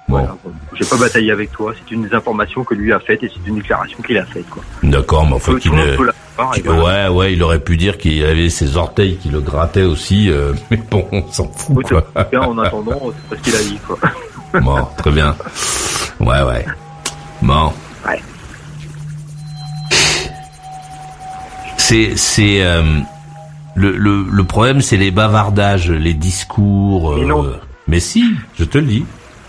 Voilà, 0.10 0.36
bon. 0.44 0.52
J'ai 0.74 0.86
pas 0.86 0.96
bataillé 0.98 1.32
avec 1.32 1.52
toi. 1.52 1.74
C'est 1.78 1.94
une 1.94 2.08
des 2.08 2.14
informations 2.16 2.64
que 2.64 2.74
lui 2.76 2.94
a 2.94 3.00
faites 3.00 3.24
et 3.24 3.30
c'est 3.34 3.48
une 3.50 3.56
déclaration 3.56 3.98
qu'il 4.02 4.18
a 4.18 4.26
faite, 4.26 4.50
quoi. 4.50 4.64
D'accord, 4.84 5.28
mais 5.30 5.60
qu'il 5.60 5.72
le 5.72 5.78
monde 5.78 5.88
ne- 5.88 5.96
voilà. 5.96 6.14
Ouais, 7.10 7.16
ouais, 7.16 7.34
il 7.34 7.44
aurait 7.44 7.60
pu 7.60 7.78
dire 7.78 7.98
qu'il 7.98 8.24
avait 8.24 8.50
ses 8.50 8.78
orteils 8.78 9.18
qui 9.18 9.30
le 9.30 9.42
grattaient 9.42 9.84
aussi, 9.84 10.30
euh, 10.30 10.54
mais 10.72 10.78
bon, 10.90 11.06
on 11.12 11.30
s'en 11.32 11.52
fout. 11.52 11.86
Quoi. 11.88 12.06
bien, 12.32 12.42
en 12.42 12.58
attendant, 12.60 13.02
c'est 13.30 13.30
pas 13.38 13.44
ce 13.44 13.50
qu'il 13.50 13.56
a 13.56 13.64
dit, 13.70 13.80
quoi. 13.86 13.98
Bon, 14.62 14.78
très 14.98 15.12
bien. 15.12 15.36
Ouais, 16.22 16.42
ouais. 16.42 16.66
Bon. 17.42 17.74
Ouais. 18.08 18.22
C'est, 21.78 22.16
c'est, 22.16 22.64
euh, 22.64 22.82
le, 23.76 23.92
le, 23.92 24.24
le 24.30 24.44
problème, 24.44 24.82
c'est 24.82 24.98
les 24.98 25.12
bavardages, 25.12 25.90
les 25.92 26.14
discours. 26.14 27.16
Mais 27.16 27.24
euh, 27.24 27.28
non. 27.28 27.52
mais 27.88 28.00
si, 28.00 28.24
je 28.58 28.64
te 28.64 28.78
le 28.78 28.86
dis. 28.86 29.06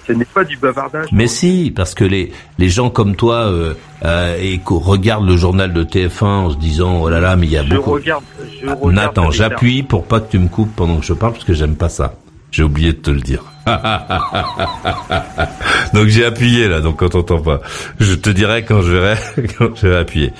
Ce 0.08 0.12
n'est 0.14 0.24
pas 0.24 0.42
du 0.42 0.56
bavardage. 0.56 1.06
Mais 1.12 1.26
si, 1.28 1.70
parce 1.74 1.94
que 1.94 2.04
les 2.04 2.32
les 2.58 2.68
gens 2.70 2.88
comme 2.90 3.14
toi 3.14 3.46
euh, 3.46 3.74
euh, 4.04 4.36
et 4.40 4.58
qu'on 4.58 4.78
regarde 4.78 5.26
le 5.26 5.36
journal 5.36 5.72
de 5.72 5.84
TF1 5.84 6.24
en 6.24 6.50
se 6.50 6.56
disant 6.56 7.02
oh 7.02 7.08
là 7.10 7.20
là 7.20 7.36
mais 7.36 7.46
il 7.46 7.52
y 7.52 7.58
a 7.58 7.64
Je 7.64 7.74
beaucoup. 7.74 7.92
regarde, 7.92 8.24
je 8.60 8.66
Ah, 8.68 8.74
regarde. 8.80 8.94
Nathan, 8.94 9.30
j'appuie 9.30 9.82
pour 9.82 10.04
pas 10.06 10.20
que 10.20 10.30
tu 10.30 10.38
me 10.38 10.48
coupes 10.48 10.74
pendant 10.74 10.96
que 10.96 11.04
je 11.06 11.12
parle 11.12 11.32
parce 11.34 11.44
que 11.44 11.52
j'aime 11.54 11.76
pas 11.76 11.88
ça. 11.90 12.14
J'ai 12.50 12.62
oublié 12.62 12.94
de 12.94 12.98
te 12.98 13.10
le 13.10 13.20
dire. 13.20 13.44
donc 15.92 16.06
j'ai 16.08 16.24
appuyé 16.24 16.66
là, 16.68 16.80
donc 16.80 17.02
on 17.02 17.08
t'entend 17.10 17.40
pas. 17.40 17.60
Je 18.00 18.14
te 18.14 18.30
dirai 18.30 18.64
quand 18.64 18.80
je 18.82 18.92
verrai 18.92 19.16
quand 19.58 19.74
je 19.76 19.86
vais 19.88 19.96
appuyer. 19.96 20.32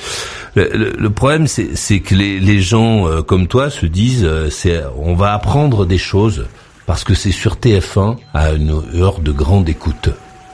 Le, 0.55 0.69
le- 0.73 0.93
le 0.99 1.11
problème 1.11 1.47
c'est 1.47 1.77
c'est 1.77 2.01
que 2.01 2.15
les 2.15 2.41
les 2.41 2.61
gens 2.61 3.07
euh, 3.07 3.23
comme 3.23 3.47
toi 3.47 3.69
se 3.71 3.85
disent 3.87 4.25
euh, 4.25 4.49
c'est 4.51 4.81
on 4.99 5.15
va 5.15 5.35
apprendre 5.35 5.85
des 5.85 5.99
choses 5.99 6.47
parce 6.89 7.05
que 7.05 7.13
c'est 7.13 7.33
sur 7.33 7.57
TF1 7.57 8.17
à 8.33 8.55
une 8.55 8.83
heure 8.95 9.21
de 9.21 9.31
grande 9.31 9.69
écoute. 9.69 10.09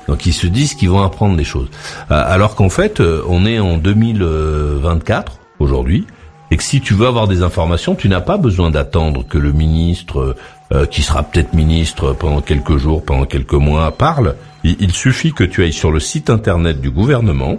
Donc 0.08 0.26
ils 0.26 0.32
se 0.32 0.48
disent 0.48 0.74
qu'ils 0.74 0.90
vont 0.90 1.02
apprendre 1.02 1.36
des 1.36 1.44
choses. 1.44 1.68
Euh, 2.10 2.24
Alors 2.26 2.56
qu'en 2.56 2.70
fait, 2.70 2.98
euh, 2.98 3.22
on 3.28 3.46
est 3.46 3.60
en 3.60 3.78
2024 3.78 5.38
aujourd'hui, 5.60 6.08
et 6.50 6.56
que 6.56 6.64
si 6.64 6.80
tu 6.80 6.92
veux 6.92 7.06
avoir 7.06 7.28
des 7.28 7.42
informations, 7.42 7.94
tu 7.94 8.08
n'as 8.08 8.20
pas 8.20 8.36
besoin 8.36 8.72
d'attendre 8.72 9.24
que 9.24 9.38
le 9.38 9.52
ministre, 9.52 10.34
euh, 10.72 10.86
qui 10.86 11.02
sera 11.02 11.22
peut-être 11.22 11.54
ministre 11.54 12.12
pendant 12.18 12.40
quelques 12.40 12.78
jours, 12.78 13.04
pendant 13.04 13.26
quelques 13.26 13.54
mois, 13.54 13.92
parle. 13.92 14.34
Il, 14.64 14.76
il 14.80 14.92
suffit 14.92 15.32
que 15.32 15.44
tu 15.44 15.62
ailles 15.62 15.72
sur 15.72 15.92
le 15.92 16.00
site 16.00 16.30
internet 16.30 16.80
du 16.80 16.90
gouvernement 16.90 17.58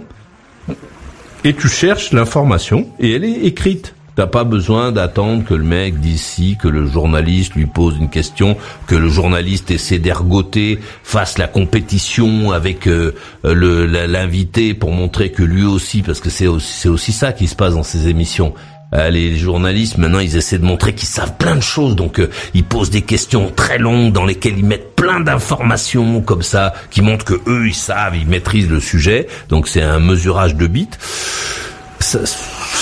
et 1.44 1.54
tu 1.54 1.68
cherches 1.68 2.12
l'information 2.12 2.88
et 3.00 3.12
elle 3.12 3.24
est 3.24 3.46
écrite. 3.46 3.95
T'as 4.16 4.26
pas 4.26 4.44
besoin 4.44 4.92
d'attendre 4.92 5.44
que 5.44 5.52
le 5.52 5.62
mec 5.62 6.00
dise 6.00 6.22
si, 6.22 6.56
que 6.56 6.68
le 6.68 6.86
journaliste 6.86 7.54
lui 7.54 7.66
pose 7.66 7.98
une 7.98 8.08
question, 8.08 8.56
que 8.86 8.94
le 8.94 9.10
journaliste 9.10 9.70
essaie 9.70 9.98
d'ergoter, 9.98 10.80
fasse 11.02 11.36
la 11.36 11.46
compétition 11.46 12.50
avec 12.50 12.88
euh, 12.88 13.12
l'invité 13.44 14.72
pour 14.72 14.90
montrer 14.90 15.32
que 15.32 15.42
lui 15.42 15.64
aussi, 15.64 16.00
parce 16.00 16.20
que 16.20 16.30
c'est 16.30 16.46
aussi, 16.46 16.72
c'est 16.72 16.88
aussi 16.88 17.12
ça 17.12 17.34
qui 17.34 17.46
se 17.46 17.54
passe 17.54 17.74
dans 17.74 17.82
ces 17.82 18.08
émissions. 18.08 18.54
Euh, 18.94 19.10
les 19.10 19.36
journalistes 19.36 19.98
maintenant 19.98 20.20
ils 20.20 20.36
essaient 20.36 20.58
de 20.58 20.64
montrer 20.64 20.94
qu'ils 20.94 21.08
savent 21.08 21.36
plein 21.36 21.56
de 21.56 21.60
choses, 21.60 21.94
donc 21.94 22.18
euh, 22.18 22.30
ils 22.54 22.64
posent 22.64 22.88
des 22.88 23.02
questions 23.02 23.52
très 23.54 23.76
longues 23.78 24.12
dans 24.12 24.24
lesquelles 24.24 24.56
ils 24.56 24.64
mettent 24.64 24.96
plein 24.96 25.20
d'informations 25.20 26.22
comme 26.22 26.42
ça, 26.42 26.72
qui 26.90 27.02
montrent 27.02 27.26
que 27.26 27.42
eux 27.46 27.66
ils 27.66 27.74
savent, 27.74 28.16
ils 28.16 28.26
maîtrisent 28.26 28.70
le 28.70 28.80
sujet. 28.80 29.26
Donc 29.50 29.68
c'est 29.68 29.82
un 29.82 30.00
mesurage 30.00 30.54
de 30.54 30.66
bits 30.66 30.88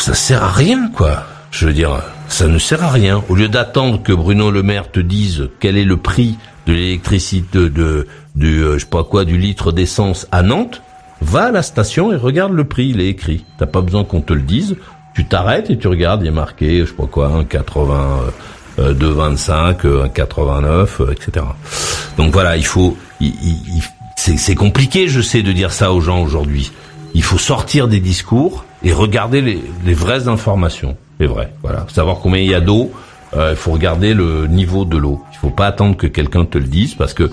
ça 0.01 0.15
sert 0.15 0.43
à 0.43 0.51
rien, 0.51 0.91
quoi. 0.95 1.25
Je 1.51 1.67
veux 1.67 1.73
dire, 1.73 2.03
ça 2.29 2.47
ne 2.47 2.59
sert 2.59 2.83
à 2.83 2.91
rien. 2.91 3.23
Au 3.29 3.35
lieu 3.35 3.49
d'attendre 3.49 4.03
que 4.03 4.13
Bruno 4.13 4.51
Le 4.51 4.63
Maire 4.63 4.91
te 4.91 5.01
dise 5.01 5.49
quel 5.61 5.77
est 5.77 5.85
le 5.85 5.97
prix 5.97 6.37
de 6.67 6.73
l'électricité, 6.73 7.47
de, 7.59 7.69
de, 7.69 8.07
du, 8.35 8.63
euh, 8.63 8.75
je 8.75 8.81
sais 8.81 8.91
pas 8.91 9.05
quoi, 9.05 9.25
du 9.25 9.39
litre 9.39 9.73
d'essence 9.73 10.27
à 10.33 10.43
Nantes, 10.43 10.83
va 11.21 11.45
à 11.45 11.51
la 11.51 11.63
station 11.63 12.13
et 12.13 12.17
regarde 12.17 12.53
le 12.53 12.65
prix, 12.65 12.89
il 12.89 13.01
est 13.01 13.09
écrit. 13.09 13.45
T'as 13.59 13.67
pas 13.67 13.81
besoin 13.81 14.05
qu'on 14.05 14.21
te 14.21 14.33
le 14.33 14.43
dise. 14.43 14.77
Tu 15.15 15.25
t'arrêtes 15.25 15.71
et 15.71 15.79
tu 15.79 15.87
regardes, 15.89 16.23
il 16.23 16.29
est 16.29 16.33
marqué, 16.33 16.81
je 16.81 16.87
sais 16.87 16.93
pas 16.93 17.07
quoi, 17.07 17.29
1,80, 17.29 17.93
euh, 18.81 18.95
2,25, 18.95 19.87
euh, 19.87 20.09
1,89, 20.09 21.01
euh, 21.01 21.13
etc. 21.13 21.47
Donc 22.17 22.33
voilà, 22.33 22.57
il 22.57 22.67
faut, 22.67 22.97
c'est 24.17 24.55
compliqué, 24.57 25.07
je 25.09 25.21
sais, 25.21 25.43
de 25.43 25.53
dire 25.53 25.73
ça 25.73 25.93
aux 25.93 26.01
gens 26.01 26.21
aujourd'hui. 26.21 26.73
Il 27.15 27.23
faut 27.23 27.39
sortir 27.39 27.87
des 27.87 28.01
discours 28.01 28.65
et 28.85 28.93
regarder 28.93 29.41
les, 29.41 29.63
les 29.85 29.95
vraies 29.95 30.29
informations. 30.29 30.97
Les 31.19 31.27
vraies, 31.27 31.53
voilà. 31.63 31.87
Savoir 31.93 32.19
combien 32.19 32.41
il 32.41 32.49
y 32.49 32.55
a 32.55 32.61
d'eau, 32.61 32.93
euh, 33.37 33.51
il 33.53 33.57
faut 33.57 33.73
regarder 33.73 34.15
le 34.15 34.47
niveau 34.47 34.85
de 34.85 34.97
l'eau. 34.97 35.23
Il 35.33 35.39
faut 35.39 35.51
pas 35.51 35.67
attendre 35.67 35.97
que 35.97 36.07
quelqu'un 36.07 36.45
te 36.45 36.59
le 36.59 36.65
dise 36.65 36.95
parce 36.95 37.15
que 37.15 37.31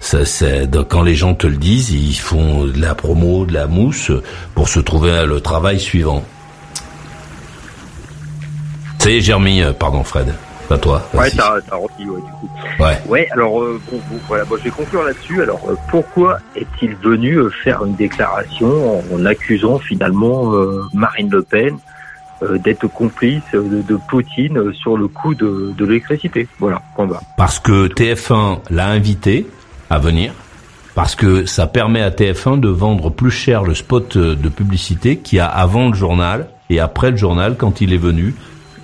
ça, 0.00 0.24
c'est 0.24 0.68
quand 0.88 1.02
les 1.02 1.14
gens 1.14 1.34
te 1.34 1.46
le 1.46 1.56
disent, 1.56 1.90
ils 1.90 2.14
font 2.14 2.64
de 2.64 2.80
la 2.80 2.94
promo, 2.94 3.46
de 3.46 3.52
la 3.52 3.66
mousse 3.66 4.10
pour 4.54 4.68
se 4.68 4.80
trouver 4.80 5.24
le 5.26 5.40
travail 5.40 5.80
suivant. 5.80 6.24
C'est 8.98 9.20
Jeremy, 9.20 9.62
euh, 9.62 9.72
pardon 9.72 10.02
Fred, 10.02 10.32
pas 10.68 10.78
toi. 10.78 11.02
Ouais, 11.14 11.30
t'as 11.30 11.60
rempli, 11.76 12.06
ouais, 12.08 12.20
du 12.20 12.32
coup. 12.32 12.48
Ouais. 12.80 12.98
Ouais, 13.06 13.28
alors, 13.32 13.62
euh, 13.62 13.80
bon, 13.90 13.98
bon, 14.10 14.18
voilà, 14.26 14.44
bon, 14.44 14.56
je 14.58 14.64
vais 14.64 14.70
conclure 14.70 15.02
là-dessus. 15.02 15.42
Alors, 15.42 15.60
euh, 15.68 15.74
pourquoi 15.90 16.38
est-il 16.56 16.94
venu 16.96 17.36
euh, 17.36 17.50
faire 17.62 17.84
une 17.84 17.94
déclaration 17.94 19.02
en, 19.12 19.24
accusant 19.24 19.78
finalement 19.78 20.52
Marine 20.92 21.30
Le 21.30 21.42
Pen 21.42 21.78
d'être 22.62 22.86
complice 22.88 23.42
de, 23.54 23.80
de 23.80 23.98
Poutine 24.08 24.72
sur 24.74 24.98
le 24.98 25.08
coût 25.08 25.34
de, 25.34 25.72
de 25.76 25.84
l'électricité? 25.84 26.46
Voilà, 26.58 26.82
barre. 26.98 27.22
Parce 27.38 27.58
que 27.58 27.88
TF1 27.88 28.58
l'a 28.70 28.88
invité 28.88 29.46
à 29.88 29.98
venir, 29.98 30.32
parce 30.94 31.14
que 31.14 31.46
ça 31.46 31.66
permet 31.66 32.02
à 32.02 32.10
TF1 32.10 32.60
de 32.60 32.68
vendre 32.68 33.10
plus 33.10 33.30
cher 33.30 33.62
le 33.62 33.74
spot 33.74 34.18
de 34.18 34.48
publicité 34.48 35.16
qu'il 35.16 35.38
y 35.38 35.40
a 35.40 35.46
avant 35.46 35.88
le 35.88 35.94
journal 35.94 36.48
et 36.68 36.80
après 36.80 37.10
le 37.10 37.16
journal 37.16 37.56
quand 37.56 37.80
il 37.80 37.92
est 37.94 37.98
venu, 37.98 38.34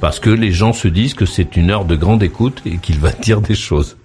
parce 0.00 0.18
que 0.20 0.30
les 0.30 0.52
gens 0.52 0.72
se 0.72 0.88
disent 0.88 1.14
que 1.14 1.26
c'est 1.26 1.56
une 1.56 1.70
heure 1.70 1.84
de 1.84 1.96
grande 1.96 2.22
écoute 2.22 2.62
et 2.66 2.78
qu'il 2.78 2.98
va 2.98 3.12
dire 3.12 3.40
des 3.40 3.54
choses. 3.54 3.96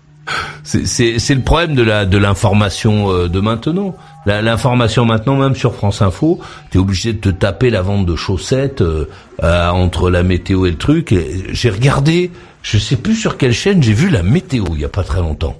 C'est- 0.63 1.35
le 1.35 1.41
problème 1.41 1.76
de 1.76 1.84
la 1.84 2.05
de 2.05 2.17
l'information 2.17 3.11
euh, 3.11 3.27
de 3.30 3.39
maintenant. 3.39 3.95
L'information 4.26 5.05
maintenant, 5.05 5.35
même 5.35 5.55
sur 5.55 5.76
France 5.76 6.01
Info, 6.01 6.39
t'es 6.72 6.80
obligé 6.80 7.13
de 7.13 7.19
te 7.19 7.30
taper 7.30 7.69
la 7.69 7.84
vente 7.84 8.07
de 8.07 8.15
chaussettes 8.15 8.81
euh, 8.81 9.07
euh, 9.43 9.69
entre 9.69 10.09
la 10.09 10.23
météo 10.23 10.65
et 10.65 10.72
le 10.72 10.77
truc. 10.77 11.13
J'ai 11.51 11.69
regardé, 11.69 12.31
je 12.63 12.80
sais 12.80 12.95
plus 12.95 13.13
sur 13.15 13.38
quelle 13.38 13.53
chaîne, 13.53 13.84
j'ai 13.84 13.93
vu 13.93 14.09
la 14.09 14.23
météo 14.23 14.65
il 14.73 14.80
y 14.81 14.85
a 14.85 14.89
pas 14.89 15.03
très 15.03 15.19
longtemps. 15.19 15.55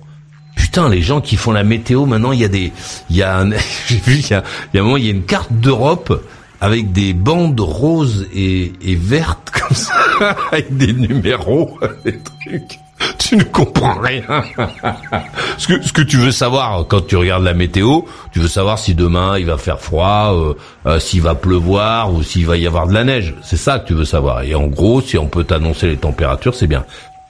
Putain, 0.56 0.90
les 0.90 1.02
gens 1.03 1.22
qui 1.22 1.36
font 1.36 1.52
la 1.52 1.64
météo 1.64 2.07
maintenant, 2.07 2.32
il 2.32 2.40
y 2.40 2.45
a 2.45 2.48
des, 2.48 2.72
il 3.12 3.18
y 3.18 3.22
a, 3.22 3.45
j'ai 3.88 3.98
vu, 3.98 4.16
il 4.16 4.28
y 4.30 4.34
a, 4.34 4.44
il 4.74 4.78
y 4.78 4.80
a 4.80 4.82
un 4.82 4.84
moment, 4.86 4.98
il 4.98 5.06
y 5.06 5.10
a 5.10 5.12
une 5.12 5.26
carte 5.26 5.52
d'Europe 5.53 6.24
avec 6.61 6.91
des 6.91 7.14
bandes 7.14 7.60
roses 7.60 8.27
et, 8.34 8.73
et 8.82 8.95
vertes 8.95 9.52
comme 9.60 9.76
ça, 9.76 10.36
avec 10.52 10.76
des 10.76 10.94
numéros, 10.94 11.80
des 12.06 12.19
trucs. 12.19 12.80
Tu 13.18 13.38
ne 13.38 13.44
comprends 13.44 13.99
rien. 13.99 14.23
ce 15.57 15.68
que 15.68 15.82
ce 15.82 15.91
que 15.91 16.02
tu 16.02 16.18
veux 16.18 16.32
savoir 16.32 16.86
quand 16.88 17.06
tu 17.06 17.18
regardes 17.18 17.44
la 17.44 17.53
météo, 17.53 18.02
tu 18.32 18.40
veux 18.40 18.48
savoir 18.48 18.80
si 18.80 18.95
demain 18.95 19.38
il 19.38 19.45
va 19.45 19.57
faire 19.57 19.80
froid, 19.80 20.34
euh, 20.34 20.53
euh, 20.86 20.99
s'il 20.99 21.22
va 21.22 21.36
pleuvoir 21.36 22.14
ou 22.14 22.23
s'il 22.23 22.45
va 22.45 22.56
y 22.57 22.65
avoir 22.65 22.88
de 22.88 22.94
la 22.94 23.03
neige. 23.03 23.36
C'est 23.44 23.57
ça 23.57 23.80
que 23.80 23.88
tu 23.88 23.94
veux 23.94 24.06
savoir. 24.06 24.44
Et 24.44 24.56
en 24.56 24.68
gros, 24.68 25.02
si 25.02 25.18
on 25.18 25.27
peut 25.27 25.44
t'annoncer 25.44 25.88
les 25.88 25.98
températures, 25.98 26.56
c'est 26.56 26.68
bien. 26.68 26.86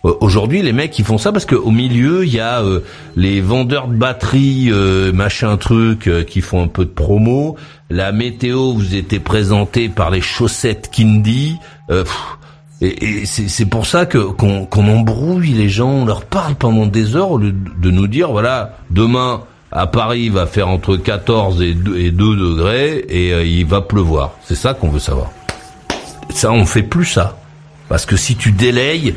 Euh, 0.05 0.13
Aujourd'hui, 0.21 0.61
les 0.61 0.73
mecs, 0.73 0.97
ils 0.99 1.05
font 1.05 1.17
ça 1.17 1.31
parce 1.31 1.45
qu'au 1.45 1.71
milieu, 1.71 2.25
il 2.25 2.33
y 2.33 2.39
a 2.39 2.61
euh, 2.61 2.81
les 3.15 3.41
vendeurs 3.41 3.87
de 3.87 3.95
batteries, 3.95 4.69
euh, 4.71 5.11
machin 5.11 5.57
truc, 5.57 6.07
euh, 6.07 6.23
qui 6.23 6.41
font 6.41 6.63
un 6.63 6.67
peu 6.67 6.85
de 6.85 6.91
promo. 6.91 7.57
La 7.89 8.11
météo 8.11 8.73
vous 8.73 8.95
était 8.95 9.19
présentée 9.19 9.89
par 9.89 10.11
les 10.11 10.21
chaussettes 10.21 10.89
Kindy. 10.91 11.57
Euh, 11.89 12.03
pff, 12.03 12.37
et, 12.81 13.21
et 13.21 13.25
c'est 13.25 13.65
pour 13.65 13.85
ça 13.85 14.05
que 14.05 14.17
qu'on 14.17 14.65
qu'on 14.65 14.87
embrouille 14.89 15.53
les 15.53 15.69
gens, 15.69 15.89
on 15.89 16.05
leur 16.05 16.25
parle 16.25 16.55
pendant 16.55 16.85
des 16.85 17.15
heures 17.15 17.31
au 17.31 17.37
lieu 17.37 17.53
de 17.53 17.89
nous 17.89 18.07
dire 18.07 18.31
voilà 18.31 18.77
demain 18.91 19.43
à 19.71 19.87
Paris 19.87 20.23
il 20.23 20.31
va 20.33 20.45
faire 20.45 20.67
entre 20.67 20.97
14 20.97 21.61
et 21.61 21.73
2, 21.73 21.97
et 21.97 22.11
2 22.11 22.35
degrés 22.35 23.05
et 23.07 23.33
euh, 23.33 23.45
il 23.45 23.65
va 23.65 23.79
pleuvoir. 23.81 24.31
C'est 24.43 24.55
ça 24.55 24.73
qu'on 24.73 24.89
veut 24.89 24.99
savoir. 24.99 25.31
Ça 26.31 26.51
on 26.51 26.65
fait 26.65 26.83
plus 26.83 27.05
ça. 27.05 27.37
Parce 27.87 28.05
que 28.07 28.17
si 28.17 28.35
tu 28.35 28.51
délayes, 28.51 29.15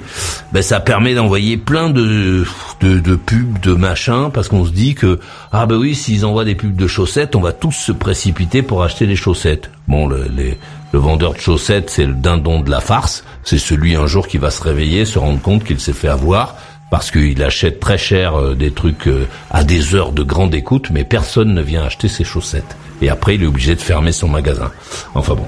ben 0.52 0.62
ça 0.62 0.78
permet 0.80 1.14
d'envoyer 1.14 1.56
plein 1.56 1.88
de, 1.88 2.44
de, 2.80 2.98
de 2.98 3.14
pubs, 3.16 3.58
de 3.60 3.72
machins, 3.72 4.30
parce 4.32 4.48
qu'on 4.48 4.64
se 4.66 4.70
dit 4.70 4.94
que 4.94 5.18
ah 5.52 5.64
ben 5.66 5.76
oui, 5.76 5.94
s'ils 5.94 6.26
envoient 6.26 6.44
des 6.44 6.54
pubs 6.54 6.76
de 6.76 6.86
chaussettes, 6.86 7.34
on 7.34 7.40
va 7.40 7.52
tous 7.52 7.72
se 7.72 7.92
précipiter 7.92 8.62
pour 8.62 8.82
acheter 8.82 9.06
des 9.06 9.16
chaussettes. 9.16 9.70
Bon, 9.88 10.06
le, 10.06 10.26
les- 10.34 10.58
le 10.92 10.98
vendeur 10.98 11.34
de 11.34 11.38
chaussettes, 11.38 11.90
c'est 11.90 12.06
le 12.06 12.14
dindon 12.14 12.60
de 12.60 12.70
la 12.70 12.80
farce. 12.80 13.22
C'est 13.44 13.58
celui 13.58 13.94
un 13.94 14.06
jour 14.06 14.26
qui 14.26 14.38
va 14.38 14.50
se 14.50 14.62
réveiller, 14.62 15.04
se 15.04 15.18
rendre 15.18 15.38
compte 15.40 15.62
qu'il 15.64 15.78
s'est 15.80 15.92
fait 15.92 16.08
avoir, 16.08 16.56
parce 16.90 17.10
qu'il 17.10 17.42
achète 17.42 17.80
très 17.80 17.98
cher 17.98 18.38
euh, 18.38 18.54
des 18.54 18.70
trucs 18.70 19.08
euh, 19.08 19.26
à 19.50 19.64
des 19.64 19.94
heures 19.94 20.12
de 20.12 20.22
grande 20.22 20.54
écoute, 20.54 20.88
mais 20.90 21.04
personne 21.04 21.52
ne 21.54 21.60
vient 21.62 21.84
acheter 21.84 22.08
ses 22.08 22.24
chaussettes. 22.24 22.76
Et 23.02 23.10
après, 23.10 23.34
il 23.34 23.42
est 23.42 23.46
obligé 23.46 23.74
de 23.74 23.80
fermer 23.80 24.12
son 24.12 24.28
magasin. 24.28 24.70
Enfin 25.14 25.34
bon. 25.34 25.46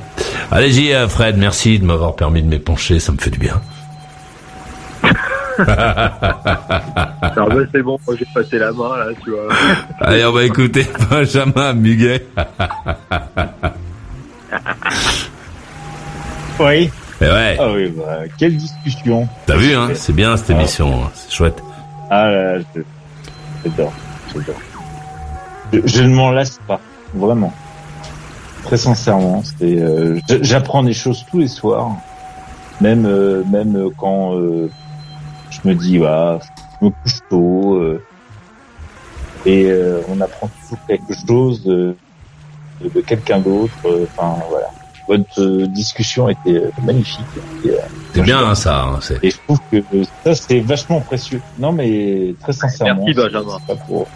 Allez-y, 0.51 0.93
euh, 0.93 1.09
Fred, 1.09 1.37
merci 1.39 1.79
de 1.79 1.85
m'avoir 1.85 2.15
permis 2.15 2.43
de 2.43 2.49
m'épancher, 2.49 3.01
ça 3.01 3.13
me 3.13 3.19
fait 3.19 3.31
du 3.31 3.39
bien. 3.39 3.61
Alors, 5.59 7.49
bah, 7.49 7.63
c'est 7.73 7.83
bon, 7.83 7.99
moi, 8.07 8.17
j'ai 8.19 8.27
passé 8.35 8.59
la 8.59 8.73
main, 8.73 8.97
là, 8.97 9.07
tu 9.23 9.31
vois. 9.31 9.49
Allez, 10.01 10.25
on 10.25 10.33
va 10.33 10.45
écouter 10.45 10.87
Benjamin 11.11 11.73
Muguet. 11.73 12.27
Oui. 16.59 16.91
Et 17.23 17.25
ouais. 17.27 17.57
Ah 17.59 17.71
oui, 17.73 17.89
bah, 17.91 18.21
quelle 18.39 18.57
discussion. 18.57 19.29
T'as 19.47 19.57
vu, 19.57 19.75
hein 19.75 19.91
C'est 19.95 20.13
bien 20.15 20.37
cette 20.37 20.51
émission, 20.51 21.05
hein, 21.05 21.11
c'est 21.15 21.31
chouette. 21.33 21.63
Ah 22.09 22.29
là, 22.31 22.57
là, 22.59 22.65
je- 22.75 22.81
j'adore, 23.65 23.93
j'adore. 24.33 24.61
Je, 25.73 25.79
je 25.85 26.03
ne 26.03 26.15
m'en 26.15 26.31
lasse 26.31 26.59
pas, 26.67 26.81
vraiment. 27.15 27.53
Très 28.65 28.77
sincèrement, 28.77 29.43
c'est, 29.59 29.79
euh, 29.79 30.19
j'apprends 30.43 30.83
des 30.83 30.93
choses 30.93 31.25
tous 31.31 31.39
les 31.39 31.49
soirs, 31.49 31.91
même 32.81 33.07
euh, 33.07 33.43
même 33.51 33.89
quand 33.97 34.35
euh, 34.37 34.69
je 35.51 35.61
me 35.69 35.75
dis, 35.75 35.99
bah, 35.99 36.39
je 36.81 36.87
me 36.87 36.91
couche 36.91 37.19
tôt, 37.29 37.75
euh, 37.77 38.03
et 39.47 39.67
euh, 39.67 40.01
on 40.09 40.21
apprend 40.21 40.49
toujours 40.63 40.79
quelque 40.87 41.15
chose 41.27 41.63
de, 41.65 41.95
de, 42.83 42.89
de 42.89 43.01
quelqu'un 43.01 43.39
d'autre. 43.41 43.73
euh, 43.87 44.07
Enfin 44.17 44.37
voilà, 44.51 44.67
votre 45.17 45.41
euh, 45.43 45.67
discussion 45.67 46.29
était 46.29 46.55
euh, 46.55 46.71
magnifique. 46.85 47.25
Euh, 47.67 47.71
C'est 48.15 48.23
bien 48.23 48.39
hein, 48.47 48.55
ça. 48.55 48.85
hein, 48.85 48.99
c'est- 49.03 49.19
et 49.25 49.31
je 49.31 49.37
trouve 49.45 49.59
que 49.71 49.83
ça, 50.25 50.35
c'est 50.35 50.61
vachement 50.61 51.01
précieux. 51.01 51.41
Non, 51.59 51.73
mais 51.73 52.35
très 52.41 52.53
sincèrement. 52.53 53.05
Merci, 53.05 53.15
Benjamin. 53.21 53.57
c'est 53.67 53.75
pas 53.77 53.83
pour- 53.85 54.07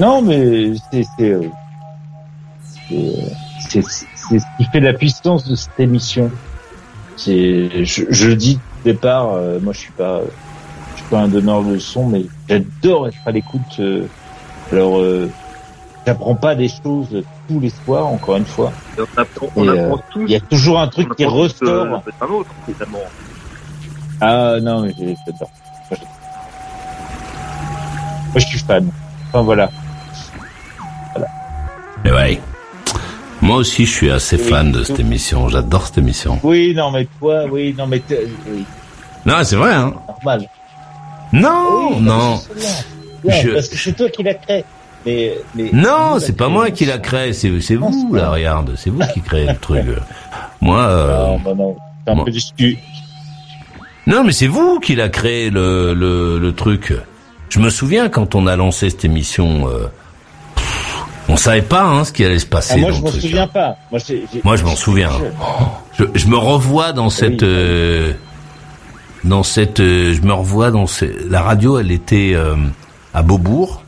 Non, 0.00 0.22
mais 0.22 0.72
c'est 0.90 1.04
c'est 1.18 1.38
c'est- 2.88 3.32
c'est 3.68 3.82
c'est 3.82 4.38
ce 4.38 4.44
qui 4.56 4.64
fait 4.72 4.80
la 4.80 4.92
puissance 4.94 5.46
de 5.48 5.54
cette 5.54 5.78
émission. 5.78 6.30
C'est 7.16 7.84
je, 7.84 8.04
je 8.10 8.28
le 8.28 8.36
dis 8.36 8.58
au 8.80 8.84
départ, 8.88 9.32
euh, 9.34 9.58
moi 9.60 9.72
je 9.72 9.78
suis 9.80 9.92
pas 9.92 10.20
je 10.94 11.00
suis 11.00 11.10
pas 11.10 11.20
un 11.20 11.28
donneur 11.28 11.62
de 11.62 11.74
leçons, 11.74 12.06
mais 12.06 12.24
j'adore 12.48 13.08
être 13.08 13.16
à 13.26 13.30
l'écoute. 13.30 13.60
euh, 13.80 14.06
alors 14.72 14.98
euh, 14.98 15.30
j'apprends 16.06 16.34
pas 16.34 16.54
des 16.54 16.68
choses 16.68 17.22
tous 17.48 17.60
les 17.60 17.70
soirs, 17.84 18.06
encore 18.06 18.36
une 18.36 18.46
fois. 18.46 18.72
Et 18.96 19.00
on 19.02 19.20
apprend, 19.20 19.46
on 19.56 19.64
Et, 19.64 19.68
apprend 19.78 19.96
euh, 19.96 20.00
tous. 20.10 20.22
Il 20.22 20.30
y 20.30 20.36
a 20.36 20.40
toujours 20.40 20.78
un 20.80 20.88
truc 20.88 21.08
on 21.10 21.14
qui 21.14 21.24
ressort. 21.24 21.68
euh, 21.68 22.26
autre, 22.28 22.50
finalement. 22.64 22.98
Ah 24.20 24.54
non, 24.62 24.82
mais 24.82 24.94
j'ai- 24.98 25.16
j'adore. 25.26 25.50
Moi, 25.90 25.98
je- 26.00 26.04
Moi, 28.32 28.36
je 28.38 28.46
suis 28.46 28.58
fan. 28.58 28.90
Enfin 29.28 29.42
voilà. 29.42 29.70
Et 32.04 32.10
ouais. 32.12 32.40
Moi 33.42 33.56
aussi, 33.56 33.84
je 33.84 33.90
suis 33.92 34.10
assez 34.10 34.38
fan 34.38 34.72
de 34.72 34.82
cette 34.84 35.00
émission. 35.00 35.48
J'adore 35.48 35.86
cette 35.86 35.98
émission. 35.98 36.38
Oui, 36.42 36.72
non, 36.74 36.90
mais 36.90 37.06
toi, 37.18 37.44
oui, 37.50 37.74
non, 37.76 37.86
mais 37.86 38.02
oui, 38.10 38.64
Non, 39.26 39.34
c'est 39.42 39.56
vrai, 39.56 39.74
hein 39.74 39.92
normal. 40.08 40.48
Non, 41.32 41.90
Oui, 41.96 42.00
non. 42.00 42.40
Je- 43.28 43.50
Parce 43.54 43.68
que 43.68 43.76
c'est 43.76 43.92
toi 43.92 44.08
qui 44.08 44.22
l'as 44.22 44.34
créé. 44.34 44.64
Mais, 45.06 45.34
mais 45.54 45.70
Non, 45.72 46.18
c'est 46.18 46.36
pas 46.36 46.48
moi 46.48 46.70
qui 46.70 46.84
l'a 46.84 46.98
créé, 46.98 47.32
c'est 47.32 47.48
vous 47.48 48.14
là, 48.14 48.30
regarde, 48.30 48.74
c'est 48.76 48.90
vous 48.90 49.00
qui 49.14 49.20
créez 49.20 49.46
le 49.46 49.56
truc. 49.56 49.84
Moi, 50.60 50.78
euh, 50.80 51.16
Non, 51.16 51.38
non, 51.44 51.54
non. 51.54 51.76
Un 52.08 52.24
peu 52.24 52.30
non, 54.08 54.22
mais 54.24 54.32
c'est 54.32 54.46
vous 54.46 54.78
qui 54.78 54.94
l'a 54.94 55.08
créé 55.08 55.50
le, 55.50 55.92
le 55.94 56.38
le 56.38 56.52
truc. 56.54 56.94
Je 57.48 57.58
me 57.58 57.70
souviens 57.70 58.08
quand 58.08 58.34
on 58.36 58.46
a 58.46 58.54
lancé 58.56 58.90
cette 58.90 59.04
émission, 59.04 59.68
euh, 59.68 59.86
on 61.28 61.36
savait 61.36 61.62
pas 61.62 61.82
hein, 61.84 62.04
ce 62.04 62.12
qui 62.12 62.24
allait 62.24 62.38
se 62.38 62.46
passer. 62.46 62.74
Ah, 62.76 62.80
moi, 62.80 62.92
je 62.92 63.00
m'en 63.00 63.10
souviens 63.10 63.46
pas. 63.48 63.76
Moi, 64.44 64.56
je 64.56 64.64
m'en 64.64 64.76
souviens. 64.76 65.10
Je, 65.98 66.04
je 66.14 66.26
me 66.28 66.36
revois 66.36 66.92
dans 66.92 67.10
cette, 67.10 67.42
euh, 67.42 68.12
dans 69.24 69.42
cette, 69.42 69.80
euh, 69.80 70.14
je 70.14 70.22
me 70.22 70.32
revois 70.32 70.70
dans 70.70 70.86
ce- 70.86 71.28
la 71.28 71.42
radio. 71.42 71.78
Elle 71.80 71.90
était 71.90 72.32
euh, 72.34 72.54
à 73.12 73.22
Beaubourg, 73.22 73.82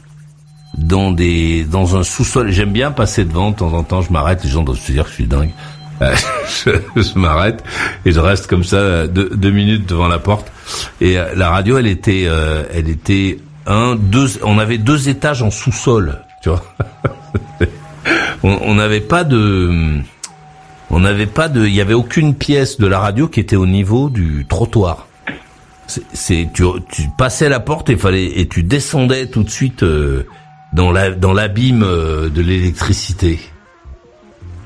dans 0.77 1.11
des, 1.11 1.65
dans 1.65 1.97
un 1.97 2.03
sous-sol. 2.03 2.51
J'aime 2.51 2.73
bien 2.73 2.91
passer 2.91 3.25
devant 3.25 3.51
de 3.51 3.57
temps 3.57 3.73
en 3.73 3.83
temps. 3.83 4.03
Je 4.03 4.13
m'arrête. 4.13 4.45
Les 4.45 4.51
gens 4.51 4.63
doivent 4.63 4.79
se 4.79 4.93
dire 4.93 5.05
que 5.05 5.11
je 5.11 5.15
suis 5.15 5.27
dingue. 5.27 5.51
Euh, 6.03 6.15
je 6.97 7.19
m'arrête 7.19 7.65
et 8.05 8.13
je 8.13 8.21
reste 8.21 8.47
comme 8.47 8.65
ça 8.65 8.77
euh, 8.77 9.07
deux, 9.07 9.51
minutes 9.51 9.87
devant 9.87 10.09
la 10.09 10.19
porte. 10.19 10.51
Et 11.01 11.19
euh, 11.19 11.35
la 11.35 11.51
radio, 11.51 11.79
elle 11.79 11.87
était, 11.87 12.23
elle 12.73 12.89
était 12.89 13.39
un, 13.67 13.97
deux. 13.97 14.39
On 14.43 14.59
avait 14.59 14.79
deux 14.79 15.09
étages 15.09 15.43
en 15.43 15.51
sous-sol. 15.51 16.21
Tu 16.43 16.51
vois. 16.51 16.63
on 18.43 18.75
n'avait 18.75 19.01
pas 19.01 19.25
de 19.25 20.01
on 20.91 21.01
n'avait 21.01 21.27
pas 21.27 21.49
de, 21.49 21.67
il 21.67 21.75
y 21.75 21.81
avait 21.81 21.95
aucune 21.95 22.35
pièce 22.35 22.79
de 22.79 22.87
la 22.87 22.99
radio 22.99 23.29
qui 23.29 23.41
était 23.41 23.57
au 23.57 23.67
niveau 23.67 24.09
du 24.09 24.47
trottoir. 24.49 25.07
c'est- 25.87 26.49
tu, 26.53 26.65
passais 27.17 27.49
la 27.49 27.61
porte 27.61 27.91
et 27.91 27.97
fallait 27.97 28.41
et 28.41 28.47
tu 28.47 28.63
descendais 28.63 29.27
tout 29.27 29.43
de 29.43 29.51
suite 29.51 29.83
dans 30.73 30.93
la 30.93 31.11
dans 31.11 31.33
l'abîme 31.33 31.83
euh, 31.83 32.29
de 32.29 32.41
l'électricité. 32.41 33.41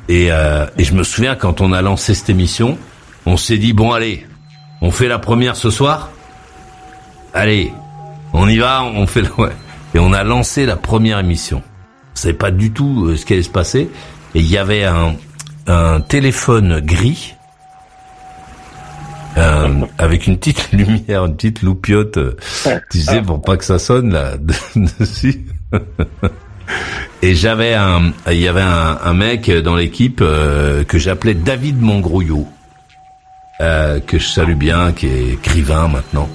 Et, 0.08 0.32
euh, 0.32 0.66
et 0.76 0.84
je 0.84 0.94
me 0.94 1.04
souviens 1.04 1.36
quand 1.36 1.60
on 1.60 1.72
a 1.72 1.80
lancé 1.80 2.14
cette 2.14 2.28
émission, 2.28 2.76
on 3.24 3.36
s'est 3.36 3.58
dit 3.58 3.72
bon 3.72 3.92
allez, 3.92 4.26
on 4.80 4.90
fait 4.90 5.08
la 5.08 5.18
première 5.18 5.56
ce 5.56 5.70
soir. 5.70 6.10
Allez, 7.34 7.72
on 8.32 8.48
y 8.48 8.58
va, 8.58 8.82
on 8.84 9.06
fait 9.06 9.22
ouais. 9.38 9.52
et 9.94 9.98
on 9.98 10.12
a 10.12 10.24
lancé 10.24 10.66
la 10.66 10.76
première 10.76 11.18
émission. 11.18 11.62
On 12.14 12.16
savait 12.16 12.34
pas 12.34 12.50
du 12.50 12.72
tout 12.72 13.06
euh, 13.06 13.16
ce 13.16 13.24
qui 13.24 13.32
allait 13.32 13.42
se 13.42 13.50
passer 13.50 13.88
et 14.34 14.40
il 14.40 14.50
y 14.50 14.58
avait 14.58 14.84
un 14.84 15.14
un 15.66 16.00
téléphone 16.00 16.80
gris 16.80 17.34
euh, 19.36 19.86
avec 19.98 20.26
une 20.26 20.38
petite 20.38 20.72
lumière, 20.72 21.24
une 21.24 21.36
petite 21.36 21.62
loupiote, 21.62 22.16
euh, 22.18 22.36
tu 22.90 23.00
sais, 23.00 23.22
pour 23.22 23.40
pas 23.42 23.56
que 23.56 23.64
ça 23.64 23.78
sonne 23.78 24.12
là 24.12 24.32
dessus. 25.00 25.46
Et 27.22 27.34
j'avais 27.34 27.74
un, 27.74 28.12
il 28.30 28.38
y 28.40 28.48
avait 28.48 28.60
un, 28.60 28.98
un 29.02 29.14
mec 29.14 29.50
dans 29.50 29.76
l'équipe 29.76 30.20
euh, 30.20 30.84
que 30.84 30.98
j'appelais 30.98 31.34
David 31.34 31.80
Mongrouillot, 31.80 32.46
euh, 33.60 34.00
que 34.00 34.18
je 34.18 34.28
salue 34.28 34.54
bien, 34.56 34.92
qui 34.92 35.06
est 35.06 35.28
écrivain 35.34 35.88
maintenant. 35.88 36.28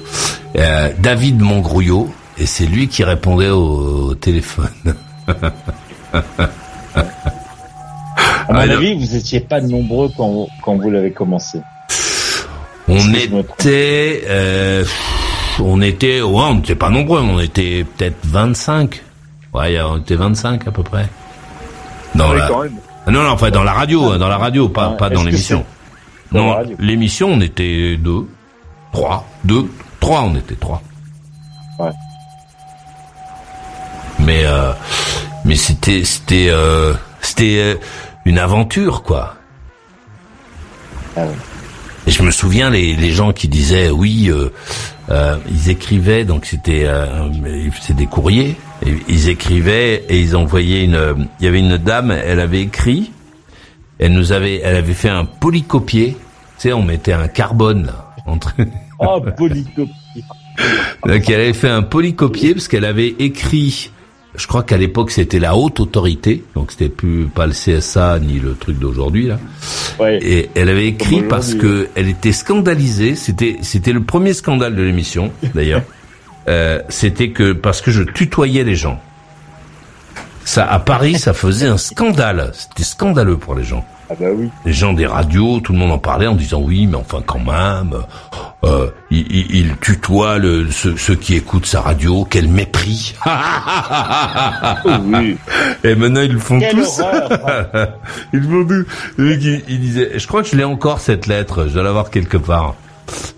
Euh, 0.57 0.89
David 0.99 1.39
Mongrouillot, 1.41 2.09
et 2.37 2.45
c'est 2.45 2.65
lui 2.65 2.87
qui 2.87 3.03
répondait 3.03 3.49
au, 3.49 4.09
au 4.09 4.15
téléphone. 4.15 4.95
À 5.27 5.33
mon 8.53 8.59
Ah, 8.59 8.61
avis, 8.61 8.93
vous 8.95 9.15
étiez 9.15 9.41
pas 9.41 9.59
nombreux 9.59 10.09
quand, 10.15 10.47
quand 10.63 10.77
vous 10.77 10.89
l'avez 10.89 11.11
commencé. 11.11 11.59
On 12.89 13.13
était, 13.13 14.23
euh, 14.27 14.85
on 15.59 15.81
était, 15.81 16.21
ouais, 16.21 16.41
on 16.43 16.55
n'était 16.55 16.75
pas 16.75 16.89
nombreux, 16.89 17.19
on 17.21 17.39
était 17.39 17.83
peut-être 17.83 18.17
25. 18.23 19.01
Ouais, 19.53 19.79
on 19.81 19.97
était 19.97 20.15
25 20.15 20.67
à 20.67 20.71
peu 20.71 20.83
près. 20.83 21.07
Dans 22.15 22.31
Oui, 22.31 22.37
la... 22.37 22.47
quand 22.47 22.63
même. 22.63 22.77
Ah 23.05 23.11
Non, 23.11 23.23
non, 23.23 23.29
enfin 23.31 23.49
dans 23.51 23.63
la 23.63 23.73
radio, 23.73 24.11
hein, 24.11 24.17
dans 24.17 24.27
la 24.29 24.37
radio, 24.37 24.69
pas, 24.69 24.91
pas 24.91 25.09
dans 25.09 25.23
l'émission. 25.23 25.65
Non, 26.31 26.57
l'émission, 26.79 27.29
on 27.29 27.41
était 27.41 27.97
deux, 27.97 28.27
trois, 28.91 29.25
deux, 29.43 29.69
trois, 29.99 30.21
on 30.21 30.35
était 30.35 30.55
trois. 30.55 30.81
Ouais. 31.79 31.89
Mais, 34.19 34.41
euh, 34.45 34.71
mais 35.45 35.55
c'était, 35.55 36.03
c'était, 36.03 36.47
euh, 36.49 36.93
c'était 37.21 37.59
euh, 37.59 37.75
une 38.25 38.39
aventure, 38.39 39.03
quoi. 39.03 39.35
Ah 41.15 41.21
Et 42.07 42.11
je 42.11 42.23
me 42.23 42.31
souviens 42.31 42.69
les, 42.69 42.95
les 42.95 43.11
gens 43.11 43.33
qui 43.33 43.49
disaient 43.49 43.89
oui, 43.89 44.29
euh, 44.29 44.49
euh, 45.09 45.35
ils 45.51 45.69
écrivaient 45.69 46.23
donc 46.23 46.45
c'était 46.45 46.85
euh, 46.85 47.29
c'est 47.81 47.95
des 47.95 48.07
courriers. 48.07 48.55
Et 48.85 48.93
ils 49.09 49.27
écrivaient 49.27 50.05
et 50.07 50.19
ils 50.21 50.35
envoyaient 50.35 50.85
une. 50.85 51.27
Il 51.39 51.45
y 51.45 51.47
avait 51.49 51.59
une 51.59 51.77
dame, 51.77 52.11
elle 52.11 52.39
avait 52.39 52.61
écrit, 52.61 53.11
elle 53.99 54.13
nous 54.13 54.31
avait, 54.31 54.61
elle 54.63 54.77
avait 54.77 54.93
fait 54.93 55.09
un 55.09 55.25
polycopier. 55.25 56.15
Tu 56.57 56.69
sais, 56.69 56.73
on 56.73 56.81
mettait 56.81 57.13
un 57.13 57.27
carbone 57.27 57.87
là 57.87 58.13
entre. 58.25 58.53
Oh, 58.99 59.21
polycopie. 59.35 59.91
Donc 61.05 61.29
elle 61.29 61.41
avait 61.41 61.53
fait 61.53 61.69
un 61.69 61.83
polycopier 61.83 62.53
parce 62.53 62.67
qu'elle 62.67 62.85
avait 62.85 63.15
écrit, 63.19 63.91
je 64.37 64.45
crois 64.47 64.63
qu'à 64.63 64.77
l'époque 64.77 65.11
c'était 65.11 65.39
la 65.39 65.55
haute 65.55 65.79
autorité, 65.79 66.43
donc 66.55 66.71
c'était 66.71 66.89
plus 66.89 67.25
pas 67.25 67.47
le 67.47 67.53
CSA 67.53 68.19
ni 68.19 68.39
le 68.39 68.55
truc 68.55 68.77
d'aujourd'hui 68.77 69.27
là. 69.27 69.39
Et 70.21 70.49
elle 70.55 70.69
avait 70.69 70.87
écrit 70.87 71.23
parce 71.23 71.55
que 71.55 71.89
elle 71.95 72.07
était 72.07 72.31
scandalisée. 72.31 73.15
C'était 73.15 73.57
c'était 73.61 73.93
le 73.93 74.03
premier 74.03 74.33
scandale 74.33 74.75
de 74.75 74.83
l'émission 74.83 75.31
d'ailleurs. 75.53 75.81
Euh, 76.49 76.81
c'était 76.87 77.31
que 77.31 77.51
parce 77.51 77.81
que 77.81 77.91
je 77.91 78.03
tutoyais 78.03 78.63
les 78.63 78.75
gens. 78.75 79.01
Ça 80.45 80.65
à 80.65 80.79
Paris, 80.79 81.19
ça 81.19 81.33
faisait 81.33 81.67
un 81.67 81.75
scandale. 81.75 82.51
C'était 82.53 82.85
scandaleux 82.85 83.35
pour 83.35 83.53
les 83.53 83.65
gens. 83.65 83.85
Ah 84.09 84.13
bah 84.19 84.27
oui. 84.33 84.49
Les 84.65 84.71
gens 84.73 84.93
des 84.93 85.05
radios, 85.05 85.59
tout 85.59 85.73
le 85.73 85.79
monde 85.79 85.91
en 85.91 85.97
parlait 85.97 86.27
en 86.27 86.35
disant 86.35 86.61
oui, 86.61 86.87
mais 86.87 86.95
enfin 86.95 87.21
quand 87.25 87.39
même, 87.39 87.93
euh, 88.63 88.89
il, 89.11 89.25
il- 89.29 89.55
il 89.55 89.77
tutoie 89.77 90.37
le, 90.37 90.71
ceux, 90.71 90.95
ceux 90.95 91.15
qui 91.15 91.35
écoutent 91.35 91.65
sa 91.65 91.81
radio, 91.81 92.25
quel 92.29 92.47
mépris. 92.47 93.15
Et 95.83 95.95
maintenant 95.95 96.21
ils 96.21 96.33
le 96.33 96.39
font 96.39 96.59
Quelle 96.59 96.75
tous. 96.75 96.99
horreur. 96.99 97.29
ils 98.33 98.39
le 98.39 98.47
font 98.47 98.65
tous. 98.67 98.85
Il, 99.19 99.61
il 99.67 99.79
disait, 99.79 100.11
je 100.17 100.27
crois 100.27 100.43
que 100.43 100.49
je 100.49 100.55
l'ai 100.55 100.63
encore 100.63 100.99
cette 100.99 101.27
lettre, 101.27 101.65
je 101.67 101.73
dois 101.73 101.83
l'avoir 101.83 102.09
quelque 102.09 102.37
part. 102.37 102.75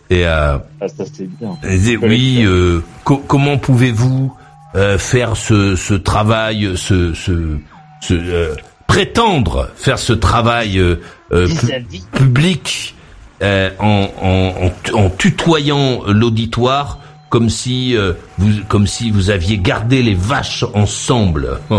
Et 0.09 0.25
euh, 0.25 0.57
Ah, 0.81 0.87
ça 0.87 1.03
c'est 1.13 1.27
bien. 1.39 1.57
il 1.63 1.69
disait 1.69 1.97
oui, 1.97 2.43
euh, 2.45 2.83
co- 3.03 3.23
comment 3.27 3.57
pouvez-vous 3.57 4.33
euh, 4.75 4.97
faire 4.97 5.35
ce, 5.35 5.75
ce 5.75 5.93
travail, 5.93 6.71
ce, 6.75 7.13
ce, 7.13 7.57
ce, 8.01 8.13
euh, 8.13 8.55
prétendre 8.89 9.69
faire 9.75 9.99
ce 9.99 10.13
travail 10.13 10.79
euh, 10.79 10.95
euh, 11.31 11.47
pu- 11.47 12.01
public 12.11 12.95
euh, 13.43 13.69
en, 13.79 14.09
en, 14.21 14.53
en, 14.65 14.97
en 15.05 15.09
tutoyant 15.11 16.01
l'auditoire 16.07 16.97
comme 17.29 17.49
si 17.49 17.95
euh, 17.95 18.13
vous 18.39 18.49
comme 18.67 18.87
si 18.87 19.11
vous 19.11 19.29
aviez 19.29 19.59
gardé 19.59 20.01
les 20.01 20.15
vaches 20.15 20.65
ensemble. 20.73 21.59
ouais 21.69 21.77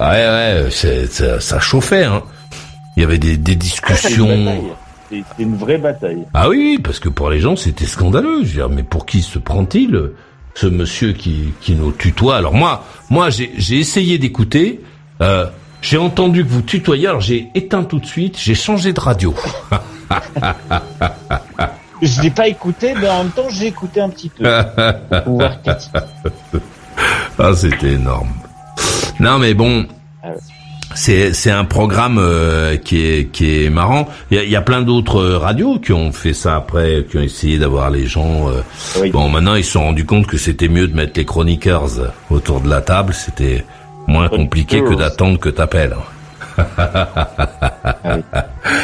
ouais, 0.00 0.66
c'est- 0.70 1.06
ça, 1.12 1.40
ça 1.40 1.60
chauffait 1.60 2.04
hein. 2.04 2.22
Il 2.96 3.02
y 3.02 3.04
avait 3.04 3.18
des, 3.18 3.36
des 3.36 3.54
discussions. 3.56 4.72
c'est 5.10 5.22
une 5.38 5.56
vraie 5.56 5.78
bataille. 5.78 6.24
Ah 6.34 6.48
oui, 6.48 6.56
oui, 6.76 6.78
parce 6.82 6.98
que 6.98 7.08
pour 7.08 7.30
les 7.30 7.38
gens, 7.38 7.54
c'était 7.54 7.86
scandaleux. 7.86 8.40
Je 8.42 8.46
veux 8.48 8.54
dire, 8.54 8.68
mais 8.68 8.82
pour 8.82 9.06
qui 9.06 9.22
se 9.22 9.38
prend-il? 9.38 10.10
Ce 10.58 10.66
monsieur 10.66 11.12
qui, 11.12 11.52
qui 11.60 11.76
nous 11.76 11.92
tutoie 11.92 12.36
Alors 12.36 12.52
moi, 12.52 12.84
moi, 13.10 13.30
j'ai 13.30 13.78
essayé 13.78 14.18
d'écouter. 14.18 14.80
Euh, 15.20 15.46
j'ai 15.80 15.98
entendu 15.98 16.44
que 16.44 16.48
vous 16.50 16.62
tutoyez, 16.62 17.06
alors 17.06 17.20
j'ai 17.20 17.46
éteint 17.54 17.84
tout 17.84 18.00
de 18.00 18.06
suite. 18.06 18.36
J'ai 18.36 18.56
changé 18.56 18.92
de 18.92 18.98
radio. 18.98 19.34
Je 22.00 22.22
l'ai 22.22 22.30
pas 22.30 22.46
écouté, 22.46 22.94
mais 23.00 23.08
en 23.08 23.24
même 23.24 23.32
temps, 23.32 23.48
j'ai 23.50 23.66
écouté 23.66 24.00
un 24.00 24.08
petit 24.08 24.28
peu. 24.28 24.44
Pour 25.24 25.34
voir 25.34 25.60
Cathy. 25.62 25.90
ah, 27.38 27.52
c'était 27.54 27.92
énorme. 27.94 28.32
Non, 29.18 29.40
mais 29.40 29.52
bon. 29.54 29.86
C'est 31.00 31.32
c'est 31.32 31.52
un 31.52 31.64
programme 31.64 32.18
euh, 32.18 32.76
qui 32.76 33.00
est 33.06 33.30
qui 33.30 33.64
est 33.64 33.70
marrant. 33.70 34.08
Il 34.32 34.36
y 34.36 34.40
a, 34.40 34.42
il 34.42 34.50
y 34.50 34.56
a 34.56 34.62
plein 34.62 34.82
d'autres 34.82 35.20
euh, 35.20 35.38
radios 35.38 35.78
qui 35.78 35.92
ont 35.92 36.10
fait 36.10 36.32
ça 36.32 36.56
après, 36.56 37.06
qui 37.08 37.18
ont 37.18 37.22
essayé 37.22 37.56
d'avoir 37.56 37.88
les 37.90 38.06
gens. 38.06 38.48
euh, 38.48 38.62
Bon, 39.12 39.28
maintenant 39.28 39.54
ils 39.54 39.62
se 39.64 39.72
sont 39.72 39.84
rendus 39.84 40.04
compte 40.04 40.26
que 40.26 40.36
c'était 40.36 40.66
mieux 40.68 40.88
de 40.88 40.96
mettre 40.96 41.12
les 41.16 41.24
chroniqueurs 41.24 41.84
euh, 42.00 42.08
autour 42.30 42.60
de 42.60 42.68
la 42.68 42.80
table. 42.80 43.12
C'était 43.14 43.64
moins 44.08 44.28
compliqué 44.28 44.80
que 44.82 44.94
d'attendre 44.94 45.38
que 45.38 45.50
t'appelles. 45.50 45.94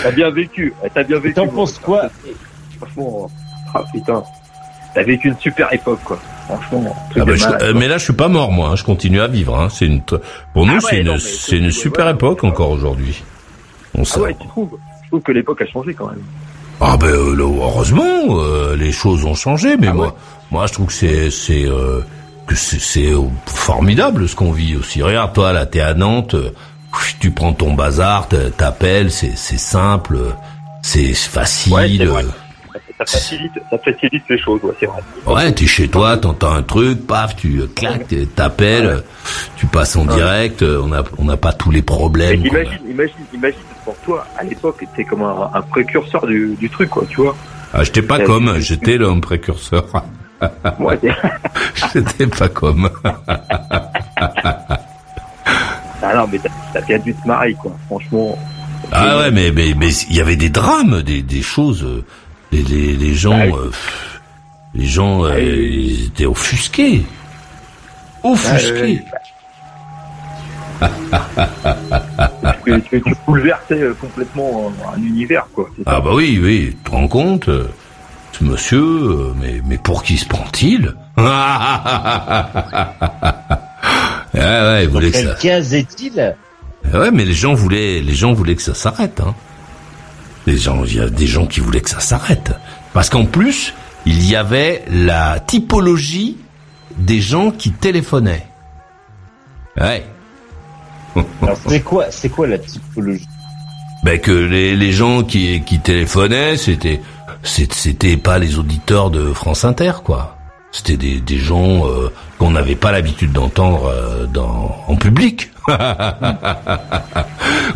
T'as 0.03 0.11
bien 0.15 0.31
vécu. 0.31 0.73
eh, 0.85 0.89
T'as 0.95 1.03
bien 1.03 1.19
vécu. 1.19 1.35
T'en 1.35 1.49
penses 1.49 1.79
quoi 1.81 2.09
Franchement, 2.79 3.29
ah 3.75 3.83
putain. 3.93 4.23
T'as 4.95 5.03
vécu 5.03 5.29
une 5.29 5.39
super 5.39 5.73
époque, 5.73 5.99
quoi. 6.05 6.19
Franchement. 6.47 6.97
Ah 7.17 7.25
bah, 7.25 7.35
je- 7.35 7.45
malade, 7.45 7.63
euh, 7.63 7.73
mais 7.75 7.89
là, 7.89 7.99
je 7.99 8.05
suis 8.05 8.13
pas 8.13 8.29
mort, 8.29 8.53
moi. 8.53 8.69
hein, 8.71 8.77
je 8.77 8.85
continue 8.85 9.21
à 9.21 9.27
vivre. 9.29 9.59
Hein. 9.59 9.69
C'est 9.71 9.87
une, 9.87 10.03
pour 10.03 10.67
nous, 10.67 10.75
Ah 10.77 10.81
c'est 10.81 10.97
ouais, 10.97 11.03
une, 11.03 11.19
c'est 11.19 11.57
une 11.59 11.71
super 11.71 12.09
époque 12.09 12.45
encore 12.45 12.71
aujourd'hui. 12.71 13.23
On 13.97 14.03
Ah 14.03 14.05
sait. 14.05 14.21
ouais, 14.21 14.37
tu 14.41 14.47
trouves 14.49 14.77
Je 15.05 15.09
trouve 15.09 15.23
que 15.23 15.33
l'époque 15.33 15.63
a 15.63 15.67
changé 15.67 15.95
quand 15.95 16.07
même. 16.09 16.23
Ah 16.81 16.97
ben 16.97 17.07
heureusement, 17.09 18.27
euh, 18.31 18.77
les 18.77 18.91
choses 18.93 19.25
ont 19.25 19.35
changé, 19.37 19.77
mais 19.77 19.93
moi, 19.93 20.17
moi, 20.51 20.67
je 20.67 20.73
trouve 20.73 20.87
que 20.87 20.93
c'est, 20.93 21.31
c'est, 21.31 21.65
euh, 21.65 22.01
que 22.47 22.57
c'est, 22.57 22.81
c'est 22.81 23.13
euh, 23.13 23.21
formidable 23.47 24.29
ce 24.29 24.35
qu'on 24.35 24.51
vit 24.53 24.77
aussi. 24.77 25.01
Regarde, 25.03 25.33
toi, 25.33 25.53
là, 25.53 25.67
t'es 25.67 25.81
à 25.81 25.95
Nantes, 25.95 26.35
tu 27.21 27.31
prends 27.31 27.53
ton 27.53 27.75
bazar, 27.75 28.29
t'appelles, 28.59 29.11
c'est, 29.13 29.33
c'est 29.37 29.57
simple, 29.59 30.19
c'est 30.83 31.15
facile. 31.15 31.73
Ça 32.99 33.05
facilite, 33.07 33.53
ça 33.71 33.79
facilite 33.79 34.23
les 34.29 34.39
choses, 34.39 34.61
ouais, 34.63 34.75
c'est 34.79 34.87
vrai. 34.87 35.01
Ouais, 35.27 35.51
t'es 35.53 35.67
chez 35.67 35.89
toi, 35.89 36.17
t'entends 36.17 36.53
un 36.53 36.63
truc, 36.63 37.05
paf, 37.07 37.35
tu 37.35 37.59
euh, 37.61 37.67
claques, 37.75 38.13
euh, 38.13 38.25
t'appelles, 38.37 38.87
euh, 38.87 39.01
tu 39.57 39.67
passes 39.67 39.97
en 39.97 40.05
direct, 40.05 40.63
euh, 40.63 40.81
on 40.83 40.89
n'a 40.89 41.03
on 41.19 41.25
n'a 41.25 41.37
pas 41.37 41.53
tous 41.53 41.73
les 41.73 41.83
problèmes. 41.83 42.41
a. 42.43 42.47
Imagine, 42.47 42.79
imagine, 42.89 43.15
imagine, 43.35 43.59
pour 43.85 43.97
toi, 43.99 44.25
à 44.39 44.45
l'époque, 44.45 44.85
t'es 44.95 45.05
comme 45.05 45.23
un, 45.23 45.51
un 45.53 45.63
précurseur 45.63 46.25
du, 46.27 46.55
du 46.61 46.71
truc, 46.71 46.91
quoi, 46.91 47.05
tu 47.09 47.21
vois. 47.21 47.35
Ah, 47.73 47.83
j'étais 47.83 48.03
pas 48.03 48.21
Euh, 48.21 48.27
comme, 48.27 48.61
j'étais 48.61 48.97
l'homme 48.97 49.21
précurseur. 49.21 49.87
T'es- 51.01 51.11
j'étais 51.95 52.27
pas 52.29 52.49
comme. 52.49 52.89
ah 53.05 53.19
non, 56.15 56.27
mais 56.31 56.39
t'as 56.39 56.51
t'as 56.73 56.81
bien 56.83 56.99
dû 56.99 57.15
te 57.15 57.27
marrer, 57.27 57.55
quoi, 57.55 57.73
franchement. 57.87 58.39
Ah 58.93 59.19
ouais, 59.19 59.31
mais 59.31 59.51
mais 59.51 59.75
mais 59.77 59.89
il 60.11 60.17
y 60.17 60.21
avait 60.21 60.37
des 60.37 60.51
drames, 60.51 61.03
des 61.03 61.23
des 61.23 61.43
choses. 61.43 61.87
Euh, 62.55 62.63
Les 62.63 62.63
les, 62.63 62.97
les 62.97 63.15
gens, 63.15 63.39
euh, 63.39 63.69
pff, 63.69 64.21
les 64.75 64.87
gens, 64.87 65.25
euh, 65.25 65.41
ils 65.41 66.07
étaient 66.07 66.27
offusqués, 66.27 67.05
offusqués. 68.23 69.03
tu, 72.65 72.83
tu, 72.83 73.03
tu 73.03 73.15
bouleversais 73.27 73.81
euh, 73.81 73.95
complètement 73.95 74.73
un 74.95 75.01
univers, 75.03 75.47
quoi. 75.55 75.69
Ah 75.87 76.01
bah 76.01 76.11
oui, 76.15 76.41
oui, 76.43 76.71
tu 76.71 76.91
te 76.91 76.91
rends 76.91 77.09
compte 77.09 77.49
euh, 77.49 77.69
Ce 78.33 78.43
monsieur, 78.45 78.79
euh, 78.83 79.33
mais, 79.41 79.61
mais 79.67 79.79
pour 79.79 80.03
qui 80.03 80.17
se 80.19 80.27
prend-il? 80.27 80.95
Ouais, 84.35 84.41
ouais, 84.41 84.85
il 84.85 84.89
voulait 84.91 85.13
que 85.13 85.17
ça... 85.19 85.37
Quel 85.41 85.63
cas 85.63 85.69
est-il 85.77 86.35
Ouais, 86.93 87.11
mais 87.13 87.25
les 87.25 87.35
gens 87.35 87.55
voulaient, 87.55 88.01
les 88.01 88.15
gens 88.15 88.33
voulaient 88.33 88.57
que 88.57 88.63
ça 88.63 88.75
s'arrête. 88.75 89.21
Hein. 89.21 89.33
Les 90.47 90.59
gens, 90.59 90.85
il 90.85 90.97
y 90.97 91.01
a 91.01 91.09
des 91.09 91.27
gens 91.27 91.47
qui 91.47 91.61
voulaient 91.61 91.81
que 91.81 91.91
ça 91.91 92.01
s'arrête, 92.01 92.53
parce 92.93 93.09
qu'en 93.09 93.25
plus, 93.25 93.73
il 94.07 94.29
y 94.29 94.37
avait 94.37 94.85
la 94.91 95.41
typologie 95.41 96.37
des 96.99 97.21
gens 97.21 97.51
qui 97.51 97.73
téléphonaient. 97.73 98.47
Ouais. 99.81 100.05
Alors 101.43 101.59
c'est 101.67 101.81
quoi, 101.81 102.07
c'est 102.11 102.29
quoi 102.29 102.47
la 102.47 102.59
typologie? 102.59 103.27
Ben 104.05 104.21
que 104.21 104.33
les, 104.33 104.77
les 104.77 104.93
gens 104.93 105.23
qui, 105.23 105.63
qui 105.63 105.81
téléphonaient, 105.81 106.57
c'était 106.59 107.01
c'était 107.43 108.17
pas 108.17 108.39
les 108.39 108.59
auditeurs 108.59 109.11
de 109.11 109.33
France 109.33 109.65
Inter, 109.65 109.93
quoi. 110.05 110.37
C'était 110.73 110.97
des, 110.97 111.21
des 111.21 111.39
gens 111.39 111.87
euh, 111.87 112.11
qu'on 112.39 112.51
n'avait 112.51 112.75
pas 112.75 112.91
l'habitude 112.91 113.33
d'entendre 113.33 113.87
euh, 113.87 114.27
dans 114.27 114.77
en 114.89 114.97
public. 114.97 115.51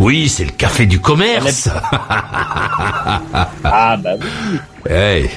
oui, 0.01 0.29
c'est 0.29 0.45
le 0.45 0.53
café 0.53 0.87
du 0.87 1.01
commerce. 1.01 1.69
Ah 3.65 3.97
bah 3.97 4.11
oui. 4.19 5.29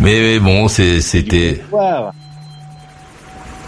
Mais, 0.00 0.38
bon, 0.38 0.68
c'était. 0.68 1.62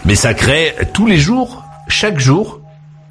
Mais 0.05 0.15
ça 0.15 0.33
crée 0.33 0.75
tous 0.93 1.05
les 1.05 1.17
jours, 1.17 1.63
chaque 1.87 2.19
jour, 2.19 2.61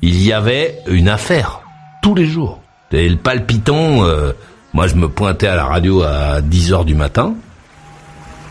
il 0.03 0.23
y 0.23 0.33
avait 0.33 0.79
une 0.87 1.09
affaire. 1.09 1.61
Tous 2.03 2.15
les 2.15 2.27
jours. 2.27 2.61
Et 2.93 3.09
le 3.09 3.17
palpitant, 3.17 4.05
euh, 4.05 4.33
moi 4.73 4.87
je 4.87 4.95
me 4.95 5.09
pointais 5.09 5.49
à 5.49 5.57
la 5.57 5.65
radio 5.65 6.03
à 6.03 6.41
10 6.41 6.73
heures 6.73 6.85
du 6.85 6.95
matin. 6.95 7.35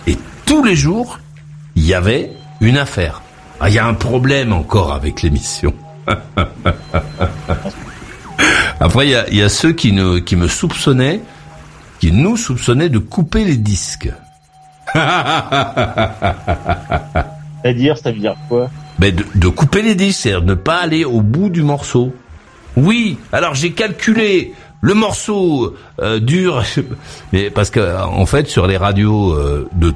Et 0.08 0.18
tous 0.46 0.64
les 0.64 0.76
jours, 0.76 1.20
il 1.76 1.86
y 1.86 1.94
avait 1.94 2.32
une 2.60 2.78
affaire. 2.78 3.22
Ah, 3.60 3.70
il 3.70 3.76
y 3.76 3.80
a 3.80 3.86
un 3.86 3.94
problème 3.94 4.52
encore 4.54 4.94
avec 4.94 5.22
l'émission. 5.22 5.74
Après, 8.80 9.08
il 9.08 9.12
y 9.12 9.16
a, 9.16 9.30
il 9.30 9.38
y 9.38 9.42
a 9.42 9.50
ceux 9.50 9.72
qui, 9.72 9.94
ne, 9.94 10.20
qui 10.20 10.36
me 10.36 10.48
soupçonnaient, 10.48 11.22
qui 12.00 12.12
nous 12.12 12.36
soupçonnaient 12.38 12.90
de 12.90 13.00
couper 13.00 13.46
les 13.46 13.58
disques. 13.58 14.12
C'est-à-dire, 17.64 17.98
ça 17.98 18.12
veut 18.12 18.20
dire 18.20 18.36
quoi? 18.50 18.70
Ben 19.00 19.14
de, 19.14 19.26
de 19.36 19.48
couper 19.48 19.82
les 19.82 19.96
disques, 19.96 20.22
c'est-à-dire 20.22 20.46
ne 20.46 20.54
pas 20.54 20.78
aller 20.78 21.04
au 21.06 21.22
bout 21.22 21.50
du 21.50 21.64
morceau. 21.64 22.14
Oui, 22.78 23.18
alors 23.32 23.56
j'ai 23.56 23.72
calculé 23.72 24.54
le 24.82 24.94
morceau 24.94 25.76
euh, 26.02 26.20
dure, 26.20 26.64
mais 27.34 27.50
parce 27.50 27.70
que 27.70 28.04
en 28.04 28.26
fait 28.26 28.48
sur 28.48 28.68
les 28.68 28.78
radios 28.78 29.34
euh, 29.34 29.68
de 29.74 29.94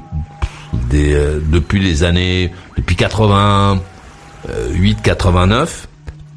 des, 0.72 1.14
euh, 1.14 1.40
depuis 1.50 1.80
les 1.80 2.04
années 2.04 2.52
depuis 2.76 2.96
88 2.96 5.02
89 5.02 5.88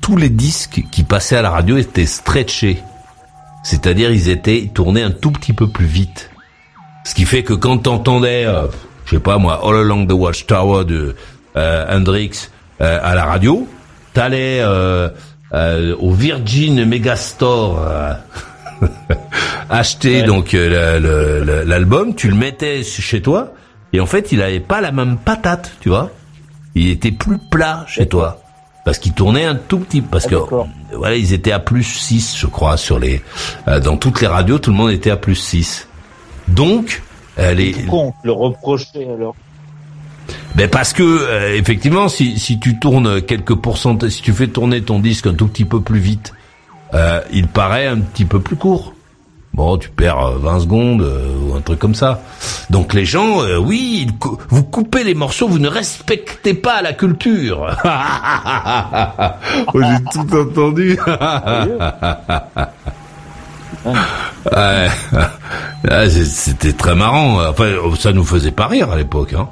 tous 0.01 0.17
les 0.17 0.29
disques 0.29 0.83
qui 0.91 1.03
passaient 1.03 1.37
à 1.37 1.41
la 1.41 1.49
radio 1.49 1.77
étaient 1.77 2.05
stretchés. 2.05 2.79
C'est-à-dire 3.63 4.11
ils 4.11 4.29
étaient 4.29 4.59
ils 4.59 4.71
tournaient 4.71 5.03
un 5.03 5.11
tout 5.11 5.31
petit 5.31 5.53
peu 5.53 5.69
plus 5.69 5.85
vite. 5.85 6.29
Ce 7.05 7.15
qui 7.15 7.25
fait 7.25 7.43
que 7.43 7.53
quand 7.53 7.77
t'entendais 7.77 8.45
euh, 8.45 8.67
je 9.05 9.15
sais 9.15 9.21
pas 9.21 9.37
moi 9.37 9.61
All 9.63 9.77
Along 9.77 10.07
the 10.07 10.13
Watchtower 10.13 10.83
de 10.85 11.15
euh, 11.55 11.85
Hendrix 11.89 12.49
euh, 12.81 12.99
à 13.01 13.15
la 13.15 13.25
radio 13.25 13.67
t'allais 14.13 14.59
euh, 14.61 15.09
euh, 15.53 15.95
au 15.99 16.11
Virgin 16.11 16.85
Megastore 16.85 17.81
euh, 17.87 18.13
acheter 19.69 20.23
donc 20.23 20.53
euh, 20.53 21.63
l'album, 21.65 22.15
tu 22.15 22.29
le 22.29 22.35
mettais 22.35 22.83
chez 22.83 23.21
toi 23.21 23.53
et 23.93 23.99
en 23.99 24.05
fait 24.05 24.31
il 24.31 24.41
avait 24.41 24.59
pas 24.59 24.81
la 24.81 24.91
même 24.91 25.17
patate, 25.17 25.73
tu 25.79 25.89
vois. 25.89 26.11
Il 26.75 26.89
était 26.89 27.11
plus 27.11 27.37
plat 27.37 27.85
chez 27.87 28.07
toi 28.07 28.41
parce 28.83 28.97
qu'il 28.97 29.13
tournait 29.13 29.45
un 29.45 29.55
tout 29.55 29.79
petit 29.79 30.01
parce 30.01 30.25
que 30.25 30.35
d'accord. 30.35 30.67
voilà 30.91 31.15
ils 31.15 31.31
étaient 31.31 31.51
à 31.51 31.59
plus 31.59 31.83
6 31.83 32.35
je 32.37 32.47
crois 32.47 32.75
sur 32.75 32.99
les 32.99 33.21
euh, 33.69 33.79
dans 33.79 33.95
toutes 33.95 34.19
les 34.19 34.27
radios 34.27 34.59
tout 34.59 34.71
le 34.71 34.75
monde 34.75 34.91
était 34.91 35.11
à 35.11 35.15
plus 35.15 35.35
6 35.35 35.87
donc 36.49 37.01
euh, 37.39 37.53
les 37.53 37.71
Pourquoi 37.71 37.99
on 37.99 38.11
te 38.11 38.25
le 38.25 38.31
reprochait 38.33 39.07
alors 39.07 39.35
ben 40.55 40.69
parce 40.69 40.93
que 40.93 41.03
euh, 41.03 41.55
effectivement, 41.55 42.07
si, 42.09 42.39
si 42.39 42.59
tu 42.59 42.77
tournes 42.77 43.21
quelques 43.21 43.55
pourcentages, 43.55 44.11
si 44.11 44.21
tu 44.21 44.33
fais 44.33 44.47
tourner 44.47 44.81
ton 44.81 44.99
disque 44.99 45.27
un 45.27 45.33
tout 45.33 45.47
petit 45.47 45.65
peu 45.65 45.81
plus 45.81 45.99
vite, 45.99 46.33
euh, 46.93 47.21
il 47.31 47.47
paraît 47.47 47.87
un 47.87 47.99
petit 47.99 48.25
peu 48.25 48.39
plus 48.39 48.55
court. 48.55 48.92
Bon, 49.53 49.77
tu 49.77 49.89
perds 49.89 50.19
euh, 50.19 50.37
20 50.39 50.59
secondes 50.61 51.01
euh, 51.03 51.37
ou 51.39 51.55
un 51.55 51.61
truc 51.61 51.77
comme 51.77 51.93
ça. 51.93 52.21
Donc 52.71 52.93
les 52.93 53.05
gens, 53.05 53.43
euh, 53.43 53.57
oui, 53.57 54.07
vous 54.49 54.63
coupez 54.63 55.03
les 55.03 55.13
morceaux, 55.13 55.47
vous 55.47 55.59
ne 55.59 55.67
respectez 55.67 56.53
pas 56.55 56.81
la 56.81 56.93
culture. 56.93 57.67
Oh, 59.73 59.79
J'ai 59.81 60.03
tout 60.11 60.35
entendu. 60.35 60.97
Ouais. 63.85 64.87
Ah, 65.89 66.09
C'était 66.09 66.71
très 66.73 66.95
marrant. 66.95 67.45
Enfin, 67.49 67.69
ça 67.99 68.13
nous 68.13 68.23
faisait 68.23 68.51
pas 68.51 68.67
rire 68.67 68.89
à 68.91 68.95
l'époque, 68.95 69.33
hein. 69.33 69.49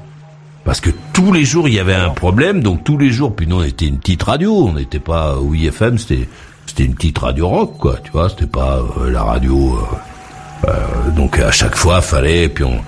Parce 0.64 0.80
que 0.80 0.90
tous 1.12 1.34
les 1.34 1.44
jours 1.44 1.68
il 1.68 1.74
y 1.74 1.80
avait 1.80 1.96
un 1.96 2.12
problème, 2.12 2.62
donc 2.62 2.84
tous 2.84 2.98
les 2.98 3.10
jours. 3.10 3.36
Puis 3.36 3.48
nous 3.48 3.58
on 3.58 3.64
était 3.64 3.88
une 3.88 3.98
petite 3.98 4.24
radio, 4.24 4.54
on 4.68 4.74
n'était 4.74 5.00
pas 5.00 5.38
oui 5.40 5.66
FM, 5.68 5.98
c'était 5.98 6.30
c'était 6.72 6.86
une 6.86 6.96
petite 6.96 7.18
radio 7.18 7.50
rock, 7.50 7.78
quoi. 7.78 7.98
Tu 8.02 8.12
vois, 8.12 8.30
c'était 8.30 8.46
pas 8.46 8.80
euh, 8.98 9.10
la 9.12 9.24
radio. 9.24 9.78
euh, 9.78 10.70
euh, 10.70 11.12
donc 11.12 11.38
à 11.40 11.52
chaque 11.52 11.76
fois 11.76 12.02
fallait. 12.02 12.48
Puis 12.48 12.64
on, 12.64 12.80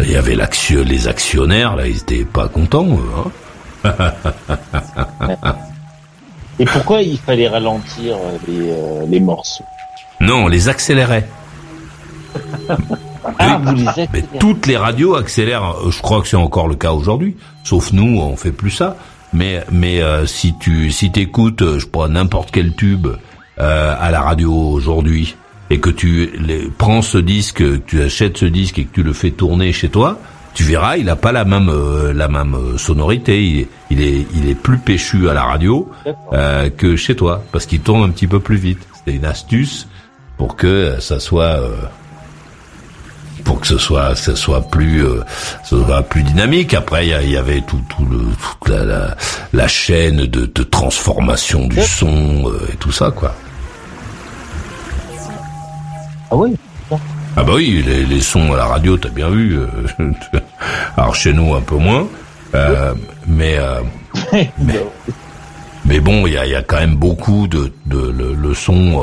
il 0.00 0.10
y 0.10 0.16
avait 0.16 0.34
l'action, 0.34 0.82
les 0.84 1.08
actionnaires 1.08 1.76
là, 1.76 1.86
ils 1.86 1.96
étaient 1.96 2.24
pas 2.26 2.48
contents. 2.48 2.86
eux, 2.86 3.30
hein. 3.84 4.12
Et 6.58 6.64
pourquoi 6.66 7.00
il 7.00 7.18
fallait 7.18 7.48
ralentir 7.48 8.16
les, 8.46 8.70
euh, 8.70 9.06
les 9.08 9.20
morceaux? 9.20 9.64
Non, 10.20 10.44
on 10.44 10.48
les 10.48 10.68
accélérait. 10.68 11.26
Ah, 13.38 13.58
vous 13.64 13.74
les 13.74 14.08
Mais 14.12 14.24
toutes 14.38 14.66
les 14.66 14.76
radios 14.76 15.14
accélèrent. 15.16 15.76
Je 15.88 16.00
crois 16.02 16.20
que 16.20 16.28
c'est 16.28 16.36
encore 16.36 16.68
le 16.68 16.74
cas 16.74 16.92
aujourd'hui. 16.92 17.36
Sauf 17.64 17.92
nous, 17.92 18.20
on 18.20 18.36
fait 18.36 18.52
plus 18.52 18.70
ça. 18.70 18.96
Mais 19.32 19.64
mais 19.70 20.02
euh, 20.02 20.26
si 20.26 20.54
tu 20.58 20.90
si 20.90 21.10
t'écoutes, 21.10 21.62
euh, 21.62 21.78
je 21.78 21.86
crois 21.86 22.08
n'importe 22.08 22.50
quel 22.52 22.74
tube 22.74 23.08
euh, 23.58 23.94
à 23.98 24.10
la 24.10 24.20
radio 24.20 24.52
aujourd'hui 24.52 25.36
et 25.70 25.80
que 25.80 25.90
tu 25.90 26.30
les, 26.38 26.68
prends 26.76 27.00
ce 27.00 27.16
disque, 27.16 27.58
que 27.58 27.76
tu 27.76 28.02
achètes 28.02 28.36
ce 28.36 28.44
disque 28.44 28.78
et 28.78 28.84
que 28.84 28.92
tu 28.92 29.02
le 29.02 29.14
fais 29.14 29.30
tourner 29.30 29.72
chez 29.72 29.88
toi, 29.88 30.18
tu 30.54 30.64
verras, 30.64 30.98
il 30.98 31.08
a 31.08 31.16
pas 31.16 31.32
la 31.32 31.44
même 31.44 31.70
euh, 31.70 32.12
la 32.12 32.28
même 32.28 32.54
euh, 32.54 32.76
sonorité. 32.76 33.42
Il 33.42 33.60
est 33.60 33.68
il 33.90 34.02
est 34.02 34.26
il 34.34 34.48
est 34.48 34.54
plus 34.54 34.78
péchu 34.78 35.28
à 35.28 35.34
la 35.34 35.44
radio 35.44 35.90
euh, 36.32 36.68
que 36.68 36.96
chez 36.96 37.16
toi 37.16 37.42
parce 37.52 37.66
qu'il 37.66 37.80
tourne 37.80 38.02
un 38.02 38.10
petit 38.10 38.26
peu 38.26 38.40
plus 38.40 38.56
vite. 38.56 38.86
C'est 39.04 39.14
une 39.14 39.24
astuce 39.24 39.88
pour 40.36 40.56
que 40.56 40.96
ça 41.00 41.20
soit 41.20 41.58
euh, 41.60 41.76
pour 43.44 43.60
que 43.60 43.66
ce 43.66 43.78
soit 43.78 44.14
ce 44.16 44.34
soit 44.34 44.62
plus 44.68 45.04
euh, 45.04 45.22
ce 45.64 45.82
soit 45.82 46.02
plus 46.02 46.22
dynamique. 46.22 46.74
Après 46.74 47.06
il 47.06 47.30
y, 47.30 47.36
avait 47.36 47.60
tout 47.62 47.80
tout 47.88 48.04
le 48.06 48.18
toute 48.18 48.68
la, 48.68 48.84
la, 48.84 49.16
la 49.52 49.68
chaîne 49.68 50.26
de, 50.26 50.46
de 50.46 50.62
transformation 50.62 51.66
du 51.68 51.82
son 51.82 52.48
euh, 52.48 52.68
et 52.72 52.76
tout 52.76 52.92
ça 52.92 53.10
quoi. 53.10 53.34
Ah 56.30 56.36
oui 56.36 56.56
ah 57.36 57.42
bah 57.44 57.52
oui 57.54 57.82
les, 57.86 58.04
les 58.04 58.20
sons 58.20 58.52
à 58.52 58.56
la 58.56 58.66
radio 58.66 58.96
t'as 58.98 59.08
bien 59.08 59.30
vu 59.30 59.58
euh, 59.58 59.66
alors 60.96 61.14
chez 61.14 61.32
nous 61.32 61.54
un 61.54 61.60
peu 61.62 61.76
moins 61.76 62.06
euh, 62.54 62.94
mais 63.26 63.56
mais, 64.58 64.84
mais 65.86 66.00
bon 66.00 66.26
il 66.26 66.34
y 66.34 66.38
a, 66.38 66.46
y 66.46 66.54
a 66.54 66.62
quand 66.62 66.78
même 66.78 66.96
beaucoup 66.96 67.46
de, 67.48 67.72
de 67.86 68.10
le, 68.10 68.34
le 68.34 68.54
son 68.54 69.02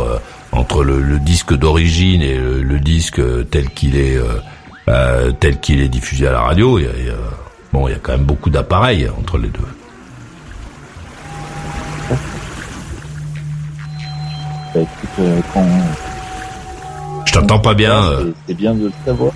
entre 0.52 0.84
le, 0.84 1.02
le 1.02 1.20
disque 1.20 1.54
d'origine 1.54 2.22
et 2.22 2.36
le, 2.38 2.62
le 2.64 2.80
disque 2.80 3.22
tel 3.52 3.70
qu'il 3.70 3.96
est 3.96 4.18
euh, 4.18 4.40
euh, 4.88 5.32
tel 5.32 5.60
qu'il 5.60 5.80
est 5.82 5.90
diffusé 5.90 6.28
à 6.28 6.32
la 6.32 6.42
radio 6.42 6.80
il 6.80 6.86
y 6.86 7.10
a, 7.10 7.14
bon 7.72 7.88
il 7.88 7.92
y 7.92 7.96
a 7.96 8.00
quand 8.02 8.14
même 8.14 8.24
beaucoup 8.26 8.50
d'appareils 8.50 9.08
entre 9.10 9.38
les 9.38 9.50
deux 9.50 9.60
Bah, 14.74 14.82
écoute, 14.82 15.10
euh, 15.20 15.40
quand... 15.54 15.66
je 17.26 17.34
t'entends 17.34 17.60
pas 17.60 17.74
bien 17.74 18.04
euh. 18.06 18.32
c'est- 18.48 18.54
bien 18.54 18.74
de 18.76 18.86
le 18.86 18.92
savoir. 19.06 19.34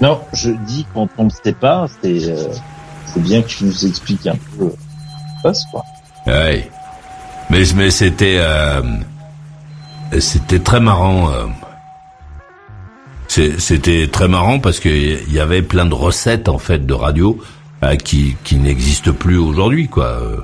Non, 0.00 0.20
je 0.32 0.50
dis 0.50 0.86
quand 0.94 1.08
on 1.18 1.24
ne 1.24 1.30
sait 1.30 1.52
pas, 1.52 1.86
c'est 2.02 2.30
euh, 2.30 2.48
bien 3.16 3.42
que 3.42 3.48
tu 3.48 3.64
nous 3.64 3.86
expliques 3.86 4.26
un 4.26 4.36
peu 4.58 4.70
ce 4.70 4.74
qui 4.74 5.36
se 5.36 5.42
passe, 5.42 5.64
quoi. 5.70 5.84
Ouais. 6.26 6.68
Mais, 7.50 7.62
mais 7.76 7.90
c'était 7.90 8.36
euh, 8.38 8.80
c'était 10.20 10.58
très 10.58 10.80
marrant. 10.80 11.30
euh. 11.30 11.46
C'était 13.28 14.08
très 14.08 14.28
marrant 14.28 14.58
parce 14.58 14.78
que 14.78 14.88
il 14.90 15.32
y 15.32 15.40
avait 15.40 15.62
plein 15.62 15.86
de 15.86 15.94
recettes 15.94 16.48
en 16.50 16.58
fait 16.58 16.84
de 16.84 16.92
radio 16.92 17.38
euh, 17.82 17.96
qui 17.96 18.36
qui 18.44 18.56
n'existent 18.56 19.12
plus 19.12 19.38
aujourd'hui 19.38 19.88
quoi. 19.88 20.04
Euh, 20.20 20.36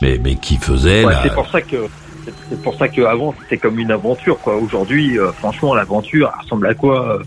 mais 0.00 0.18
mais 0.22 0.34
qui 0.34 0.56
faisait 0.56 1.04
Ouais, 1.04 1.12
la- 1.12 1.22
c'est 1.22 1.34
pour 1.34 1.48
ça 1.48 1.60
que 1.62 1.76
c'est 2.50 2.60
pour 2.62 2.74
ça 2.76 2.88
que 2.88 3.02
avant 3.02 3.32
c'était 3.42 3.58
comme 3.58 3.78
une 3.78 3.92
aventure 3.92 4.38
quoi. 4.40 4.56
Aujourd'hui, 4.56 5.18
euh, 5.20 5.30
franchement, 5.32 5.74
l'aventure 5.74 6.32
ressemble 6.42 6.66
à 6.66 6.74
quoi 6.74 7.20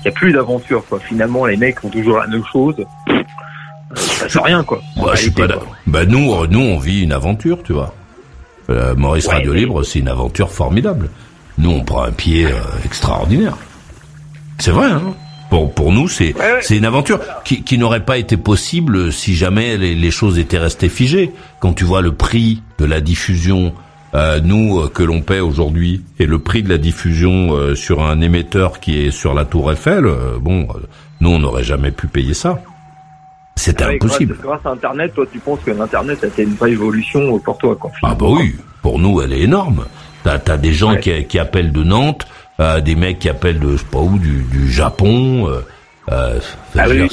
Il 0.00 0.06
y 0.06 0.08
a 0.08 0.12
plus 0.12 0.32
d'aventure 0.32 0.82
quoi. 0.88 0.98
Finalement, 1.00 1.44
les 1.44 1.58
mecs 1.58 1.78
font 1.80 1.90
toujours 1.90 2.18
la 2.18 2.26
même 2.26 2.44
chose. 2.50 2.74
Euh, 3.10 3.14
Ça 3.94 4.26
sert 4.30 4.42
à 4.42 4.46
rien 4.46 4.64
quoi. 4.64 4.80
Moi, 4.96 5.14
je 5.16 5.22
suis 5.22 5.30
pas 5.32 5.46
quoi. 5.46 5.48
d'accord. 5.48 5.76
Bah 5.86 6.06
nous, 6.06 6.32
euh, 6.32 6.46
nous, 6.50 6.60
on 6.60 6.78
vit 6.78 7.02
une 7.02 7.12
aventure, 7.12 7.62
tu 7.62 7.74
vois. 7.74 7.94
Euh, 8.70 8.94
Maurice 8.94 9.26
Ouais, 9.26 9.34
Radio 9.34 9.52
Libre, 9.52 9.82
c'est 9.82 9.98
une 9.98 10.08
aventure 10.08 10.50
formidable. 10.50 11.10
Nous, 11.58 11.70
on 11.70 11.84
prend 11.84 12.02
un 12.02 12.12
pied 12.12 12.46
euh, 12.46 12.60
extraordinaire. 12.84 13.56
C'est 14.58 14.70
vrai, 14.70 14.90
hein 14.90 15.14
pour, 15.52 15.70
pour 15.74 15.92
nous, 15.92 16.08
c'est 16.08 16.34
c'est 16.62 16.78
une 16.78 16.86
aventure 16.86 17.20
qui, 17.44 17.62
qui 17.62 17.76
n'aurait 17.76 18.06
pas 18.06 18.16
été 18.16 18.38
possible 18.38 19.12
si 19.12 19.34
jamais 19.34 19.76
les, 19.76 19.94
les 19.94 20.10
choses 20.10 20.38
étaient 20.38 20.56
restées 20.56 20.88
figées. 20.88 21.30
Quand 21.60 21.74
tu 21.74 21.84
vois 21.84 22.00
le 22.00 22.12
prix 22.12 22.62
de 22.78 22.86
la 22.86 23.02
diffusion, 23.02 23.74
euh, 24.14 24.40
nous, 24.40 24.80
euh, 24.80 24.88
que 24.88 25.02
l'on 25.02 25.20
paie 25.20 25.40
aujourd'hui, 25.40 26.04
et 26.18 26.24
le 26.24 26.38
prix 26.38 26.62
de 26.62 26.70
la 26.70 26.78
diffusion 26.78 27.52
euh, 27.52 27.74
sur 27.74 28.02
un 28.02 28.22
émetteur 28.22 28.80
qui 28.80 28.98
est 28.98 29.10
sur 29.10 29.34
la 29.34 29.44
tour 29.44 29.70
Eiffel, 29.70 30.06
euh, 30.06 30.38
bon, 30.40 30.62
euh, 30.62 30.78
nous, 31.20 31.28
on 31.30 31.38
n'aurait 31.38 31.64
jamais 31.64 31.90
pu 31.90 32.06
payer 32.06 32.32
ça. 32.32 32.62
C'était 33.56 33.84
Ouais, 33.84 33.96
impossible. 33.96 34.36
Grâce, 34.40 34.62
grâce 34.62 34.72
à 34.72 34.74
Internet, 34.74 35.12
toi, 35.14 35.26
tu 35.30 35.38
penses 35.38 35.60
que 35.64 35.70
l'Internet, 35.70 36.24
a 36.24 36.28
été 36.28 36.44
une 36.44 36.54
vraie 36.54 36.72
évolution 36.72 37.38
pour 37.38 37.58
toi, 37.58 37.76
quoi. 37.76 37.90
Ah 38.02 38.14
bah 38.14 38.26
oui, 38.28 38.56
pour 38.80 38.98
nous 38.98 39.20
elle 39.20 39.34
est 39.34 39.42
énorme. 39.42 39.84
T'as 40.24 40.38
as 40.52 40.56
des 40.56 40.72
gens 40.72 40.96
qui, 40.96 41.24
qui 41.24 41.38
appellent 41.38 41.72
de 41.72 41.82
Nantes, 41.82 42.26
euh, 42.60 42.80
des 42.80 42.94
mecs 42.94 43.18
qui 43.18 43.28
appellent 43.28 43.58
de 43.60 43.72
je 43.72 43.76
sais 43.78 43.84
pas 43.90 43.98
où 43.98 44.18
du, 44.18 44.42
du 44.50 44.70
Japon. 44.70 45.48
euh, 45.48 45.60
euh, 46.10 46.38
Ah 46.76 46.84
oui, 46.88 47.02
ouais. 47.02 47.08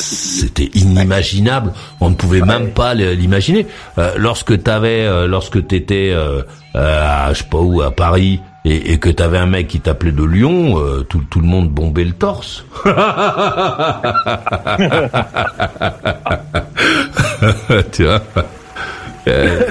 C'était 0.00 0.70
inimaginable. 0.74 1.72
On 2.00 2.10
ne 2.10 2.14
pouvait 2.14 2.42
même 2.42 2.70
pas 2.70 2.94
l'imaginer. 2.94 3.66
Euh, 3.98 4.12
lorsque 4.16 4.62
t'avais, 4.62 5.04
euh, 5.06 5.26
lorsque 5.26 5.66
t'étais, 5.66 6.12
euh, 6.14 6.42
euh, 6.76 7.28
à, 7.28 7.32
je 7.32 7.38
sais 7.38 7.44
pas 7.50 7.58
où, 7.58 7.80
à 7.82 7.90
Paris, 7.90 8.40
et, 8.66 8.92
et 8.92 8.98
que 8.98 9.08
t'avais 9.10 9.38
un 9.38 9.46
mec 9.46 9.68
qui 9.68 9.80
t'appelait 9.80 10.12
de 10.12 10.24
Lyon, 10.24 10.78
euh, 10.78 11.02
tout, 11.02 11.22
tout 11.30 11.40
le 11.40 11.46
monde 11.46 11.68
bombait 11.70 12.04
le 12.04 12.12
torse. 12.12 12.64
tu 17.92 18.04
vois? 18.04 18.20
Euh, 19.26 19.70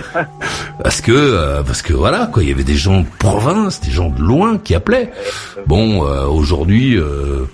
parce 0.82 1.00
que 1.02 1.12
euh, 1.12 1.62
parce 1.62 1.84
que 1.84 1.94
voilà 1.94 2.26
quoi 2.26 2.42
il 2.42 2.50
y 2.50 2.52
avait 2.52 2.64
des 2.64 2.74
gens 2.76 3.02
de 3.02 3.06
province 3.20 3.80
des 3.82 3.92
gens 3.92 4.10
de 4.10 4.20
loin 4.20 4.58
qui 4.58 4.74
appelaient 4.74 5.12
bon 5.68 6.04
euh, 6.08 6.26
aujourd'hui 6.26 6.98
euh, 6.98 7.46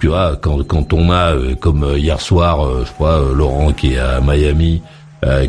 tu 0.00 0.06
vois 0.06 0.36
quand 0.40 0.66
quand 0.66 0.94
on 0.94 1.10
a 1.10 1.34
euh, 1.34 1.54
comme 1.54 1.86
hier 1.98 2.22
soir 2.22 2.66
je 2.86 2.90
crois 2.92 3.20
Laurent 3.34 3.72
qui 3.74 3.92
est 3.94 3.98
à 3.98 4.20
Miami 4.22 4.82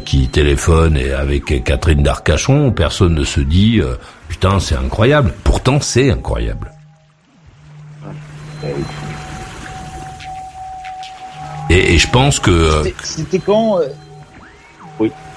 qui 0.05 0.27
téléphone 0.27 0.97
et 0.97 1.13
avec 1.13 1.63
Catherine 1.63 2.03
d'Arcachon 2.03 2.71
personne 2.71 3.15
ne 3.15 3.23
se 3.23 3.39
dit 3.39 3.79
putain 4.27 4.59
c'est 4.59 4.75
incroyable 4.75 5.33
pourtant 5.45 5.79
c'est 5.79 6.11
incroyable 6.11 6.69
et, 11.69 11.93
et 11.93 11.97
je 11.97 12.09
pense 12.09 12.39
que 12.39 12.83
C'était- 13.01 13.39
quand. 13.39 13.79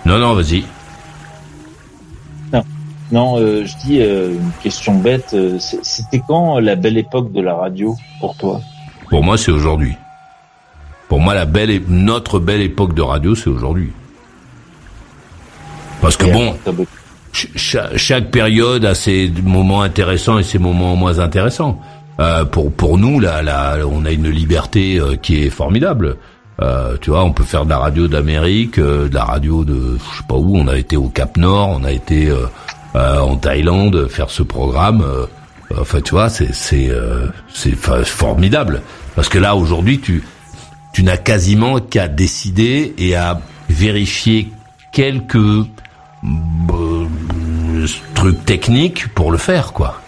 Non 0.06 0.18
non 0.18 0.34
vas-y 0.34 0.64
Non, 2.52 2.62
non 3.12 3.38
euh, 3.40 3.64
je 3.64 3.76
dis 3.86 4.00
euh, 4.00 4.30
une 4.34 4.50
question 4.62 4.94
bête. 4.98 5.30
euh, 5.34 5.58
C'était 5.60 6.22
quand 6.26 6.58
la 6.60 6.76
belle 6.76 6.96
époque 6.98 7.32
de 7.32 7.40
la 7.40 7.54
radio 7.54 7.94
pour 8.20 8.36
toi? 8.36 8.60
Pour 9.10 9.22
moi, 9.22 9.36
c'est 9.38 9.52
aujourd'hui. 9.52 9.94
Pour 11.08 11.20
moi, 11.20 11.34
la 11.34 11.44
belle, 11.44 11.82
notre 11.88 12.38
belle 12.40 12.60
époque 12.62 12.94
de 12.94 13.02
radio, 13.02 13.34
c'est 13.34 13.48
aujourd'hui. 13.50 13.92
Parce 16.00 16.16
que 16.16 16.26
bon, 16.32 16.56
ch- 17.32 17.50
cha- 17.56 17.96
chaque 17.96 18.30
période 18.30 18.84
a 18.84 18.94
ses 18.94 19.30
moments 19.42 19.82
intéressants 19.82 20.38
et 20.38 20.42
ses 20.42 20.58
moments 20.58 20.96
moins 20.96 21.18
intéressants. 21.20 21.80
Pour 22.50 22.72
pour 22.72 22.96
nous, 22.98 23.20
là, 23.20 23.42
là, 23.42 23.76
on 23.90 24.04
a 24.06 24.10
une 24.10 24.28
liberté 24.30 25.00
qui 25.22 25.44
est 25.44 25.50
formidable. 25.50 26.16
Euh, 26.62 26.96
tu 27.00 27.10
vois, 27.10 27.24
on 27.24 27.32
peut 27.32 27.44
faire 27.44 27.64
de 27.64 27.70
la 27.70 27.78
radio 27.78 28.08
d'Amérique, 28.08 28.78
euh, 28.78 29.08
de 29.08 29.14
la 29.14 29.24
radio 29.24 29.64
de 29.64 29.98
je 29.98 30.18
sais 30.18 30.24
pas 30.26 30.36
où. 30.36 30.56
On 30.56 30.68
a 30.68 30.76
été 30.76 30.96
au 30.96 31.08
Cap 31.08 31.36
Nord, 31.36 31.68
on 31.68 31.84
a 31.84 31.92
été 31.92 32.28
euh, 32.28 32.46
en 32.94 33.36
Thaïlande 33.36 34.08
faire 34.08 34.30
ce 34.30 34.42
programme. 34.42 35.04
Enfin, 35.78 36.00
tu 36.00 36.12
vois, 36.12 36.30
c'est 36.30 36.54
c'est 36.54 36.90
c'est 37.52 37.76
formidable 37.76 38.82
parce 39.14 39.28
que 39.28 39.38
là 39.38 39.54
aujourd'hui, 39.54 40.00
tu 40.00 40.22
tu 40.94 41.02
n'as 41.02 41.18
quasiment 41.18 41.78
qu'à 41.78 42.08
décider 42.08 42.94
et 42.96 43.16
à 43.16 43.38
vérifier 43.68 44.50
quelques 44.92 45.66
trucs 48.14 48.44
techniques 48.46 49.08
pour 49.08 49.30
le 49.30 49.36
faire, 49.36 49.74
quoi. 49.74 50.00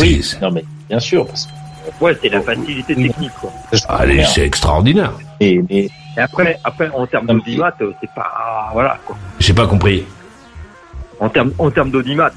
Oui, 0.00 0.24
non 0.42 0.50
mais 0.50 0.64
bien 0.88 0.98
sûr. 0.98 1.26
Parce 1.26 1.46
que, 1.46 1.52
Ouais, 2.00 2.16
c'est 2.22 2.28
la 2.28 2.40
facilité 2.40 2.94
technique, 2.94 3.32
quoi. 3.40 3.50
Allez, 3.88 4.24
c'est 4.24 4.44
extraordinaire. 4.46 5.12
Et, 5.40 5.60
après, 6.16 6.58
après, 6.64 6.90
en 6.94 7.06
termes 7.06 7.26
d'audimat, 7.26 7.72
euh, 7.80 7.92
c'est 8.00 8.10
pas, 8.14 8.70
voilà, 8.72 8.98
quoi. 9.06 9.16
J'ai 9.38 9.54
pas 9.54 9.66
compris. 9.66 10.04
En 11.18 11.28
termes, 11.28 11.52
en 11.58 11.70
termes 11.70 11.90
d'audimat. 11.90 12.30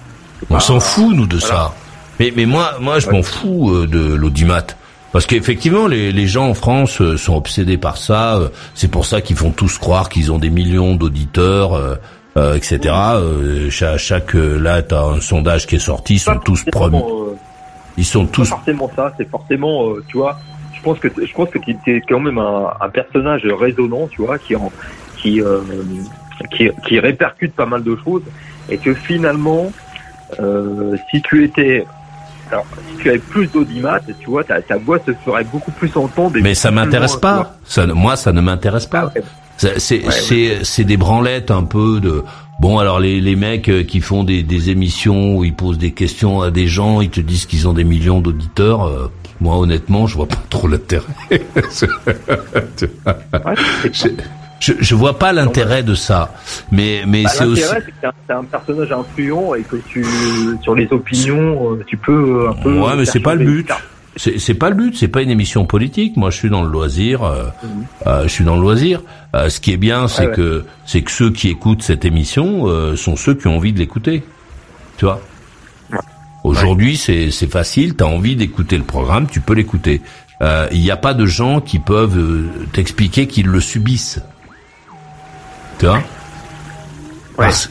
On 0.50 0.60
s'en 0.60 0.80
fout 0.80 1.16
nous 1.16 1.26
de 1.26 1.38
voilà. 1.38 1.56
ça. 1.56 1.74
Mais 2.20 2.32
mais 2.36 2.46
moi 2.46 2.74
moi 2.80 3.00
je 3.00 3.08
Ouais. 3.08 3.14
m'en 3.14 3.24
fous 3.24 3.72
euh, 3.72 3.88
de 3.88 4.14
l'audimat. 4.14 4.64
Parce 5.14 5.26
qu'effectivement, 5.26 5.88
les, 5.88 6.12
les 6.12 6.28
gens 6.28 6.48
en 6.50 6.54
France 6.54 7.00
euh, 7.02 7.18
sont 7.18 7.36
obsédés 7.36 7.78
par 7.78 7.98
ça. 7.98 8.36
euh, 8.36 8.50
C'est 8.76 8.90
pour 8.90 9.06
ça 9.06 9.22
qu'ils 9.22 9.36
font 9.38 9.52
tous 9.52 9.78
croire 9.78 10.10
qu'ils 10.10 10.32
ont 10.32 10.38
des 10.40 10.50
millions 10.50 10.96
d'auditeurs, 10.96 11.74
euh, 11.76 11.96
euh, 12.38 12.56
etc. 12.56 12.80
Euh, 13.16 13.70
chaque, 13.70 13.98
chaque 14.00 14.36
euh, 14.36 14.58
là, 14.60 14.82
t'as 14.82 15.02
un 15.04 15.22
sondage 15.22 15.66
qui 15.66 15.76
est 15.76 15.80
sorti, 15.80 16.16
ils 16.16 16.20
sont 16.20 16.38
tous 16.40 16.64
premiers. 16.72 17.02
Ils 17.98 18.06
sont 18.06 18.26
tous. 18.26 18.50
forcément 18.50 18.92
ça, 18.96 19.14
c'est 19.18 19.30
forcément, 19.30 19.90
euh, 19.90 20.04
tu 20.08 20.18
vois, 20.18 20.40
je 20.74 20.82
pense 20.82 21.00
que 21.00 21.08
je 21.10 21.34
pense 21.34 21.50
que 21.50 21.60
tu 21.60 21.78
es 21.86 22.02
quand 22.02 22.20
même 22.20 22.38
un, 22.38 22.74
un 22.82 22.90
personnage 22.90 23.46
résonnant, 23.46 24.08
tu 24.08 24.22
vois, 24.22 24.38
qui 24.38 24.56
en, 24.56 24.72
qui, 25.18 25.42
euh, 25.42 25.60
qui 26.52 26.70
qui 26.86 27.00
répercute 27.00 27.54
pas 27.54 27.66
mal 27.66 27.84
de 27.84 27.98
choses 28.04 28.24
et 28.70 28.78
que 28.78 28.94
finalement, 28.94 29.72
euh, 30.40 30.96
si 31.12 31.22
tu 31.22 31.44
étais 31.44 31.86
alors, 32.52 32.66
si 32.90 32.98
tu 32.98 33.10
avais 33.10 33.20
plus 33.20 33.48
d'audimat, 33.48 34.00
tu 34.20 34.30
vois, 34.30 34.44
ta, 34.44 34.62
ta 34.62 34.78
voix 34.78 35.00
se 35.06 35.12
ferait 35.26 35.44
beaucoup 35.46 35.72
plus 35.72 35.96
entendre. 35.96 36.38
Mais 36.42 36.54
ça 36.54 36.72
m'intéresse 36.72 37.16
pas. 37.16 37.56
Ça, 37.66 37.86
moi, 37.88 38.16
ça 38.16 38.32
ne 38.32 38.42
m'intéresse 38.42 38.86
pas. 38.86 39.12
C'est 39.58 39.80
c'est 39.80 40.04
Ouais, 40.04 40.12
c'est 40.12 40.64
c'est 40.64 40.84
des 40.84 40.98
branlettes 40.98 41.52
un 41.52 41.64
peu 41.64 42.00
de 42.00 42.24
bon 42.60 42.78
alors 42.80 43.00
les 43.00 43.20
les 43.22 43.36
mecs 43.36 43.70
euh, 43.70 43.84
qui 43.84 44.00
font 44.02 44.24
des 44.24 44.44
des 44.44 44.70
émissions 44.70 45.38
où 45.38 45.44
ils 45.44 45.54
posent 45.54 45.78
des 45.78 45.92
questions 45.92 46.42
à 46.42 46.52
des 46.52 46.68
gens, 46.68 47.02
ils 47.02 47.10
te 47.10 47.22
disent 47.22 47.46
qu'ils 47.46 47.68
ont 47.68 47.74
des 47.74 47.84
millions 47.84 48.22
d'auditeurs. 48.22 48.84
euh, 48.86 49.12
moi 49.42 49.58
honnêtement, 49.58 50.08
je 50.08 50.16
vois 50.16 50.28
pas 50.28 50.42
trop 50.50 50.68
l'intérêt. 50.68 51.06
je, 53.92 54.10
je 54.60 54.74
je 54.80 54.96
vois 54.96 55.20
pas 55.20 55.34
l'intérêt 55.34 55.84
de 55.84 55.96
ça. 55.96 56.34
Mais 56.72 57.04
mais 57.06 57.24
Bah, 57.24 57.30
c'est 57.30 57.46
aussi 57.46 57.62
L'intérêt, 57.62 57.84
c'est 57.86 57.92
que 57.92 58.14
t'es 58.28 58.34
un, 58.34 58.44
personnage 58.44 58.92
influent 58.92 59.56
et 59.56 59.64
que 59.64 59.76
tu, 59.76 60.06
sur 60.62 60.76
les 60.76 60.88
opinions, 60.92 61.74
euh, 61.74 61.84
tu 61.86 61.98
peux 61.98 62.48
un 62.50 62.54
peu. 62.54 62.80
Ouais, 62.80 62.96
mais 62.96 63.06
c'est 63.06 63.20
pas 63.20 63.36
le 63.36 63.46
but. 63.46 63.70
C'est 64.16 64.54
pas 64.54 64.70
le 64.70 64.76
but. 64.76 64.96
C'est 64.98 65.08
pas 65.08 65.22
une 65.22 65.30
émission 65.32 65.66
politique. 65.66 66.18
Moi, 66.18 66.30
je 66.30 66.38
suis 66.38 66.50
dans 66.50 66.64
le 66.64 66.70
loisir. 66.70 67.24
euh, 67.24 67.46
Mhm. 67.64 67.86
euh, 68.08 68.24
je 68.24 68.28
suis 68.30 68.44
dans 68.46 68.56
le 68.56 68.62
loisir. 68.62 69.02
Euh, 69.36 69.50
ce 69.50 69.60
qui 69.60 69.72
est 69.72 69.78
bien, 69.78 70.08
c'est 70.08 70.24
Ouais, 70.24 70.28
ouais. 70.30 70.36
que 70.36 70.66
c'est 70.86 71.02
que 71.02 71.12
ceux 71.12 71.32
qui 71.32 71.50
écoutent 71.50 71.82
cette 71.84 72.06
émission 72.06 72.68
euh, 72.68 72.96
sont 72.96 73.16
ceux 73.16 73.34
qui 73.34 73.48
ont 73.48 73.56
envie 73.58 73.74
de 73.74 73.80
l'écouter. 73.80 74.24
Tu 74.98 75.06
vois. 75.06 75.20
Aujourd'hui, 76.44 76.98
c'est 76.98 77.32
c'est 77.32 77.48
facile. 77.50 77.96
T'as 77.96 78.06
envie 78.06 78.36
d'écouter 78.36 78.78
le 78.78 78.84
programme, 78.84 79.28
tu 79.28 79.40
peux 79.40 79.54
l'écouter. 79.54 80.02
Euh, 80.42 80.68
Il 80.72 80.82
n'y 80.82 80.92
a 80.92 80.98
pas 80.98 81.14
de 81.14 81.26
gens 81.26 81.62
qui 81.62 81.80
peuvent 81.80 82.18
euh, 82.18 82.50
t'expliquer 82.74 83.28
qu'ils 83.28 83.48
le 83.48 83.62
subissent. 83.62 84.20
Tu 85.80 85.86
vois. 85.86 86.02
Parce, 87.38 87.70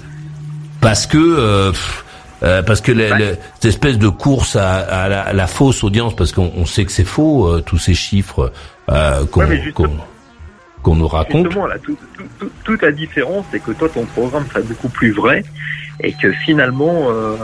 parce 0.80 1.06
que 1.06 1.18
euh, 1.18 1.70
pff, 1.70 2.01
euh, 2.42 2.62
parce 2.62 2.80
que 2.80 2.92
la- 2.92 3.16
la- 3.18 3.34
cette 3.54 3.64
espèce 3.66 3.98
de 3.98 4.08
course 4.08 4.56
à, 4.56 4.78
à 4.78 5.08
la, 5.08 5.22
à 5.22 5.32
la 5.32 5.46
fausse 5.46 5.84
audience, 5.84 6.14
parce 6.16 6.32
qu'on 6.32 6.50
on 6.56 6.66
sait 6.66 6.84
que 6.84 6.92
c'est 6.92 7.04
faux 7.04 7.46
euh, 7.46 7.60
tous 7.60 7.78
ces 7.78 7.94
chiffres 7.94 8.52
euh, 8.90 9.24
qu'on 9.26 9.44
Ouais, 9.46 9.72
qu'on 10.82 10.96
nous 10.96 11.06
raconte. 11.06 11.44
Justement, 11.46 11.66
là, 11.66 11.76
tout, 11.78 11.96
tout- 12.16 12.24
tout- 12.40 12.50
toute 12.64 12.82
la 12.82 12.90
différence, 12.90 13.44
c'est 13.52 13.60
que 13.60 13.70
toi, 13.70 13.88
ton 13.88 14.04
programme 14.04 14.44
serait 14.48 14.62
beaucoup 14.62 14.88
plus 14.88 15.12
vrai 15.12 15.44
et 16.00 16.12
que 16.12 16.32
finalement, 16.32 17.06
euh, 17.10 17.36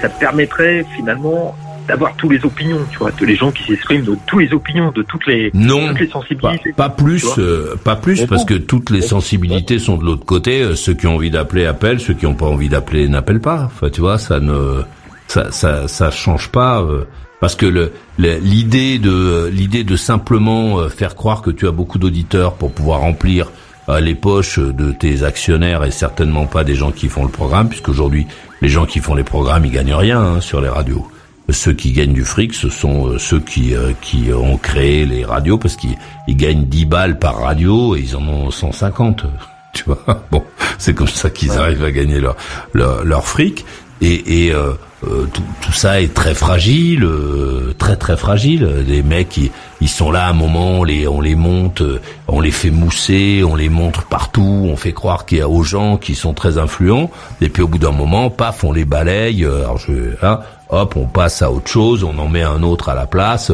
ça 0.00 0.08
te 0.08 0.18
permettrait 0.18 0.84
finalement 0.96 1.54
d'avoir 1.88 2.14
tous 2.16 2.28
les 2.28 2.44
opinions, 2.44 2.78
tu 2.90 2.98
vois, 2.98 3.12
tous 3.12 3.24
les 3.24 3.36
gens 3.36 3.50
qui 3.50 3.62
s'expriment 3.64 4.04
de 4.04 4.16
tous 4.26 4.38
les 4.38 4.52
opinions, 4.52 4.90
de 4.92 5.02
toutes 5.02 5.26
les, 5.26 5.50
Non, 5.54 5.88
toutes 5.88 6.00
les 6.00 6.06
Pas, 6.06 6.12
sensibilités. 6.12 6.72
pas 6.72 6.88
plus, 6.88 7.20
tu 7.20 7.26
vois. 7.26 7.38
euh, 7.38 7.76
pas 7.82 7.96
plus, 7.96 8.20
Mais 8.20 8.26
parce 8.26 8.42
bon. 8.42 8.46
que 8.46 8.54
toutes 8.54 8.90
les 8.90 9.02
sensibilités 9.02 9.78
sont 9.78 9.96
de 9.96 10.04
l'autre 10.04 10.24
côté. 10.26 10.62
Euh, 10.62 10.74
Ceux 10.74 10.94
qui 10.94 11.06
ont 11.06 11.14
envie 11.16 11.30
d'appeler 11.30 11.66
appellent, 11.66 12.00
ceux 12.00 12.14
qui 12.14 12.24
n'ont 12.26 12.34
pas 12.34 12.46
envie 12.46 12.68
d'appeler 12.68 13.08
n'appellent 13.08 13.40
pas. 13.40 13.62
Enfin, 13.66 13.88
tu 13.90 14.00
vois, 14.00 14.18
ça 14.18 14.40
ne, 14.40 14.82
ça, 15.28 15.50
ça, 15.52 15.88
ça 15.88 16.10
change 16.10 16.48
pas. 16.50 16.80
euh, 16.82 17.04
parce 17.40 17.54
que 17.54 17.66
le- 17.66 17.92
le- 18.18 18.38
l'idée 18.38 18.98
de, 18.98 19.48
l'idée 19.52 19.84
de 19.84 19.94
simplement 19.96 20.78
euh, 20.80 20.88
faire 20.88 21.14
croire 21.14 21.42
que 21.42 21.50
tu 21.50 21.68
as 21.68 21.70
beaucoup 21.70 21.98
d'auditeurs 21.98 22.54
pour 22.54 22.72
pouvoir 22.72 23.00
remplir 23.00 23.50
euh, 23.88 24.00
les 24.00 24.14
poches 24.14 24.58
de 24.58 24.90
tes 24.90 25.22
actionnaires 25.22 25.84
et 25.84 25.90
certainement 25.90 26.46
pas 26.46 26.64
des 26.64 26.74
gens 26.74 26.90
qui 26.92 27.08
font 27.08 27.24
le 27.24 27.30
programme, 27.30 27.68
puisqu'aujourd'hui, 27.68 28.26
les 28.62 28.68
gens 28.68 28.86
qui 28.86 29.00
font 29.00 29.14
les 29.14 29.22
programmes, 29.22 29.64
ils 29.66 29.70
gagnent 29.70 29.94
rien 29.94 30.18
hein, 30.20 30.40
sur 30.40 30.60
les 30.62 30.68
radios. 30.68 31.06
Ceux 31.48 31.72
qui 31.74 31.92
gagnent 31.92 32.12
du 32.12 32.24
fric, 32.24 32.54
ce 32.54 32.68
sont 32.68 33.08
euh, 33.08 33.18
ceux 33.18 33.40
qui 33.40 33.74
euh, 33.74 33.92
qui 34.00 34.32
ont 34.32 34.56
créé 34.56 35.06
les 35.06 35.24
radios, 35.24 35.58
parce 35.58 35.76
qu'ils 35.76 35.96
ils 36.26 36.36
gagnent 36.36 36.64
10 36.64 36.84
balles 36.86 37.18
par 37.18 37.40
radio 37.40 37.94
et 37.96 38.00
ils 38.00 38.16
en 38.16 38.26
ont 38.26 38.50
150. 38.50 39.24
Tu 39.72 39.84
vois, 39.84 40.24
bon, 40.30 40.42
c'est 40.78 40.94
comme 40.94 41.06
ça 41.06 41.28
qu'ils 41.28 41.52
arrivent 41.52 41.84
à 41.84 41.90
gagner 41.90 42.18
leur 42.18 42.36
leur, 42.72 43.04
leur 43.04 43.26
fric. 43.26 43.66
Et, 44.00 44.46
et 44.46 44.52
euh, 44.52 44.72
euh, 45.06 45.26
tout, 45.32 45.42
tout 45.62 45.72
ça 45.72 46.00
est 46.02 46.12
très 46.12 46.34
fragile, 46.34 47.04
euh, 47.04 47.74
très 47.78 47.96
très 47.96 48.16
fragile. 48.16 48.84
Les 48.86 49.02
mecs, 49.02 49.36
ils, 49.38 49.50
ils 49.80 49.88
sont 49.88 50.10
là 50.10 50.26
à 50.26 50.30
un 50.30 50.34
moment, 50.34 50.80
on 50.80 50.84
les, 50.84 51.08
on 51.08 51.20
les 51.20 51.34
monte, 51.34 51.82
on 52.28 52.40
les 52.40 52.50
fait 52.50 52.70
mousser, 52.70 53.42
on 53.42 53.54
les 53.54 53.70
montre 53.70 54.04
partout, 54.04 54.66
on 54.70 54.76
fait 54.76 54.92
croire 54.92 55.24
qu'il 55.24 55.38
y 55.38 55.40
a 55.40 55.48
aux 55.48 55.62
gens 55.62 55.96
qui 55.96 56.14
sont 56.14 56.34
très 56.34 56.58
influents. 56.58 57.10
Et 57.40 57.48
puis 57.48 57.62
au 57.62 57.68
bout 57.68 57.78
d'un 57.78 57.92
moment, 57.92 58.28
paf, 58.28 58.64
on 58.64 58.72
les 58.72 58.84
balaye. 58.84 59.44
Alors 59.44 59.78
je, 59.78 59.92
hein, 60.22 60.40
hop, 60.70 60.96
on 60.96 61.06
passe 61.06 61.42
à 61.42 61.50
autre 61.50 61.68
chose, 61.68 62.04
on 62.04 62.18
en 62.18 62.28
met 62.28 62.42
un 62.42 62.62
autre 62.62 62.88
à 62.88 62.94
la 62.94 63.06
place. 63.06 63.52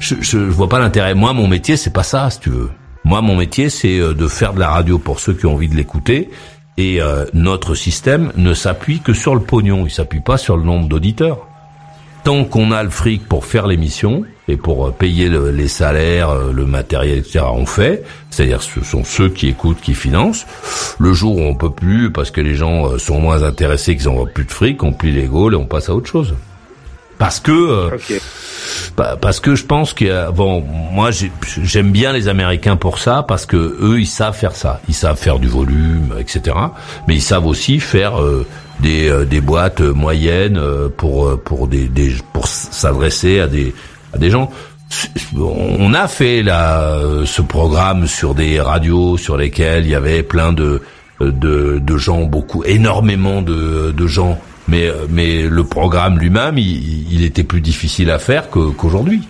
Je, 0.00 0.16
je, 0.20 0.22
je 0.22 0.38
vois 0.38 0.68
pas 0.68 0.78
l'intérêt. 0.78 1.14
Moi, 1.14 1.32
mon 1.32 1.48
métier, 1.48 1.76
c'est 1.76 1.92
pas 1.92 2.02
ça, 2.02 2.30
si 2.30 2.40
tu 2.40 2.50
veux. 2.50 2.70
Moi, 3.04 3.20
mon 3.20 3.36
métier, 3.36 3.68
c'est 3.68 3.98
euh, 3.98 4.14
de 4.14 4.28
faire 4.28 4.54
de 4.54 4.60
la 4.60 4.70
radio 4.70 4.98
pour 4.98 5.20
ceux 5.20 5.34
qui 5.34 5.46
ont 5.46 5.54
envie 5.54 5.68
de 5.68 5.74
l'écouter. 5.74 6.30
Et 6.78 7.02
euh, 7.02 7.26
notre 7.34 7.74
système 7.74 8.32
ne 8.36 8.54
s'appuie 8.54 9.00
que 9.00 9.12
sur 9.12 9.34
le 9.34 9.40
pognon, 9.40 9.84
il 9.84 9.90
s'appuie 9.90 10.20
pas 10.20 10.38
sur 10.38 10.56
le 10.56 10.62
nombre 10.62 10.88
d'auditeurs. 10.88 11.46
Tant 12.24 12.44
qu'on 12.44 12.70
a 12.70 12.84
le 12.84 12.90
fric 12.90 13.26
pour 13.26 13.44
faire 13.44 13.66
l'émission 13.66 14.22
et 14.46 14.56
pour 14.56 14.86
euh, 14.86 14.90
payer 14.92 15.28
le- 15.28 15.50
les 15.50 15.66
salaires, 15.66 16.30
euh, 16.30 16.52
le 16.52 16.66
matériel, 16.66 17.18
etc., 17.18 17.40
on 17.52 17.66
fait. 17.66 18.04
C'est-à-dire 18.30 18.62
ce 18.62 18.80
sont 18.84 19.02
ceux 19.02 19.28
qui 19.28 19.48
écoutent, 19.48 19.80
qui 19.80 19.94
financent. 19.94 20.46
Le 21.00 21.12
jour 21.12 21.36
où 21.36 21.40
on 21.40 21.56
peut 21.56 21.70
plus, 21.70 22.12
parce 22.12 22.30
que 22.30 22.40
les 22.40 22.54
gens 22.54 22.86
euh, 22.92 22.98
sont 22.98 23.20
moins 23.20 23.42
intéressés, 23.42 23.96
qu'ils 23.96 24.08
ont 24.08 24.24
plus 24.26 24.44
de 24.44 24.52
fric, 24.52 24.82
on 24.84 24.92
plie 24.92 25.10
les 25.12 25.24
gaules 25.26 25.54
et 25.54 25.56
on 25.56 25.66
passe 25.66 25.88
à 25.88 25.94
autre 25.96 26.08
chose. 26.08 26.34
Parce 27.22 27.38
que 27.40 27.52
euh, 27.52 27.88
Pa- 28.96 29.16
parce 29.16 29.38
que 29.40 29.54
je 29.54 29.64
pense 29.64 29.92
que 29.94 30.30
bon, 30.32 30.60
moi 30.92 31.10
j'ai- 31.12 31.30
j'aime 31.62 31.90
bien 31.92 32.12
les 32.12 32.26
Américains 32.28 32.76
pour 32.76 32.98
ça 32.98 33.24
parce 33.26 33.46
que 33.46 33.56
eux 33.80 34.00
ils 34.00 34.06
savent 34.06 34.36
faire 34.36 34.56
ça, 34.56 34.80
ils 34.88 34.94
savent 34.94 35.16
faire 35.18 35.38
du 35.38 35.46
volume, 35.48 36.14
etc. 36.18 36.56
Mais 37.06 37.14
ils 37.14 37.22
savent 37.22 37.46
aussi 37.46 37.78
faire 37.80 38.20
euh, 38.20 38.44
des 38.80 39.08
euh, 39.08 39.24
des 39.24 39.40
boîtes 39.40 39.80
moyennes 39.80 40.58
euh, 40.58 40.88
pour 40.96 41.28
euh, 41.28 41.36
pour 41.36 41.68
des, 41.68 41.86
des 41.88 42.10
pour 42.32 42.46
s'adresser 42.48 43.38
à 43.40 43.46
des 43.46 43.72
à 44.14 44.18
des 44.18 44.30
gens. 44.30 44.50
On 45.38 45.94
a 45.94 46.06
fait 46.08 46.42
là 46.42 46.90
ce 47.24 47.40
programme 47.42 48.06
sur 48.06 48.34
des 48.34 48.60
radios 48.60 49.16
sur 49.16 49.36
lesquelles 49.36 49.84
il 49.84 49.90
y 49.90 49.94
avait 49.94 50.22
plein 50.22 50.52
de 50.52 50.82
de, 51.20 51.78
de 51.80 51.96
gens, 51.96 52.22
beaucoup, 52.22 52.64
énormément 52.64 53.42
de, 53.42 53.92
de 53.96 54.06
gens. 54.08 54.40
Mais, 54.68 54.86
euh, 54.86 55.06
mais 55.10 55.42
le 55.42 55.64
programme 55.64 56.18
lui-même, 56.18 56.56
il, 56.58 57.12
il 57.12 57.24
était 57.24 57.42
plus 57.44 57.60
difficile 57.60 58.10
à 58.10 58.18
faire 58.18 58.48
qu'aujourd'hui. 58.50 59.28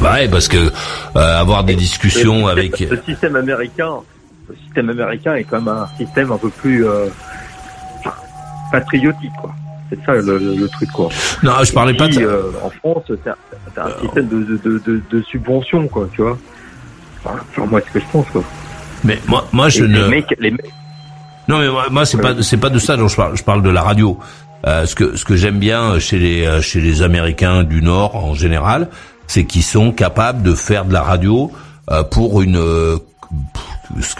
Ouais, 0.00 0.28
parce 0.28 0.48
que 0.48 0.56
euh, 0.56 0.70
avoir 1.40 1.64
des 1.64 1.74
discussions 1.74 2.46
Le 2.46 2.52
avec. 2.52 2.78
Le 2.80 3.00
système 3.06 3.36
américain, 3.36 3.96
le 4.48 4.56
système 4.64 4.88
américain 4.90 5.34
est 5.34 5.44
quand 5.44 5.60
même 5.60 5.68
un 5.68 5.86
système 5.98 6.32
un 6.32 6.38
peu 6.38 6.48
plus 6.48 6.86
euh, 6.86 7.08
patriotique, 8.72 9.32
quoi. 9.40 9.54
C'est 9.90 9.98
ça 10.06 10.12
le, 10.12 10.38
le- 10.38 10.54
le 10.54 10.68
truc, 10.68 10.90
quoi. 10.92 11.08
Non, 11.42 11.52
je 11.64 11.72
parlais 11.72 11.94
pas 11.94 12.06
de 12.08 12.20
euh, 12.20 12.52
en 12.62 12.70
France, 12.70 13.04
c'est 13.08 13.80
un, 13.80 13.90
système 14.00 14.28
de, 14.28 14.58
de, 14.64 14.78
de, 14.78 15.02
de, 15.10 15.22
subvention, 15.22 15.88
quoi, 15.88 16.08
tu 16.14 16.22
vois. 16.22 16.38
Enfin, 17.24 17.66
moi, 17.66 17.80
c'est 17.82 17.88
ce 17.88 17.92
que 17.94 18.00
je 18.00 18.04
pense, 18.12 18.26
quoi. 18.30 18.44
Mais 19.04 19.18
moi, 19.26 19.46
moi 19.52 19.68
je 19.68 19.84
Et 19.84 19.88
ne. 19.88 20.02
Les 20.04 20.08
mecs, 20.08 20.34
les 20.38 20.50
mecs, 20.52 20.72
Non, 21.50 21.58
mais 21.58 21.68
moi, 21.68 21.86
moi, 21.90 22.06
c'est 22.06 22.18
pas 22.18 22.40
c'est 22.42 22.56
pas 22.56 22.70
de 22.70 22.78
ça 22.78 22.96
dont 22.96 23.08
je 23.08 23.16
parle. 23.16 23.36
Je 23.36 23.42
parle 23.42 23.62
de 23.62 23.70
la 23.70 23.82
radio. 23.82 24.18
Euh, 24.66 24.86
ce 24.86 24.94
que 24.94 25.16
ce 25.16 25.24
que 25.24 25.36
j'aime 25.36 25.58
bien 25.58 25.98
chez 25.98 26.18
les 26.18 26.46
euh, 26.46 26.60
chez 26.60 26.80
les 26.80 27.02
Américains 27.02 27.64
du 27.64 27.82
Nord 27.82 28.14
en 28.14 28.34
général, 28.34 28.88
c'est 29.26 29.44
qu'ils 29.44 29.64
sont 29.64 29.90
capables 29.90 30.42
de 30.42 30.54
faire 30.54 30.84
de 30.84 30.92
la 30.92 31.02
radio 31.02 31.50
euh, 31.90 32.04
pour 32.04 32.40
une 32.40 32.56
euh, 32.56 32.98
ce 34.00 34.14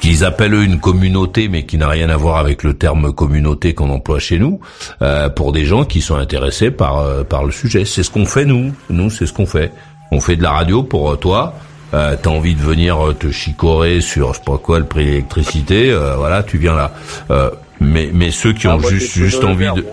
qu'ils 0.00 0.24
appellent 0.24 0.54
une 0.54 0.80
communauté, 0.80 1.48
mais 1.48 1.64
qui 1.66 1.76
n'a 1.76 1.88
rien 1.88 2.08
à 2.08 2.16
voir 2.16 2.38
avec 2.38 2.62
le 2.62 2.74
terme 2.74 3.12
communauté 3.12 3.74
qu'on 3.74 3.90
emploie 3.90 4.18
chez 4.18 4.38
nous, 4.38 4.60
euh, 5.02 5.28
pour 5.28 5.52
des 5.52 5.64
gens 5.64 5.84
qui 5.84 6.00
sont 6.00 6.16
intéressés 6.16 6.70
par 6.70 6.98
euh, 6.98 7.24
par 7.24 7.44
le 7.44 7.50
sujet. 7.50 7.84
C'est 7.84 8.02
ce 8.02 8.10
qu'on 8.10 8.26
fait 8.26 8.44
nous. 8.44 8.72
Nous, 8.88 9.10
c'est 9.10 9.26
ce 9.26 9.32
qu'on 9.32 9.46
fait. 9.46 9.72
On 10.12 10.20
fait 10.20 10.36
de 10.36 10.42
la 10.42 10.52
radio 10.52 10.82
pour 10.82 11.10
euh, 11.10 11.16
toi. 11.16 11.54
Euh, 11.92 12.16
T'as 12.20 12.30
envie 12.30 12.54
de 12.54 12.60
venir 12.62 13.04
euh, 13.04 13.14
te 13.14 13.30
chicorer 13.30 14.00
sur 14.00 14.32
je 14.32 14.38
sais 14.38 14.44
pas 14.44 14.58
quoi 14.58 14.78
le 14.78 14.84
prix 14.84 15.04
de 15.04 15.10
l'électricité, 15.10 15.90
euh, 15.90 16.14
voilà, 16.16 16.42
tu 16.44 16.56
viens 16.56 16.74
là. 16.76 16.92
Euh, 17.30 17.50
mais 17.80 18.10
mais 18.12 18.30
ceux 18.30 18.52
qui 18.52 18.68
Ah, 18.68 18.76
ont 18.76 18.80
moi, 18.80 18.90
juste 18.90 19.12
juste 19.12 19.42
envie 19.42 19.66
de 19.74 19.84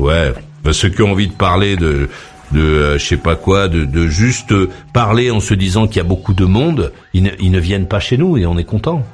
ouais, 0.00 0.32
bah, 0.64 0.72
ceux 0.72 0.88
qui 0.88 1.02
ont 1.02 1.12
envie 1.12 1.28
de 1.28 1.32
parler 1.32 1.76
de 1.76 2.08
de 2.52 2.96
je 2.98 3.04
sais 3.06 3.16
pas 3.18 3.36
quoi, 3.36 3.68
de, 3.68 3.84
de 3.84 4.06
juste 4.08 4.52
parler 4.92 5.30
en 5.30 5.40
se 5.40 5.54
disant 5.54 5.86
qu'il 5.86 5.98
y 5.98 6.00
a 6.00 6.04
beaucoup 6.04 6.34
de 6.34 6.44
monde, 6.44 6.92
ils 7.14 7.22
ne, 7.24 7.30
ils 7.38 7.50
ne 7.52 7.60
viennent 7.60 7.86
pas 7.88 8.00
chez 8.00 8.16
nous 8.16 8.36
et 8.36 8.46
on 8.46 8.56
est 8.58 8.64
content. 8.64 9.04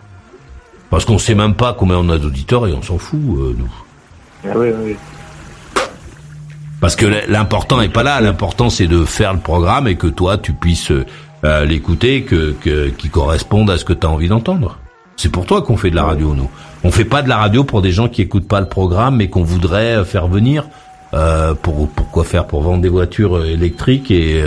Parce 0.90 1.04
qu'on 1.04 1.18
sait 1.18 1.34
même 1.34 1.54
pas 1.54 1.74
combien 1.74 1.96
on 1.96 2.08
a 2.10 2.18
d'auditeurs 2.18 2.66
et 2.68 2.72
on 2.72 2.82
s'en 2.82 2.98
fout 2.98 3.18
nous. 3.20 3.72
Ah 4.44 4.52
oui, 4.56 4.68
oui. 4.84 4.96
Parce 6.80 6.96
que 6.96 7.06
l'important 7.28 7.80
est 7.80 7.88
pas 7.88 8.02
là, 8.02 8.20
l'important 8.20 8.68
c'est 8.70 8.86
de 8.88 9.04
faire 9.04 9.32
le 9.34 9.38
programme 9.40 9.88
et 9.88 9.96
que 9.96 10.08
toi 10.08 10.36
tu 10.38 10.52
puisses 10.52 10.92
euh, 11.44 11.64
l'écouter, 11.64 12.22
que, 12.22 12.52
que 12.52 12.88
qui 12.88 13.08
corresponde 13.08 13.70
à 13.70 13.78
ce 13.78 13.84
que 13.84 13.92
tu 13.92 14.06
as 14.06 14.10
envie 14.10 14.28
d'entendre. 14.28 14.78
C'est 15.16 15.30
pour 15.30 15.46
toi 15.46 15.62
qu'on 15.62 15.76
fait 15.76 15.90
de 15.90 15.96
la 15.96 16.04
radio 16.04 16.34
nous. 16.34 16.50
On 16.84 16.90
fait 16.90 17.04
pas 17.04 17.22
de 17.22 17.28
la 17.28 17.36
radio 17.36 17.64
pour 17.64 17.82
des 17.82 17.92
gens 17.92 18.08
qui 18.08 18.22
écoutent 18.22 18.48
pas 18.48 18.60
le 18.60 18.68
programme 18.68 19.16
mais 19.16 19.28
qu'on 19.28 19.44
voudrait 19.44 19.96
euh, 19.96 20.04
faire 20.04 20.26
venir 20.26 20.66
euh, 21.14 21.54
pour 21.54 21.88
pourquoi 21.90 22.24
faire? 22.24 22.46
Pour 22.46 22.62
vendre 22.62 22.80
des 22.80 22.88
voitures 22.88 23.36
euh, 23.36 23.46
électriques 23.46 24.10
et 24.10 24.42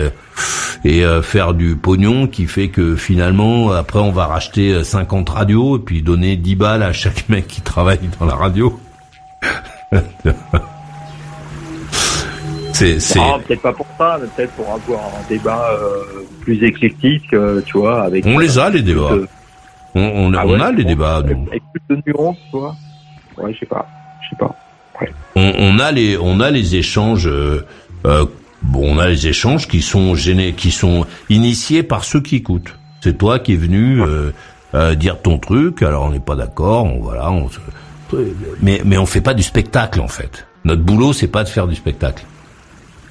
et 0.84 1.02
faire 1.22 1.54
du 1.54 1.74
pognon 1.74 2.26
qui 2.26 2.46
fait 2.46 2.68
que 2.68 2.96
finalement 2.96 3.72
après 3.72 3.98
on 3.98 4.12
va 4.12 4.26
racheter 4.26 4.72
euh, 4.72 4.84
50 4.84 5.28
radios 5.30 5.78
et 5.78 5.80
puis 5.80 6.02
donner 6.02 6.36
10 6.36 6.54
balles 6.54 6.82
à 6.82 6.92
chaque 6.92 7.28
mec 7.30 7.46
qui 7.48 7.60
travaille 7.60 7.98
dans 8.20 8.26
la 8.26 8.34
radio. 8.34 8.78
c'est 12.76 13.00
c'est 13.00 13.18
Non, 13.18 13.40
peut-être 13.40 13.62
pas 13.62 13.72
pour 13.72 13.86
ça, 13.98 14.18
mais 14.20 14.28
peut-être 14.36 14.52
pour 14.52 14.70
avoir 14.72 15.00
un 15.06 15.28
débat 15.28 15.70
euh, 15.72 16.02
plus 16.40 16.62
éclectique, 16.62 17.32
euh, 17.32 17.60
tu 17.64 17.78
vois, 17.78 18.02
avec. 18.04 18.24
On 18.26 18.38
les 18.38 18.58
a 18.58 18.70
les 18.70 18.82
débats. 18.82 19.10
de- 19.14 19.28
On, 19.94 20.00
on, 20.02 20.34
Ah 20.34 20.44
on 20.46 20.50
ouais, 20.50 20.62
a 20.62 20.72
les 20.72 20.84
débats. 20.84 21.16
Avec, 21.16 21.36
avec 21.48 21.62
plus 21.72 21.96
de 21.96 22.02
nuances, 22.06 22.36
tu 22.50 22.58
vois. 22.58 22.74
Ouais, 23.38 23.52
je 23.54 23.60
sais 23.60 23.66
pas. 23.66 23.86
Je 24.22 24.28
sais 24.30 24.36
pas. 24.38 24.54
On, 25.34 25.52
on 25.58 25.78
a 25.78 25.92
les 25.92 26.16
on 26.18 26.40
a 26.40 26.50
les 26.50 26.76
échanges. 26.76 27.26
euh, 27.26 27.64
euh, 28.06 28.24
bon, 28.62 28.94
on 28.96 28.98
a 28.98 29.08
les 29.08 29.26
échanges 29.26 29.68
qui 29.68 29.82
sont 29.82 30.14
gênés, 30.14 30.52
qui 30.54 30.70
sont 30.70 31.06
initiés 31.28 31.82
par 31.82 32.04
ceux 32.04 32.20
qui 32.20 32.36
écoutent. 32.36 32.74
C'est 33.02 33.18
toi 33.18 33.38
qui 33.38 33.52
es 33.52 33.56
venu 33.56 34.02
euh, 34.02 34.30
euh, 34.74 34.94
dire 34.94 35.20
ton 35.20 35.38
truc. 35.38 35.82
Alors 35.82 36.04
on 36.04 36.10
n'est 36.10 36.20
pas 36.20 36.34
d'accord. 36.36 36.84
On 36.84 37.00
voilà. 37.00 37.30
On 37.30 37.48
se- 37.48 37.58
mais 38.62 38.80
mais 38.84 38.96
on 38.98 39.06
fait 39.06 39.20
pas 39.20 39.34
du 39.34 39.42
spectacle 39.42 40.00
en 40.00 40.08
fait. 40.08 40.46
Notre 40.64 40.82
boulot 40.82 41.12
c'est 41.12 41.28
pas 41.28 41.44
de 41.44 41.48
faire 41.48 41.66
du 41.68 41.74
spectacle. 41.74 42.24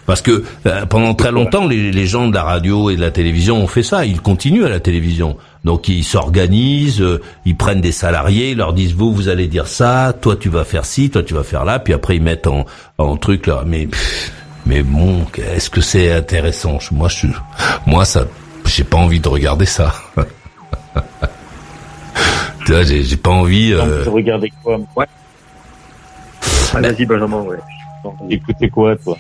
Parce 0.06 0.22
que 0.22 0.44
euh, 0.68 0.86
pendant 0.86 1.16
très 1.16 1.32
longtemps, 1.32 1.66
les, 1.68 1.92
les 1.92 2.06
gens 2.06 2.28
de 2.28 2.34
la 2.36 2.44
radio 2.44 2.90
et 2.92 2.96
de 2.96 3.02
la 3.02 3.10
télévision 3.12 3.58
ont 3.58 3.68
fait 3.68 3.82
ça. 3.84 4.06
Ils 4.06 4.22
continuent 4.22 4.64
à 4.66 4.70
la 4.70 4.80
télévision. 4.80 5.36
Donc 5.64 5.90
ils 5.90 6.04
s'organisent, 6.04 7.02
euh, 7.02 7.22
ils 7.46 7.56
prennent 7.56 7.82
des 7.82 7.92
salariés, 7.92 8.52
ils 8.52 8.58
leur 8.58 8.74
disent 8.74 8.94
vous 8.94 9.12
vous 9.12 9.30
allez 9.30 9.48
dire 9.48 9.66
ça, 9.68 10.14
toi 10.22 10.36
tu 10.36 10.48
vas 10.50 10.64
faire 10.64 10.86
ci, 10.86 11.10
toi 11.10 11.24
tu 11.24 11.34
vas 11.34 11.44
faire 11.44 11.66
là, 11.66 11.80
puis 11.80 11.92
après 11.94 12.16
ils 12.18 12.22
mettent 12.22 12.46
en, 12.46 12.66
en 13.00 13.18
truc 13.18 13.48
là. 13.48 13.64
Mais 13.66 13.88
mais 14.68 14.84
bon, 14.84 15.26
est-ce 15.38 15.72
que 15.72 15.82
c'est 15.82 16.12
intéressant? 16.14 16.78
Moi 16.92 17.08
je 17.10 17.16
suis, 17.16 17.30
moi 17.88 18.06
ça, 18.06 18.26
j'ai 18.66 18.84
pas 18.84 18.98
envie 18.98 19.20
de 19.20 19.28
regarder 19.28 19.66
ça. 19.66 19.92
tu 22.66 22.72
vois, 22.72 22.84
j'ai 22.84 23.04
j'ai 23.04 23.18
pas 23.18 23.32
envie. 23.32 23.74
euh, 23.74 24.04
Regardez 24.08 24.52
quoi 24.64 24.78
Ouais. 24.96 25.06
Ah, 26.74 26.82
Vas-y, 26.82 27.06
Benjamin, 27.06 27.42
ouais. 27.42 27.58
Écoutez 28.30 28.70
quoi, 28.70 28.96
toi? 28.98 29.18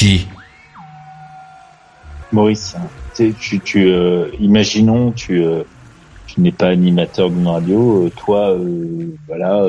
Qui 0.00 0.26
Maurice, 2.32 2.74
tu, 3.14 3.34
tu, 3.34 3.60
tu 3.60 3.90
euh, 3.90 4.28
imaginons, 4.40 5.12
tu, 5.12 5.44
euh, 5.44 5.62
tu 6.26 6.40
n'es 6.40 6.52
pas 6.52 6.68
animateur 6.68 7.28
d'une 7.28 7.46
radio, 7.46 8.06
euh, 8.06 8.10
toi, 8.16 8.56
voilà, 9.26 9.66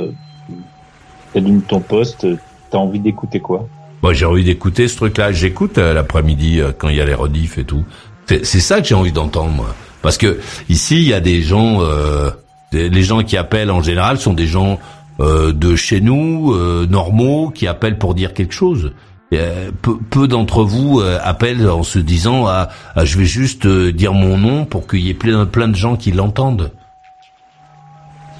t'allumes 1.33 1.63
ton 1.63 1.81
poste, 1.81 2.25
t'as 2.69 2.77
envie 2.77 3.01
d'écouter 3.01 3.41
quoi? 3.41 3.67
Moi, 4.01 4.13
j'ai 4.13 4.23
envie 4.23 4.45
d'écouter 4.45 4.87
ce 4.87 4.95
truc-là. 4.95 5.33
J'écoute 5.33 5.77
l'après-midi 5.77 6.61
quand 6.77 6.87
il 6.87 6.95
y 6.95 7.01
a 7.01 7.05
les 7.05 7.13
rediffs 7.13 7.57
et 7.57 7.65
tout. 7.65 7.83
C'est 8.27 8.61
ça 8.61 8.79
que 8.79 8.87
j'ai 8.87 8.95
envie 8.95 9.11
d'entendre, 9.11 9.51
moi. 9.51 9.75
Parce 10.01 10.17
que 10.17 10.39
ici, 10.69 10.95
il 10.95 11.09
y 11.09 11.13
a 11.13 11.19
des 11.19 11.41
gens, 11.41 11.81
les 12.71 13.03
gens 13.03 13.21
qui 13.23 13.35
appellent 13.35 13.69
en 13.69 13.83
général 13.83 14.17
sont 14.17 14.33
des 14.33 14.47
gens 14.47 14.79
de 15.19 15.75
chez 15.75 15.99
nous, 15.99 16.55
normaux, 16.87 17.49
qui 17.49 17.67
appellent 17.67 17.97
pour 17.97 18.15
dire 18.15 18.33
quelque 18.33 18.53
chose. 18.53 18.93
Euh, 19.39 19.71
peu, 19.81 19.97
peu 19.97 20.27
d'entre 20.27 20.63
vous 20.63 20.99
euh, 20.99 21.17
appellent 21.23 21.67
en 21.69 21.83
se 21.83 21.99
disant 21.99 22.47
ah, 22.47 22.69
ah, 22.95 23.05
je 23.05 23.17
vais 23.17 23.25
juste 23.25 23.65
euh, 23.65 23.91
dire 23.91 24.13
mon 24.13 24.37
nom 24.37 24.65
pour 24.65 24.87
qu'il 24.87 24.99
y 24.99 25.09
ait 25.09 25.13
plein, 25.13 25.45
plein 25.45 25.67
de 25.67 25.75
gens 25.75 25.95
qui 25.95 26.11
l'entendent. 26.11 26.71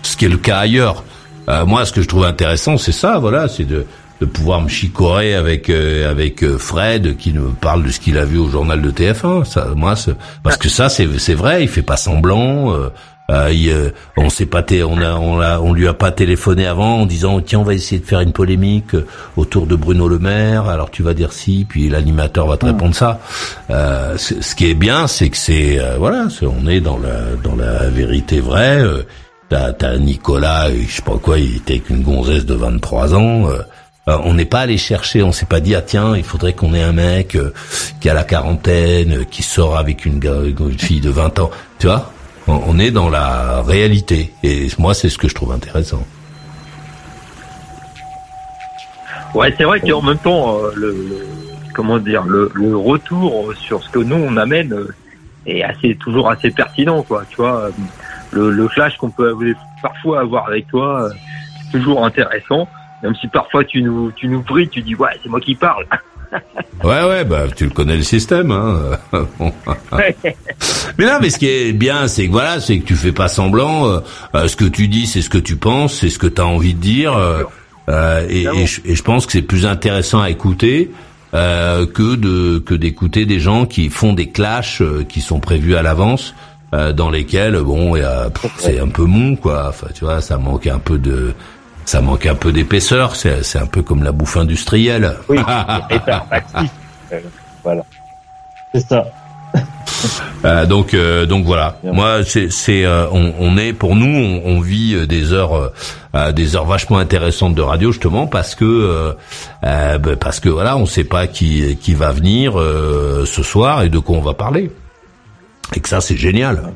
Ce 0.03 0.17
qui 0.17 0.25
est 0.25 0.29
le 0.29 0.37
cas 0.37 0.59
ailleurs. 0.59 1.03
Euh, 1.49 1.65
moi, 1.65 1.85
ce 1.85 1.91
que 1.91 2.01
je 2.01 2.07
trouve 2.07 2.25
intéressant, 2.25 2.77
c'est 2.77 2.91
ça, 2.91 3.19
voilà, 3.19 3.47
c'est 3.47 3.65
de, 3.65 3.85
de 4.19 4.25
pouvoir 4.25 4.61
me 4.61 4.69
chicorer 4.69 5.33
avec 5.33 5.69
euh, 5.69 6.09
avec 6.09 6.45
Fred 6.57 7.17
qui 7.17 7.33
nous 7.33 7.51
parle 7.51 7.83
de 7.83 7.89
ce 7.89 7.99
qu'il 7.99 8.17
a 8.17 8.25
vu 8.25 8.37
au 8.37 8.49
journal 8.49 8.81
de 8.81 8.91
TF1. 8.91 9.45
Ça, 9.45 9.69
moi, 9.75 9.95
parce 10.43 10.57
que 10.57 10.69
ça, 10.69 10.89
c'est 10.89 11.07
c'est 11.19 11.33
vrai, 11.33 11.63
il 11.63 11.67
fait 11.69 11.81
pas 11.81 11.97
semblant. 11.97 12.73
Euh, 12.73 12.89
euh, 13.29 13.49
il, 13.53 13.69
euh, 13.69 13.89
on 14.17 14.29
s'est 14.29 14.45
pas, 14.45 14.63
on 14.85 15.01
a, 15.01 15.13
on 15.15 15.39
a, 15.39 15.59
on 15.59 15.71
lui 15.73 15.87
a 15.87 15.93
pas 15.93 16.11
téléphoné 16.11 16.65
avant 16.65 17.01
en 17.01 17.05
disant 17.05 17.39
tiens, 17.39 17.59
on 17.59 17.63
va 17.63 17.73
essayer 17.73 18.01
de 18.01 18.05
faire 18.05 18.19
une 18.21 18.33
polémique 18.33 18.93
euh, 18.95 19.05
autour 19.37 19.67
de 19.67 19.75
Bruno 19.75 20.07
Le 20.09 20.19
Maire. 20.19 20.67
Alors 20.67 20.91
tu 20.91 21.01
vas 21.03 21.13
dire 21.13 21.31
si, 21.31 21.65
puis 21.69 21.87
l'animateur 21.87 22.47
va 22.47 22.57
te 22.57 22.65
répondre 22.65 22.95
ça. 22.95 23.19
Euh, 23.69 24.17
ce 24.17 24.55
qui 24.55 24.69
est 24.69 24.73
bien, 24.73 25.07
c'est 25.07 25.29
que 25.29 25.37
c'est 25.37 25.79
euh, 25.79 25.95
voilà, 25.97 26.27
c'est- 26.29 26.45
on 26.45 26.67
est 26.67 26.81
dans 26.81 26.97
la 26.97 27.35
dans 27.41 27.55
la 27.55 27.87
vérité 27.89 28.39
vraie. 28.41 28.81
Euh, 28.81 29.03
T'as, 29.77 29.97
Nicolas, 29.97 30.69
je 30.73 30.89
sais 30.89 31.01
pas 31.01 31.17
quoi, 31.21 31.37
il 31.37 31.57
était 31.57 31.73
avec 31.73 31.89
une 31.89 32.03
gonzesse 32.03 32.45
de 32.45 32.53
23 32.53 33.13
ans. 33.15 33.49
on 34.07 34.33
n'est 34.33 34.45
pas 34.45 34.61
allé 34.61 34.77
chercher, 34.77 35.23
on 35.23 35.33
s'est 35.33 35.45
pas 35.45 35.59
dit 35.59 35.75
ah 35.75 35.81
tiens, 35.81 36.15
il 36.15 36.23
faudrait 36.23 36.53
qu'on 36.53 36.73
ait 36.73 36.81
un 36.81 36.93
mec 36.93 37.35
euh, 37.35 37.53
qui 37.99 38.09
a 38.09 38.13
la 38.13 38.23
quarantaine, 38.23 39.11
euh, 39.11 39.23
qui 39.29 39.43
sort 39.43 39.75
avec 39.77 40.05
une, 40.05 40.21
une 40.57 40.79
fille 40.79 41.01
de 41.01 41.09
20 41.09 41.37
ans. 41.39 41.51
Tu 41.79 41.87
vois, 41.87 42.13
on, 42.47 42.79
est 42.79 42.91
dans 42.91 43.09
la 43.09 43.61
réalité. 43.61 44.33
Et 44.43 44.67
moi, 44.77 44.93
c'est 44.93 45.09
ce 45.09 45.17
que 45.17 45.27
je 45.27 45.35
trouve 45.35 45.51
intéressant. 45.51 46.05
Ouais, 49.33 49.53
c'est 49.57 49.63
vrai 49.63 49.79
qu'en 49.79 50.01
même 50.01 50.17
temps, 50.17 50.57
euh, 50.57 50.71
le, 50.75 51.27
comment 51.73 51.99
dire, 51.99 52.23
le, 52.23 52.51
le 52.53 52.75
retour 52.75 53.53
sur 53.55 53.81
ce 53.81 53.89
que 53.89 53.99
nous 53.99 54.15
on 54.15 54.35
amène 54.35 54.73
euh, 54.73 54.93
est 55.45 55.63
assez 55.63 55.95
toujours 55.95 56.29
assez 56.29 56.51
pertinent, 56.51 57.01
quoi. 57.03 57.23
Tu 57.29 57.37
vois, 57.37 57.61
euh, 57.61 57.71
le, 58.31 58.51
le 58.51 58.67
flash 58.67 58.97
qu'on 58.97 59.09
peut 59.09 59.33
parfois 59.81 60.19
avoir 60.19 60.47
avec 60.47 60.67
toi, 60.67 61.09
c'est 61.61 61.79
toujours 61.79 62.05
intéressant. 62.05 62.67
Même 63.03 63.15
si 63.15 63.27
parfois 63.29 63.63
tu 63.63 63.81
nous 63.81 64.11
tu 64.11 64.27
nous 64.27 64.41
brilles, 64.41 64.67
tu 64.69 64.81
dis 64.81 64.95
ouais, 64.95 65.17
c'est 65.23 65.29
moi 65.29 65.39
qui 65.39 65.55
parle. 65.55 65.85
Ouais, 66.83 67.03
ouais, 67.03 67.23
bah 67.25 67.43
tu 67.55 67.65
le 67.65 67.69
connais 67.69 67.95
le 67.97 68.03
système. 68.03 68.51
Hein. 68.51 68.97
Mais 70.97 71.05
non, 71.05 71.17
mais 71.21 71.29
ce 71.29 71.37
qui 71.37 71.47
est 71.47 71.73
bien, 71.73 72.07
c'est 72.07 72.27
que 72.27 72.31
voilà, 72.31 72.59
c'est 72.59 72.79
que 72.79 72.85
tu 72.85 72.95
fais 72.95 73.11
pas 73.11 73.27
semblant. 73.27 73.87
euh, 73.87 73.99
euh, 74.35 74.47
ce 74.47 74.55
que 74.55 74.65
tu 74.65 74.87
dis, 74.87 75.05
c'est 75.07 75.21
ce 75.21 75.29
que 75.29 75.37
tu 75.37 75.55
penses, 75.55 75.93
c'est 75.95 76.09
ce 76.09 76.19
que 76.19 76.27
tu 76.27 76.41
as 76.41 76.45
envie 76.45 76.73
de 76.73 76.79
dire. 76.79 77.13
euh, 77.15 77.43
euh, 77.89 78.25
et, 78.29 78.45
je, 78.65 79.01
pense 79.03 79.25
que 79.25 79.31
c'est 79.31 79.41
plus 79.41 79.65
intéressant 79.65 80.21
à 80.21 80.29
écouter 80.29 80.91
euh, 81.33 81.85
que 81.85 82.15
de 82.15 82.59
que 82.59 82.73
d'écouter 82.75 83.25
des 83.25 83.39
gens 83.39 83.65
qui 83.65 83.89
font 83.89 84.13
des 84.13 84.29
clashs 84.29 84.81
euh, 84.81 85.03
qui 85.07 85.21
sont 85.21 85.39
prévus 85.39 85.75
à 85.75 85.81
l'avance, 85.81 86.33
dans 86.95 87.09
lesquels 87.09 87.59
bon, 87.59 87.95
c'est 88.57 88.79
un 88.79 88.87
peu 88.87 89.03
mou, 89.03 89.35
quoi. 89.35 89.65
Enfin, 89.69 89.87
tu 89.93 90.05
vois, 90.05 90.21
ça 90.21 90.37
manque 90.37 90.67
un 90.67 90.79
peu 90.79 90.97
de 90.97 91.33
ça 91.85 92.01
manque 92.01 92.25
un 92.25 92.35
peu 92.35 92.51
d'épaisseur. 92.51 93.15
C'est 93.15 93.43
c'est 93.43 93.59
un 93.59 93.65
peu 93.67 93.81
comme 93.81 94.03
la 94.03 94.11
bouffe 94.11 94.37
industrielle. 94.37 95.15
Oui. 95.29 95.37
Euh, 97.13 97.19
voilà. 97.61 97.83
C'est 98.73 98.87
ça. 98.87 99.05
Euh, 100.45 100.65
donc 100.65 100.93
euh, 100.93 101.25
donc 101.25 101.45
voilà. 101.45 101.77
Moi 101.83 102.23
c'est 102.23 102.49
c'est 102.49 102.85
euh, 102.85 103.05
on, 103.11 103.33
on 103.37 103.57
est 103.57 103.73
pour 103.73 103.97
nous 103.97 104.07
on, 104.07 104.41
on 104.45 104.61
vit 104.61 104.95
euh, 104.95 105.05
des 105.05 105.33
heures 105.33 105.53
euh, 105.57 105.73
euh, 106.15 106.31
des 106.31 106.55
heures 106.55 106.65
vachement 106.65 106.97
intéressantes 106.97 107.53
de 107.53 107.61
radio 107.61 107.91
justement 107.91 108.27
parce 108.27 108.55
que 108.55 109.13
ben, 109.61 110.15
parce 110.15 110.39
que 110.39 110.47
voilà 110.47 110.77
on 110.77 110.85
sait 110.85 111.03
pas 111.03 111.27
qui 111.27 111.75
qui 111.81 111.93
va 111.93 112.11
venir 112.11 112.57
euh, 112.57 113.25
ce 113.25 113.43
soir 113.43 113.83
et 113.83 113.89
de 113.89 113.99
quoi 113.99 114.15
on 114.15 114.21
va 114.21 114.33
parler 114.33 114.71
et 115.75 115.81
que 115.81 115.89
ça 115.89 115.99
c'est 115.99 116.17
génial. 116.17 116.71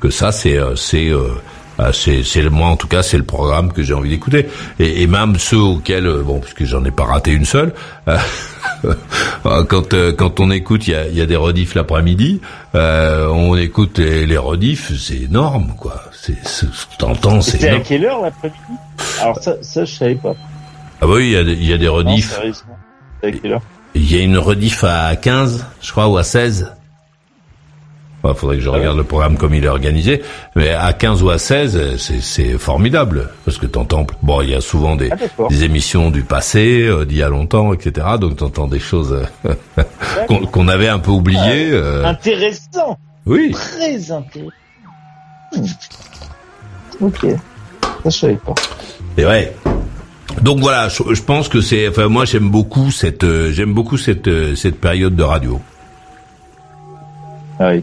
Que 0.00 0.10
ça 0.10 0.32
c'est 0.32 0.58
c'est 0.74 1.10
c'est 1.92 2.22
c'est 2.22 2.42
le- 2.42 2.50
moi 2.50 2.68
en 2.68 2.76
tout 2.76 2.88
cas 2.88 3.02
c'est 3.02 3.16
le 3.18 3.24
programme 3.24 3.72
que 3.72 3.82
j'ai 3.82 3.94
envie 3.94 4.10
d'écouter. 4.10 4.48
Et, 4.78 5.02
et 5.02 5.06
même 5.06 5.36
ceux 5.38 5.58
auxquels 5.58 6.06
euh, 6.06 6.22
bon 6.22 6.40
parce 6.40 6.54
que 6.54 6.64
j'en 6.64 6.84
ai 6.84 6.90
pas 6.90 7.04
raté 7.04 7.32
une 7.32 7.44
seule 7.44 7.72
euh, 8.08 8.16
quand 9.68 9.92
euh, 9.94 10.12
quand 10.12 10.40
on 10.40 10.50
écoute 10.50 10.86
il 10.88 10.92
y 10.92 10.94
a, 10.94 11.06
il 11.06 11.16
y 11.16 11.20
a 11.20 11.26
des 11.26 11.36
rediffs 11.36 11.74
l'après-midi 11.74 12.40
euh, 12.74 13.28
on 13.28 13.56
écoute 13.56 13.98
les, 13.98 14.26
les 14.26 14.38
rediffs 14.38 14.92
c'est 14.98 15.16
énorme 15.22 15.74
quoi. 15.76 16.02
C'est 16.12 16.36
c'est- 16.46 16.66
t'entends 16.98 17.40
c'est 17.40 17.52
C'était 17.52 17.68
à 17.70 17.80
quelle 17.80 18.04
heure 18.04 18.22
l'après-midi? 18.22 18.58
Alors 19.20 19.42
ça, 19.42 19.54
ça 19.62 19.84
je 19.84 19.94
savais 19.94 20.14
pas. 20.16 20.34
ah 21.00 21.06
bah 21.06 21.12
oui 21.16 21.26
il 21.26 21.32
y 21.32 21.36
a 21.36 21.42
y 21.42 21.72
a 21.72 21.78
des 21.78 21.86
Non, 21.86 21.94
rediffs. 21.94 22.32
sérieusement. 22.34 22.76
C'était 23.22 23.36
à 23.36 23.40
quelle 23.40 23.52
heure? 23.52 23.62
Il 23.94 24.12
y 24.14 24.18
a 24.18 24.22
une 24.22 24.36
rediff 24.38 24.84
à 24.84 25.14
15 25.16 25.64
je 25.82 25.90
crois 25.92 26.08
ou 26.08 26.16
à 26.18 26.22
16 26.24 26.72
Il 28.30 28.36
faudrait 28.38 28.56
que 28.56 28.62
je 28.62 28.68
regarde 28.68 28.96
le 28.96 29.04
programme 29.04 29.36
comme 29.36 29.54
il 29.54 29.64
est 29.64 29.68
organisé, 29.68 30.22
mais 30.54 30.70
à 30.70 30.92
15 30.92 31.22
ou 31.22 31.30
à 31.30 31.38
16, 31.38 31.76
euh, 31.76 31.96
c'est, 31.98 32.58
formidable 32.58 33.30
parce 33.44 33.58
que 33.58 33.66
t'entends. 33.66 34.06
Bon, 34.22 34.40
il 34.42 34.50
y 34.50 34.54
a 34.54 34.60
souvent 34.60 34.96
des, 34.96 35.10
Ah, 35.10 35.16
des 35.48 35.64
émissions 35.64 36.10
du 36.10 36.22
passé, 36.22 36.82
euh, 36.82 37.04
d'il 37.04 37.18
y 37.18 37.22
a 37.22 37.28
longtemps, 37.28 37.72
etc. 37.72 38.06
Donc 38.20 38.36
t'entends 38.36 38.66
des 38.66 38.78
choses 38.78 39.16
euh, 39.46 39.84
qu'on, 40.52 40.68
avait 40.68 40.88
un 40.88 40.98
peu 40.98 41.10
oubliées. 41.10 41.70
euh. 41.72 42.04
Intéressant. 42.04 42.98
Oui. 43.26 43.50
Très 43.52 44.10
intéressant. 44.10 44.50
Ok. 47.00 47.20
Ça 47.22 47.36
je 48.06 48.10
savais 48.10 48.36
pas. 48.36 48.54
Et 49.18 49.24
ouais. 49.26 49.54
Donc 50.42 50.60
voilà, 50.60 50.88
je, 50.88 51.02
je 51.14 51.22
pense 51.22 51.48
que 51.48 51.60
c'est. 51.60 51.88
Enfin, 51.88 52.08
moi, 52.08 52.24
j'aime 52.24 52.50
beaucoup 52.50 52.90
cette. 52.90 53.24
euh, 53.24 53.50
j'aime 53.52 53.72
beaucoup 53.74 53.96
cette 53.96 54.28
cette 54.54 54.80
période 54.80 55.16
de 55.16 55.22
radio. 55.22 55.60
Ah 57.58 57.70
oui. 57.72 57.82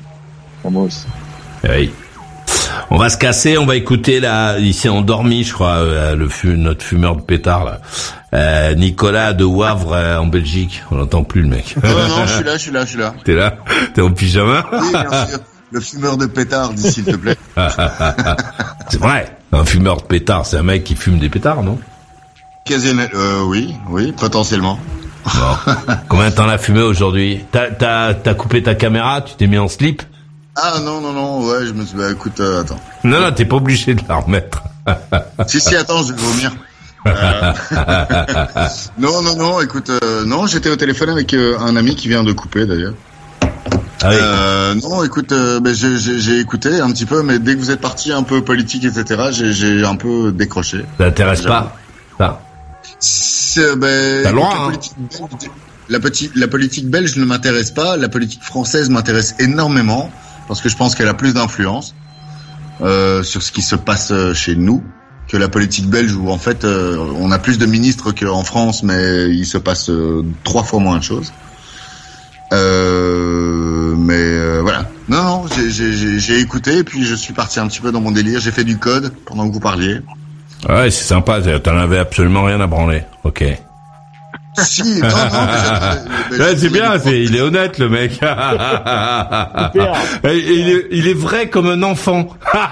Eh 1.63 1.69
Oui. 1.69 1.91
On 2.89 2.97
va 2.97 3.09
se 3.09 3.17
casser, 3.17 3.57
on 3.57 3.65
va 3.65 3.75
écouter 3.75 4.19
là, 4.19 4.57
il 4.59 4.73
s'est 4.73 4.89
endormi, 4.89 5.43
je 5.43 5.53
crois, 5.53 5.77
euh, 5.77 6.15
le 6.15 6.27
fu- 6.27 6.57
notre 6.57 6.83
fumeur 6.83 7.15
de 7.15 7.21
pétard 7.21 7.63
là. 7.65 7.79
Euh, 8.33 8.73
Nicolas 8.75 9.33
de 9.33 9.43
Wavre 9.43 9.93
euh, 9.93 10.17
en 10.17 10.25
Belgique. 10.27 10.83
On 10.91 10.95
n'entend 10.95 11.23
plus 11.23 11.41
le 11.41 11.47
mec. 11.47 11.75
Non, 11.83 11.89
non, 11.89 12.07
non, 12.07 12.25
je 12.25 12.33
suis 12.33 12.43
là, 12.43 12.53
je 12.57 12.61
suis 12.61 12.71
là, 12.71 12.81
je 12.85 12.89
suis 12.89 12.99
là. 12.99 13.13
T'es 13.25 13.33
là? 13.33 13.55
T'es 13.93 14.01
en 14.01 14.11
pyjama? 14.11 14.65
Oui, 14.73 14.91
bien 14.91 15.25
sûr. 15.27 15.39
Le 15.71 15.79
fumeur 15.79 16.17
de 16.17 16.25
pétard, 16.27 16.73
dis 16.73 16.91
s'il 16.91 17.03
te 17.05 17.15
plaît. 17.15 17.37
C'est 18.89 18.99
vrai. 18.99 19.37
Un 19.51 19.65
fumeur 19.65 19.97
de 19.97 20.03
pétard, 20.03 20.45
c'est 20.45 20.57
un 20.57 20.63
mec 20.63 20.83
qui 20.83 20.95
fume 20.95 21.19
des 21.19 21.29
pétards, 21.29 21.61
non? 21.63 21.77
Quasiment, 22.65 23.03
euh, 23.13 23.43
oui, 23.43 23.73
oui, 23.89 24.11
potentiellement. 24.11 24.79
Bon. 25.25 25.73
Combien 26.09 26.31
t'en 26.31 26.47
as 26.49 26.57
fumé 26.57 26.81
aujourd'hui? 26.81 27.39
T'as 27.51 28.33
coupé 28.35 28.63
ta 28.63 28.73
caméra? 28.75 29.21
Tu 29.21 29.35
t'es 29.35 29.47
mis 29.47 29.57
en 29.59 29.67
slip? 29.67 30.01
Ah 30.55 30.79
non, 30.83 31.01
non, 31.01 31.13
non, 31.13 31.47
ouais, 31.47 31.65
je 31.65 31.73
me 31.73 31.83
suis... 31.85 31.97
Bah 31.97 32.11
écoute, 32.11 32.39
euh, 32.39 32.61
attends. 32.61 32.79
Non, 33.03 33.19
non, 33.21 33.31
t'es 33.31 33.45
pas 33.45 33.55
obligé 33.55 33.95
de 33.95 34.01
la 34.07 34.15
remettre. 34.17 34.63
Si, 35.47 35.59
si, 35.59 35.75
attends, 35.75 36.03
je 36.03 36.13
vais 36.13 36.21
vomir. 36.21 36.51
Euh, 37.07 37.53
non, 38.99 39.21
non, 39.21 39.35
non, 39.35 39.61
écoute, 39.61 39.89
euh, 39.89 40.25
non, 40.25 40.45
j'étais 40.47 40.69
au 40.69 40.75
téléphone 40.75 41.09
avec 41.09 41.33
un 41.33 41.75
ami 41.75 41.95
qui 41.95 42.07
vient 42.07 42.23
de 42.23 42.31
couper 42.33 42.65
d'ailleurs. 42.65 42.93
Ah 44.01 44.09
oui. 44.09 44.15
Euh, 44.21 44.75
non, 44.75 45.03
écoute, 45.03 45.31
euh, 45.31 45.59
j'ai- 45.73 46.39
écouté 46.39 46.79
un 46.81 46.91
petit 46.91 47.05
peu, 47.05 47.23
mais 47.23 47.39
dès 47.39 47.55
que 47.55 47.59
vous 47.59 47.71
êtes 47.71 47.81
parti 47.81 48.11
un 48.11 48.23
peu 48.23 48.43
politique, 48.43 48.83
etc., 48.85 49.29
j'ai- 49.31 49.53
j'ai 49.53 49.83
un 49.85 49.95
peu 49.95 50.31
décroché. 50.31 50.85
Ça 50.97 51.05
t'intéresse 51.05 51.41
pas 51.41 51.75
Ça. 52.17 52.39
Ben, 53.77 54.23
la, 54.23 54.29
hein. 54.29 54.65
politique 54.65 54.93
belge, 54.97 55.51
la, 55.89 55.99
petite- 55.99 56.35
la 56.35 56.47
politique 56.47 56.89
belge 56.89 57.15
ne 57.17 57.25
m'intéresse 57.25 57.71
pas, 57.71 57.95
la 57.97 58.09
politique 58.09 58.43
française 58.43 58.89
m'intéresse 58.89 59.35
énormément, 59.39 60.11
parce 60.47 60.61
que 60.61 60.69
je 60.69 60.75
pense 60.75 60.95
qu'elle 60.95 61.07
a 61.07 61.13
plus 61.13 61.33
d'influence 61.33 61.95
euh, 62.81 63.23
sur 63.23 63.41
ce 63.41 63.51
qui 63.51 63.61
se 63.61 63.75
passe 63.75 64.11
euh, 64.11 64.33
chez 64.33 64.55
nous 64.55 64.83
que 65.27 65.37
la 65.37 65.47
politique 65.47 65.87
belge, 65.89 66.15
où 66.15 66.29
en 66.29 66.37
fait 66.37 66.63
euh, 66.63 66.97
on 67.19 67.31
a 67.31 67.39
plus 67.39 67.57
de 67.57 67.65
ministres 67.65 68.11
qu'en 68.11 68.43
France, 68.43 68.83
mais 68.83 69.29
il 69.29 69.45
se 69.45 69.57
passe 69.57 69.89
euh, 69.89 70.23
trois 70.43 70.63
fois 70.63 70.79
moins 70.79 70.97
de 70.97 71.03
choses. 71.03 71.33
Euh, 72.51 73.95
mais 73.97 74.59
voilà. 74.61 74.87
Non, 75.09 75.23
non, 75.23 75.45
j'ai 75.67 76.39
écouté, 76.39 76.77
et 76.77 76.83
puis 76.83 77.03
je 77.03 77.15
suis 77.15 77.33
parti 77.33 77.59
un 77.59 77.67
petit 77.67 77.81
peu 77.81 77.91
dans 77.91 78.01
mon 78.01 78.11
délire. 78.11 78.39
J'ai 78.39 78.51
fait 78.51 78.63
du 78.63 78.77
code 78.77 79.11
pendant 79.25 79.47
que 79.47 79.53
vous 79.53 79.59
parliez. 79.59 79.99
Ouais, 80.69 80.91
c'est 80.91 81.05
sympa. 81.05 81.41
T'en 81.59 81.77
avais 81.77 81.97
absolument 81.97 82.43
rien 82.43 82.61
à 82.61 82.67
branler. 82.67 83.03
Ok. 83.23 83.43
Si, 84.57 85.01
non, 85.01 85.07
non, 85.09 85.15
mais 86.31 86.37
c'est 86.57 86.69
bien, 86.69 86.99
c'est, 86.99 87.21
il 87.23 87.35
est 87.35 87.41
honnête 87.41 87.79
le 87.79 87.89
mec. 87.89 88.19
Et 90.23 90.37
il, 90.37 90.69
est, 90.69 90.87
il 90.91 91.07
est 91.07 91.13
vrai 91.15 91.49
comme 91.49 91.67
un 91.67 91.81
enfant. 91.83 92.27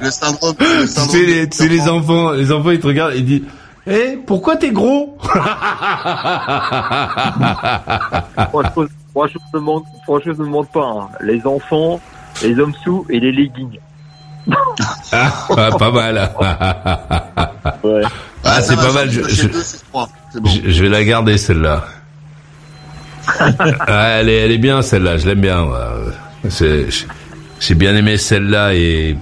Le 0.00 0.10
syndrome, 0.10 0.54
le 0.58 0.84
Tu 0.84 1.48
sais, 1.48 1.68
les, 1.68 1.76
les 1.76 1.88
enfants, 1.88 2.32
les 2.32 2.52
enfants 2.52 2.70
ils 2.70 2.80
te 2.80 2.86
regardent 2.86 3.14
et 3.14 3.18
ils 3.18 3.24
disent, 3.24 3.42
eh, 3.86 4.18
pourquoi 4.26 4.56
t'es 4.56 4.70
gros? 4.70 5.16
Trois 8.48 8.64
choses, 8.74 8.88
trois 9.10 9.28
choses 9.28 9.42
ne 9.54 9.58
mentent, 9.60 9.84
trois 10.04 10.20
choses 10.20 10.38
ne 10.38 10.44
mentent 10.44 10.72
pas. 10.72 10.84
hein. 10.86 11.08
Les 11.20 11.46
enfants, 11.46 12.00
les 12.42 12.58
hommes 12.58 12.74
sous 12.84 13.06
et 13.08 13.20
les 13.20 13.32
leggings. 13.32 13.78
Ah, 15.12 15.46
ah, 15.56 15.70
pas 15.78 15.90
mal. 15.90 16.30
Ouais. 17.82 18.02
Ah, 18.44 18.60
c'est 18.62 18.76
pas 18.76 18.92
mal. 18.92 19.10
Je, 19.10 20.82
vais 20.82 20.88
la 20.88 21.04
garder 21.04 21.38
celle-là. 21.38 21.84
Ah, 23.86 24.18
elle 24.20 24.28
est, 24.28 24.36
elle 24.38 24.50
est 24.52 24.58
bien 24.58 24.82
celle-là. 24.82 25.18
Je 25.18 25.26
l'aime 25.26 25.40
bien. 25.40 25.68
J'ai 26.48 27.74
bien 27.74 27.94
aimé 27.94 28.16
celle-là 28.16 28.74
et 28.74 29.16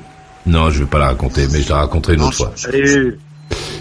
non, 0.46 0.70
je 0.70 0.80
vais 0.80 0.86
pas 0.86 0.98
la 0.98 1.08
raconter, 1.08 1.46
mais 1.52 1.62
je 1.62 1.68
la 1.68 1.78
raconterai 1.78 2.14
une 2.14 2.22
autre 2.22 2.36
fois. 2.36 2.52
je, 2.56 3.14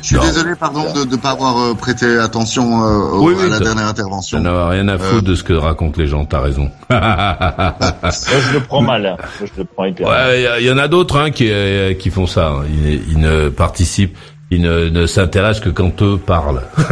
je 0.01 0.07
suis 0.07 0.15
Non. 0.15 0.21
désolé, 0.23 0.55
pardon, 0.55 0.85
de 0.93 1.03
ne 1.09 1.15
pas 1.17 1.31
avoir 1.31 1.57
euh, 1.59 1.73
prêté 1.73 2.17
attention 2.19 2.83
euh, 2.83 2.97
au- 3.11 3.27
Oui, 3.27 3.33
oui, 3.37 3.45
à 3.45 3.49
la 3.49 3.59
dernière 3.59 3.87
intervention. 3.87 4.39
n'a 4.39 4.67
rien 4.69 4.87
à 4.87 4.97
foutre 4.97 5.17
Euh. 5.17 5.21
de 5.21 5.35
ce 5.35 5.43
que 5.43 5.53
racontent 5.53 5.99
les 5.99 6.07
gens. 6.07 6.25
T'as 6.25 6.39
raison. 6.41 6.69
Moi, 6.89 6.99
je 7.01 8.53
le 8.53 8.59
prends 8.61 8.81
mal. 8.81 9.05
hein. 9.05 9.15
Moi, 9.39 9.49
je 9.55 9.59
le 9.61 9.65
prends 9.65 9.85
hyper 9.85 10.07
mal. 10.07 10.27
Ouais, 10.29 10.41
il 10.41 10.43
y 10.63 10.63
il 10.65 10.67
y, 10.67 10.71
en 10.71 10.77
a 10.77 10.87
d'autres 10.87 11.17
hein, 11.19 11.31
qui, 11.31 11.49
euh, 11.51 11.93
qui 11.93 12.09
font 12.09 12.27
ça. 12.27 12.47
hein. 12.49 12.63
Ils, 12.69 13.01
ils 13.11 13.19
ne 13.19 13.49
participent, 13.49 14.17
ils 14.51 14.61
ne, 14.61 14.89
ne 14.89 15.05
s'intéressent 15.05 15.63
que 15.65 15.69
quand 15.69 16.01
eux 16.01 16.17
parlent. 16.17 16.61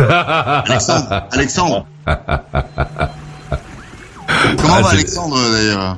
Alexandre, 0.66 1.24
Alexandre. 1.32 1.86
Comment 4.58 4.74
Ah, 4.78 4.82
va 4.82 4.90
Alexandre 4.90 5.38
d'ailleurs? 5.52 5.98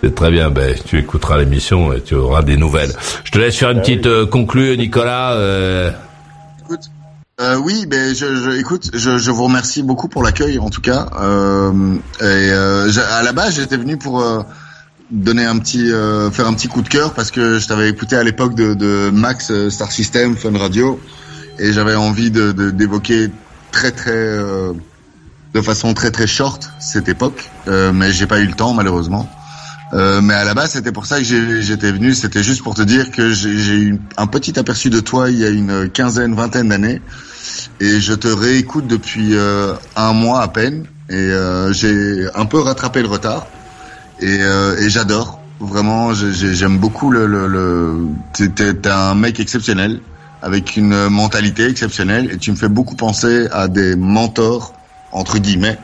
C'est 0.00 0.14
très 0.14 0.30
bien. 0.30 0.50
Ben, 0.50 0.74
tu 0.84 0.98
écouteras 0.98 1.38
l'émission 1.38 1.92
et 1.92 2.00
tu 2.02 2.14
auras 2.14 2.42
des 2.42 2.56
nouvelles. 2.56 2.92
Je 3.24 3.30
te 3.32 3.38
laisse 3.38 3.56
faire 3.56 3.70
une 3.70 3.80
petite 3.80 4.06
euh, 4.06 4.26
conclue, 4.26 4.76
Nicolas. 4.76 5.32
euh, 5.32 5.90
Euh, 7.40 7.56
oui, 7.56 7.86
ben 7.86 8.14
je, 8.14 8.58
écoute, 8.58 8.90
je, 8.94 9.30
vous 9.30 9.44
remercie 9.44 9.82
beaucoup 9.84 10.08
pour 10.08 10.24
l'accueil 10.24 10.58
en 10.58 10.70
tout 10.70 10.80
cas. 10.80 11.08
Euh, 11.20 11.94
et 12.20 12.24
euh, 12.24 12.90
à 13.12 13.22
la 13.22 13.32
base, 13.32 13.54
j'étais 13.54 13.76
venu 13.76 13.96
pour 13.96 14.24
donner 15.10 15.44
un 15.44 15.58
petit, 15.58 15.88
faire 16.32 16.46
un 16.48 16.54
petit 16.54 16.68
coup 16.68 16.82
de 16.82 16.88
cœur 16.88 17.14
parce 17.14 17.30
que 17.30 17.58
je 17.58 17.68
t'avais 17.68 17.88
écouté 17.88 18.16
à 18.16 18.24
l'époque 18.24 18.54
de, 18.54 18.74
de 18.74 19.10
Max 19.12 19.52
Star 19.68 19.92
System 19.92 20.36
Fun 20.36 20.58
Radio 20.58 21.00
et 21.58 21.72
j'avais 21.72 21.94
envie 21.94 22.30
de 22.30 22.52
de- 22.52 22.70
d'évoquer 22.70 23.30
très 23.70 23.92
très 23.92 24.10
euh, 24.12 24.72
de 25.54 25.60
façon 25.62 25.94
très 25.94 26.10
très 26.10 26.26
short 26.26 26.70
cette 26.80 27.08
époque, 27.08 27.50
mais 27.94 28.10
j'ai 28.12 28.26
pas 28.26 28.40
eu 28.40 28.46
le 28.46 28.54
temps 28.54 28.74
malheureusement. 28.74 29.28
Euh, 29.94 30.20
mais 30.20 30.34
à 30.34 30.44
la 30.44 30.54
base, 30.54 30.72
c'était 30.72 30.92
pour 30.92 31.06
ça 31.06 31.18
que 31.18 31.24
j'étais 31.24 31.92
venu. 31.92 32.14
C'était 32.14 32.42
juste 32.42 32.62
pour 32.62 32.74
te 32.74 32.82
dire 32.82 33.10
que 33.10 33.30
j'ai 33.30 33.76
eu 33.78 33.98
un 34.16 34.26
petit 34.26 34.58
aperçu 34.58 34.90
de 34.90 35.00
toi 35.00 35.30
il 35.30 35.38
y 35.38 35.44
a 35.44 35.48
une 35.48 35.88
quinzaine, 35.88 36.34
vingtaine 36.34 36.68
d'années, 36.68 37.00
et 37.80 38.00
je 38.00 38.12
te 38.12 38.28
réécoute 38.28 38.86
depuis 38.86 39.34
euh, 39.34 39.72
un 39.96 40.12
mois 40.12 40.42
à 40.42 40.48
peine, 40.48 40.84
et 41.08 41.14
euh, 41.14 41.72
j'ai 41.72 42.26
un 42.34 42.44
peu 42.44 42.58
rattrapé 42.58 43.00
le 43.00 43.08
retard, 43.08 43.46
et, 44.20 44.38
euh, 44.40 44.76
et 44.78 44.90
j'adore. 44.90 45.40
Vraiment, 45.60 46.14
j'ai- 46.14 46.32
j'ai- 46.32 46.54
j'aime 46.54 46.78
beaucoup 46.78 47.10
le. 47.10 47.26
le, 47.26 47.48
le... 47.48 48.06
T'es 48.32 48.88
un 48.90 49.14
mec 49.14 49.40
exceptionnel, 49.40 50.00
avec 50.42 50.76
une 50.76 51.08
mentalité 51.08 51.66
exceptionnelle, 51.66 52.30
et 52.30 52.36
tu 52.36 52.50
me 52.52 52.56
fais 52.56 52.68
beaucoup 52.68 52.94
penser 52.94 53.48
à 53.50 53.66
des 53.68 53.96
mentors 53.96 54.74
entre 55.10 55.38
guillemets 55.38 55.78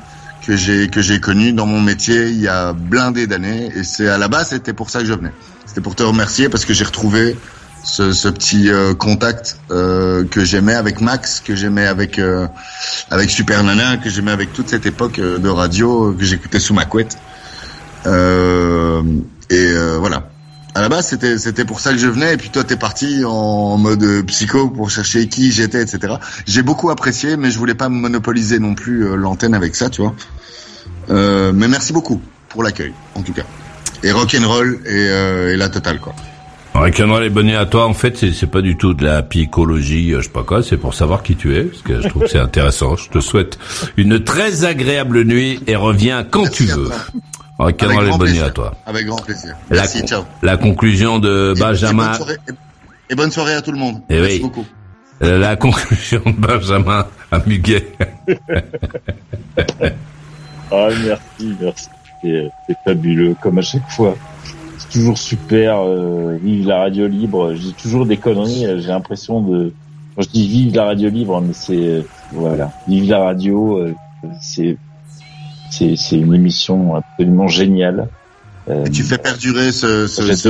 que 0.46 0.56
j'ai 0.56 0.88
que 0.88 1.00
j'ai 1.00 1.20
connu 1.20 1.52
dans 1.52 1.66
mon 1.66 1.80
métier 1.80 2.28
il 2.28 2.40
y 2.40 2.48
a 2.48 2.72
blindé 2.72 3.26
d'années. 3.26 3.70
Et 3.74 3.84
c'est 3.84 4.08
à 4.08 4.18
la 4.18 4.28
base 4.28 4.48
c'était 4.50 4.72
pour 4.72 4.90
ça 4.90 5.00
que 5.00 5.06
je 5.06 5.14
venais. 5.14 5.32
C'était 5.66 5.80
pour 5.80 5.94
te 5.94 6.02
remercier 6.02 6.48
parce 6.48 6.64
que 6.64 6.72
j'ai 6.72 6.84
retrouvé 6.84 7.36
ce, 7.82 8.12
ce 8.12 8.28
petit 8.28 8.70
euh, 8.70 8.94
contact 8.94 9.58
euh, 9.70 10.24
que 10.24 10.44
j'aimais 10.44 10.74
avec 10.74 11.00
Max 11.00 11.40
que 11.40 11.54
j'aimais 11.54 11.86
avec 11.86 12.18
euh, 12.18 12.46
avec 13.10 13.30
Super 13.30 13.62
Nana 13.62 13.98
que 13.98 14.08
j'aimais 14.08 14.32
avec 14.32 14.52
toute 14.52 14.68
cette 14.68 14.86
époque 14.86 15.18
euh, 15.18 15.38
de 15.38 15.48
radio 15.48 16.12
que 16.12 16.24
j'écoutais 16.24 16.60
sous 16.60 16.74
ma 16.74 16.84
couette. 16.84 17.18
Euh, 18.06 19.02
et 19.50 19.68
euh, 19.72 19.96
voilà 19.98 20.28
à 20.74 20.80
la 20.80 20.88
base 20.88 21.09
c'était 21.09 21.38
c'était 21.38 21.64
pour 21.64 21.80
ça 21.80 21.92
que 21.92 21.98
je 21.98 22.09
venais 22.09 22.34
et 22.34 22.36
puis 22.36 22.51
toi 22.51 22.64
t'es 22.64 22.76
parti 22.76 23.24
en 23.24 23.76
mode 23.78 24.26
psycho 24.26 24.68
pour 24.70 24.90
chercher 24.90 25.28
qui 25.28 25.52
j'étais 25.52 25.82
etc 25.82 26.14
j'ai 26.46 26.62
beaucoup 26.62 26.90
apprécié 26.90 27.36
mais 27.36 27.51
je 27.51 27.59
voulais 27.59 27.74
pas 27.74 27.88
monopoliser 27.88 28.59
non 28.59 28.74
plus 28.74 29.06
euh, 29.06 29.14
l'antenne 29.14 29.55
avec 29.55 29.76
ça 29.76 29.88
tu 29.88 30.02
vois 30.02 30.14
euh, 31.10 31.52
mais 31.55 31.68
merci 31.68 31.92
beaucoup 31.92 32.20
pour 32.48 32.62
l'accueil 32.62 32.92
en 33.14 33.22
tout 33.22 33.32
cas 33.32 33.44
et 34.02 34.10
rock'n'roll 34.12 34.80
et, 34.84 34.90
euh, 34.90 35.55
et 35.55 35.56
la 35.56 35.68
totale 35.68 36.01
quoi 36.01 36.14
Rock'n'roll 36.74 37.22
et 37.22 37.30
bonne 37.30 37.46
nuit 37.46 37.55
à 37.55 37.66
toi. 37.66 37.86
En 37.86 37.94
fait, 37.94 38.18
c'est 38.18 38.32
c'est 38.32 38.48
pas 38.48 38.60
du 38.60 38.76
tout 38.76 38.94
de 38.94 39.05
la 39.05 39.22
psychologie, 39.22 40.12
euh, 40.12 40.18
je 40.18 40.24
sais 40.24 40.30
pas 40.32 40.42
quoi. 40.42 40.60
C'est 40.60 40.76
pour 40.76 40.92
savoir 40.92 41.22
qui 41.22 41.36
tu 41.36 41.56
es, 41.56 41.62
parce 41.62 41.82
que 41.82 42.01
je 42.02 42.09
trouve 42.09 42.22
que 42.22 42.28
c'est 42.28 42.40
intéressant. 42.40 42.96
Je 42.96 43.09
te 43.10 43.20
souhaite 43.20 43.60
une 43.96 44.24
très 44.24 44.64
agréable 44.64 45.22
nuit 45.22 45.60
et 45.68 45.76
reviens 45.76 46.24
quand 46.24 46.51
tu 46.51 46.64
veux. 46.64 46.90
Avec 47.59 47.81
Rock'n'roll 47.81 48.05
et 48.05 48.09
grand 48.09 48.18
bonne 48.18 48.26
nuit 48.28 48.32
plaisir. 48.35 48.47
à 48.47 48.51
toi. 48.51 48.74
avec 48.86 49.06
grand 49.06 49.22
plaisir 49.22 49.55
La, 49.70 49.76
merci 49.82 50.01
con- 50.01 50.06
ciao 50.06 50.22
la 50.43 50.56
conclusion 50.56 51.18
de 51.20 51.55
Et- 51.56 51.60
Benjamin. 51.60 52.02
et 52.05 52.06
bonne, 52.06 52.16
soirée, 52.16 52.36
et- 52.48 53.12
et 53.12 53.14
bonne 53.14 53.31
soirée 53.31 53.55
à 53.55 53.62
tout 53.62 53.72
le 53.72 53.78
monde 53.78 54.01
Eh 54.10 54.20
merci 54.20 54.35
oui. 54.36 54.40
beaucoup 54.43 54.64
Euh, 55.22 55.39
La 55.39 55.55
conclusion 55.64 56.20
de 56.26 56.32
Benjamin 56.32 57.06
à 57.31 57.39
Muguet. 57.47 57.86
Ah, 60.72 60.89
merci, 61.05 61.55
merci. 61.60 61.89
C'est 62.22 62.51
fabuleux, 62.85 63.36
comme 63.40 63.59
à 63.59 63.62
chaque 63.62 63.89
fois. 63.90 64.16
C'est 64.78 64.89
toujours 64.89 65.18
super. 65.18 65.78
Euh, 65.82 66.36
vive 66.43 66.66
la 66.66 66.78
radio 66.78 67.06
libre. 67.06 67.52
Je 67.55 67.59
dis 67.60 67.74
toujours 67.74 68.06
des 68.06 68.16
conneries. 68.16 68.66
euh, 68.66 68.81
J'ai 68.81 68.89
l'impression 68.89 69.40
de. 69.40 69.72
Quand 70.16 70.22
je 70.22 70.28
dis 70.31 70.48
vive 70.48 70.74
la 70.74 70.85
radio 70.86 71.09
libre, 71.10 71.40
mais 71.40 71.52
c'est 71.52 71.76
euh, 71.76 72.02
voilà, 72.32 72.72
vive 72.89 73.10
la 73.10 73.20
radio. 73.24 73.78
euh, 73.78 73.94
c'est 74.40 74.76
c'est 75.76 75.96
c'est 75.96 76.16
une 76.16 76.34
émission 76.34 76.94
absolument 76.94 77.48
géniale. 77.48 78.09
Euh, 78.70 78.86
tu 78.90 79.02
fais 79.02 79.18
perdurer 79.18 79.72
ce, 79.72 80.06
ce, 80.06 80.22
ce 80.34 80.48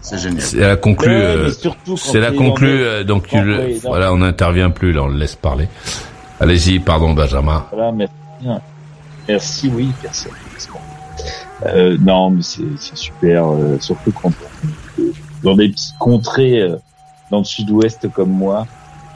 c'est 0.00 0.18
génial 0.18 0.40
C'est 0.40 0.56
la 0.60 0.76
conclue. 0.76 1.12
Euh, 1.12 1.44
mais 1.44 1.52
surtout 1.52 1.96
quand 1.96 2.12
c'est 2.12 2.20
la 2.20 2.32
conclue. 2.32 2.82
euh, 2.82 3.04
donc 3.04 3.26
tu 3.26 3.40
le, 3.42 3.78
voilà, 3.82 4.12
on 4.12 4.18
n'intervient 4.18 4.70
plus 4.70 4.92
là, 4.92 5.02
on 5.02 5.08
le 5.08 5.18
laisse 5.18 5.34
parler. 5.36 5.68
Allez-y, 6.40 6.78
pardon 6.78 7.12
Benjamin. 7.12 7.66
Voilà, 7.72 7.92
merci. 7.92 8.14
Merci, 9.28 9.70
oui, 9.74 9.88
merci. 10.02 10.28
Euh, 11.66 11.96
non, 12.00 12.30
mais 12.30 12.42
c'est 12.42 12.62
c'est 12.78 12.96
super, 12.96 13.52
euh, 13.52 13.76
surtout 13.80 14.12
quand 14.12 14.32
on 14.32 15.02
est 15.02 15.12
dans 15.44 15.54
des 15.54 15.68
petites 15.68 15.96
contrées 15.98 16.60
euh, 16.60 16.76
dans 17.30 17.38
le 17.38 17.44
sud-ouest 17.44 18.10
comme 18.12 18.30
moi. 18.30 18.66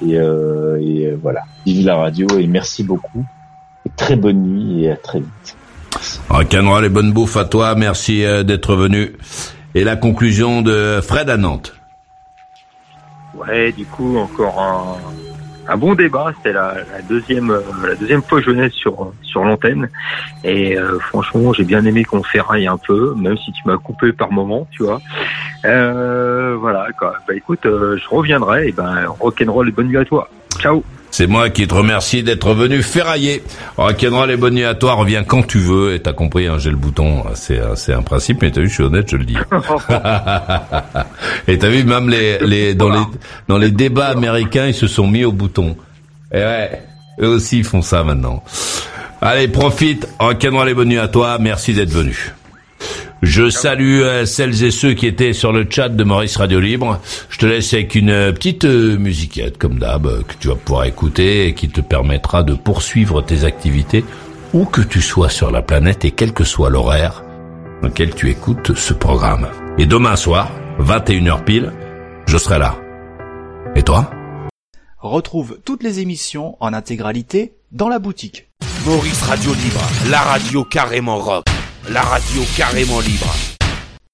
Et, 0.06 0.16
euh, 0.16 0.78
et 0.80 1.16
voilà, 1.22 1.40
vive 1.64 1.86
la 1.86 1.96
radio 1.96 2.26
et 2.38 2.46
merci 2.46 2.84
beaucoup. 2.84 3.24
Très 3.96 4.16
bonne 4.16 4.42
nuit 4.42 4.84
et 4.84 4.92
à 4.92 4.96
très 4.96 5.20
vite. 5.20 5.56
Rock'n'roll 6.28 6.84
et 6.84 6.88
bonne 6.88 7.12
bouffe 7.12 7.36
à 7.36 7.44
toi. 7.44 7.74
Merci 7.74 8.24
euh, 8.24 8.42
d'être 8.42 8.76
venu. 8.76 9.12
Et 9.74 9.84
la 9.84 9.96
conclusion 9.96 10.62
de 10.62 11.00
Fred 11.02 11.30
à 11.30 11.36
Nantes. 11.36 11.74
Ouais, 13.34 13.72
du 13.72 13.84
coup, 13.84 14.16
encore 14.18 14.60
un, 14.60 15.72
un 15.72 15.76
bon 15.76 15.94
débat. 15.94 16.32
C'était 16.36 16.52
la, 16.52 16.74
la 16.92 17.02
deuxième, 17.02 17.50
euh, 17.50 17.60
la 17.86 17.94
deuxième 17.94 18.22
fois 18.22 18.38
que 18.38 18.46
je 18.46 18.50
venais 18.50 18.70
sur 18.70 19.12
sur 19.22 19.44
l'antenne. 19.44 19.88
Et 20.44 20.78
euh, 20.78 20.98
franchement, 20.98 21.52
j'ai 21.52 21.64
bien 21.64 21.84
aimé 21.84 22.04
qu'on 22.04 22.22
ferraille 22.22 22.66
un 22.66 22.78
peu, 22.78 23.14
même 23.16 23.36
si 23.38 23.52
tu 23.52 23.62
m'as 23.66 23.76
coupé 23.76 24.12
par 24.12 24.32
moment, 24.32 24.66
tu 24.70 24.82
vois. 24.82 25.00
Euh, 25.64 26.56
voilà. 26.58 26.86
Quoi. 26.98 27.14
Bah 27.26 27.34
écoute, 27.34 27.66
euh, 27.66 27.96
je 27.96 28.08
reviendrai. 28.08 28.68
Et 28.68 28.72
ben, 28.72 29.06
rock'n'roll 29.08 29.68
et 29.68 29.72
bonne 29.72 29.88
nuit 29.88 29.98
à 29.98 30.04
toi. 30.04 30.28
Ciao. 30.58 30.82
C'est 31.16 31.26
moi 31.26 31.48
qui 31.48 31.66
te 31.66 31.72
remercie 31.72 32.22
d'être 32.22 32.52
venu 32.52 32.82
ferrailler. 32.82 33.42
Rock'n'roll 33.78 34.30
et 34.32 34.36
bonne 34.36 34.52
nuit 34.52 34.64
à 34.66 34.74
toi. 34.74 34.92
Reviens 34.92 35.24
quand 35.24 35.46
tu 35.46 35.56
veux. 35.56 35.94
Et 35.94 36.00
t'as 36.00 36.12
compris, 36.12 36.46
hein, 36.46 36.56
j'ai 36.58 36.68
le 36.68 36.76
bouton. 36.76 37.24
C'est 37.34 37.58
un- 37.58 37.74
c'est 37.74 37.94
un 37.94 38.02
principe, 38.02 38.42
mais 38.42 38.50
t'as 38.50 38.60
vu, 38.60 38.68
je 38.68 38.74
suis 38.74 38.82
honnête, 38.82 39.08
je 39.10 39.16
le 39.16 39.24
dis. 39.24 39.36
et 41.48 41.56
t'as 41.58 41.68
vu, 41.70 41.84
même 41.84 42.10
les, 42.10 42.36
les, 42.40 42.74
dans 42.74 42.90
les, 42.90 43.00
dans 43.48 43.56
les 43.56 43.70
débats 43.70 44.08
américains, 44.08 44.66
ils 44.66 44.74
se 44.74 44.86
sont 44.86 45.06
mis 45.06 45.24
au 45.24 45.32
bouton. 45.32 45.74
Et 46.34 46.36
ouais, 46.36 46.82
eux 47.22 47.28
aussi 47.28 47.60
ils 47.60 47.64
font 47.64 47.80
ça 47.80 48.04
maintenant. 48.04 48.44
Allez, 49.22 49.48
profite. 49.48 50.06
Rock'n'roll 50.18 50.68
et 50.68 50.74
bonne 50.74 50.88
nuit 50.88 50.98
à 50.98 51.08
toi. 51.08 51.38
Merci 51.40 51.72
d'être 51.72 51.88
venu. 51.92 52.34
Je 53.22 53.48
salue 53.48 54.02
euh, 54.02 54.26
celles 54.26 54.62
et 54.62 54.70
ceux 54.70 54.92
qui 54.92 55.06
étaient 55.06 55.32
sur 55.32 55.52
le 55.52 55.66
chat 55.68 55.88
de 55.88 56.04
Maurice 56.04 56.36
Radio 56.36 56.60
Libre. 56.60 57.00
Je 57.30 57.38
te 57.38 57.46
laisse 57.46 57.72
avec 57.72 57.94
une 57.94 58.10
euh, 58.10 58.32
petite 58.32 58.64
euh, 58.64 58.98
musiquette, 58.98 59.56
comme 59.56 59.78
d'hab, 59.78 60.22
que 60.24 60.34
tu 60.38 60.48
vas 60.48 60.54
pouvoir 60.54 60.84
écouter 60.84 61.48
et 61.48 61.54
qui 61.54 61.68
te 61.68 61.80
permettra 61.80 62.42
de 62.42 62.54
poursuivre 62.54 63.22
tes 63.22 63.44
activités 63.44 64.04
où 64.52 64.64
que 64.64 64.82
tu 64.82 65.00
sois 65.00 65.30
sur 65.30 65.50
la 65.50 65.62
planète 65.62 66.04
et 66.04 66.10
quel 66.10 66.32
que 66.32 66.44
soit 66.44 66.70
l'horaire 66.70 67.24
dans 67.82 67.88
lequel 67.88 68.14
tu 68.14 68.30
écoutes 68.30 68.74
ce 68.74 68.92
programme. 68.92 69.48
Et 69.78 69.86
demain 69.86 70.16
soir, 70.16 70.50
21h 70.80 71.44
pile, 71.44 71.72
je 72.26 72.38
serai 72.38 72.58
là. 72.58 72.76
Et 73.74 73.82
toi? 73.82 74.10
Retrouve 74.98 75.58
toutes 75.64 75.82
les 75.82 76.00
émissions 76.00 76.56
en 76.60 76.72
intégralité 76.72 77.54
dans 77.72 77.88
la 77.88 77.98
boutique. 77.98 78.48
Maurice 78.86 79.22
Radio 79.22 79.52
Libre, 79.52 79.80
la 80.10 80.20
radio 80.20 80.64
carrément 80.64 81.18
rock, 81.18 81.44
la 81.88 82.02
radio 82.02 82.42
carrément 82.56 83.00
libre. 83.00 83.55